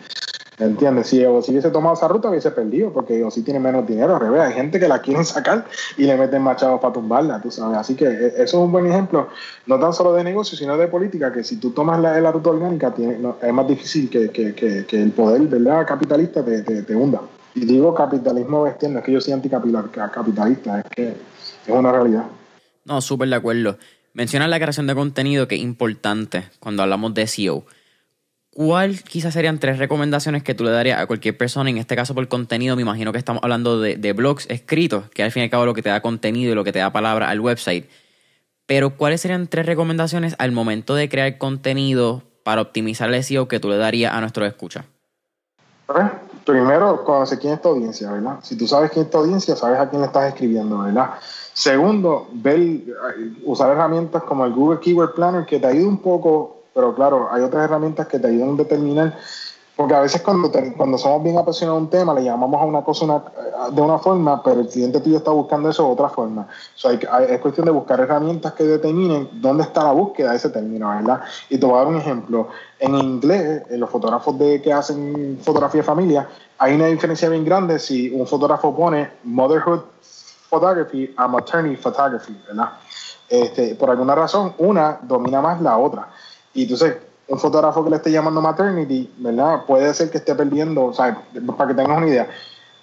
¿Entiendes? 0.59 1.09
Si 1.09 1.19
si 1.19 1.51
hubiese 1.51 1.71
tomado 1.71 1.95
esa 1.95 2.07
ruta, 2.07 2.29
hubiese 2.29 2.53
perdido, 2.53 2.93
porque 2.93 3.27
si 3.33 3.43
tiene 3.43 3.59
menos 3.59 3.87
dinero, 3.87 4.15
al 4.15 4.21
revés. 4.21 4.41
Hay 4.43 4.53
gente 4.53 4.79
que 4.79 4.87
la 4.87 5.01
quieren 5.01 5.25
sacar 5.25 5.67
y 5.97 6.05
le 6.05 6.17
meten 6.17 6.43
machados 6.43 6.81
para 6.81 6.93
tumbarla, 6.93 7.41
tú 7.41 7.51
sabes. 7.51 7.77
Así 7.77 7.95
que 7.97 8.05
e, 8.05 8.27
eso 8.29 8.43
es 8.43 8.55
un 8.55 8.71
buen 8.71 8.87
ejemplo, 8.87 9.29
no 9.67 9.81
tan 9.81 9.93
solo 9.93 10.13
de 10.13 10.23
negocio, 10.23 10.57
sino 10.57 10.77
de 10.77 10.87
política, 10.87 11.33
que 11.33 11.43
si 11.43 11.57
tú 11.57 11.71
tomas 11.71 12.01
la, 12.01 12.21
la 12.21 12.31
ruta 12.31 12.51
orgánica, 12.51 12.95
tiene, 12.95 13.19
es 13.43 13.53
más 13.53 13.67
difícil 13.67 14.09
que, 14.09 14.31
que, 14.31 14.55
que, 14.55 14.87
que, 14.87 15.03
el 15.03 15.11
poder 15.11 15.43
¿verdad? 15.43 15.87
capitalista 15.87 16.45
te, 16.45 16.63
te, 16.63 16.83
te, 16.83 16.95
hunda. 16.95 17.21
Y 17.57 17.65
digo 17.65 17.93
capitalismo 17.95 18.63
bestial, 18.63 18.93
no 18.93 18.99
es 19.01 19.05
que 19.05 19.13
yo 19.13 19.21
sea 19.21 19.35
anticapitalista, 19.35 20.81
es 20.81 20.85
que 20.85 21.09
es 21.09 21.75
una 21.75 21.91
realidad. 21.91 22.25
No, 22.85 23.01
súper 23.01 23.29
de 23.29 23.37
acuerdo. 23.37 23.79
Mencionas 24.13 24.49
la 24.49 24.61
creación 24.61 24.87
de 24.87 24.95
contenido, 24.95 25.49
que 25.49 25.57
es 25.57 25.63
importante 25.63 26.45
cuando 26.61 26.85
hablamos 26.85 27.15
de 27.15 27.27
SEO 27.27 27.65
¿Cuál 28.55 29.03
quizás 29.03 29.35
serían 29.35 29.59
tres 29.59 29.79
recomendaciones 29.81 30.45
que 30.45 30.55
tú 30.55 30.63
le 30.63 30.71
darías 30.71 31.01
a 31.01 31.07
cualquier 31.07 31.37
persona, 31.37 31.71
en 31.71 31.79
este 31.79 31.97
caso 31.97 32.15
por 32.15 32.29
contenido? 32.29 32.77
Me 32.77 32.83
imagino 32.83 33.11
que 33.11 33.19
estamos 33.19 33.43
hablando 33.43 33.81
de, 33.81 34.13
blogs 34.13 34.49
escritos, 34.49 35.11
que 35.11 35.25
al 35.25 35.33
fin 35.33 35.41
y 35.41 35.45
al 35.45 35.51
cabo 35.51 35.67
lo 35.67 35.75
que 35.75 35.83
te 35.83 35.89
da 35.89 36.01
contenido 36.01 36.53
y 36.53 36.55
lo 36.55 36.63
que 36.63 36.71
te 36.71 36.79
da 36.79 36.93
palabra 36.93 37.29
al 37.31 37.41
website. 37.41 37.87
Pero 38.67 38.97
¿cuáles 38.97 39.23
serían 39.23 39.49
tres 39.49 39.67
recomendaciones 39.67 40.37
al 40.39 40.53
momento 40.53 40.95
de 40.95 41.09
crear 41.09 41.37
contenido 41.37 42.23
para 42.45 42.61
optimizar 42.61 43.13
el 43.13 43.25
SEO 43.25 43.49
que 43.49 43.59
tú 43.59 43.69
le 43.69 43.77
darías 43.77 44.15
a 44.15 44.21
nuestros 44.21 44.47
escuchas? 44.47 44.85
Primero, 46.45 47.03
conocer 47.03 47.41
quién 47.41 47.55
es 47.55 47.61
tu 47.61 47.71
audiencia, 47.71 48.13
¿verdad? 48.13 48.39
Si 48.43 48.57
tú 48.57 48.69
sabes 48.69 48.93
quién 48.93 49.07
es 49.07 49.11
tu 49.11 49.19
audiencia, 49.19 49.57
sabes 49.57 49.81
a 49.81 49.91
quién 49.91 50.01
le 50.01 50.07
estás 50.07 50.29
escribiendo, 50.29 50.79
¿verdad? 50.79 51.11
Segundo, 51.53 52.29
ver, 52.33 52.83
usar 53.43 53.73
herramientas 53.73 54.23
como 54.23 54.45
el 54.45 54.53
Google 54.53 54.79
Keyword 54.79 55.15
Planner 55.15 55.45
que 55.45 55.59
te 55.59 55.67
ayude 55.67 55.87
un 55.87 55.99
poco 55.99 56.64
pero 56.75 56.95
claro, 56.95 57.29
hay 57.31 57.43
otras 57.43 57.65
herramientas 57.65 58.09
que 58.09 58.19
te 58.19 58.27
ayudan 58.27 58.51
a 58.51 58.57
determinar, 58.57 59.17
porque 59.77 59.95
a 59.95 60.01
veces 60.01 60.23
cuando, 60.23 60.51
te, 60.51 60.73
cuando 60.75 60.97
somos 60.99 61.23
bien 61.25 61.37
apasionados 61.37 61.81
de 61.81 61.85
un 61.85 61.91
tema, 61.91 62.15
le 62.15 62.23
llamamos 62.23 62.61
a 62.61 62.65
una 62.65 62.83
cosa 62.83 63.05
una, 63.07 63.25
de 63.73 63.81
una 63.81 63.99
forma, 63.99 64.41
pero 64.43 64.61
el 64.61 64.69
cliente 64.69 65.01
tuyo 65.01 65.17
está 65.17 65.33
buscando 65.33 65.69
eso 65.69 65.85
de 65.85 65.93
otra 65.93 66.09
forma. 66.09 66.47
Hay, 66.85 67.01
hay, 67.11 67.27
es 67.31 67.41
cuestión 67.41 67.67
de 67.67 67.73
buscar 67.73 67.99
herramientas 67.99 68.53
que 68.53 68.63
determinen 68.65 69.29
dónde 69.33 69.65
está 69.65 69.83
la 69.83 69.91
búsqueda 69.93 70.31
de 70.31 70.37
ese 70.37 70.51
término, 70.51 70.89
¿verdad? 70.91 71.23
Y 71.49 71.59
te 71.59 71.67
voy 71.67 71.75
a 71.75 71.79
dar 71.79 71.87
un 71.89 71.97
ejemplo. 71.97 72.49
En 72.79 72.95
inglés, 72.95 73.63
en 73.69 73.81
los 73.81 73.91
fotógrafos 73.91 74.39
de, 74.39 74.63
que 74.63 74.73
hacen 74.73 75.41
fotografía 75.43 75.81
de 75.81 75.87
familia, 75.87 76.29
hay 76.59 76.75
una 76.75 76.87
diferencia 76.87 77.29
bien 77.29 77.45
grande 77.45 77.81
si 77.81 78.11
un 78.11 78.27
fotógrafo 78.29 78.77
pone 78.77 79.11
motherhood 79.25 79.81
photography 80.49 81.13
a 81.17 81.27
maternity 81.27 81.77
photography, 81.77 82.41
¿verdad? 82.47 82.75
Este, 83.29 83.75
por 83.75 83.91
alguna 83.91 84.15
razón, 84.15 84.55
una 84.59 84.99
domina 85.03 85.41
más 85.41 85.61
la 85.61 85.79
otra. 85.79 86.09
Y 86.55 86.63
entonces, 86.63 86.97
un 87.29 87.39
fotógrafo 87.39 87.85
que 87.85 87.91
le 87.91 87.97
esté 87.97 88.11
llamando 88.11 88.41
maternity, 88.41 89.13
¿verdad? 89.19 89.65
Puede 89.67 89.93
ser 89.95 90.11
que 90.11 90.19
esté 90.19 90.35
perdiendo, 90.35 90.87
o 90.87 90.93
sea, 90.93 91.23
para 91.57 91.69
que 91.69 91.75
tengas 91.75 91.99
una 91.99 92.09
idea. 92.09 92.29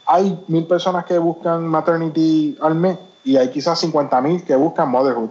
Hay 0.05 0.43
mil 0.47 0.65
personas 0.67 1.05
que 1.05 1.17
buscan 1.17 1.65
maternity 1.67 2.57
al 2.61 2.75
mes 2.75 2.97
y 3.23 3.37
hay 3.37 3.49
quizás 3.49 3.79
50 3.79 4.19
mil 4.21 4.43
que 4.43 4.55
buscan 4.55 4.89
motherhood. 4.89 5.29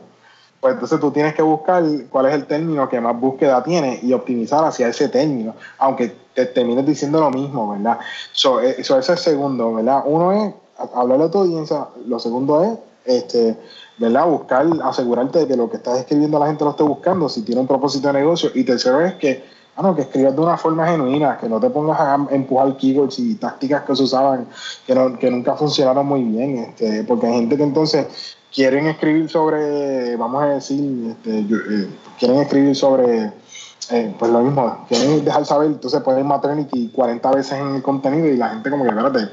Pues 0.61 0.75
entonces 0.75 1.01
tú 1.01 1.11
tienes 1.11 1.35
que 1.35 1.43
buscar 1.43 1.83
cuál 2.11 2.27
es 2.27 2.35
el 2.35 2.47
término 2.47 2.89
que 2.89 3.01
más 3.01 3.19
búsqueda 3.19 3.63
tiene 3.63 3.99
y 4.03 4.13
optimizar 4.13 4.63
hacia 4.65 4.89
ese 4.89 5.09
término, 5.09 5.55
aunque 5.79 6.15
te 6.35 6.47
termines 6.47 6.87
diciendo 6.87 7.19
lo 7.19 7.31
mismo, 7.31 7.73
¿verdad? 7.73 7.99
Eso, 8.33 8.61
eso 8.61 8.99
ese 8.99 8.99
es 8.99 9.09
el 9.09 9.33
segundo, 9.33 9.75
¿verdad? 9.75 10.03
Uno 10.05 10.33
es 10.33 10.55
hablarle 10.95 11.25
a 11.25 11.31
tu 11.31 11.39
audiencia, 11.39 11.87
lo 12.07 12.19
segundo 12.19 12.63
es 12.63 12.79
este, 13.11 13.57
¿verdad? 13.99 14.27
Buscar, 14.27 14.67
asegurarte 14.83 15.41
de 15.41 15.47
que 15.47 15.57
lo 15.57 15.69
que 15.69 15.77
estás 15.77 15.99
escribiendo 15.99 16.39
la 16.39 16.47
gente 16.47 16.65
lo 16.65 16.71
esté 16.71 16.83
buscando, 16.83 17.29
si 17.29 17.43
tiene 17.43 17.61
un 17.61 17.67
propósito 17.67 18.09
de 18.09 18.15
negocio. 18.15 18.51
Y 18.55 18.65
tercero 18.65 19.01
es 19.05 19.15
que, 19.15 19.45
bueno, 19.77 19.95
que 19.95 20.03
escribas 20.03 20.35
de 20.35 20.41
una 20.41 20.57
forma 20.57 20.87
genuina, 20.89 21.37
que 21.39 21.49
no 21.49 21.61
te 21.61 21.69
pongas 21.69 22.01
a 22.01 22.19
empujar 22.31 22.77
keywords 22.79 23.19
y 23.19 23.35
tácticas 23.35 23.83
que 23.83 23.95
se 23.95 24.03
usaban 24.03 24.47
que, 24.87 24.95
no, 24.95 25.19
que 25.19 25.31
nunca 25.31 25.55
funcionaron 25.55 26.07
muy 26.07 26.23
bien, 26.23 26.59
este, 26.59 27.05
porque 27.05 27.27
hay 27.27 27.41
gente 27.41 27.57
que 27.59 27.63
entonces 27.63 28.37
quieren 28.53 28.87
escribir 28.87 29.29
sobre, 29.29 30.17
vamos 30.17 30.43
a 30.43 30.47
decir, 30.47 31.11
este, 31.11 31.41
eh, 31.41 31.89
quieren 32.19 32.41
escribir 32.41 32.75
sobre... 32.75 33.33
Eh, 33.93 34.15
pues 34.17 34.31
lo 34.31 34.41
mismo, 34.41 34.85
quieren 34.89 35.25
dejar 35.25 35.45
saber, 35.45 35.67
entonces 35.67 36.01
ponen 36.03 36.25
maternity 36.25 36.91
40 36.95 37.29
veces 37.33 37.59
en 37.59 37.75
el 37.75 37.83
contenido 37.83 38.29
y 38.29 38.37
la 38.37 38.51
gente 38.51 38.71
como 38.71 38.85
que, 38.85 38.91
espérate, 38.91 39.31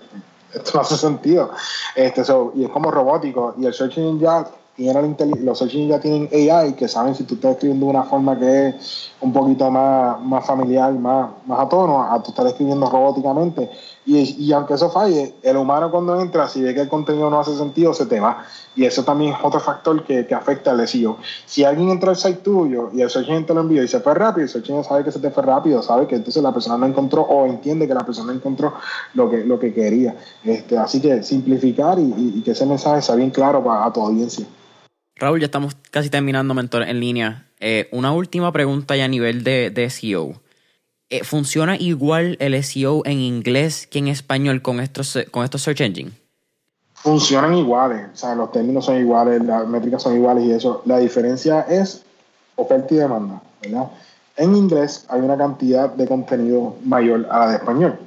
esto 0.54 0.72
no 0.74 0.82
hace 0.82 0.98
sentido. 0.98 1.52
Este, 1.96 2.24
so, 2.24 2.52
y 2.56 2.66
es 2.66 2.70
como 2.70 2.92
robótico. 2.92 3.56
Y 3.58 3.66
el 3.66 3.74
search 3.74 3.98
engine 3.98 4.20
ya 4.20 4.48
tiene 4.76 5.16
los 5.44 5.58
search 5.58 5.74
engine 5.74 5.90
ya 5.90 6.00
tienen 6.00 6.30
AI 6.32 6.74
que 6.74 6.88
saben 6.88 7.16
si 7.16 7.24
tú 7.24 7.36
estás 7.36 7.54
escribiendo 7.54 7.88
de 7.88 7.92
una 7.92 8.04
forma 8.04 8.38
que 8.38 8.70
es 8.70 9.12
un 9.22 9.34
poquito 9.34 9.70
más, 9.72 10.20
más 10.22 10.46
familiar, 10.46 10.94
más, 10.94 11.32
más 11.46 11.60
a 11.60 11.70
tono, 11.70 12.04
a 12.04 12.22
tú 12.22 12.32
estás 12.32 12.48
escribiendo 12.48 12.90
robóticamente. 12.90 13.70
Y, 14.08 14.46
y, 14.46 14.54
aunque 14.54 14.76
eso 14.76 14.90
falle, 14.90 15.34
el 15.44 15.58
humano 15.58 15.92
cuando 15.92 16.20
entra, 16.22 16.48
si 16.48 16.62
ve 16.62 16.74
que 16.74 16.80
el 16.80 16.88
contenido 16.88 17.30
no 17.30 17.42
hace 17.42 17.58
sentido, 17.58 17.94
se 17.94 18.06
te 18.06 18.22
va. 18.22 18.46
Y 18.74 18.86
eso 18.86 19.04
también 19.04 19.34
es 19.34 19.40
otro 19.44 19.60
factor 19.60 20.02
que, 20.06 20.26
que 20.26 20.34
afecta 20.34 20.72
al 20.72 20.88
SEO. 20.88 21.18
Si 21.46 21.66
alguien 21.66 21.90
entra 21.90 22.12
al 22.12 22.16
site 22.16 22.38
tuyo 22.38 22.90
y 22.94 23.02
el 23.02 23.10
search 23.10 23.28
engine 23.28 23.46
te 23.46 23.54
lo 23.54 23.60
envió 23.60 23.84
y 23.84 23.88
se 23.90 24.00
fue 24.00 24.14
rápido, 24.14 24.44
el 24.44 24.50
search 24.50 24.70
engine 24.70 24.86
sabe 24.86 25.04
que 25.04 25.12
se 25.12 25.20
te 25.20 25.30
fue 25.30 25.44
rápido, 25.44 25.84
sabe 25.84 26.08
que 26.08 26.16
entonces 26.16 26.42
la 26.42 26.54
persona 26.54 26.78
no 26.78 26.86
encontró 26.86 27.24
o 27.24 27.48
entiende 27.48 27.86
que 27.86 27.94
la 27.94 28.06
persona 28.06 28.28
no 28.28 28.38
encontró 28.38 28.76
lo 29.14 29.30
que, 29.30 29.44
lo 29.44 29.60
que 29.60 29.74
quería. 29.74 30.16
Este, 30.42 30.78
así 30.78 31.02
que 31.02 31.22
simplificar 31.22 32.00
y, 32.00 32.14
y, 32.38 32.42
que 32.44 32.52
ese 32.52 32.66
mensaje 32.66 33.02
sea 33.02 33.16
bien 33.16 33.32
claro 33.32 33.62
para 33.62 33.92
tu 33.92 34.00
audiencia. 34.00 34.46
Raúl, 35.18 35.42
ya 35.42 35.48
estamos 35.48 35.76
casi 35.92 36.10
terminando 36.10 36.54
Mentor 36.54 36.84
en 36.84 37.02
línea. 37.02 37.48
Eh, 37.60 37.90
una 37.92 38.14
última 38.14 38.54
pregunta 38.54 38.96
ya 38.96 39.04
a 39.04 39.10
nivel 39.10 39.44
de, 39.44 39.70
de 39.70 39.90
SEO. 39.90 40.40
Eh, 41.10 41.24
¿Funciona 41.24 41.78
igual 41.78 42.36
el 42.40 42.62
SEO 42.64 43.02
en 43.06 43.20
inglés 43.20 43.88
que 43.88 44.00
en 44.00 44.10
español 44.10 44.62
con 44.62 44.82
estos, 44.82 45.18
con 45.32 45.46
estos 45.46 45.62
search 45.62 45.82
engines? 45.82 46.14
Funcionan 46.96 47.56
iguales, 47.56 48.08
o 48.14 48.18
sea, 48.18 48.36
los 48.36 48.52
términos 48.52 48.86
son 48.86 48.98
iguales, 48.98 49.42
las 49.44 49.68
métricas 49.68 50.04
son 50.04 50.16
iguales 50.16 50.44
y 50.44 50.52
eso. 50.52 50.82
La 50.86 50.98
diferencia 50.98 51.62
es 51.62 52.04
oferta 52.56 52.94
y 52.94 52.98
demanda, 52.98 53.42
¿verdad? 53.62 53.92
En 54.36 54.56
inglés 54.56 55.06
hay 55.08 55.22
una 55.22 55.38
cantidad 55.38 55.90
de 55.90 56.08
contenido 56.08 56.76
mayor 56.84 57.26
a 57.32 57.40
la 57.40 57.50
de 57.50 57.56
español. 57.56 58.00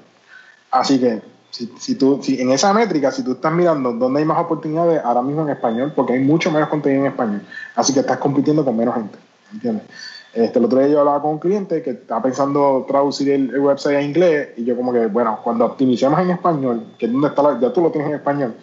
Así 0.71 1.01
que 1.01 1.23
si, 1.51 1.73
si, 1.79 1.95
tú, 1.95 2.21
si 2.23 2.41
en 2.41 2.51
esa 2.51 2.75
métrica, 2.75 3.11
si 3.11 3.23
tú 3.23 3.33
estás 3.33 3.53
mirando 3.53 3.93
dónde 3.93 4.21
hay 4.21 4.27
más 4.27 4.39
oportunidades, 4.39 5.01
ahora 5.03 5.23
mismo 5.23 5.43
en 5.43 5.51
español, 5.51 5.93
porque 5.97 6.15
hay 6.15 6.21
mucho 6.21 6.51
menos 6.51 6.69
contenido 6.69 7.07
en 7.07 7.11
español. 7.13 7.43
Así 7.75 7.95
que 7.95 8.01
estás 8.01 8.19
compitiendo 8.19 8.65
con 8.65 8.77
menos 8.77 8.95
gente. 8.95 9.19
¿Entiendes? 9.53 9.85
Este, 10.33 10.59
el 10.61 10.65
otro 10.65 10.79
día 10.79 10.89
yo 10.89 11.01
hablaba 11.01 11.21
con 11.21 11.33
un 11.33 11.39
cliente 11.39 11.83
que 11.83 11.91
estaba 11.91 12.23
pensando 12.23 12.85
traducir 12.87 13.31
el, 13.31 13.51
el, 13.51 13.59
website 13.59 13.97
a 13.97 14.03
inglés 14.03 14.51
y 14.57 14.65
yo 14.65 14.77
como 14.77 14.93
que, 14.93 15.07
bueno, 15.07 15.41
cuando 15.43 15.67
optimicemos 15.67 16.21
en 16.21 16.31
español, 16.31 16.87
que 16.99 17.07
es 17.07 17.13
donde 17.13 17.29
está 17.29 17.43
la, 17.43 17.59
ya 17.59 17.73
tú 17.73 17.81
lo 17.81 17.91
tienes 17.91 18.11
en 18.11 18.17
español, 18.17 18.55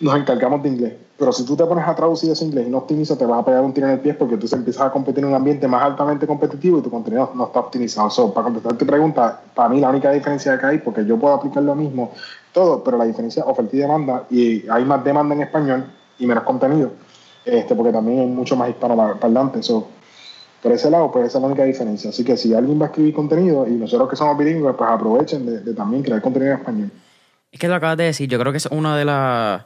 nos 0.00 0.16
encargamos 0.16 0.62
de 0.62 0.68
inglés. 0.68 0.94
Pero 1.18 1.32
si 1.32 1.44
tú 1.44 1.54
te 1.54 1.64
pones 1.64 1.86
a 1.86 1.94
traducir 1.94 2.30
ese 2.30 2.46
inglés 2.46 2.66
y 2.66 2.70
no 2.70 2.78
optimizas, 2.78 3.18
te 3.18 3.26
vas 3.26 3.40
a 3.40 3.44
pegar 3.44 3.62
un 3.62 3.74
tiro 3.74 3.86
en 3.86 3.94
el 3.94 4.00
pie 4.00 4.14
porque 4.14 4.38
tú 4.38 4.46
empiezas 4.52 4.86
a 4.86 4.90
competir 4.90 5.22
en 5.22 5.30
un 5.30 5.36
ambiente 5.36 5.68
más 5.68 5.82
altamente 5.82 6.26
competitivo 6.26 6.78
y 6.78 6.82
tu 6.82 6.90
contenido 6.90 7.30
no 7.34 7.46
está 7.46 7.60
optimizado. 7.60 8.08
So, 8.08 8.32
para 8.32 8.44
contestar 8.44 8.76
tu 8.78 8.86
pregunta, 8.86 9.42
para 9.54 9.68
mí 9.68 9.80
la 9.80 9.90
única 9.90 10.10
diferencia 10.10 10.58
que 10.58 10.66
hay, 10.66 10.78
porque 10.78 11.04
yo 11.04 11.18
puedo 11.18 11.34
aplicar 11.34 11.62
lo 11.62 11.74
mismo 11.74 12.12
todo, 12.52 12.82
pero 12.82 12.96
la 12.96 13.04
diferencia 13.04 13.44
oferta 13.44 13.76
y 13.76 13.80
demanda, 13.80 14.24
y 14.30 14.68
hay 14.68 14.84
más 14.84 15.04
demanda 15.04 15.34
en 15.34 15.42
español 15.42 15.84
y 16.18 16.26
menos 16.26 16.44
contenido, 16.44 16.90
este, 17.44 17.74
porque 17.74 17.92
también 17.92 18.20
hay 18.20 18.26
mucho 18.26 18.56
más 18.56 18.70
hispanoparlantes. 18.70 19.66
So, 19.66 19.86
por 20.62 20.72
ese 20.72 20.90
lado, 20.90 21.10
pues 21.10 21.26
esa 21.26 21.38
es 21.38 21.42
la 21.42 21.48
única 21.48 21.64
diferencia. 21.64 22.10
Así 22.10 22.24
que 22.24 22.36
si 22.36 22.54
alguien 22.54 22.80
va 22.80 22.86
a 22.86 22.88
escribir 22.88 23.14
contenido 23.14 23.66
y 23.66 23.72
nosotros 23.72 24.08
que 24.08 24.16
somos 24.16 24.36
bilingües, 24.36 24.74
pues 24.76 24.90
aprovechen 24.90 25.46
de, 25.64 25.74
también 25.74 26.02
crear 26.02 26.20
contenido 26.20 26.52
en 26.52 26.58
español. 26.58 26.90
Es 27.50 27.58
que 27.58 27.68
lo 27.68 27.74
acabas 27.74 27.96
de 27.96 28.04
decir, 28.04 28.28
yo 28.28 28.38
creo 28.38 28.52
que 28.52 28.58
es 28.58 28.66
una 28.66 28.96
de 28.96 29.04
las 29.04 29.64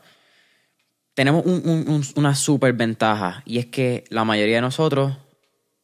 tenemos 1.15 1.47
un, 1.47 1.63
un, 1.65 2.03
una 2.17 2.35
super 2.35 2.73
ventaja 2.73 3.43
y 3.47 3.59
es 3.59 3.67
que 3.67 4.05
la 4.09 4.25
mayoría 4.25 4.57
de 4.57 4.63
nosotros, 4.63 5.17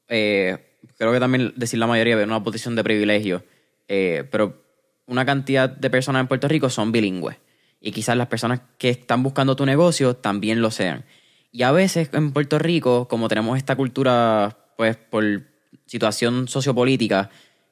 eh, 0.08 0.76
creo 0.98 1.12
que 1.12 1.20
también 1.20 1.52
decir 1.56 1.78
la 1.78 1.86
mayoría 1.86 2.20
en 2.20 2.28
una 2.28 2.42
posición 2.42 2.74
de 2.74 2.82
privilegio, 2.82 3.44
eh, 3.86 4.24
pero 4.30 4.64
una 5.06 5.24
cantidad 5.24 5.68
de 5.68 5.90
personas 5.90 6.20
en 6.20 6.28
Puerto 6.28 6.48
Rico 6.48 6.68
son 6.68 6.90
bilingües 6.90 7.36
y 7.80 7.92
quizás 7.92 8.16
las 8.16 8.26
personas 8.26 8.61
que 8.76 8.90
están 8.90 9.22
buscando 9.22 9.56
tu 9.56 9.66
negocio 9.66 10.16
también 10.16 10.61
lo 10.61 10.70
sean. 10.70 11.04
Y 11.52 11.62
a 11.62 11.72
veces 11.72 12.11
en 12.12 12.32
Puerto 12.32 12.58
Rico, 12.58 13.08
como 13.08 13.28
tenemos 13.28 13.56
esta 13.56 13.76
cultura, 13.76 14.59
pues 14.80 14.96
por 14.96 15.42
situación 15.84 16.48
sociopolítica, 16.48 17.28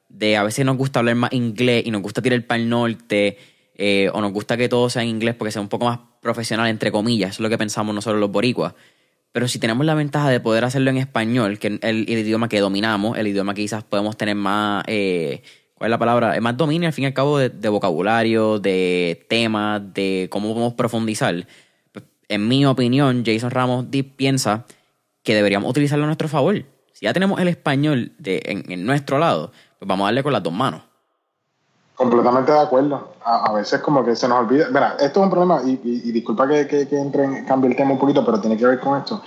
de 0.09 0.37
a 0.37 0.43
veces 0.43 0.63
nos 0.63 0.77
gusta 0.77 0.99
hablar 0.99 1.15
más 1.15 1.33
inglés 1.33 1.81
y 1.87 1.89
nos 1.89 2.03
gusta 2.03 2.21
tirar 2.21 2.39
para 2.45 2.61
el 2.61 2.69
norte, 2.69 3.35
eh, 3.73 4.11
o 4.13 4.21
nos 4.21 4.31
gusta 4.31 4.57
que 4.57 4.69
todo 4.69 4.91
sea 4.91 5.01
en 5.01 5.07
inglés 5.07 5.33
porque 5.33 5.51
sea 5.51 5.59
un 5.59 5.69
poco 5.69 5.85
más 5.85 5.97
profesional, 6.21 6.69
entre 6.69 6.91
comillas, 6.91 7.31
es 7.31 7.39
lo 7.39 7.49
que 7.49 7.57
pensamos 7.57 7.95
nosotros 7.95 8.19
los 8.19 8.29
boricuas. 8.29 8.75
Pero 9.31 9.47
si 9.47 9.57
tenemos 9.57 9.87
la 9.87 9.95
ventaja 9.95 10.29
de 10.29 10.39
poder 10.39 10.63
hacerlo 10.65 10.91
en 10.91 10.97
español, 10.97 11.57
que 11.57 11.69
es 11.69 11.79
el, 11.81 12.07
idioma 12.07 12.47
que 12.47 12.59
dominamos, 12.59 13.17
el 13.17 13.25
idioma 13.25 13.55
que 13.55 13.63
quizás 13.63 13.83
podemos 13.83 14.15
tener 14.15 14.35
más 14.35 14.83
eh, 14.85 15.41
¿cuál 15.73 15.89
es 15.89 15.91
la 15.91 15.97
palabra? 15.97 16.39
Más 16.41 16.57
dominio 16.57 16.89
al 16.89 16.93
fin 16.93 17.05
y 17.05 17.07
al 17.07 17.15
cabo 17.15 17.39
de, 17.39 17.49
de 17.49 17.69
vocabulario, 17.69 18.59
de 18.59 19.25
temas, 19.27 19.81
de 19.95 20.27
cómo 20.29 20.49
podemos 20.49 20.75
profundizar. 20.75 21.47
Pues, 21.91 22.05
en 22.27 22.47
mi 22.47 22.67
opinión, 22.67 23.23
Jason 23.25 23.49
Ramos 23.49 23.87
piensa 24.15 24.67
que 25.23 25.33
deberíamos 25.33 25.71
utilizarlo 25.71 26.03
a 26.03 26.07
nuestro 26.07 26.27
favor. 26.27 26.65
Si 26.99 27.05
ya 27.05 27.13
tenemos 27.13 27.39
el 27.39 27.47
español 27.47 28.11
en, 28.25 28.85
nuestro 28.85 29.19
lado, 29.19 29.53
pues 29.77 29.87
vamos 29.87 30.03
a 30.03 30.07
darle 30.07 30.21
con 30.21 30.33
las 30.33 30.43
dos 30.43 30.51
manos. 30.51 30.81
Completamente 31.95 32.51
de 32.51 32.59
acuerdo. 32.59 33.13
A, 33.23 33.53
veces 33.53 33.79
como 33.79 34.03
que 34.03 34.17
se 34.17 34.27
nos 34.27 34.39
olvida. 34.39 34.67
Mira, 34.67 34.97
esto 34.99 35.21
es 35.21 35.23
un 35.23 35.29
problema, 35.29 35.61
y, 35.63 35.77
disculpa 36.11 36.45
que, 36.45 36.67
que, 36.67 36.89
que 36.89 36.99
entre 36.99 37.23
en, 37.23 37.45
cambie 37.45 37.69
el 37.69 37.77
tema 37.77 37.91
un 37.91 37.99
poquito, 37.99 38.25
pero 38.25 38.41
tiene 38.41 38.57
que 38.57 38.65
ver 38.65 38.81
con 38.81 38.97
esto 38.97 39.23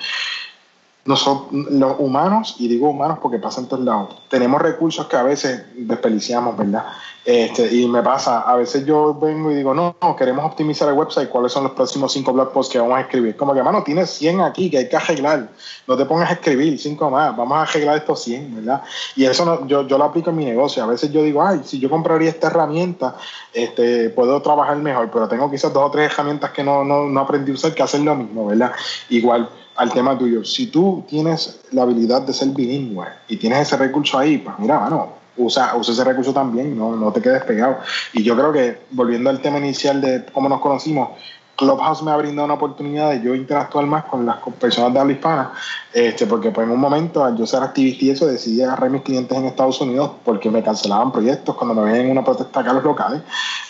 nosotros, 1.04 1.48
los 1.52 1.96
humanos, 1.98 2.56
y 2.58 2.68
digo 2.68 2.90
humanos 2.90 3.18
porque 3.20 3.38
pasa 3.38 3.60
en 3.60 3.66
todos 3.66 3.84
lados, 3.84 4.14
tenemos 4.28 4.62
recursos 4.62 5.06
que 5.06 5.16
a 5.16 5.24
veces 5.24 5.64
desperdiciamos, 5.74 6.56
¿verdad? 6.56 6.84
Este, 7.24 7.72
y 7.72 7.86
me 7.86 8.02
pasa, 8.02 8.40
a 8.40 8.56
veces 8.56 8.84
yo 8.84 9.14
vengo 9.14 9.52
y 9.52 9.54
digo, 9.54 9.74
no, 9.74 9.94
no, 10.00 10.16
queremos 10.16 10.44
optimizar 10.44 10.88
el 10.88 10.94
website, 10.94 11.28
¿cuáles 11.28 11.52
son 11.52 11.64
los 11.64 11.72
próximos 11.72 12.12
cinco 12.12 12.32
blog 12.32 12.52
posts 12.52 12.72
que 12.72 12.80
vamos 12.80 12.98
a 12.98 13.02
escribir? 13.02 13.36
Como 13.36 13.54
que, 13.54 13.62
mano, 13.62 13.82
tienes 13.84 14.10
100 14.10 14.40
aquí 14.40 14.70
que 14.70 14.78
hay 14.78 14.88
que 14.88 14.96
arreglar, 14.96 15.48
no 15.86 15.96
te 15.96 16.04
pongas 16.04 16.30
a 16.30 16.32
escribir 16.34 16.78
cinco 16.80 17.10
más, 17.10 17.36
vamos 17.36 17.58
a 17.58 17.62
arreglar 17.62 17.96
estos 17.96 18.22
100, 18.22 18.56
¿verdad? 18.56 18.82
Y 19.14 19.24
eso 19.24 19.44
no, 19.44 19.66
yo, 19.68 19.86
yo 19.86 19.98
lo 19.98 20.04
aplico 20.04 20.30
en 20.30 20.36
mi 20.36 20.44
negocio, 20.44 20.82
a 20.82 20.86
veces 20.86 21.12
yo 21.12 21.22
digo, 21.22 21.44
ay, 21.44 21.62
si 21.64 21.78
yo 21.78 21.88
compraría 21.88 22.28
esta 22.28 22.48
herramienta, 22.48 23.16
este, 23.52 24.10
puedo 24.10 24.42
trabajar 24.42 24.76
mejor, 24.78 25.08
pero 25.12 25.28
tengo 25.28 25.48
quizás 25.48 25.72
dos 25.72 25.84
o 25.84 25.90
tres 25.92 26.12
herramientas 26.12 26.50
que 26.50 26.64
no, 26.64 26.84
no, 26.84 27.04
no 27.04 27.20
aprendí 27.20 27.52
a 27.52 27.54
usar 27.54 27.72
que 27.72 27.84
hacer 27.84 28.00
lo 28.00 28.16
mismo, 28.16 28.46
¿verdad? 28.46 28.72
Igual 29.10 29.48
al 29.76 29.92
tema 29.92 30.16
tuyo. 30.18 30.44
Si 30.44 30.66
tú 30.66 31.04
tienes 31.08 31.60
la 31.72 31.82
habilidad 31.82 32.22
de 32.22 32.32
ser 32.32 32.48
bilingüe 32.48 33.06
y 33.28 33.36
tienes 33.36 33.60
ese 33.60 33.76
recurso 33.76 34.18
ahí, 34.18 34.38
pues 34.38 34.58
mira, 34.58 34.78
mano, 34.78 35.14
usa, 35.36 35.76
usa 35.76 35.94
ese 35.94 36.04
recurso 36.04 36.32
también, 36.32 36.76
no, 36.76 36.96
no 36.96 37.12
te 37.12 37.20
quedes 37.20 37.42
pegado. 37.44 37.78
Y 38.12 38.22
yo 38.22 38.34
creo 38.36 38.52
que, 38.52 38.78
volviendo 38.90 39.30
al 39.30 39.40
tema 39.40 39.58
inicial 39.58 40.00
de 40.00 40.24
cómo 40.32 40.48
nos 40.48 40.60
conocimos, 40.60 41.10
Clubhouse 41.56 42.02
me 42.02 42.10
ha 42.10 42.16
brindado 42.16 42.46
una 42.46 42.54
oportunidad 42.54 43.10
de 43.10 43.22
yo 43.22 43.34
interactuar 43.34 43.86
más 43.86 44.04
con 44.04 44.24
las 44.24 44.38
personas 44.58 44.92
de 44.92 45.00
habla 45.00 45.12
hispana, 45.12 45.52
este, 45.92 46.26
porque 46.26 46.50
pues 46.50 46.66
en 46.66 46.72
un 46.72 46.80
momento, 46.80 47.24
al 47.24 47.36
yo 47.36 47.46
ser 47.46 47.62
activista 47.62 48.04
y 48.04 48.10
eso, 48.10 48.26
decidí 48.26 48.62
agarrar 48.62 48.90
mis 48.90 49.02
clientes 49.02 49.36
en 49.36 49.44
Estados 49.44 49.80
Unidos 49.80 50.12
porque 50.24 50.50
me 50.50 50.62
cancelaban 50.62 51.12
proyectos 51.12 51.54
cuando 51.54 51.74
me 51.74 51.90
veían 51.90 52.06
en 52.06 52.12
una 52.12 52.24
protesta 52.24 52.60
acá 52.60 52.70
a 52.70 52.74
los 52.74 52.84
locales, 52.84 53.22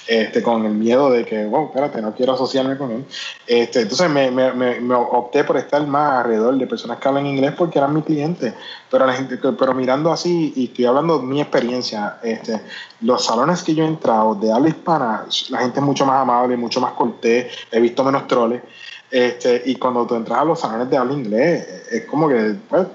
este, 0.06 0.42
con 0.42 0.64
el 0.64 0.74
miedo 0.74 1.10
de 1.10 1.24
que, 1.24 1.44
wow, 1.44 1.66
espérate, 1.66 2.00
no 2.00 2.14
quiero 2.14 2.34
asociarme 2.34 2.76
con 2.76 2.92
él. 2.92 3.04
Este, 3.46 3.82
entonces 3.82 4.08
me, 4.08 4.30
me, 4.30 4.52
me, 4.52 4.94
opté 4.94 5.44
por 5.44 5.56
estar 5.56 5.84
más 5.86 6.20
alrededor 6.20 6.56
de 6.56 6.66
personas 6.66 6.98
que 6.98 7.08
hablan 7.08 7.26
inglés 7.26 7.52
porque 7.56 7.78
eran 7.78 7.94
mis 7.94 8.04
clientes, 8.04 8.54
pero, 8.92 9.06
la 9.06 9.14
gente, 9.14 9.38
pero 9.38 9.72
mirando 9.72 10.12
así, 10.12 10.52
y 10.54 10.66
estoy 10.66 10.84
hablando 10.84 11.18
de 11.18 11.24
mi 11.24 11.40
experiencia, 11.40 12.18
este, 12.22 12.60
los 13.00 13.24
salones 13.24 13.62
que 13.62 13.74
yo 13.74 13.84
he 13.84 13.88
entrado 13.88 14.34
de 14.34 14.52
habla 14.52 14.68
hispana, 14.68 15.24
la 15.48 15.60
gente 15.60 15.80
es 15.80 15.84
mucho 15.84 16.04
más 16.04 16.20
amable, 16.20 16.58
mucho 16.58 16.78
más 16.78 16.92
cortés, 16.92 17.50
he 17.70 17.80
visto 17.80 18.04
menos 18.04 18.28
troles. 18.28 18.62
Este, 19.10 19.62
y 19.64 19.76
cuando 19.76 20.06
tú 20.06 20.14
entras 20.14 20.40
a 20.40 20.44
los 20.44 20.60
salones 20.60 20.90
de 20.90 20.98
habla 20.98 21.14
inglés, 21.14 21.86
es 21.90 22.04
como 22.04 22.28
que 22.28 22.54
pues, 22.68 22.86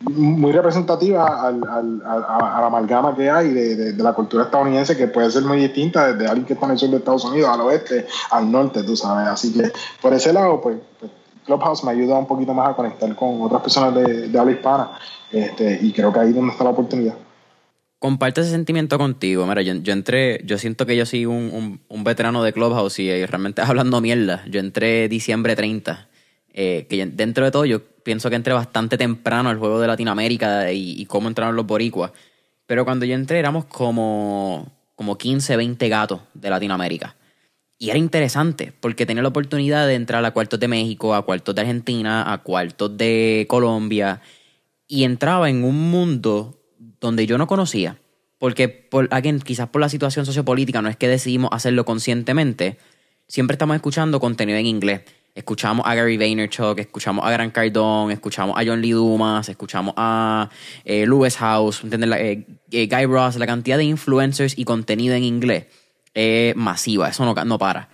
muy 0.00 0.50
representativa 0.50 1.46
al, 1.46 1.62
a, 1.62 2.60
la 2.60 2.66
amalgama 2.66 3.14
que 3.14 3.28
hay 3.28 3.50
de, 3.50 3.92
de, 3.92 4.02
la 4.02 4.14
cultura 4.14 4.44
estadounidense, 4.44 4.96
que 4.96 5.08
puede 5.08 5.30
ser 5.30 5.42
muy 5.42 5.58
distinta 5.58 6.10
desde 6.10 6.26
alguien 6.26 6.46
que 6.46 6.54
está 6.54 6.64
en 6.64 6.72
el 6.72 6.78
sur 6.78 6.88
de 6.88 6.96
Estados 6.96 7.24
Unidos, 7.26 7.50
al 7.50 7.60
oeste, 7.60 8.06
al 8.30 8.50
norte, 8.50 8.82
tú 8.82 8.96
sabes. 8.96 9.28
Así 9.28 9.52
que 9.52 9.70
por 10.00 10.14
ese 10.14 10.32
lado, 10.32 10.62
pues, 10.62 10.78
pues 10.98 11.12
Clubhouse 11.44 11.84
me 11.84 11.92
ayuda 11.92 12.18
un 12.18 12.26
poquito 12.26 12.54
más 12.54 12.70
a 12.70 12.74
conectar 12.74 13.14
con 13.14 13.42
otras 13.42 13.62
personas 13.62 13.94
de, 13.94 14.28
de 14.28 14.38
habla 14.38 14.52
hispana. 14.52 14.90
Este, 15.30 15.78
y 15.82 15.92
creo 15.92 16.12
que 16.12 16.20
ahí 16.20 16.28
es 16.28 16.34
donde 16.34 16.52
está 16.52 16.64
la 16.64 16.70
oportunidad 16.70 17.14
comparto 18.04 18.42
ese 18.42 18.50
sentimiento 18.50 18.98
contigo. 18.98 19.46
Mira, 19.46 19.62
yo, 19.62 19.72
entré, 19.72 20.42
yo 20.44 20.58
siento 20.58 20.84
que 20.84 20.94
yo 20.94 21.06
soy 21.06 21.24
un, 21.24 21.80
veterano 21.88 22.42
de 22.42 22.52
Clubhouse 22.52 22.98
y, 22.98 23.24
realmente 23.24 23.62
hablando 23.66 23.98
mierda. 24.02 24.44
Yo 24.46 24.60
entré 24.60 25.08
diciembre 25.08 25.56
30. 25.56 26.06
Eh, 26.52 26.86
que 26.86 27.06
dentro 27.06 27.46
de 27.46 27.50
todo 27.50 27.64
yo 27.64 27.80
pienso 28.02 28.28
que 28.28 28.36
entré 28.36 28.52
bastante 28.52 28.98
temprano 28.98 29.48
al 29.48 29.58
juego 29.58 29.80
de 29.80 29.86
Latinoamérica 29.86 30.70
y, 30.70 31.06
cómo 31.06 31.28
entraron 31.28 31.56
los 31.56 31.64
boricuas. 31.64 32.12
Pero 32.66 32.84
cuando 32.84 33.06
yo 33.06 33.14
entré 33.14 33.38
éramos 33.38 33.64
como, 33.64 34.70
como 34.96 35.16
15, 35.16 35.56
20 35.56 35.88
gatos 35.88 36.20
de 36.34 36.50
Latinoamérica. 36.50 37.16
Y 37.84 37.90
era 37.90 37.98
interesante 37.98 38.72
porque 38.80 39.04
tenía 39.04 39.22
la 39.22 39.28
oportunidad 39.28 39.86
de 39.86 39.92
entrar 39.92 40.24
a 40.24 40.30
cuartos 40.30 40.58
de 40.58 40.68
México, 40.68 41.14
a 41.14 41.20
cuartos 41.20 41.54
de 41.54 41.60
Argentina, 41.60 42.32
a 42.32 42.38
cuartos 42.38 42.96
de 42.96 43.44
Colombia. 43.46 44.22
Y 44.88 45.04
entraba 45.04 45.50
en 45.50 45.64
un 45.64 45.90
mundo 45.90 46.62
donde 46.98 47.26
yo 47.26 47.36
no 47.36 47.46
conocía, 47.46 47.98
porque 48.38 48.68
por, 48.68 49.08
alguien 49.10 49.38
quizás 49.38 49.68
por 49.68 49.82
la 49.82 49.90
situación 49.90 50.24
sociopolítica 50.24 50.80
no 50.80 50.88
es 50.88 50.96
que 50.96 51.08
decidimos 51.08 51.50
hacerlo 51.52 51.84
conscientemente, 51.84 52.78
siempre 53.28 53.52
estamos 53.52 53.76
escuchando 53.76 54.18
contenido 54.18 54.58
en 54.58 54.64
inglés. 54.64 55.02
Escuchamos 55.34 55.84
a 55.86 55.94
Gary 55.94 56.16
Vaynerchuk, 56.16 56.78
escuchamos 56.78 57.22
a 57.26 57.30
Grant 57.32 57.52
Cardone, 57.52 58.14
escuchamos 58.14 58.56
a 58.58 58.64
John 58.64 58.80
Lee 58.80 58.92
Dumas, 58.92 59.46
escuchamos 59.50 59.92
a 59.98 60.48
eh, 60.86 61.04
Lewis 61.06 61.36
House, 61.36 61.82
eh, 61.84 62.46
eh, 62.70 62.86
Guy 62.86 63.04
Ross, 63.04 63.36
la 63.36 63.46
cantidad 63.46 63.76
de 63.76 63.84
influencers 63.84 64.56
y 64.56 64.64
contenido 64.64 65.14
en 65.14 65.24
inglés 65.24 65.66
es 66.14 66.56
masiva, 66.56 67.08
eso 67.08 67.24
no, 67.24 67.34
no 67.44 67.58
para. 67.58 67.88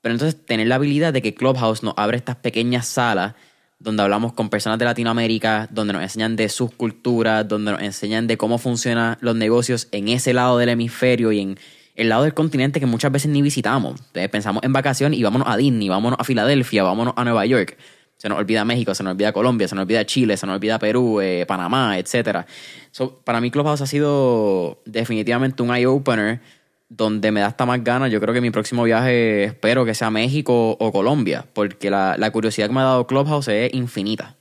Pero 0.00 0.14
entonces 0.14 0.44
tener 0.44 0.66
la 0.66 0.74
habilidad 0.74 1.12
de 1.12 1.22
que 1.22 1.34
Clubhouse 1.34 1.82
nos 1.82 1.94
abre 1.96 2.16
estas 2.16 2.36
pequeñas 2.36 2.88
salas 2.88 3.34
donde 3.78 4.02
hablamos 4.02 4.32
con 4.32 4.48
personas 4.48 4.78
de 4.78 4.84
Latinoamérica, 4.84 5.68
donde 5.70 5.92
nos 5.92 6.02
enseñan 6.02 6.36
de 6.36 6.48
sus 6.48 6.70
culturas, 6.72 7.46
donde 7.46 7.72
nos 7.72 7.82
enseñan 7.82 8.26
de 8.26 8.36
cómo 8.36 8.58
funcionan 8.58 9.18
los 9.20 9.34
negocios 9.34 9.88
en 9.90 10.08
ese 10.08 10.32
lado 10.32 10.58
del 10.58 10.68
hemisferio 10.68 11.32
y 11.32 11.40
en 11.40 11.58
el 11.94 12.08
lado 12.08 12.22
del 12.22 12.32
continente 12.32 12.80
que 12.80 12.86
muchas 12.86 13.10
veces 13.10 13.30
ni 13.30 13.42
visitamos. 13.42 14.00
Entonces 14.00 14.28
pensamos 14.28 14.62
en 14.62 14.72
vacaciones 14.72 15.18
y 15.18 15.22
vámonos 15.22 15.48
a 15.48 15.56
Disney, 15.56 15.88
vámonos 15.88 16.18
a 16.20 16.24
Filadelfia, 16.24 16.84
vámonos 16.84 17.14
a 17.16 17.24
Nueva 17.24 17.44
York. 17.44 17.76
Se 18.16 18.28
nos 18.28 18.38
olvida 18.38 18.64
México, 18.64 18.94
se 18.94 19.02
nos 19.02 19.12
olvida 19.12 19.32
Colombia, 19.32 19.66
se 19.66 19.74
nos 19.74 19.82
olvida 19.82 20.06
Chile, 20.06 20.36
se 20.36 20.46
nos 20.46 20.54
olvida 20.54 20.78
Perú, 20.78 21.20
eh, 21.20 21.44
Panamá, 21.46 21.98
etc. 21.98 22.46
para 23.24 23.40
mí 23.40 23.50
Clubhouse 23.50 23.80
ha 23.80 23.86
sido 23.86 24.80
definitivamente 24.86 25.62
un 25.62 25.74
eye-opener 25.74 26.40
donde 26.96 27.32
me 27.32 27.40
da 27.40 27.46
hasta 27.46 27.66
más 27.66 27.82
ganas. 27.82 28.10
Yo 28.10 28.20
creo 28.20 28.34
que 28.34 28.40
mi 28.40 28.50
próximo 28.50 28.84
viaje 28.84 29.44
espero 29.44 29.84
que 29.84 29.94
sea 29.94 30.10
México 30.10 30.76
o 30.78 30.92
Colombia, 30.92 31.44
porque 31.52 31.90
la, 31.90 32.30
curiosidad 32.32 32.66
que 32.68 32.74
me 32.74 32.80
ha 32.80 32.84
dado 32.84 33.06
Clubhouse 33.06 33.48
es 33.48 33.72
infinita. 33.74 34.36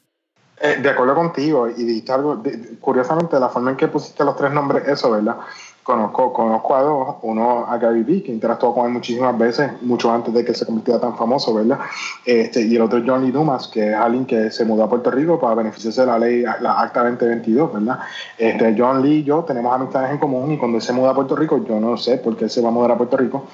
Eh, 0.59 0.77
de 0.81 0.89
acuerdo 0.89 1.15
contigo, 1.15 1.67
y 1.69 1.83
dijiste 1.83 2.11
algo, 2.11 2.43
curiosamente, 2.79 3.39
la 3.39 3.49
forma 3.49 3.71
en 3.71 3.77
que 3.77 3.87
pusiste 3.87 4.23
los 4.23 4.35
tres 4.35 4.51
nombres, 4.51 4.87
eso, 4.87 5.09
¿verdad? 5.09 5.37
Conozco, 5.83 6.31
conozco 6.31 6.75
a 6.75 6.81
dos, 6.83 7.15
uno 7.23 7.65
a 7.67 7.77
Gary 7.77 8.03
Vee, 8.03 8.21
que 8.21 8.31
interactuó 8.31 8.73
con 8.73 8.85
él 8.85 8.91
muchísimas 8.91 9.35
veces, 9.35 9.71
mucho 9.81 10.11
antes 10.11 10.31
de 10.31 10.45
que 10.45 10.53
se 10.53 10.65
convirtiera 10.65 10.99
tan 10.99 11.17
famoso, 11.17 11.55
¿verdad? 11.55 11.79
Este, 12.23 12.61
y 12.61 12.75
el 12.75 12.83
otro 12.83 13.01
John 13.05 13.25
Lee 13.25 13.31
Dumas, 13.31 13.67
que 13.67 13.89
es 13.89 13.95
alguien 13.95 14.25
que 14.25 14.51
se 14.51 14.63
mudó 14.63 14.83
a 14.83 14.89
Puerto 14.89 15.09
Rico 15.09 15.39
para 15.39 15.55
beneficiarse 15.55 16.01
de 16.01 16.07
la 16.07 16.19
ley, 16.19 16.43
la 16.61 16.79
Acta 16.79 17.03
2022, 17.03 17.73
¿verdad? 17.73 17.99
Este, 18.37 18.75
John 18.77 19.01
Lee 19.01 19.17
y 19.17 19.23
yo 19.23 19.43
tenemos 19.43 19.73
amistades 19.73 20.11
en 20.11 20.19
común 20.19 20.51
y 20.51 20.57
cuando 20.57 20.77
él 20.77 20.83
se 20.83 20.93
muda 20.93 21.11
a 21.11 21.15
Puerto 21.15 21.35
Rico, 21.35 21.65
yo 21.65 21.79
no 21.79 21.97
sé 21.97 22.17
por 22.17 22.37
qué 22.37 22.47
se 22.47 22.61
va 22.61 22.67
a 22.67 22.71
mudar 22.71 22.91
a 22.91 22.97
Puerto 22.97 23.17
Rico, 23.17 23.47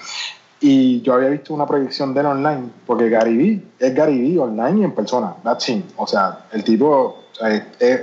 y 0.59 1.01
yo 1.01 1.13
había 1.13 1.29
visto 1.29 1.53
una 1.53 1.65
proyección 1.67 2.13
de 2.13 2.21
él 2.21 2.25
online, 2.25 2.69
porque 2.85 3.09
Gary 3.09 3.37
Vee 3.37 3.63
es 3.79 3.93
Gary 3.93 4.19
Vee 4.19 4.39
online 4.39 4.81
y 4.81 4.83
en 4.83 4.91
persona, 4.93 5.35
that's 5.43 5.69
him. 5.69 5.83
O 5.97 6.07
sea, 6.07 6.45
el 6.51 6.63
tipo 6.63 7.23
es 7.79 8.01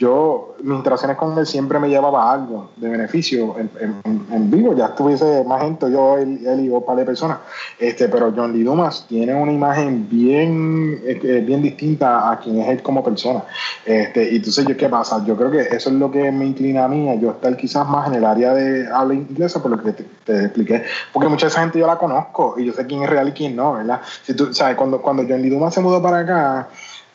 yo, 0.00 0.54
mis 0.62 0.78
interacciones 0.78 1.18
con 1.18 1.36
él 1.36 1.46
siempre 1.46 1.78
me 1.78 1.90
llevaba 1.90 2.32
algo 2.32 2.70
de 2.76 2.88
beneficio 2.88 3.54
en, 3.58 4.50
vivo, 4.50 4.74
ya 4.74 4.86
estuviese 4.86 5.44
más 5.44 5.60
gente, 5.60 5.92
yo, 5.92 6.16
él, 6.16 6.40
él 6.46 6.64
y 6.64 6.68
un 6.70 6.86
par 6.86 6.96
de 6.96 7.04
personas, 7.04 7.36
este, 7.78 8.08
pero 8.08 8.32
John 8.34 8.54
Lee 8.54 8.62
Dumas 8.62 9.04
tiene 9.06 9.34
una 9.34 9.52
imagen 9.52 10.08
bien, 10.08 11.02
este, 11.04 11.42
bien 11.42 11.60
distinta 11.60 12.32
a 12.32 12.38
quien 12.38 12.60
es 12.60 12.68
él 12.68 12.82
como 12.82 13.04
persona. 13.04 13.44
Este, 13.84 14.32
y 14.32 14.36
entonces, 14.36 14.66
¿qué 14.74 14.88
pasa? 14.88 15.22
Yo 15.26 15.36
creo 15.36 15.50
que 15.50 15.60
eso 15.60 15.90
es 15.90 15.96
lo 15.96 16.10
que 16.10 16.32
me 16.32 16.46
inclina 16.46 16.86
a 16.86 16.88
mí, 16.88 17.06
yo 17.20 17.32
estar 17.32 17.54
quizás 17.58 17.86
más 17.86 18.08
en 18.08 18.14
el 18.14 18.24
área 18.24 18.54
de 18.54 18.90
habla 18.90 19.12
inglesa, 19.12 19.60
por 19.60 19.70
lo 19.70 19.82
que 19.82 19.92
te, 19.92 20.44
expliqué, 20.44 20.82
porque 21.12 21.28
mucha 21.28 21.48
esa 21.48 21.60
gente 21.60 21.78
yo 21.78 21.86
la 21.86 21.98
conozco 21.98 22.54
y 22.56 22.64
yo 22.64 22.72
sé 22.72 22.86
quién 22.86 23.02
es 23.02 23.10
real 23.10 23.28
y 23.28 23.32
quién 23.32 23.54
no, 23.54 23.74
¿verdad? 23.74 24.00
Si 24.22 24.32
tú, 24.32 24.54
sabes, 24.54 24.76
cuando, 24.76 25.02
cuando 25.02 25.24
John 25.28 25.42
Lee 25.42 25.50
Dumas 25.50 25.74
se 25.74 25.82
mudó 25.82 26.00
para 26.00 26.20
acá, 26.20 26.68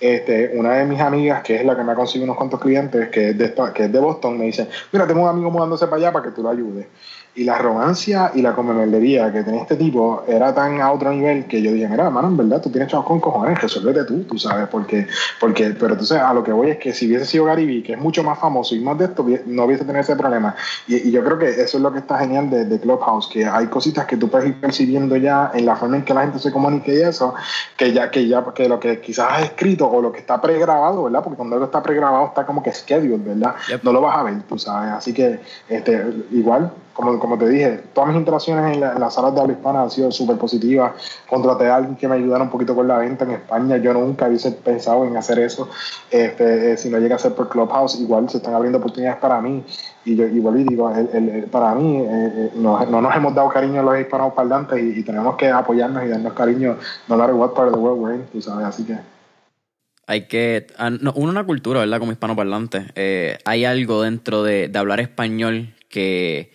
este, 0.05 0.51
una 0.53 0.75
de 0.75 0.85
mis 0.85 0.99
amigas, 0.99 1.43
que 1.43 1.55
es 1.55 1.65
la 1.65 1.75
que 1.75 1.83
me 1.83 1.91
ha 1.91 1.95
conseguido 1.95 2.25
unos 2.25 2.37
cuantos 2.37 2.59
clientes, 2.59 3.09
que 3.09 3.35
que 3.73 3.83
es 3.83 3.91
de 3.91 3.99
Boston, 3.99 4.37
me 4.37 4.45
dice, 4.45 4.67
mira, 4.91 5.07
tengo 5.07 5.23
un 5.23 5.29
amigo 5.29 5.51
mudándose 5.51 5.85
para 5.87 5.97
allá 5.97 6.11
para 6.11 6.25
que 6.25 6.31
tú 6.31 6.43
lo 6.43 6.49
ayudes. 6.49 6.87
Y 7.35 7.43
la 7.43 7.55
arrogancia 7.55 8.31
y 8.33 8.41
la 8.41 8.53
comemeldería 8.53 9.31
que 9.31 9.43
tenía 9.43 9.61
este 9.61 9.75
tipo 9.75 10.23
era 10.27 10.55
tan 10.55 10.79
a 10.81 10.91
otro 10.91 11.11
nivel 11.11 11.45
que 11.45 11.61
yo 11.61 11.71
dije, 11.73 11.87
mira, 11.87 12.05
hermano, 12.05 12.29
en 12.29 12.37
verdad, 12.37 12.61
tú 12.61 12.69
tienes 12.69 12.89
chavos 12.89 13.05
con 13.05 13.19
cojones, 13.19 13.61
resuélvete 13.61 14.05
tú, 14.05 14.23
tú 14.23 14.39
sabes, 14.39 14.69
porque, 14.69 15.07
porque, 15.39 15.75
pero 15.77 15.91
entonces 15.93 16.17
a 16.17 16.33
lo 16.33 16.43
que 16.43 16.53
voy 16.53 16.71
es 16.71 16.77
que 16.77 16.93
si 16.93 17.07
hubiese 17.07 17.25
sido 17.25 17.45
Gary 17.45 17.83
que 17.83 17.93
es 17.93 17.99
mucho 17.99 18.23
más 18.23 18.39
famoso 18.39 18.73
y 18.73 18.79
más 18.79 18.97
de 18.97 19.05
esto, 19.05 19.25
no 19.47 19.65
hubiese 19.65 19.83
tenido 19.83 20.01
ese 20.01 20.15
problema. 20.15 20.55
Y, 20.87 21.11
yo 21.11 21.23
creo 21.23 21.37
que 21.37 21.49
eso 21.49 21.77
es 21.77 21.83
lo 21.83 21.91
que 21.91 21.99
está 21.99 22.19
genial 22.19 22.49
de, 22.49 22.65
de, 22.65 22.79
Clubhouse, 22.79 23.27
que 23.27 23.45
hay 23.45 23.67
cositas 23.67 24.05
que 24.05 24.17
tú 24.17 24.29
puedes 24.29 24.47
ir 24.47 24.59
percibiendo 24.59 25.15
ya 25.17 25.51
en 25.53 25.65
la 25.65 25.75
forma 25.75 25.97
en 25.97 26.05
que 26.05 26.13
la 26.13 26.21
gente 26.21 26.39
se 26.39 26.51
comunica 26.51 26.91
y 26.91 27.01
eso, 27.01 27.33
que 27.75 27.91
ya, 27.91 28.09
que 28.11 28.27
ya, 28.27 28.43
porque 28.43 28.69
lo 28.69 28.79
que 28.79 29.01
quizás 29.01 29.27
has 29.31 29.43
escrito 29.43 29.89
o 29.89 30.01
lo 30.01 30.11
que 30.11 30.19
está 30.19 30.39
pregrabado, 30.39 31.03
¿verdad? 31.03 31.23
Porque 31.23 31.37
cuando 31.37 31.55
algo 31.55 31.65
está 31.65 31.81
pregrabado 31.83 32.27
está 32.27 32.45
como 32.45 32.63
que 32.63 32.71
scheduled, 32.71 33.23
¿verdad? 33.23 33.55
No 33.83 33.91
lo 33.91 34.01
vas 34.01 34.17
a 34.17 34.23
ver, 34.23 34.41
tú 34.43 34.57
sabes. 34.57 34.91
Así 34.91 35.13
que 35.13 35.39
este, 35.69 36.05
igual, 36.31 36.71
como, 36.95 37.19
como 37.19 37.37
te 37.37 37.47
dije, 37.47 37.83
todas 37.93 38.09
mis 38.09 38.17
interacciones 38.17 38.73
en, 38.73 38.79
las 38.79 39.13
salas 39.13 39.35
de 39.35 39.41
habla 39.41 39.53
hispana 39.53 39.83
han 39.83 39.91
sido 39.91 40.11
súper 40.11 40.37
positivas. 40.37 40.93
Contraté 41.29 41.67
a 41.67 41.75
alguien 41.75 41.95
que 41.95 42.07
me 42.07 42.15
ayudara 42.15 42.43
un 42.43 42.49
poquito 42.49 42.73
con 42.73 42.87
la 42.87 42.97
venta 42.97 43.25
en 43.25 43.31
España. 43.31 43.77
Yo 43.77 43.93
nunca 43.93 44.27
hubiese 44.27 44.51
pensado 44.51 45.05
en 45.05 45.15
hacer 45.17 45.39
eso. 45.39 45.69
Este, 46.09 46.71
eh, 46.71 46.77
si 46.77 46.89
no 46.89 46.97
llega 46.97 47.17
a 47.17 47.19
ser 47.19 47.35
por 47.35 47.49
Clubhouse, 47.49 47.99
igual 47.99 48.29
se 48.29 48.37
están 48.37 48.55
abriendo 48.55 48.79
oportunidades 48.79 49.19
para 49.19 49.41
mí. 49.41 49.63
Y 50.05 50.15
yo 50.15 50.25
igual 50.25 50.65
digo, 50.65 50.89
el, 50.89 51.47
para 51.51 51.75
mí, 51.75 51.97
eh, 51.97 52.05
eh, 52.09 52.51
no, 52.55 52.83
nos 52.85 53.15
hemos 53.15 53.35
dado 53.35 53.49
cariño 53.49 53.81
a 53.81 53.83
los 53.83 53.99
hispanos 53.99 54.33
parlantes 54.33 54.81
y, 54.81 55.03
tenemos 55.03 55.35
que 55.35 55.49
apoyarnos 55.49 56.03
y 56.03 56.07
darnos 56.07 56.33
cariño 56.33 56.77
no 57.07 57.17
matter 57.17 57.35
what 57.35 57.53
part 57.53 57.67
of 57.67 57.75
the 57.75 57.79
world 57.79 58.01
we're 58.01 58.15
in, 58.15 58.25
tú 58.31 58.41
sabes, 58.41 58.65
así 58.65 58.83
que 58.83 58.97
hay 60.07 60.27
que. 60.27 60.67
Ah, 60.77 60.89
uno, 60.89 61.13
una 61.15 61.43
cultura, 61.43 61.79
¿verdad? 61.79 61.99
Como 61.99 62.11
hispanoparlante. 62.11 62.85
Eh, 62.95 63.37
hay 63.45 63.65
algo 63.65 64.03
dentro 64.03 64.43
de, 64.43 64.71
hablar 64.75 64.99
español 64.99 65.73
que. 65.89 66.51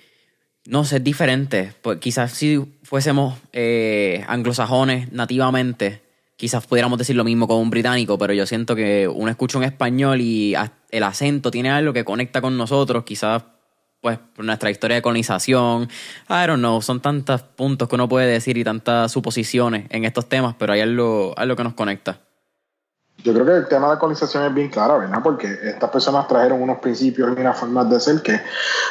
No 0.71 0.85
sé, 0.85 0.99
es 0.99 1.05
diferente. 1.05 1.73
Pues 1.83 1.99
quizás 1.99 2.31
si 2.31 2.65
fuésemos 2.85 3.37
eh, 3.53 4.25
anglosajones 4.29 5.11
nativamente, 5.11 6.01
quizás 6.37 6.65
pudiéramos 6.65 6.97
decir 6.97 7.17
lo 7.17 7.25
mismo 7.25 7.49
con 7.49 7.57
un 7.57 7.71
británico, 7.71 8.17
pero 8.19 8.35
yo 8.35 8.47
siento 8.47 8.77
que 8.77 9.09
uno 9.09 9.33
escucha 9.33 9.59
un 9.59 9.65
español 9.65 10.21
y 10.21 10.55
el 10.93 11.03
acento 11.03 11.51
tiene 11.51 11.71
algo 11.71 11.93
que 11.93 12.05
conecta 12.05 12.41
con 12.41 12.57
nosotros, 12.57 13.03
quizás 13.03 13.43
pues 14.01 14.19
por 14.19 14.45
nuestra 14.45 14.71
historia 14.71 14.95
de 14.95 15.03
colonización. 15.03 15.89
I 16.29 16.47
don't 16.47 16.61
know, 16.61 16.81
son 16.81 17.03
tantos 17.03 17.43
puntos 17.43 17.89
que 17.89 17.97
uno 17.97 18.09
puede 18.09 18.29
decir 18.29 18.57
y 18.57 18.63
tantas 18.63 19.11
suposiciones 19.11 19.87
en 19.91 20.05
estos 20.05 20.29
temas, 20.29 20.55
pero 20.57 20.73
hay 20.73 20.83
algo, 20.83 21.35
algo 21.37 21.57
que 21.57 21.65
nos 21.65 21.75
conecta. 21.75 22.21
Yo 23.23 23.33
creo 23.35 23.45
que 23.45 23.53
el 23.53 23.69
tema 23.69 23.89
de 23.89 23.95
la 23.95 23.99
colonización 23.99 24.45
es 24.45 24.55
bien 24.55 24.71
claro, 24.71 24.99
¿verdad? 24.99 25.21
Porque 25.23 25.59
estas 25.63 25.91
personas 25.91 26.27
trajeron 26.29 26.63
unos 26.63 26.79
principios 26.79 27.31
y 27.37 27.41
unas 27.41 27.59
formas 27.59 27.89
de 27.91 28.01
ser 28.01 28.23
que, 28.23 28.41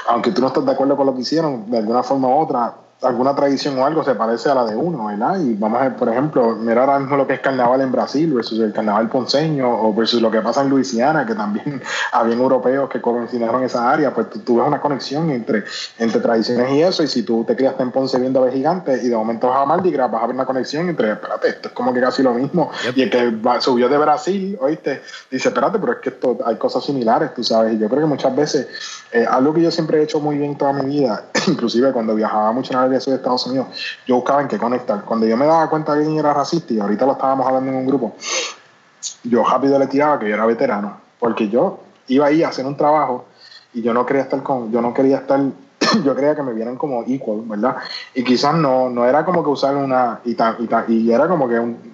aunque 0.08 0.32
tú 0.32 0.42
no 0.42 0.48
estés 0.48 0.66
de 0.66 0.72
acuerdo 0.72 0.96
con 0.96 1.08
lo 1.08 1.16
que 1.16 1.22
hicieron, 1.22 1.70
de 1.70 1.78
alguna 1.78 2.04
forma 2.04 2.28
u 2.28 2.40
otra, 2.40 2.74
alguna 3.02 3.34
tradición 3.34 3.80
o 3.80 3.86
algo 3.86 4.04
se 4.04 4.14
parece 4.16 4.50
a 4.50 4.56
la 4.56 4.66
de 4.66 4.76
uno, 4.76 5.06
¿verdad? 5.06 5.40
Y 5.40 5.54
vamos 5.54 5.80
a 5.80 5.84
ver, 5.84 5.96
por 5.96 6.10
ejemplo, 6.10 6.56
mirar 6.56 6.90
ahora 6.90 7.00
mismo 7.00 7.16
lo 7.16 7.26
que 7.26 7.36
es 7.36 7.40
carnaval 7.40 7.80
en 7.80 7.92
Brasil 7.94 8.34
versus 8.34 8.60
el 8.60 8.74
carnaval 8.74 9.08
ponceño 9.08 9.70
o 9.70 9.94
versus 9.94 10.22
lo 10.22 10.30
que 10.30 10.42
pasa 10.42 10.64
en 10.64 10.70
Luisiana, 10.70 11.26
que 11.26 11.34
también 11.34 11.82
habían 12.12 12.40
europeos 12.40 12.90
que 12.90 13.00
colonizaron 13.00 13.64
esa 13.64 13.90
área, 13.90 14.14
pues 14.14 14.28
tú, 14.44 14.58
ves 14.58 14.68
una 14.68 14.82
conexión 14.82 15.30
entre, 15.30 15.64
entre 15.98 16.20
tradiciones 16.20 16.72
y 16.72 16.82
eso, 16.82 17.04
y 17.04 17.08
si 17.08 17.24
tú 17.24 17.46
te 17.46 17.56
criaste 17.56 17.84
en 17.84 17.92
Ponce 17.92 18.20
viendo 18.20 18.44
a 18.44 18.52
gigantes 18.52 19.02
y 19.04 19.08
de 19.08 19.16
momento 19.16 19.48
vas 19.48 19.60
a 19.60 19.66
Mardi 19.66 19.92
Gras, 19.92 20.12
vas 20.12 20.24
a 20.24 20.28
ver 20.28 20.36
una 20.36 20.46
conexión 20.46 20.90
entre, 20.90 21.14
espérate, 21.14 21.48
esto 21.50 21.70
es 21.70 21.74
como 21.74 21.94
que 21.94 22.02
casi 22.02 22.22
lo 22.22 22.34
mismo, 22.34 22.70
y 22.96 23.02
el 23.04 23.10
que 23.10 23.34
subió 23.60 23.88
de 23.88 23.98
Brasil, 23.98 24.58
oíste, 24.60 25.02
dice, 25.32 25.48
espérate, 25.48 25.80
pero 25.80 25.94
es 25.94 26.00
que 26.00 26.10
esto, 26.10 26.38
hay 26.46 26.58
cosas 26.58 26.84
similares, 26.84 27.34
tú 27.34 27.46
sabes, 27.46 27.76
y 27.76 27.78
yo 27.78 27.88
creo 27.88 28.02
que 28.02 28.08
muchas 28.08 28.36
veces, 28.36 28.68
eh, 29.14 29.26
algo 29.30 29.54
que 29.54 29.62
yo 29.62 29.72
siempre 29.72 30.00
he 30.00 30.04
hecho 30.04 30.20
muy 30.20 30.38
bien 30.38 30.58
toda 30.58 30.74
mi 30.74 30.86
vida, 30.86 31.24
inclusive 31.48 31.94
cuando 31.94 32.14
viajaba 32.14 32.52
mucho 32.52 32.74
en 32.74 32.89
de 32.90 32.98
Estados 32.98 33.46
Unidos, 33.48 33.68
yo 34.06 34.16
buscaba 34.16 34.42
en 34.42 34.48
qué 34.48 34.58
conectar. 34.58 35.04
Cuando 35.06 35.26
yo 35.26 35.38
me 35.38 35.46
daba 35.46 35.70
cuenta 35.70 35.94
que 35.94 36.00
alguien 36.00 36.18
era 36.18 36.34
racista, 36.34 36.74
y 36.74 36.80
ahorita 36.80 37.06
lo 37.06 37.14
estábamos 37.14 37.48
hablando 37.48 37.72
en 37.72 37.78
un 37.78 37.88
grupo, 37.88 38.16
yo 39.24 39.44
rápido 39.44 39.80
le 39.80 39.88
tiraba 39.88 40.20
que 40.20 40.28
yo 40.28 40.36
era 40.36 40.46
veterano, 40.46 40.98
porque 41.20 41.50
yo 41.50 41.80
iba 42.08 42.28
ahí 42.28 42.44
a 42.44 42.50
hacer 42.50 42.66
un 42.66 42.76
trabajo 42.76 43.26
y 43.74 43.82
yo 43.82 43.94
no 43.94 44.06
quería 44.06 44.24
estar 44.24 44.42
con, 44.44 44.72
yo 44.72 44.82
no 44.82 44.94
quería 44.94 45.18
estar, 45.18 45.40
yo 46.04 46.16
creía 46.16 46.36
que 46.36 46.44
me 46.44 46.54
vieran 46.54 46.76
como 46.76 47.04
equal, 47.08 47.42
¿verdad? 47.46 47.78
Y 48.14 48.24
quizás 48.24 48.56
no, 48.56 48.90
no 48.90 49.06
era 49.06 49.24
como 49.24 49.44
que 49.44 49.50
usar 49.50 49.76
una, 49.76 50.20
y, 50.26 50.32
y, 50.32 50.94
y 50.94 51.12
era 51.12 51.28
como 51.28 51.48
que 51.48 51.60
un, 51.60 51.89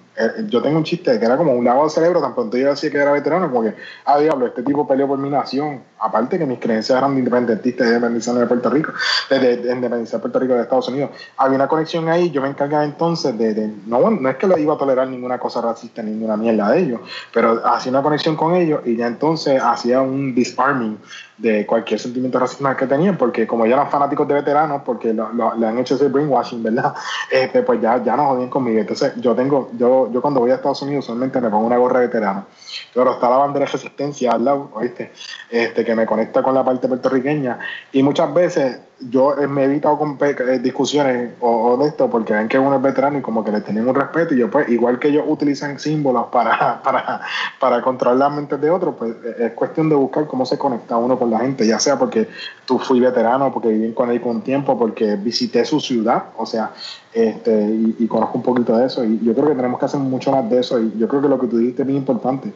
yo 0.48 0.62
tengo 0.62 0.78
un 0.78 0.84
chiste 0.84 1.18
que 1.18 1.24
era 1.24 1.36
como 1.36 1.52
un 1.52 1.64
lado 1.64 1.82
del 1.82 1.90
cerebro, 1.90 2.20
tan 2.20 2.34
pronto 2.34 2.56
yo 2.56 2.70
decía 2.70 2.90
que 2.90 2.96
era 2.96 3.12
veterano, 3.12 3.50
como 3.50 3.62
que, 3.62 3.74
ah, 4.04 4.18
diablo, 4.18 4.46
este 4.46 4.62
tipo 4.62 4.86
peleó 4.86 5.06
por 5.06 5.18
mi 5.18 5.28
nación. 5.28 5.82
Aparte 5.98 6.38
que 6.38 6.46
mis 6.46 6.58
creencias 6.58 6.98
eran 6.98 7.14
de 7.14 7.20
independentistas 7.20 7.86
de 7.86 7.94
independencia 7.94 8.32
de 8.32 8.46
Puerto 8.46 8.70
Rico, 8.70 8.92
de, 9.30 9.38
de, 9.38 9.72
independencia 9.72 10.18
de 10.18 10.22
Puerto 10.22 10.38
Rico 10.38 10.54
de 10.54 10.62
Estados 10.62 10.88
Unidos. 10.88 11.10
Había 11.36 11.56
una 11.56 11.68
conexión 11.68 12.08
ahí, 12.08 12.30
yo 12.30 12.40
me 12.42 12.48
encargaba 12.48 12.84
entonces 12.84 13.36
de, 13.36 13.72
no, 13.86 14.10
no 14.10 14.28
es 14.28 14.36
que 14.36 14.46
le 14.46 14.60
iba 14.60 14.74
a 14.74 14.78
tolerar 14.78 15.08
ninguna 15.08 15.38
cosa 15.38 15.60
racista, 15.60 16.02
ninguna 16.02 16.36
mierda 16.36 16.70
de 16.70 16.80
ellos, 16.80 17.00
pero 17.32 17.62
hacía 17.66 17.90
una 17.90 18.02
conexión 18.02 18.36
con 18.36 18.54
ellos 18.54 18.80
y 18.84 18.96
ya 18.96 19.06
entonces 19.06 19.60
hacía 19.62 20.00
un 20.00 20.34
disarming 20.34 20.98
de 21.38 21.66
cualquier 21.66 22.00
sentimiento 22.00 22.38
racista 22.38 22.76
que 22.76 22.86
tenían, 22.86 23.16
porque 23.18 23.46
como 23.46 23.66
ya 23.66 23.74
eran 23.74 23.90
fanáticos 23.90 24.26
de 24.26 24.34
veteranos, 24.34 24.82
porque 24.84 25.12
le 25.12 25.66
han 25.66 25.78
hecho 25.78 25.96
ese 25.96 26.08
brainwashing, 26.08 26.62
¿verdad? 26.62 26.94
Este, 27.30 27.62
pues 27.62 27.80
ya, 27.80 28.02
ya 28.02 28.16
no 28.16 28.28
jodían 28.28 28.48
conmigo. 28.48 28.78
Entonces 28.80 29.12
yo 29.16 29.34
tengo, 29.34 29.70
yo, 29.76 30.10
yo 30.12 30.22
cuando 30.22 30.40
voy 30.40 30.50
a 30.50 30.54
Estados 30.54 30.80
Unidos 30.82 31.04
usualmente 31.04 31.40
me 31.40 31.50
pongo 31.50 31.66
una 31.66 31.76
gorra 31.76 32.00
de 32.00 32.06
veterano. 32.06 32.46
Pero 32.94 33.12
está 33.12 33.28
la 33.28 33.36
bandera 33.38 33.66
de 33.66 33.72
resistencia 33.72 34.32
al 34.32 34.44
lado, 34.44 34.70
¿oíste? 34.74 35.12
Este, 35.50 35.84
que 35.84 35.94
me 35.94 36.06
conecta 36.06 36.42
con 36.42 36.54
la 36.54 36.64
parte 36.64 36.88
puertorriqueña. 36.88 37.58
Y 37.92 38.02
muchas 38.02 38.32
veces 38.32 38.80
yo 38.98 39.36
me 39.48 39.62
he 39.62 39.64
evitado 39.66 39.98
con 39.98 40.16
eh, 40.20 40.58
discusiones 40.58 41.32
o, 41.40 41.76
de 41.76 41.88
esto 41.88 42.08
porque 42.08 42.32
ven 42.32 42.48
que 42.48 42.58
uno 42.58 42.76
es 42.76 42.82
veterano 42.82 43.18
y 43.18 43.22
como 43.22 43.44
que 43.44 43.52
le 43.52 43.60
tienen 43.60 43.86
un 43.86 43.94
respeto 43.94 44.34
y 44.34 44.38
yo 44.38 44.50
pues 44.50 44.68
igual 44.70 44.98
que 44.98 45.08
ellos 45.08 45.24
utilizan 45.28 45.78
símbolos 45.78 46.26
para, 46.32 46.80
para, 46.84 47.20
para 47.60 47.82
controlar 47.82 48.16
las 48.16 48.32
mentes 48.32 48.58
de 48.60 48.70
otros, 48.70 48.94
pues 48.98 49.14
eh, 49.22 49.46
es 49.46 49.52
cuestión 49.52 49.90
de 49.90 49.94
buscar 49.94 50.26
cómo 50.26 50.46
se 50.46 50.56
conecta 50.56 50.96
uno 50.96 51.18
con 51.18 51.30
la 51.30 51.40
gente, 51.40 51.66
ya 51.66 51.78
sea 51.78 51.98
porque 51.98 52.28
tú 52.64 52.78
fui 52.78 52.98
veterano, 52.98 53.52
porque 53.52 53.68
viví 53.68 53.92
con 53.92 54.10
él 54.10 54.20
con 54.20 54.40
tiempo, 54.40 54.78
porque 54.78 55.16
visité 55.16 55.64
su 55.66 55.78
ciudad, 55.78 56.24
o 56.38 56.46
sea, 56.46 56.72
este, 57.12 57.94
y, 57.98 58.06
conozco 58.06 58.38
un 58.38 58.44
poquito 58.44 58.76
de 58.76 58.86
eso 58.86 59.04
y 59.04 59.18
yo 59.22 59.34
creo 59.34 59.48
que 59.48 59.54
tenemos 59.54 59.78
que 59.78 59.86
hacer 59.86 60.00
mucho 60.00 60.30
más 60.32 60.48
de 60.50 60.60
eso 60.60 60.78
y 60.78 60.92
yo 60.98 61.08
creo 61.08 61.22
que 61.22 61.28
lo 61.28 61.38
que 61.38 61.46
tú 61.46 61.58
dijiste 61.58 61.82
es 61.82 61.88
muy 61.88 61.96
importante 61.96 62.52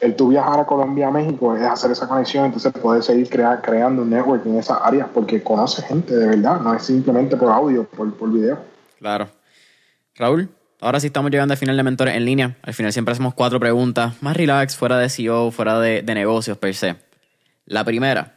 el 0.00 0.16
tú 0.16 0.28
viajar 0.28 0.60
a 0.60 0.66
Colombia, 0.66 1.08
a 1.08 1.10
México, 1.10 1.56
es 1.56 1.62
hacer 1.62 1.90
esa 1.90 2.06
conexión, 2.08 2.46
entonces 2.46 2.72
poder 2.72 3.02
seguir 3.02 3.28
creando 3.28 4.02
un 4.02 4.10
network 4.10 4.44
en 4.46 4.58
esas 4.58 4.78
áreas 4.82 5.08
porque 5.12 5.42
conoce 5.42 5.82
gente 5.82 6.14
de 6.14 6.26
verdad, 6.26 6.60
no 6.60 6.74
es 6.74 6.82
simplemente 6.82 7.36
por 7.36 7.50
audio, 7.50 7.84
por, 7.84 8.12
por 8.14 8.32
video. 8.32 8.58
Claro. 8.98 9.28
Raúl, 10.14 10.48
ahora 10.80 11.00
sí 11.00 11.08
estamos 11.08 11.30
llegando 11.30 11.52
al 11.52 11.58
final 11.58 11.76
de 11.76 11.82
Mentores 11.82 12.14
en 12.14 12.24
línea. 12.24 12.56
Al 12.62 12.74
final 12.74 12.92
siempre 12.92 13.12
hacemos 13.12 13.34
cuatro 13.34 13.58
preguntas, 13.58 14.22
más 14.22 14.36
relax, 14.36 14.76
fuera 14.76 14.98
de 14.98 15.08
CEO, 15.08 15.50
fuera 15.50 15.80
de, 15.80 16.02
de 16.02 16.14
negocios 16.14 16.58
per 16.58 16.74
se. 16.74 16.96
La 17.66 17.84
primera, 17.84 18.34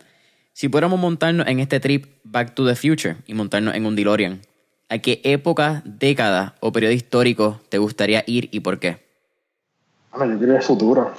si 0.54 0.70
pudiéramos 0.70 1.00
montarnos 1.00 1.48
en 1.48 1.60
este 1.60 1.80
trip 1.80 2.06
Back 2.24 2.56
to 2.56 2.66
the 2.66 2.76
Future 2.76 3.18
y 3.28 3.34
montarnos 3.34 3.76
en 3.76 3.86
un 3.86 3.96
DeLorean, 3.96 4.42
¿a 4.90 4.98
qué 5.00 5.22
época, 5.24 5.84
década 5.86 6.56
o 6.62 6.72
periodo 6.72 6.94
histórico 6.94 7.62
te 7.70 7.78
gustaría 7.78 8.24
ir 8.26 8.50
y 8.52 8.62
por 8.62 8.80
qué? 8.80 9.07
Yo 10.26 10.38
quiero 10.38 10.54
ir 10.54 10.58
al 10.58 10.64
futuro. 10.64 11.12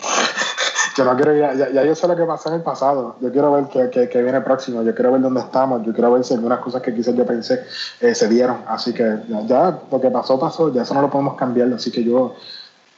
yo 0.97 1.05
no 1.05 1.17
quiero 1.17 1.37
ya, 1.37 1.55
ya, 1.55 1.85
yo 1.85 1.95
sé 1.95 2.09
lo 2.09 2.17
que 2.17 2.25
pasa 2.25 2.49
en 2.49 2.57
el 2.57 2.63
pasado. 2.63 3.17
Yo 3.21 3.31
quiero 3.31 3.53
ver 3.53 3.91
qué, 3.91 4.09
qué, 4.09 4.23
viene 4.23 4.41
próximo. 4.41 4.83
Yo 4.83 4.95
quiero 4.95 5.13
ver 5.13 5.21
dónde 5.21 5.41
estamos. 5.41 5.85
Yo 5.87 5.93
quiero 5.93 6.13
ver 6.13 6.25
si 6.25 6.35
algunas 6.35 6.61
cosas 6.61 6.83
que 6.83 6.95
quizás 6.95 7.15
yo 7.15 7.25
pensé 7.25 7.65
eh, 8.01 8.15
se 8.15 8.29
dieron. 8.29 8.59
Así 8.67 8.93
que 8.93 9.19
ya, 9.47 9.79
lo 9.91 10.01
que 10.01 10.11
pasó, 10.11 10.39
pasó. 10.39 10.73
Ya 10.73 10.83
eso 10.83 10.95
no 10.95 11.03
lo 11.03 11.11
podemos 11.11 11.37
cambiar. 11.37 11.73
Así 11.73 11.91
que 11.91 12.03
yo 12.03 12.35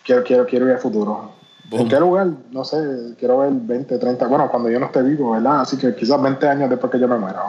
quiero, 0.05 0.25
quiero, 0.25 0.47
quiero 0.47 0.67
ir 0.67 0.73
al 0.73 0.79
futuro. 0.79 1.41
¿En 1.71 1.89
qué 1.89 2.01
lugar? 2.01 2.29
No 2.51 2.65
sé, 2.65 2.77
quiero 3.19 3.39
ver 3.39 3.53
20, 3.53 3.99
30, 3.99 4.27
bueno, 4.27 4.51
cuando 4.51 4.69
yo 4.71 4.81
no 4.81 4.87
esté 4.87 5.03
vivo, 5.03 5.31
¿verdad? 5.33 5.61
Así 5.61 5.77
que 5.77 5.95
quizás 5.95 6.21
20 6.21 6.49
años 6.49 6.69
después 6.71 6.91
que 6.91 6.99
yo 6.99 7.07
me 7.07 7.17
muera. 7.17 7.43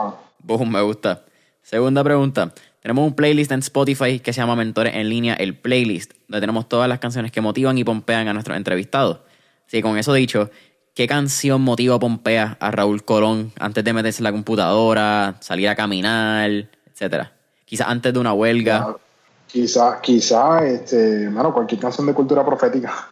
Boom, 0.44 0.72
me 0.72 0.82
gusta. 0.82 1.24
Segunda 1.64 2.04
pregunta. 2.04 2.52
Tenemos 2.82 3.06
un 3.06 3.14
playlist 3.14 3.52
en 3.52 3.60
Spotify 3.60 4.20
que 4.20 4.34
se 4.34 4.42
llama 4.42 4.56
Mentores 4.56 4.96
en 4.96 5.08
línea, 5.08 5.36
el 5.36 5.56
playlist, 5.56 6.14
donde 6.28 6.42
tenemos 6.42 6.68
todas 6.68 6.90
las 6.90 6.98
canciones 6.98 7.32
que 7.32 7.40
motivan 7.40 7.78
y 7.78 7.84
pompean 7.84 8.28
a 8.28 8.34
nuestros 8.34 8.58
entrevistados. 8.58 9.20
Así 9.68 9.78
que 9.78 9.84
con 9.84 10.00
eso 10.00 10.14
dicho, 10.14 10.50
¿qué 10.96 11.08
canción 11.08 11.62
motiva 11.62 11.96
o 11.96 12.00
pompea 12.00 12.58
a 12.60 12.72
Raúl 12.72 13.06
Colón 13.06 13.52
antes 13.60 13.84
de 13.84 13.94
meterse 13.94 14.22
en 14.22 14.24
la 14.24 14.32
computadora, 14.32 15.36
salir 15.42 15.70
a 15.70 15.76
caminar, 15.76 16.50
etcétera? 16.92 17.34
Quizás 17.66 17.88
antes 17.88 18.14
de 18.14 18.20
una 18.20 18.34
huelga. 18.34 18.98
Quizás, 19.46 20.00
quizá, 20.02 20.66
este, 20.66 21.30
bueno, 21.30 21.54
cualquier 21.54 21.80
canción 21.80 22.08
de 22.08 22.16
cultura 22.16 22.44
profética. 22.44 23.10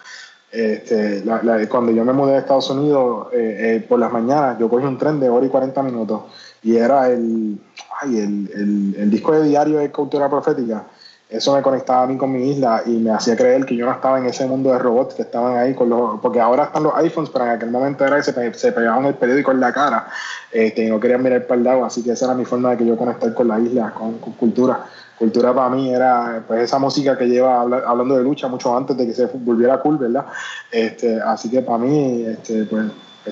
Este, 0.51 1.23
cuando 1.69 1.91
yo 1.91 2.03
me 2.03 2.13
mudé 2.13 2.37
a 2.37 2.39
Estados 2.39 2.71
Unidos, 2.71 3.27
eh, 3.33 3.75
eh, 3.75 3.85
por 3.87 3.99
las 3.99 4.11
mañanas, 4.11 4.57
yo 4.57 4.67
cogí 4.67 4.83
un 4.83 4.97
tren 4.97 5.19
de 5.19 5.29
hora 5.29 5.45
y 5.45 5.49
40 5.49 5.83
minutos 5.83 6.23
y 6.61 6.75
era 6.75 7.09
el, 7.09 7.59
ay, 8.01 8.17
el, 8.17 8.95
el, 8.97 9.11
disco 9.11 9.31
de 9.31 9.43
diario 9.47 9.79
de 9.79 9.91
cultura 9.91 10.29
profética. 10.29 10.85
Eso 11.29 11.55
me 11.55 11.61
conectaba 11.61 12.03
a 12.03 12.07
mí 12.07 12.17
con 12.17 12.31
mi 12.31 12.49
isla 12.49 12.81
y 12.87 12.89
me 12.89 13.11
hacía 13.11 13.37
creer 13.37 13.63
que 13.63 13.75
yo 13.75 13.85
no 13.85 13.91
estaba 13.91 14.17
en 14.17 14.25
ese 14.25 14.47
mundo 14.47 14.71
de 14.71 14.79
robots 14.79 15.13
que 15.13 15.21
estaban 15.21 15.57
ahí 15.57 15.75
con 15.75 15.87
los. 15.87 16.19
Porque 16.21 16.41
ahora 16.41 16.63
están 16.63 16.81
los 16.81 16.95
iPhones, 16.95 17.29
pero 17.29 17.45
en 17.45 17.51
aquel 17.51 17.69
momento 17.69 18.03
era 18.03 18.17
que 18.17 18.23
se, 18.53 18.71
pegaban 18.71 19.05
el 19.05 19.13
periódico 19.13 19.51
en 19.51 19.59
la 19.59 19.71
cara 19.71 20.07
este, 20.51 20.89
no 20.89 20.99
querían 20.99 21.21
mirar 21.21 21.45
para 21.45 21.59
el 21.59 21.63
lado. 21.63 21.85
Así 21.85 22.03
que 22.03 22.13
esa 22.13 22.25
era 22.25 22.33
mi 22.33 22.45
forma 22.45 22.71
de 22.71 22.77
que 22.77 22.85
yo 22.87 22.97
conectar 22.97 23.31
con 23.35 23.47
la 23.47 23.59
isla, 23.59 23.93
con, 23.93 24.13
cultura 24.17 24.85
cultura 25.19 25.53
para 25.53 25.69
mí 25.69 25.93
era 25.93 26.45
pues 26.47 26.61
esa 26.61 26.79
música 26.79 27.17
que 27.17 27.25
lleva 27.25 27.59
hablando 27.59 28.15
de 28.15 28.23
lucha 28.23 28.47
mucho 28.47 28.75
antes 28.75 28.95
de 28.95 29.05
que 29.05 29.13
se 29.13 29.25
volviera 29.25 29.81
cool, 29.81 29.97
¿verdad? 29.97 30.25
Este, 30.71 31.19
así 31.21 31.49
que 31.49 31.61
para 31.61 31.77
mí, 31.79 32.23
este, 32.25 32.63
pues 32.63 32.85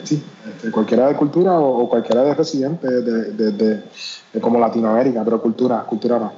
sí, 0.03 0.23
este, 0.47 0.71
cualquiera 0.71 1.07
de 1.07 1.15
cultura 1.15 1.59
o, 1.59 1.89
cualquiera 1.89 2.23
de 2.23 2.33
residente 2.33 2.87
de, 2.87 3.31
de, 3.31 3.51
de, 3.51 4.41
como 4.41 4.59
Latinoamérica, 4.59 5.23
pero 5.23 5.41
cultura, 5.41 5.83
cultura 5.83 6.19
no. 6.19 6.33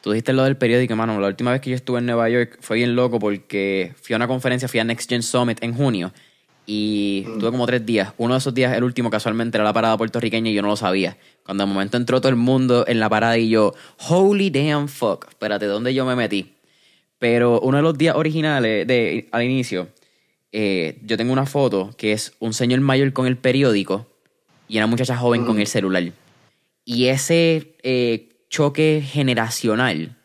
Tú 0.00 0.12
dijiste 0.12 0.32
lo 0.32 0.44
del 0.44 0.56
periódico, 0.56 0.94
mano. 0.96 1.18
La 1.18 1.28
última 1.28 1.50
vez 1.52 1.60
que 1.60 1.70
yo 1.70 1.76
estuve 1.76 1.98
en 1.98 2.06
Nueva 2.06 2.28
York 2.28 2.58
fue 2.60 2.76
bien 2.76 2.94
loco 2.94 3.18
porque 3.18 3.94
fui 4.02 4.12
a 4.12 4.16
una 4.16 4.28
conferencia, 4.28 4.68
fui 4.68 4.80
a 4.80 4.84
Next 4.84 5.08
Gen 5.08 5.22
Summit 5.22 5.62
en 5.62 5.74
junio 5.74 6.12
y 6.66 7.22
tuve 7.38 7.50
como 7.50 7.66
tres 7.66 7.84
días. 7.84 8.12
Uno 8.16 8.34
de 8.34 8.38
esos 8.38 8.54
días, 8.54 8.76
el 8.76 8.84
último, 8.84 9.10
casualmente 9.10 9.56
era 9.56 9.64
la 9.64 9.72
parada 9.72 9.96
puertorriqueña 9.96 10.50
y 10.50 10.54
yo 10.54 10.62
no 10.62 10.68
lo 10.68 10.76
sabía. 10.76 11.16
Cuando 11.44 11.64
de 11.64 11.72
momento 11.72 11.96
entró 11.96 12.20
todo 12.20 12.30
el 12.30 12.36
mundo 12.36 12.84
en 12.86 13.00
la 13.00 13.08
parada 13.08 13.36
y 13.38 13.48
yo, 13.48 13.74
holy 14.08 14.50
damn 14.50 14.88
fuck, 14.88 15.26
espérate, 15.28 15.66
¿dónde 15.66 15.92
yo 15.92 16.04
me 16.06 16.16
metí? 16.16 16.54
Pero 17.18 17.60
uno 17.60 17.78
de 17.78 17.82
los 17.82 17.96
días 17.96 18.16
originales, 18.16 18.86
de, 18.86 19.28
al 19.32 19.42
inicio, 19.42 19.88
eh, 20.56 21.00
yo 21.04 21.16
tengo 21.16 21.32
una 21.32 21.46
foto 21.46 21.90
que 21.96 22.12
es 22.12 22.34
un 22.38 22.54
señor 22.54 22.78
mayor 22.80 23.12
con 23.12 23.26
el 23.26 23.36
periódico 23.36 24.06
y 24.68 24.76
una 24.76 24.86
muchacha 24.86 25.16
joven 25.16 25.44
con 25.44 25.58
el 25.58 25.66
celular. 25.66 26.12
Y 26.84 27.06
ese 27.06 27.74
eh, 27.82 28.28
choque 28.50 29.02
generacional 29.04 30.16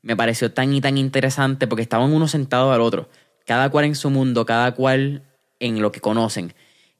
me 0.00 0.16
pareció 0.16 0.52
tan 0.52 0.72
y 0.72 0.80
tan 0.80 0.96
interesante 0.96 1.66
porque 1.66 1.82
estaban 1.82 2.14
uno 2.14 2.28
sentado 2.28 2.72
al 2.72 2.80
otro, 2.80 3.10
cada 3.44 3.68
cual 3.68 3.84
en 3.84 3.94
su 3.94 4.08
mundo, 4.08 4.46
cada 4.46 4.72
cual 4.72 5.22
en 5.60 5.82
lo 5.82 5.92
que 5.92 6.00
conocen. 6.00 6.54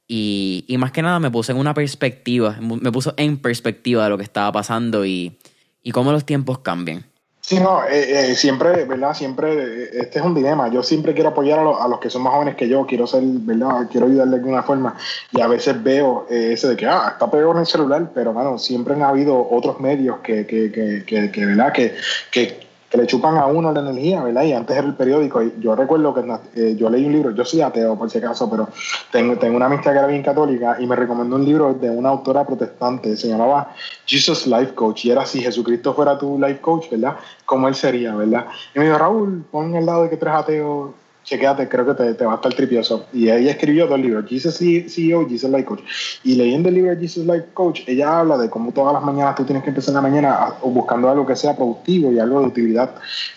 Y, 0.07 0.66
y, 0.69 0.77
más 0.77 0.93
que 0.93 1.01
nada 1.01 1.20
me 1.20 1.31
puse 1.31 1.53
en 1.53 1.59
una 1.59 1.73
perspectiva, 1.73 2.59
me 2.61 2.93
puso 2.93 3.15
en 3.16 3.39
perspectiva 3.39 4.05
de 4.05 4.11
lo 4.11 4.19
que 4.19 4.24
estaba 4.24 4.53
pasando 4.53 5.07
y, 5.07 5.39
y 5.82 5.93
cómo 5.93 6.12
los 6.12 6.27
tiempos 6.27 6.59
cambian. 6.59 7.07
Sí, 7.49 7.59
no, 7.61 7.83
eh, 7.83 8.33
eh, 8.33 8.35
siempre, 8.35 8.85
¿verdad? 8.85 9.15
Siempre, 9.15 9.55
eh, 9.55 9.91
este 10.03 10.19
es 10.19 10.25
un 10.27 10.35
dilema. 10.35 10.69
Yo 10.69 10.83
siempre 10.83 11.15
quiero 11.15 11.31
apoyar 11.31 11.59
a, 11.61 11.83
a, 11.83 11.89
los 11.89 11.99
que 11.99 12.11
son 12.11 12.20
más 12.20 12.35
jóvenes 12.35 12.57
que 12.57 12.69
yo, 12.69 12.85
quiero 12.85 13.07
ser, 13.07 13.23
¿verdad? 13.25 13.89
Quiero 13.91 14.07
ayudarle 14.07 14.33
de 14.33 14.43
alguna 14.43 14.62
forma. 14.62 14.95
Y 15.33 15.41
a 15.41 15.47
veces 15.47 15.83
veo 15.83 16.27
ese 16.29 16.69
de 16.69 16.77
que, 16.77 16.85
ah, 16.85 17.09
está 17.12 17.31
peor 17.31 17.57
en 17.57 17.61
el 17.61 17.66
celular, 17.66 18.11
pero, 18.15 18.35
bueno, 18.35 18.59
siempre 18.59 18.93
han 18.93 19.03
habido 19.03 19.49
otros 19.51 19.81
medios 19.81 20.19
que, 20.19 20.47
que, 20.47 20.70
que, 21.07 21.31
que 21.31 21.47
¿verdad? 21.47 21.73
Que, 21.73 21.95
que, 22.31 22.68
que 22.90 22.97
le 22.97 23.06
chupan 23.06 23.36
a 23.36 23.47
uno 23.47 23.73
la 23.73 23.81
energía, 23.81 24.23
¿verdad? 24.23 24.44
Y 24.44 24.52
antes 24.52 24.77
era 24.77 24.86
el 24.86 24.94
periódico. 24.94 25.43
Yo 25.59 25.77
recuerdo 25.77 26.15
que 26.15 26.23
eh, 26.55 26.74
yo 26.77 26.89
leí 26.89 27.05
un 27.05 27.12
libro, 27.12 27.31
yo 27.32 27.44
soy 27.44 27.60
ateo 27.60 27.98
por 27.98 28.10
si 28.10 28.19
acaso, 28.19 28.48
pero 28.51 28.69
tengo, 29.12 29.36
tengo 29.36 29.56
una 29.56 29.66
amistad 29.66 29.93
que 29.93 29.98
era 29.98 30.06
bien 30.06 30.23
católica 30.23 30.77
y 30.78 30.86
me 30.86 30.97
recomendó 30.97 31.36
un 31.36 31.44
libro 31.44 31.74
de 31.74 31.90
una 31.90 32.09
autora 32.09 32.47
protestante, 32.47 33.16
se 33.16 33.28
llamaba 33.28 33.74
Jesus 34.06 34.47
Life 34.47 34.74
Coach. 34.74 35.05
Y 35.05 35.10
era 35.10 35.27
si 35.27 35.43
Jesucristo 35.43 35.93
fuera 35.93 36.19
tu 36.19 36.39
life 36.39 36.60
coach, 36.60 36.90
¿verdad? 36.90 37.16
¿Cómo 37.44 37.69
él 37.69 37.74
sería, 37.74 38.15
¿verdad? 38.15 38.47
Y 38.74 38.78
me 38.78 38.86
dijo, 38.86 38.98
Raúl, 38.98 39.44
pon 39.51 39.74
el 39.74 39.85
lado 39.85 40.05
de 40.05 40.10
que 40.10 40.16
tú 40.16 40.27
eres 40.27 40.39
ateo 40.39 40.94
chequéate, 41.29 41.69
creo 41.69 41.85
que 41.85 41.95
te, 41.95 42.15
te, 42.15 42.25
va 42.25 42.33
a 42.33 42.37
estar 42.37 42.55
tripioso. 42.55 43.07
Y 43.13 43.29
ella 43.31 43.51
escribió 43.51 43.87
dos 43.87 44.01
libros, 44.01 44.25
Jesus 44.29 44.57
CEO, 44.57 45.29
Jesus 45.29 45.51
Life 45.51 45.65
Coach. 45.65 45.81
Y 46.25 46.35
leyendo 46.37 46.69
el 46.69 46.77
libro 46.77 46.91
de 46.91 47.01
Jesus 47.01 47.27
Life 47.27 47.47
Coach, 47.53 47.83
ella 47.87 48.21
habla 48.21 48.39
de 48.39 48.49
cómo 48.49 48.73
todas 48.73 48.95
las 48.95 49.03
mañanas 49.03 49.35
tú 49.35 49.45
tienes 49.45 49.63
que 49.63 49.71
empezar 49.71 49.91
en 49.91 49.97
la 49.97 50.03
mañana 50.03 50.55
buscando 50.63 51.09
algo 51.09 51.27
que 51.27 51.37
sea 51.37 51.55
productivo 51.55 52.11
y 52.13 52.19
algo 52.19 52.41
de 52.41 52.47
utilidad. 52.47 52.95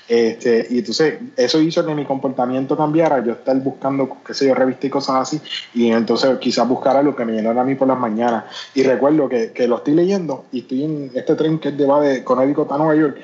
Este, 0.08 0.68
y 0.70 0.80
entonces 0.80 1.20
eso 1.36 1.62
hizo 1.62 1.86
que 1.86 1.96
mi 1.96 2.06
comportamiento 2.06 2.78
cambiara, 2.78 3.24
yo 3.24 3.34
estar 3.34 3.58
buscando, 3.58 4.18
qué 4.26 4.34
sé 4.34 4.48
yo, 4.48 4.56
revistas 4.56 4.86
y 4.86 4.90
cosas 4.90 5.16
así, 5.16 5.42
y 5.74 5.92
entonces 5.92 6.38
quizás 6.40 6.68
buscar 6.68 6.96
algo 6.98 7.16
que 7.16 7.26
me 7.26 7.34
llenara 7.34 7.62
a 7.62 7.64
mí 7.64 7.76
por 7.76 7.88
las 7.88 8.00
mañanas. 8.00 8.46
Y 8.74 8.84
recuerdo 8.84 9.28
que, 9.28 9.52
que 9.52 9.68
lo 9.68 9.78
estoy 9.78 9.96
leyendo 9.96 10.46
y 10.52 10.60
estoy 10.60 10.84
en 10.84 11.12
este 11.14 11.36
tren 11.36 11.60
que 11.60 11.72
va 11.86 12.02
de 12.02 12.24
Connecticut 12.24 12.72
a 12.72 12.78
Nueva 12.78 12.96
York 12.96 13.18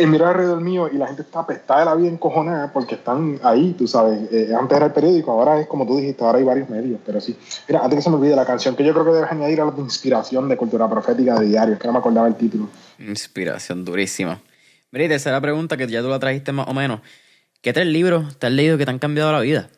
y 0.00 0.06
miro 0.06 0.26
alrededor 0.26 0.60
mío 0.60 0.88
y 0.90 0.96
la 0.96 1.06
gente 1.06 1.22
está 1.22 1.40
apestada 1.40 1.80
de 1.80 1.86
la 1.86 1.94
vida 1.94 2.08
encojonada 2.08 2.72
porque 2.72 2.94
están 2.94 3.38
ahí, 3.42 3.74
tú 3.76 3.86
sabes. 3.86 4.09
Eh, 4.12 4.52
antes 4.58 4.76
era 4.76 4.86
el 4.86 4.92
periódico, 4.92 5.32
ahora 5.32 5.60
es 5.60 5.66
como 5.66 5.86
tú 5.86 5.98
dijiste, 5.98 6.24
ahora 6.24 6.38
hay 6.38 6.44
varios 6.44 6.68
medios, 6.68 7.00
pero 7.04 7.20
sí. 7.20 7.36
Mira, 7.68 7.80
antes 7.82 7.98
que 7.98 8.02
se 8.02 8.10
me 8.10 8.16
olvide 8.16 8.36
la 8.36 8.44
canción 8.44 8.76
que 8.76 8.84
yo 8.84 8.92
creo 8.92 9.04
que 9.04 9.12
debes 9.12 9.30
añadir 9.30 9.60
a 9.60 9.66
la 9.66 9.70
de 9.70 9.80
inspiración 9.80 10.48
de 10.48 10.56
cultura 10.56 10.88
profética 10.88 11.38
de 11.38 11.46
diario, 11.46 11.78
que 11.78 11.86
no 11.86 11.92
me 11.92 11.98
acordaba 11.98 12.28
el 12.28 12.34
título. 12.34 12.68
Inspiración 12.98 13.84
durísima. 13.84 14.40
Mira, 14.90 15.04
y 15.04 15.08
tercera 15.08 15.40
pregunta 15.40 15.76
que 15.76 15.86
ya 15.86 16.02
tú 16.02 16.08
la 16.08 16.18
trajiste 16.18 16.52
más 16.52 16.68
o 16.68 16.74
menos. 16.74 17.00
¿Qué 17.60 17.72
tres 17.72 17.86
libros 17.86 18.38
te 18.38 18.46
has 18.46 18.52
leído 18.52 18.78
que 18.78 18.84
te 18.84 18.90
han 18.90 18.98
cambiado 18.98 19.32
la 19.32 19.40
vida? 19.40 19.68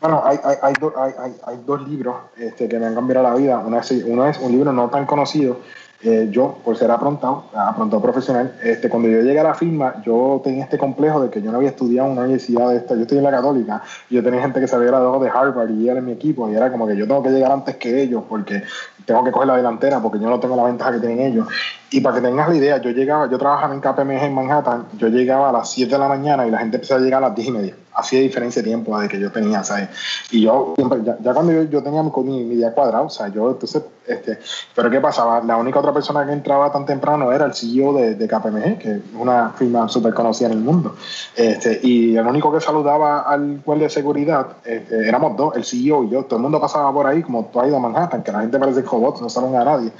Bueno, 0.00 0.22
hay, 0.24 0.38
hay, 0.44 0.58
hay, 0.62 1.12
hay, 1.18 1.32
hay 1.46 1.56
dos 1.64 1.88
libros 1.88 2.16
este, 2.36 2.68
que 2.68 2.78
me 2.78 2.86
han 2.86 2.94
cambiado 2.94 3.22
la 3.22 3.34
vida. 3.34 3.58
Uno 3.58 3.80
es, 3.80 3.90
uno 3.90 4.26
es 4.26 4.38
un 4.38 4.52
libro 4.52 4.72
no 4.72 4.90
tan 4.90 5.06
conocido 5.06 5.60
eh, 6.06 6.28
yo, 6.30 6.58
por 6.62 6.76
ser 6.76 6.90
aprontado, 6.90 7.44
aprontado 7.54 8.02
profesional, 8.02 8.54
este, 8.62 8.90
cuando 8.90 9.08
yo 9.08 9.22
llegué 9.22 9.40
a 9.40 9.44
la 9.44 9.54
firma, 9.54 10.02
yo 10.04 10.38
tenía 10.44 10.64
este 10.64 10.76
complejo 10.76 11.22
de 11.22 11.30
que 11.30 11.40
yo 11.40 11.50
no 11.50 11.56
había 11.56 11.70
estudiado 11.70 12.08
en 12.08 12.12
una 12.12 12.22
universidad 12.24 12.68
de 12.68 12.76
esta. 12.76 12.94
Yo 12.94 13.02
estoy 13.02 13.18
en 13.18 13.24
la 13.24 13.30
Católica 13.30 13.82
y 14.10 14.16
yo 14.16 14.22
tenía 14.22 14.42
gente 14.42 14.60
que 14.60 14.68
se 14.68 14.76
había 14.76 14.88
graduado 14.88 15.18
de 15.18 15.30
Harvard 15.30 15.70
y 15.70 15.88
era 15.88 16.00
en 16.00 16.04
mi 16.04 16.12
equipo 16.12 16.46
y 16.50 16.54
era 16.54 16.70
como 16.70 16.86
que 16.86 16.94
yo 16.94 17.06
tengo 17.08 17.22
que 17.22 17.30
llegar 17.30 17.52
antes 17.52 17.76
que 17.76 18.02
ellos 18.02 18.22
porque 18.28 18.62
tengo 19.06 19.24
que 19.24 19.30
coger 19.30 19.48
la 19.48 19.56
delantera 19.56 20.00
porque 20.00 20.18
yo 20.18 20.28
no 20.28 20.38
tengo 20.38 20.56
la 20.56 20.64
ventaja 20.64 20.92
que 20.92 21.00
tienen 21.00 21.20
ellos. 21.20 21.48
Y 21.90 22.00
para 22.02 22.16
que 22.16 22.22
tengas 22.22 22.50
la 22.50 22.54
idea, 22.54 22.82
yo 22.82 22.90
llegaba, 22.90 23.30
yo 23.30 23.38
trabajaba 23.38 23.72
en 23.72 23.80
KPMG 23.80 24.24
en 24.24 24.34
Manhattan, 24.34 24.86
yo 24.98 25.08
llegaba 25.08 25.48
a 25.48 25.52
las 25.52 25.70
7 25.70 25.90
de 25.90 25.98
la 25.98 26.08
mañana 26.08 26.46
y 26.46 26.50
la 26.50 26.58
gente 26.58 26.76
empezaba 26.76 27.00
a 27.00 27.04
llegar 27.04 27.24
a 27.24 27.28
las 27.28 27.36
10 27.36 27.48
y 27.48 27.52
media. 27.52 27.74
De 28.10 28.20
diferencia 28.20 28.60
de 28.60 28.68
tiempo 28.68 28.98
de 28.98 29.08
que 29.08 29.18
yo 29.18 29.30
tenía, 29.30 29.62
¿sabes? 29.64 29.88
Y 30.30 30.42
yo, 30.42 30.74
ya, 31.04 31.32
cuando 31.32 31.52
yo, 31.52 31.62
yo 31.62 31.82
tenía 31.82 32.02
mi, 32.02 32.44
mi, 32.44 32.56
día 32.56 32.72
cuadrado, 32.72 33.06
o 33.06 33.10
sea, 33.10 33.28
yo 33.28 33.52
entonces, 33.52 33.82
este, 34.06 34.38
pero 34.74 34.90
¿qué 34.90 35.00
pasaba? 35.00 35.42
La 35.42 35.56
única 35.56 35.78
otra 35.78 35.92
persona 35.92 36.26
que 36.26 36.32
entraba 36.32 36.70
tan 36.70 36.84
temprano 36.84 37.32
era 37.32 37.46
el 37.46 37.54
CEO 37.54 37.94
de, 37.94 38.14
de 38.14 38.28
KPMG, 38.28 38.78
que 38.78 38.90
es 38.92 39.00
una 39.18 39.50
firma 39.50 39.88
súper 39.88 40.12
conocida 40.12 40.48
en 40.48 40.58
el 40.58 40.60
mundo. 40.60 40.94
Este, 41.34 41.80
y 41.82 42.16
el 42.16 42.26
único 42.26 42.52
que 42.52 42.60
saludaba 42.60 43.22
al 43.22 43.60
guardia 43.64 43.86
de 43.86 43.90
seguridad, 43.90 44.46
este, 44.64 45.08
éramos 45.08 45.36
dos, 45.36 45.56
el 45.56 45.64
CEO 45.64 46.04
y 46.04 46.10
yo. 46.10 46.24
Todo 46.24 46.36
el 46.36 46.42
mundo 46.42 46.60
pasaba 46.60 46.92
por 46.92 47.06
ahí, 47.06 47.22
como 47.22 47.46
tú 47.46 47.60
has 47.60 47.68
ido 47.68 47.76
a 47.76 47.80
Manhattan, 47.80 48.22
que 48.22 48.32
la 48.32 48.40
gente 48.40 48.58
parece 48.58 48.82
robots, 48.82 49.20
no 49.20 49.28
saludan 49.28 49.62
a 49.62 49.64
nadie. 49.64 49.90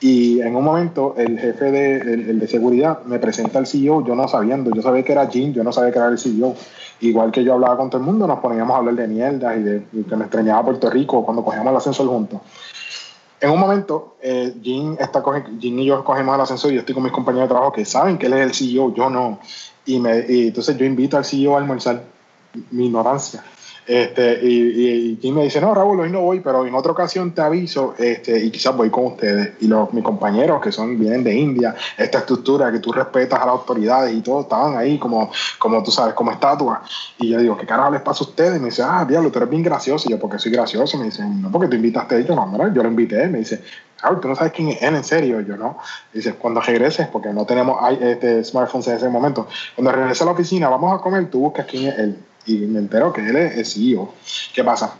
Y 0.00 0.40
en 0.40 0.54
un 0.54 0.64
momento 0.64 1.14
el 1.16 1.38
jefe 1.38 1.70
de, 1.70 1.96
el, 1.96 2.38
de 2.38 2.48
seguridad 2.48 3.02
me 3.04 3.18
presenta 3.18 3.58
al 3.58 3.66
CEO, 3.66 4.04
yo 4.04 4.14
no 4.14 4.28
sabiendo, 4.28 4.70
yo 4.70 4.82
sabía 4.82 5.02
que 5.02 5.12
era 5.12 5.26
Jim, 5.26 5.52
yo 5.52 5.64
no 5.64 5.72
sabía 5.72 5.92
que 5.92 5.98
era 5.98 6.08
el 6.08 6.18
CEO. 6.18 6.54
Igual 7.00 7.30
que 7.30 7.44
yo 7.44 7.54
hablaba 7.54 7.76
con 7.76 7.90
todo 7.90 8.00
el 8.00 8.06
mundo, 8.06 8.26
nos 8.26 8.38
poníamos 8.40 8.74
a 8.74 8.78
hablar 8.78 8.94
de 8.94 9.06
mierda 9.06 9.54
y 9.54 9.62
de 9.62 9.82
que 10.08 10.16
me 10.16 10.24
extrañaba 10.24 10.64
Puerto 10.64 10.88
Rico 10.88 11.24
cuando 11.24 11.44
cogíamos 11.44 11.70
el 11.70 11.76
ascensor 11.76 12.06
juntos. 12.06 12.40
En 13.40 13.50
un 13.50 13.60
momento, 13.60 14.16
eh, 14.22 14.54
Jim, 14.62 14.96
está, 14.98 15.22
Jim 15.60 15.78
y 15.78 15.84
yo 15.84 16.02
cogemos 16.02 16.34
el 16.34 16.40
ascensor 16.40 16.70
y 16.70 16.74
yo 16.74 16.80
estoy 16.80 16.94
con 16.94 17.04
mis 17.04 17.12
compañeros 17.12 17.48
de 17.48 17.54
trabajo 17.54 17.72
que 17.72 17.84
saben 17.84 18.16
que 18.16 18.26
él 18.26 18.32
es 18.32 18.40
el 18.40 18.54
CEO, 18.54 18.94
yo 18.94 19.10
no. 19.10 19.40
Y, 19.84 20.00
me, 20.00 20.24
y 20.28 20.48
entonces 20.48 20.76
yo 20.76 20.84
invito 20.84 21.16
al 21.16 21.24
CEO 21.24 21.54
a 21.54 21.58
almorzar 21.58 22.02
mi 22.70 22.86
ignorancia. 22.86 23.44
Este, 23.86 24.40
y, 24.42 25.30
me 25.30 25.44
dice, 25.44 25.60
no, 25.60 25.72
Raúl, 25.72 26.00
hoy 26.00 26.10
no 26.10 26.20
voy, 26.22 26.40
pero 26.40 26.66
en 26.66 26.74
otra 26.74 26.90
ocasión 26.90 27.32
te 27.32 27.40
aviso 27.40 27.94
este, 27.98 28.44
y 28.44 28.50
quizás 28.50 28.76
voy 28.76 28.90
con 28.90 29.06
ustedes. 29.06 29.52
Y 29.60 29.68
los, 29.68 29.92
mis 29.92 30.02
compañeros 30.02 30.60
que 30.60 30.72
son 30.72 30.98
vienen 30.98 31.22
de 31.22 31.34
India, 31.34 31.74
esta 31.96 32.18
estructura 32.18 32.72
que 32.72 32.80
tú 32.80 32.92
respetas 32.92 33.40
a 33.40 33.46
las 33.46 33.54
autoridades 33.54 34.12
y 34.12 34.20
todos 34.22 34.44
estaban 34.44 34.76
ahí 34.76 34.98
como, 34.98 35.30
como 35.58 35.82
tú 35.84 35.92
sabes, 35.92 36.14
como 36.14 36.32
estatuas. 36.32 36.80
Y 37.18 37.28
yo 37.28 37.38
digo, 37.38 37.56
¿qué 37.56 37.64
carajo 37.66 37.92
les 37.92 38.00
pasa 38.00 38.24
a 38.24 38.26
ustedes? 38.26 38.60
Me 38.60 38.66
dice, 38.66 38.82
ah, 38.82 39.04
diablo, 39.08 39.30
tú 39.30 39.38
eres 39.38 39.50
bien 39.50 39.62
gracioso. 39.62 40.08
Y 40.08 40.12
yo, 40.12 40.18
porque 40.18 40.38
soy 40.40 40.50
gracioso? 40.50 40.98
Me 40.98 41.04
dice, 41.04 41.22
no, 41.24 41.50
porque 41.52 41.68
tú 41.68 41.76
invitaste 41.76 42.16
a 42.16 42.18
ellos, 42.18 42.34
no, 42.34 42.74
yo 42.74 42.82
lo 42.82 42.88
invité. 42.88 43.28
Me 43.28 43.38
dice, 43.38 43.62
Raúl, 44.02 44.20
tú 44.20 44.26
no 44.26 44.34
sabes 44.34 44.52
quién 44.52 44.68
es 44.70 44.82
él, 44.82 44.96
en 44.96 45.04
serio. 45.04 45.40
Yo 45.42 45.56
no. 45.56 45.78
Dice, 46.12 46.34
cuando 46.34 46.60
regreses, 46.60 47.06
porque 47.06 47.28
no 47.28 47.46
tenemos 47.46 47.78
este, 48.00 48.42
smartphones 48.42 48.88
en 48.88 48.96
ese 48.96 49.08
momento, 49.08 49.46
cuando 49.76 49.92
regreses 49.92 50.22
a 50.22 50.24
la 50.24 50.32
oficina, 50.32 50.68
vamos 50.68 50.92
a 50.92 51.00
comer, 51.00 51.30
tú 51.30 51.38
buscas 51.40 51.66
quién 51.66 51.86
es 51.86 51.98
él 51.98 52.18
y 52.46 52.58
me 52.58 52.78
entero 52.78 53.12
que 53.12 53.26
él 53.28 53.36
es 53.36 53.74
CEO. 53.74 54.14
¿Qué 54.54 54.64
pasa? 54.64 54.94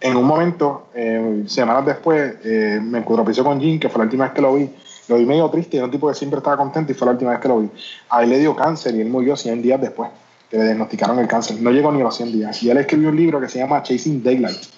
En 0.00 0.16
un 0.16 0.24
momento, 0.24 0.88
eh, 0.94 1.44
semanas 1.46 1.86
después, 1.86 2.36
eh, 2.44 2.78
me 2.82 2.98
encuentro 2.98 3.44
con 3.44 3.60
Jim, 3.60 3.80
que 3.80 3.88
fue 3.88 3.98
la 3.98 4.04
última 4.04 4.24
vez 4.24 4.34
que 4.34 4.42
lo 4.42 4.54
vi. 4.54 4.70
Lo 5.08 5.16
vi 5.16 5.24
medio 5.24 5.48
triste, 5.48 5.76
era 5.76 5.86
un 5.86 5.90
tipo 5.90 6.08
que 6.08 6.14
siempre 6.14 6.38
estaba 6.38 6.56
contento 6.56 6.92
y 6.92 6.94
fue 6.94 7.06
la 7.06 7.12
última 7.12 7.30
vez 7.30 7.40
que 7.40 7.48
lo 7.48 7.60
vi. 7.60 7.70
A 8.10 8.22
él 8.22 8.30
le 8.30 8.38
dio 8.38 8.54
cáncer 8.54 8.94
y 8.94 9.00
él 9.00 9.08
murió 9.08 9.36
100 9.36 9.62
días 9.62 9.80
después 9.80 10.10
que 10.50 10.58
le 10.58 10.64
diagnosticaron 10.64 11.18
el 11.18 11.26
cáncer. 11.26 11.60
No 11.60 11.70
llegó 11.70 11.90
ni 11.92 12.00
a 12.00 12.04
los 12.04 12.16
100 12.16 12.32
días. 12.32 12.62
Y 12.62 12.70
él 12.70 12.78
escribió 12.78 13.08
un 13.08 13.16
libro 13.16 13.40
que 13.40 13.48
se 13.48 13.58
llama 13.58 13.82
Chasing 13.82 14.22
Daylight. 14.22 14.76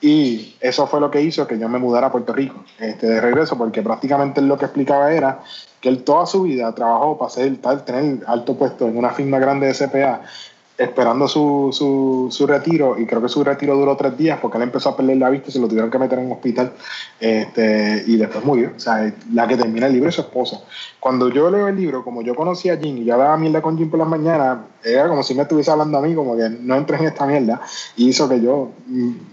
Y 0.00 0.56
eso 0.60 0.86
fue 0.86 1.00
lo 1.00 1.10
que 1.10 1.22
hizo 1.22 1.46
que 1.46 1.58
yo 1.58 1.68
me 1.68 1.78
mudara 1.78 2.08
a 2.08 2.12
Puerto 2.12 2.32
Rico 2.32 2.64
este, 2.78 3.06
de 3.06 3.20
regreso, 3.20 3.56
porque 3.56 3.82
prácticamente 3.82 4.42
lo 4.42 4.58
que 4.58 4.66
explicaba 4.66 5.12
era 5.12 5.40
que 5.80 5.88
él 5.88 6.04
toda 6.04 6.26
su 6.26 6.42
vida 6.42 6.72
trabajó 6.74 7.16
para 7.16 7.30
ser, 7.30 7.56
tener 7.84 8.22
alto 8.26 8.56
puesto 8.56 8.86
en 8.86 8.96
una 8.96 9.10
firma 9.10 9.38
grande 9.38 9.66
de 9.66 9.74
CPA 9.74 10.22
esperando 10.78 11.26
su, 11.26 11.70
su, 11.72 12.28
su, 12.30 12.46
retiro 12.46 12.98
y 12.98 13.06
creo 13.06 13.22
que 13.22 13.28
su 13.28 13.42
retiro 13.42 13.76
duró 13.76 13.96
tres 13.96 14.16
días 14.16 14.38
porque 14.40 14.58
él 14.58 14.64
empezó 14.64 14.90
a 14.90 14.96
perder 14.96 15.16
la 15.16 15.30
vista 15.30 15.48
y 15.48 15.52
se 15.52 15.58
lo 15.58 15.68
tuvieron 15.68 15.90
que 15.90 15.98
meter 15.98 16.18
en 16.18 16.26
un 16.26 16.32
hospital 16.32 16.72
este, 17.18 18.04
y 18.06 18.16
después 18.16 18.44
murió. 18.44 18.72
O 18.76 18.78
sea, 18.78 19.12
la 19.32 19.48
que 19.48 19.56
termina 19.56 19.86
el 19.86 19.94
libro 19.94 20.10
es 20.10 20.14
su 20.14 20.20
esposa. 20.20 20.60
Cuando 21.00 21.28
yo 21.30 21.50
leo 21.50 21.68
el 21.68 21.76
libro, 21.76 22.04
como 22.04 22.20
yo 22.20 22.34
conocía 22.34 22.74
a 22.74 22.76
Jim 22.76 22.98
y 22.98 23.04
yo 23.04 23.14
hablaba 23.14 23.36
mierda 23.38 23.62
con 23.62 23.78
Jim 23.78 23.88
por 23.88 23.98
las 23.98 24.08
mañanas, 24.08 24.58
era 24.84 25.08
como 25.08 25.22
si 25.22 25.34
me 25.34 25.42
estuviese 25.42 25.70
hablando 25.70 25.98
a 25.98 26.02
mí, 26.02 26.14
como 26.14 26.36
que 26.36 26.48
no 26.48 26.76
entres 26.76 27.00
en 27.00 27.06
esta 27.06 27.26
mierda 27.26 27.60
y 27.96 28.08
hizo 28.08 28.28
que 28.28 28.40
yo 28.40 28.72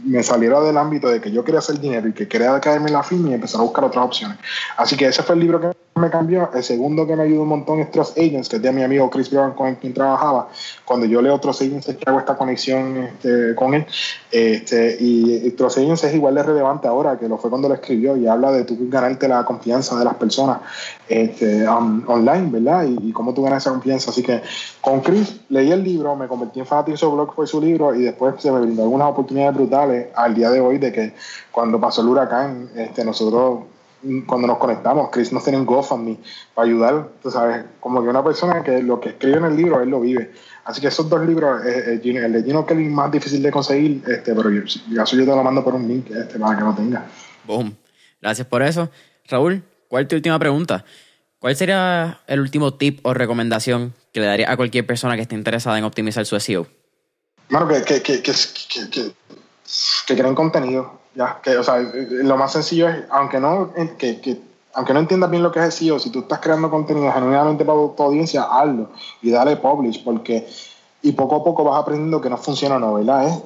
me 0.05 0.23
saliera 0.23 0.61
del 0.61 0.77
ámbito 0.77 1.09
de 1.09 1.19
que 1.19 1.31
yo 1.31 1.43
quería 1.43 1.59
hacer 1.59 1.79
dinero 1.79 2.07
y 2.07 2.13
que 2.13 2.27
quería 2.27 2.59
caerme 2.61 2.87
en 2.87 2.93
la 2.93 3.03
firma 3.03 3.31
y 3.31 3.33
empezar 3.33 3.59
a 3.59 3.63
buscar 3.63 3.83
otras 3.83 4.05
opciones. 4.05 4.37
Así 4.77 4.95
que 4.95 5.07
ese 5.07 5.23
fue 5.23 5.35
el 5.35 5.41
libro 5.41 5.59
que 5.59 5.82
me 5.95 6.09
cambió. 6.09 6.49
El 6.53 6.63
segundo 6.63 7.05
que 7.05 7.15
me 7.15 7.23
ayudó 7.23 7.43
un 7.43 7.49
montón 7.49 7.79
es 7.79 7.91
Trust 7.91 8.17
Agents, 8.17 8.49
que 8.49 8.55
es 8.55 8.61
de 8.61 8.71
mi 8.71 8.83
amigo 8.83 9.09
Chris 9.09 9.29
Brown 9.29 9.53
con 9.53 9.75
quien 9.75 9.93
trabajaba. 9.93 10.49
Cuando 10.85 11.05
yo 11.05 11.21
leo 11.21 11.39
Trust 11.39 11.61
Agents 11.61 11.89
es 11.89 11.97
que 11.97 12.09
hago 12.09 12.19
esta 12.19 12.35
conexión 12.35 12.97
este, 12.97 13.53
con 13.55 13.73
él. 13.73 13.85
Este, 14.31 14.97
y, 14.99 15.51
Trust 15.51 15.77
Agents 15.77 16.03
es 16.03 16.15
igual 16.15 16.35
de 16.35 16.43
relevante 16.43 16.87
ahora 16.87 17.17
que 17.17 17.27
lo 17.27 17.37
fue 17.37 17.49
cuando 17.49 17.67
lo 17.67 17.75
escribió 17.75 18.17
y 18.17 18.27
habla 18.27 18.51
de 18.51 18.63
tú 18.63 18.77
ganarte 18.89 19.27
la 19.27 19.45
confianza 19.45 19.97
de 19.97 20.05
las 20.05 20.15
personas 20.15 20.59
este, 21.07 21.67
um, 21.67 22.03
online, 22.07 22.49
¿verdad? 22.49 22.85
Y, 22.85 23.11
cómo 23.11 23.33
tú 23.33 23.43
ganas 23.43 23.63
esa 23.63 23.71
confianza. 23.71 24.09
Así 24.09 24.23
que 24.23 24.41
con 24.81 25.01
Chris 25.01 25.41
leí 25.49 25.71
el 25.71 25.83
libro, 25.83 26.15
me 26.15 26.27
convertí 26.27 26.59
en 26.59 26.65
fanático 26.65 26.93
de 26.93 26.97
su 26.97 27.11
blog 27.11 27.35
por 27.35 27.47
su 27.47 27.61
libro 27.61 27.93
y 27.93 28.01
después 28.01 28.35
se 28.39 28.51
me 28.51 28.59
brindó 28.59 28.83
algunas 28.83 29.09
oportunidades 29.09 29.55
brutales 29.55 30.07
al 30.15 30.33
día 30.33 30.49
de 30.49 30.59
hoy 30.59 30.79
de 30.79 30.91
que 30.91 31.13
cuando 31.51 31.79
pasó 31.79 32.01
el 32.01 32.07
huracán, 32.07 32.69
este, 32.75 33.05
nosotros 33.05 33.72
cuando 34.25 34.47
nos 34.47 34.57
conectamos, 34.57 35.09
Chris 35.11 35.31
nos 35.31 35.43
tiene 35.43 35.59
en 35.59 35.65
GoFundMe 35.65 36.17
para 36.53 36.67
ayudar, 36.67 37.09
tú 37.21 37.31
sabes, 37.31 37.63
como 37.79 38.01
que 38.01 38.09
una 38.09 38.23
persona 38.23 38.63
que 38.63 38.81
lo 38.81 38.99
que 38.99 39.09
escribe 39.09 39.37
en 39.37 39.45
el 39.45 39.55
libro, 39.55 39.81
él 39.81 39.89
lo 39.89 40.01
vive. 40.01 40.31
Así 40.65 40.81
que 40.81 40.87
esos 40.87 41.09
dos 41.09 41.25
libros, 41.25 41.65
eh, 41.65 41.99
eh, 42.03 42.25
el 42.25 42.33
de 42.33 42.43
Gino 42.43 42.65
Kelly 42.65 42.85
más 42.85 43.11
difícil 43.11 43.41
de 43.41 43.51
conseguir, 43.51 44.03
este, 44.07 44.33
pero 44.33 44.49
yo, 44.49 44.61
yo 44.63 45.03
te 45.05 45.25
lo 45.25 45.43
mando 45.43 45.63
por 45.63 45.75
un 45.75 45.87
link 45.87 46.09
este, 46.09 46.39
para 46.39 46.57
que 46.57 46.63
lo 46.63 46.73
tenga. 46.73 47.05
Boom. 47.45 47.75
Gracias 48.21 48.47
por 48.47 48.61
eso. 48.61 48.89
Raúl, 49.27 49.63
¿cuál 49.87 50.03
es 50.03 50.09
tu 50.09 50.15
última 50.15 50.39
pregunta? 50.39 50.85
¿Cuál 51.39 51.55
sería 51.55 52.21
el 52.27 52.39
último 52.39 52.73
tip 52.73 53.05
o 53.05 53.13
recomendación 53.13 53.93
que 54.13 54.21
le 54.21 54.27
daría 54.27 54.51
a 54.51 54.55
cualquier 54.55 54.85
persona 54.85 55.15
que 55.15 55.23
esté 55.23 55.35
interesada 55.35 55.77
en 55.77 55.83
optimizar 55.83 56.25
su 56.25 56.39
SEO? 56.39 56.67
Bueno, 57.49 57.67
que, 57.67 57.83
que, 57.83 58.01
que, 58.01 58.21
que, 58.21 58.89
que, 58.89 59.11
que 60.07 60.15
creen 60.15 60.35
contenido 60.35 61.02
ya, 61.15 61.39
que, 61.41 61.57
o 61.57 61.63
sea, 61.63 61.79
lo 61.79 62.37
más 62.37 62.51
sencillo 62.51 62.89
es, 62.89 63.03
aunque 63.09 63.39
no, 63.39 63.71
que, 63.97 64.19
que, 64.19 64.41
aunque 64.73 64.93
no 64.93 64.99
entiendas 64.99 65.29
bien 65.29 65.43
lo 65.43 65.51
que 65.51 65.65
es 65.65 65.75
SEO, 65.75 65.99
si 65.99 66.09
tú 66.09 66.19
estás 66.19 66.39
creando 66.39 66.69
contenido 66.69 67.11
genuinamente 67.11 67.63
para 67.63 67.77
tu 67.95 68.03
audiencia, 68.03 68.43
hazlo 68.43 68.89
y 69.21 69.31
dale 69.31 69.57
publish, 69.57 70.03
porque 70.03 70.47
y 71.01 71.11
poco 71.11 71.35
a 71.35 71.43
poco 71.43 71.63
vas 71.63 71.81
aprendiendo 71.81 72.21
que 72.21 72.29
no 72.29 72.37
funciona 72.37 72.79
no, 72.79 72.95
¿verdad? 72.95 73.27
Es 73.27 73.43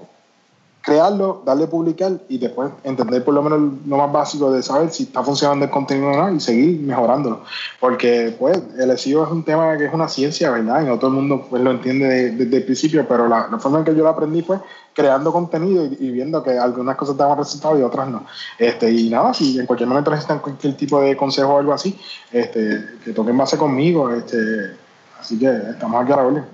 crearlo, 0.88 1.42
darle 1.46 1.68
publicar 1.68 2.14
y 2.30 2.38
después 2.38 2.72
entender 2.86 3.22
por 3.22 3.34
lo 3.34 3.44
menos 3.44 3.60
lo 3.86 3.98
más 3.98 4.10
básico 4.10 4.54
de 4.54 4.64
saber 4.64 4.90
si 4.90 5.04
está 5.04 5.22
funcionando 5.22 5.66
el 5.66 5.70
contenido 5.70 6.12
o 6.12 6.16
no 6.16 6.34
y 6.34 6.40
seguir 6.40 6.80
mejorándolo. 6.80 7.42
Porque 7.82 8.34
pues 8.40 8.58
el 8.80 8.98
SEO 8.98 9.26
es 9.26 9.30
un 9.30 9.44
tema 9.44 9.78
que 9.78 9.88
es 9.88 9.94
una 9.94 10.08
ciencia, 10.08 10.50
¿verdad? 10.50 10.84
Y 10.84 10.86
no 10.86 10.98
todo 10.98 11.10
el 11.10 11.18
mundo 11.18 11.46
pues, 11.50 11.62
lo 11.62 11.72
entiende 11.72 12.32
desde 12.32 12.56
el 12.56 12.64
principio, 12.64 13.06
pero 13.06 13.28
la, 13.28 13.50
forma 13.60 13.80
en 13.80 13.84
que 13.84 13.96
yo 13.96 14.04
lo 14.04 14.08
aprendí 14.08 14.42
fue 14.44 14.60
creando 14.94 15.34
contenido 15.34 15.84
y, 15.84 16.10
viendo 16.10 16.42
que 16.42 16.58
algunas 16.58 16.96
cosas 16.96 17.18
daban 17.18 17.38
resultados 17.38 17.78
y 17.78 17.84
otras 17.84 18.08
no. 18.08 18.26
Este, 18.58 18.90
y 18.90 19.10
nada, 19.10 19.34
si 19.34 19.60
en 19.60 19.66
cualquier 19.66 19.90
momento 19.90 20.10
necesitan 20.10 20.40
cualquier 20.40 20.78
tipo 20.78 21.02
de 21.02 21.18
consejo 21.18 21.56
o 21.56 21.60
algo 21.60 21.74
así, 21.74 22.00
este, 22.32 22.82
que 23.04 23.12
toquen 23.12 23.38
base 23.38 23.58
conmigo. 23.58 24.10
Este, 24.12 24.72
así 25.20 25.38
que 25.38 25.48
estamos 25.48 26.02
aquí 26.02 26.14
a 26.14 26.16
la. 26.16 26.46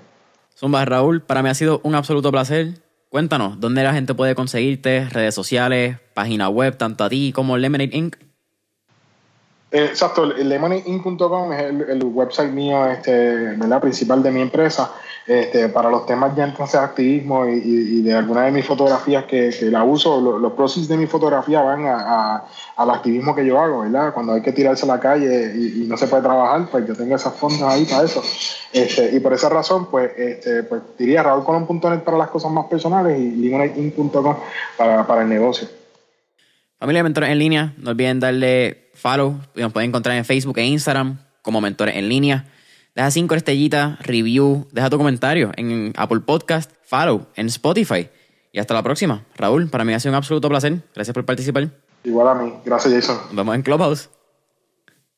Zumba, 0.58 0.84
Raúl, 0.84 1.20
para 1.20 1.40
mí 1.40 1.50
ha 1.50 1.54
sido 1.54 1.80
un 1.84 1.94
absoluto 1.94 2.32
placer 2.32 2.83
Cuéntanos, 3.14 3.60
¿dónde 3.60 3.84
la 3.84 3.94
gente 3.94 4.12
puede 4.12 4.34
conseguirte? 4.34 5.08
Redes 5.08 5.36
sociales, 5.36 5.98
página 6.14 6.48
web, 6.48 6.76
tanto 6.76 7.04
a 7.04 7.08
ti 7.08 7.30
como 7.32 7.56
Lemonade 7.56 7.96
Inc. 7.96 8.16
Eh, 9.74 9.86
exacto, 9.86 10.24
lemonadeinc.com 10.24 11.52
es 11.52 11.62
el, 11.88 12.04
website 12.04 12.52
mío 12.52 12.86
este, 12.86 13.56
¿verdad? 13.56 13.80
principal 13.80 14.22
de 14.22 14.30
mi 14.30 14.40
empresa. 14.40 14.92
Este, 15.26 15.68
para 15.68 15.90
los 15.90 16.06
temas 16.06 16.36
ya 16.36 16.44
entonces 16.44 16.76
activismo 16.76 17.44
y, 17.46 18.02
de 18.02 18.14
alguna 18.14 18.42
de 18.42 18.52
mis 18.52 18.64
fotografías 18.64 19.24
que, 19.24 19.50
la 19.62 19.82
uso, 19.82 20.38
los 20.38 20.52
procesos 20.52 20.86
de 20.86 20.96
mi 20.96 21.06
fotografía 21.08 21.60
van 21.60 21.86
a, 21.86 22.44
al 22.76 22.90
activismo 22.90 23.34
que 23.34 23.44
yo 23.44 23.58
hago, 23.58 23.80
¿verdad? 23.80 24.14
Cuando 24.14 24.34
hay 24.34 24.42
que 24.42 24.52
tirarse 24.52 24.84
a 24.84 24.94
la 24.94 25.00
calle 25.00 25.52
y, 25.56 25.86
no 25.88 25.96
se 25.96 26.06
puede 26.06 26.22
trabajar, 26.22 26.68
pues 26.70 26.86
yo 26.86 26.94
tengo 26.94 27.16
esas 27.16 27.34
fondos 27.34 27.62
ahí 27.62 27.84
para 27.84 28.04
eso. 28.04 28.22
Este, 28.72 29.16
y 29.16 29.18
por 29.18 29.32
esa 29.32 29.48
razón, 29.48 29.88
pues, 29.90 30.12
este, 30.16 30.62
pues 30.62 30.82
diría 30.96 31.24
raúlcolón.net 31.24 32.04
para 32.04 32.16
las 32.16 32.28
cosas 32.28 32.52
más 32.52 32.66
personales 32.66 33.18
y 33.18 33.28
limonadeinc.com 33.28 34.36
para, 34.76 35.04
para 35.04 35.22
el 35.22 35.28
negocio. 35.28 35.66
Familia 36.78 37.00
de 37.00 37.04
Mentores 37.04 37.30
en 37.30 37.38
Línea, 37.40 37.74
no 37.78 37.90
olviden 37.90 38.20
darle 38.20 38.83
follow, 38.94 39.40
nos 39.54 39.72
pueden 39.72 39.90
encontrar 39.90 40.16
en 40.16 40.24
Facebook 40.24 40.58
e 40.58 40.64
Instagram 40.64 41.18
como 41.42 41.60
Mentores 41.60 41.96
en 41.96 42.08
Línea. 42.08 42.46
Deja 42.94 43.10
cinco 43.10 43.34
estrellitas, 43.34 43.98
review, 44.00 44.66
deja 44.72 44.88
tu 44.88 44.96
comentario 44.98 45.52
en 45.56 45.92
Apple 45.96 46.20
Podcast, 46.20 46.70
follow 46.84 47.26
en 47.34 47.46
Spotify. 47.46 48.08
Y 48.52 48.60
hasta 48.60 48.72
la 48.72 48.84
próxima. 48.84 49.24
Raúl, 49.36 49.68
para 49.68 49.84
mí 49.84 49.92
ha 49.94 50.00
sido 50.00 50.12
un 50.12 50.16
absoluto 50.16 50.48
placer. 50.48 50.80
Gracias 50.94 51.12
por 51.12 51.24
participar. 51.24 51.70
Igual 52.04 52.28
a 52.28 52.34
mí. 52.34 52.54
Gracias, 52.64 52.94
Jason. 52.94 53.16
Nos 53.26 53.36
vemos 53.36 53.54
en 53.56 53.62
Clubhouse. 53.62 54.10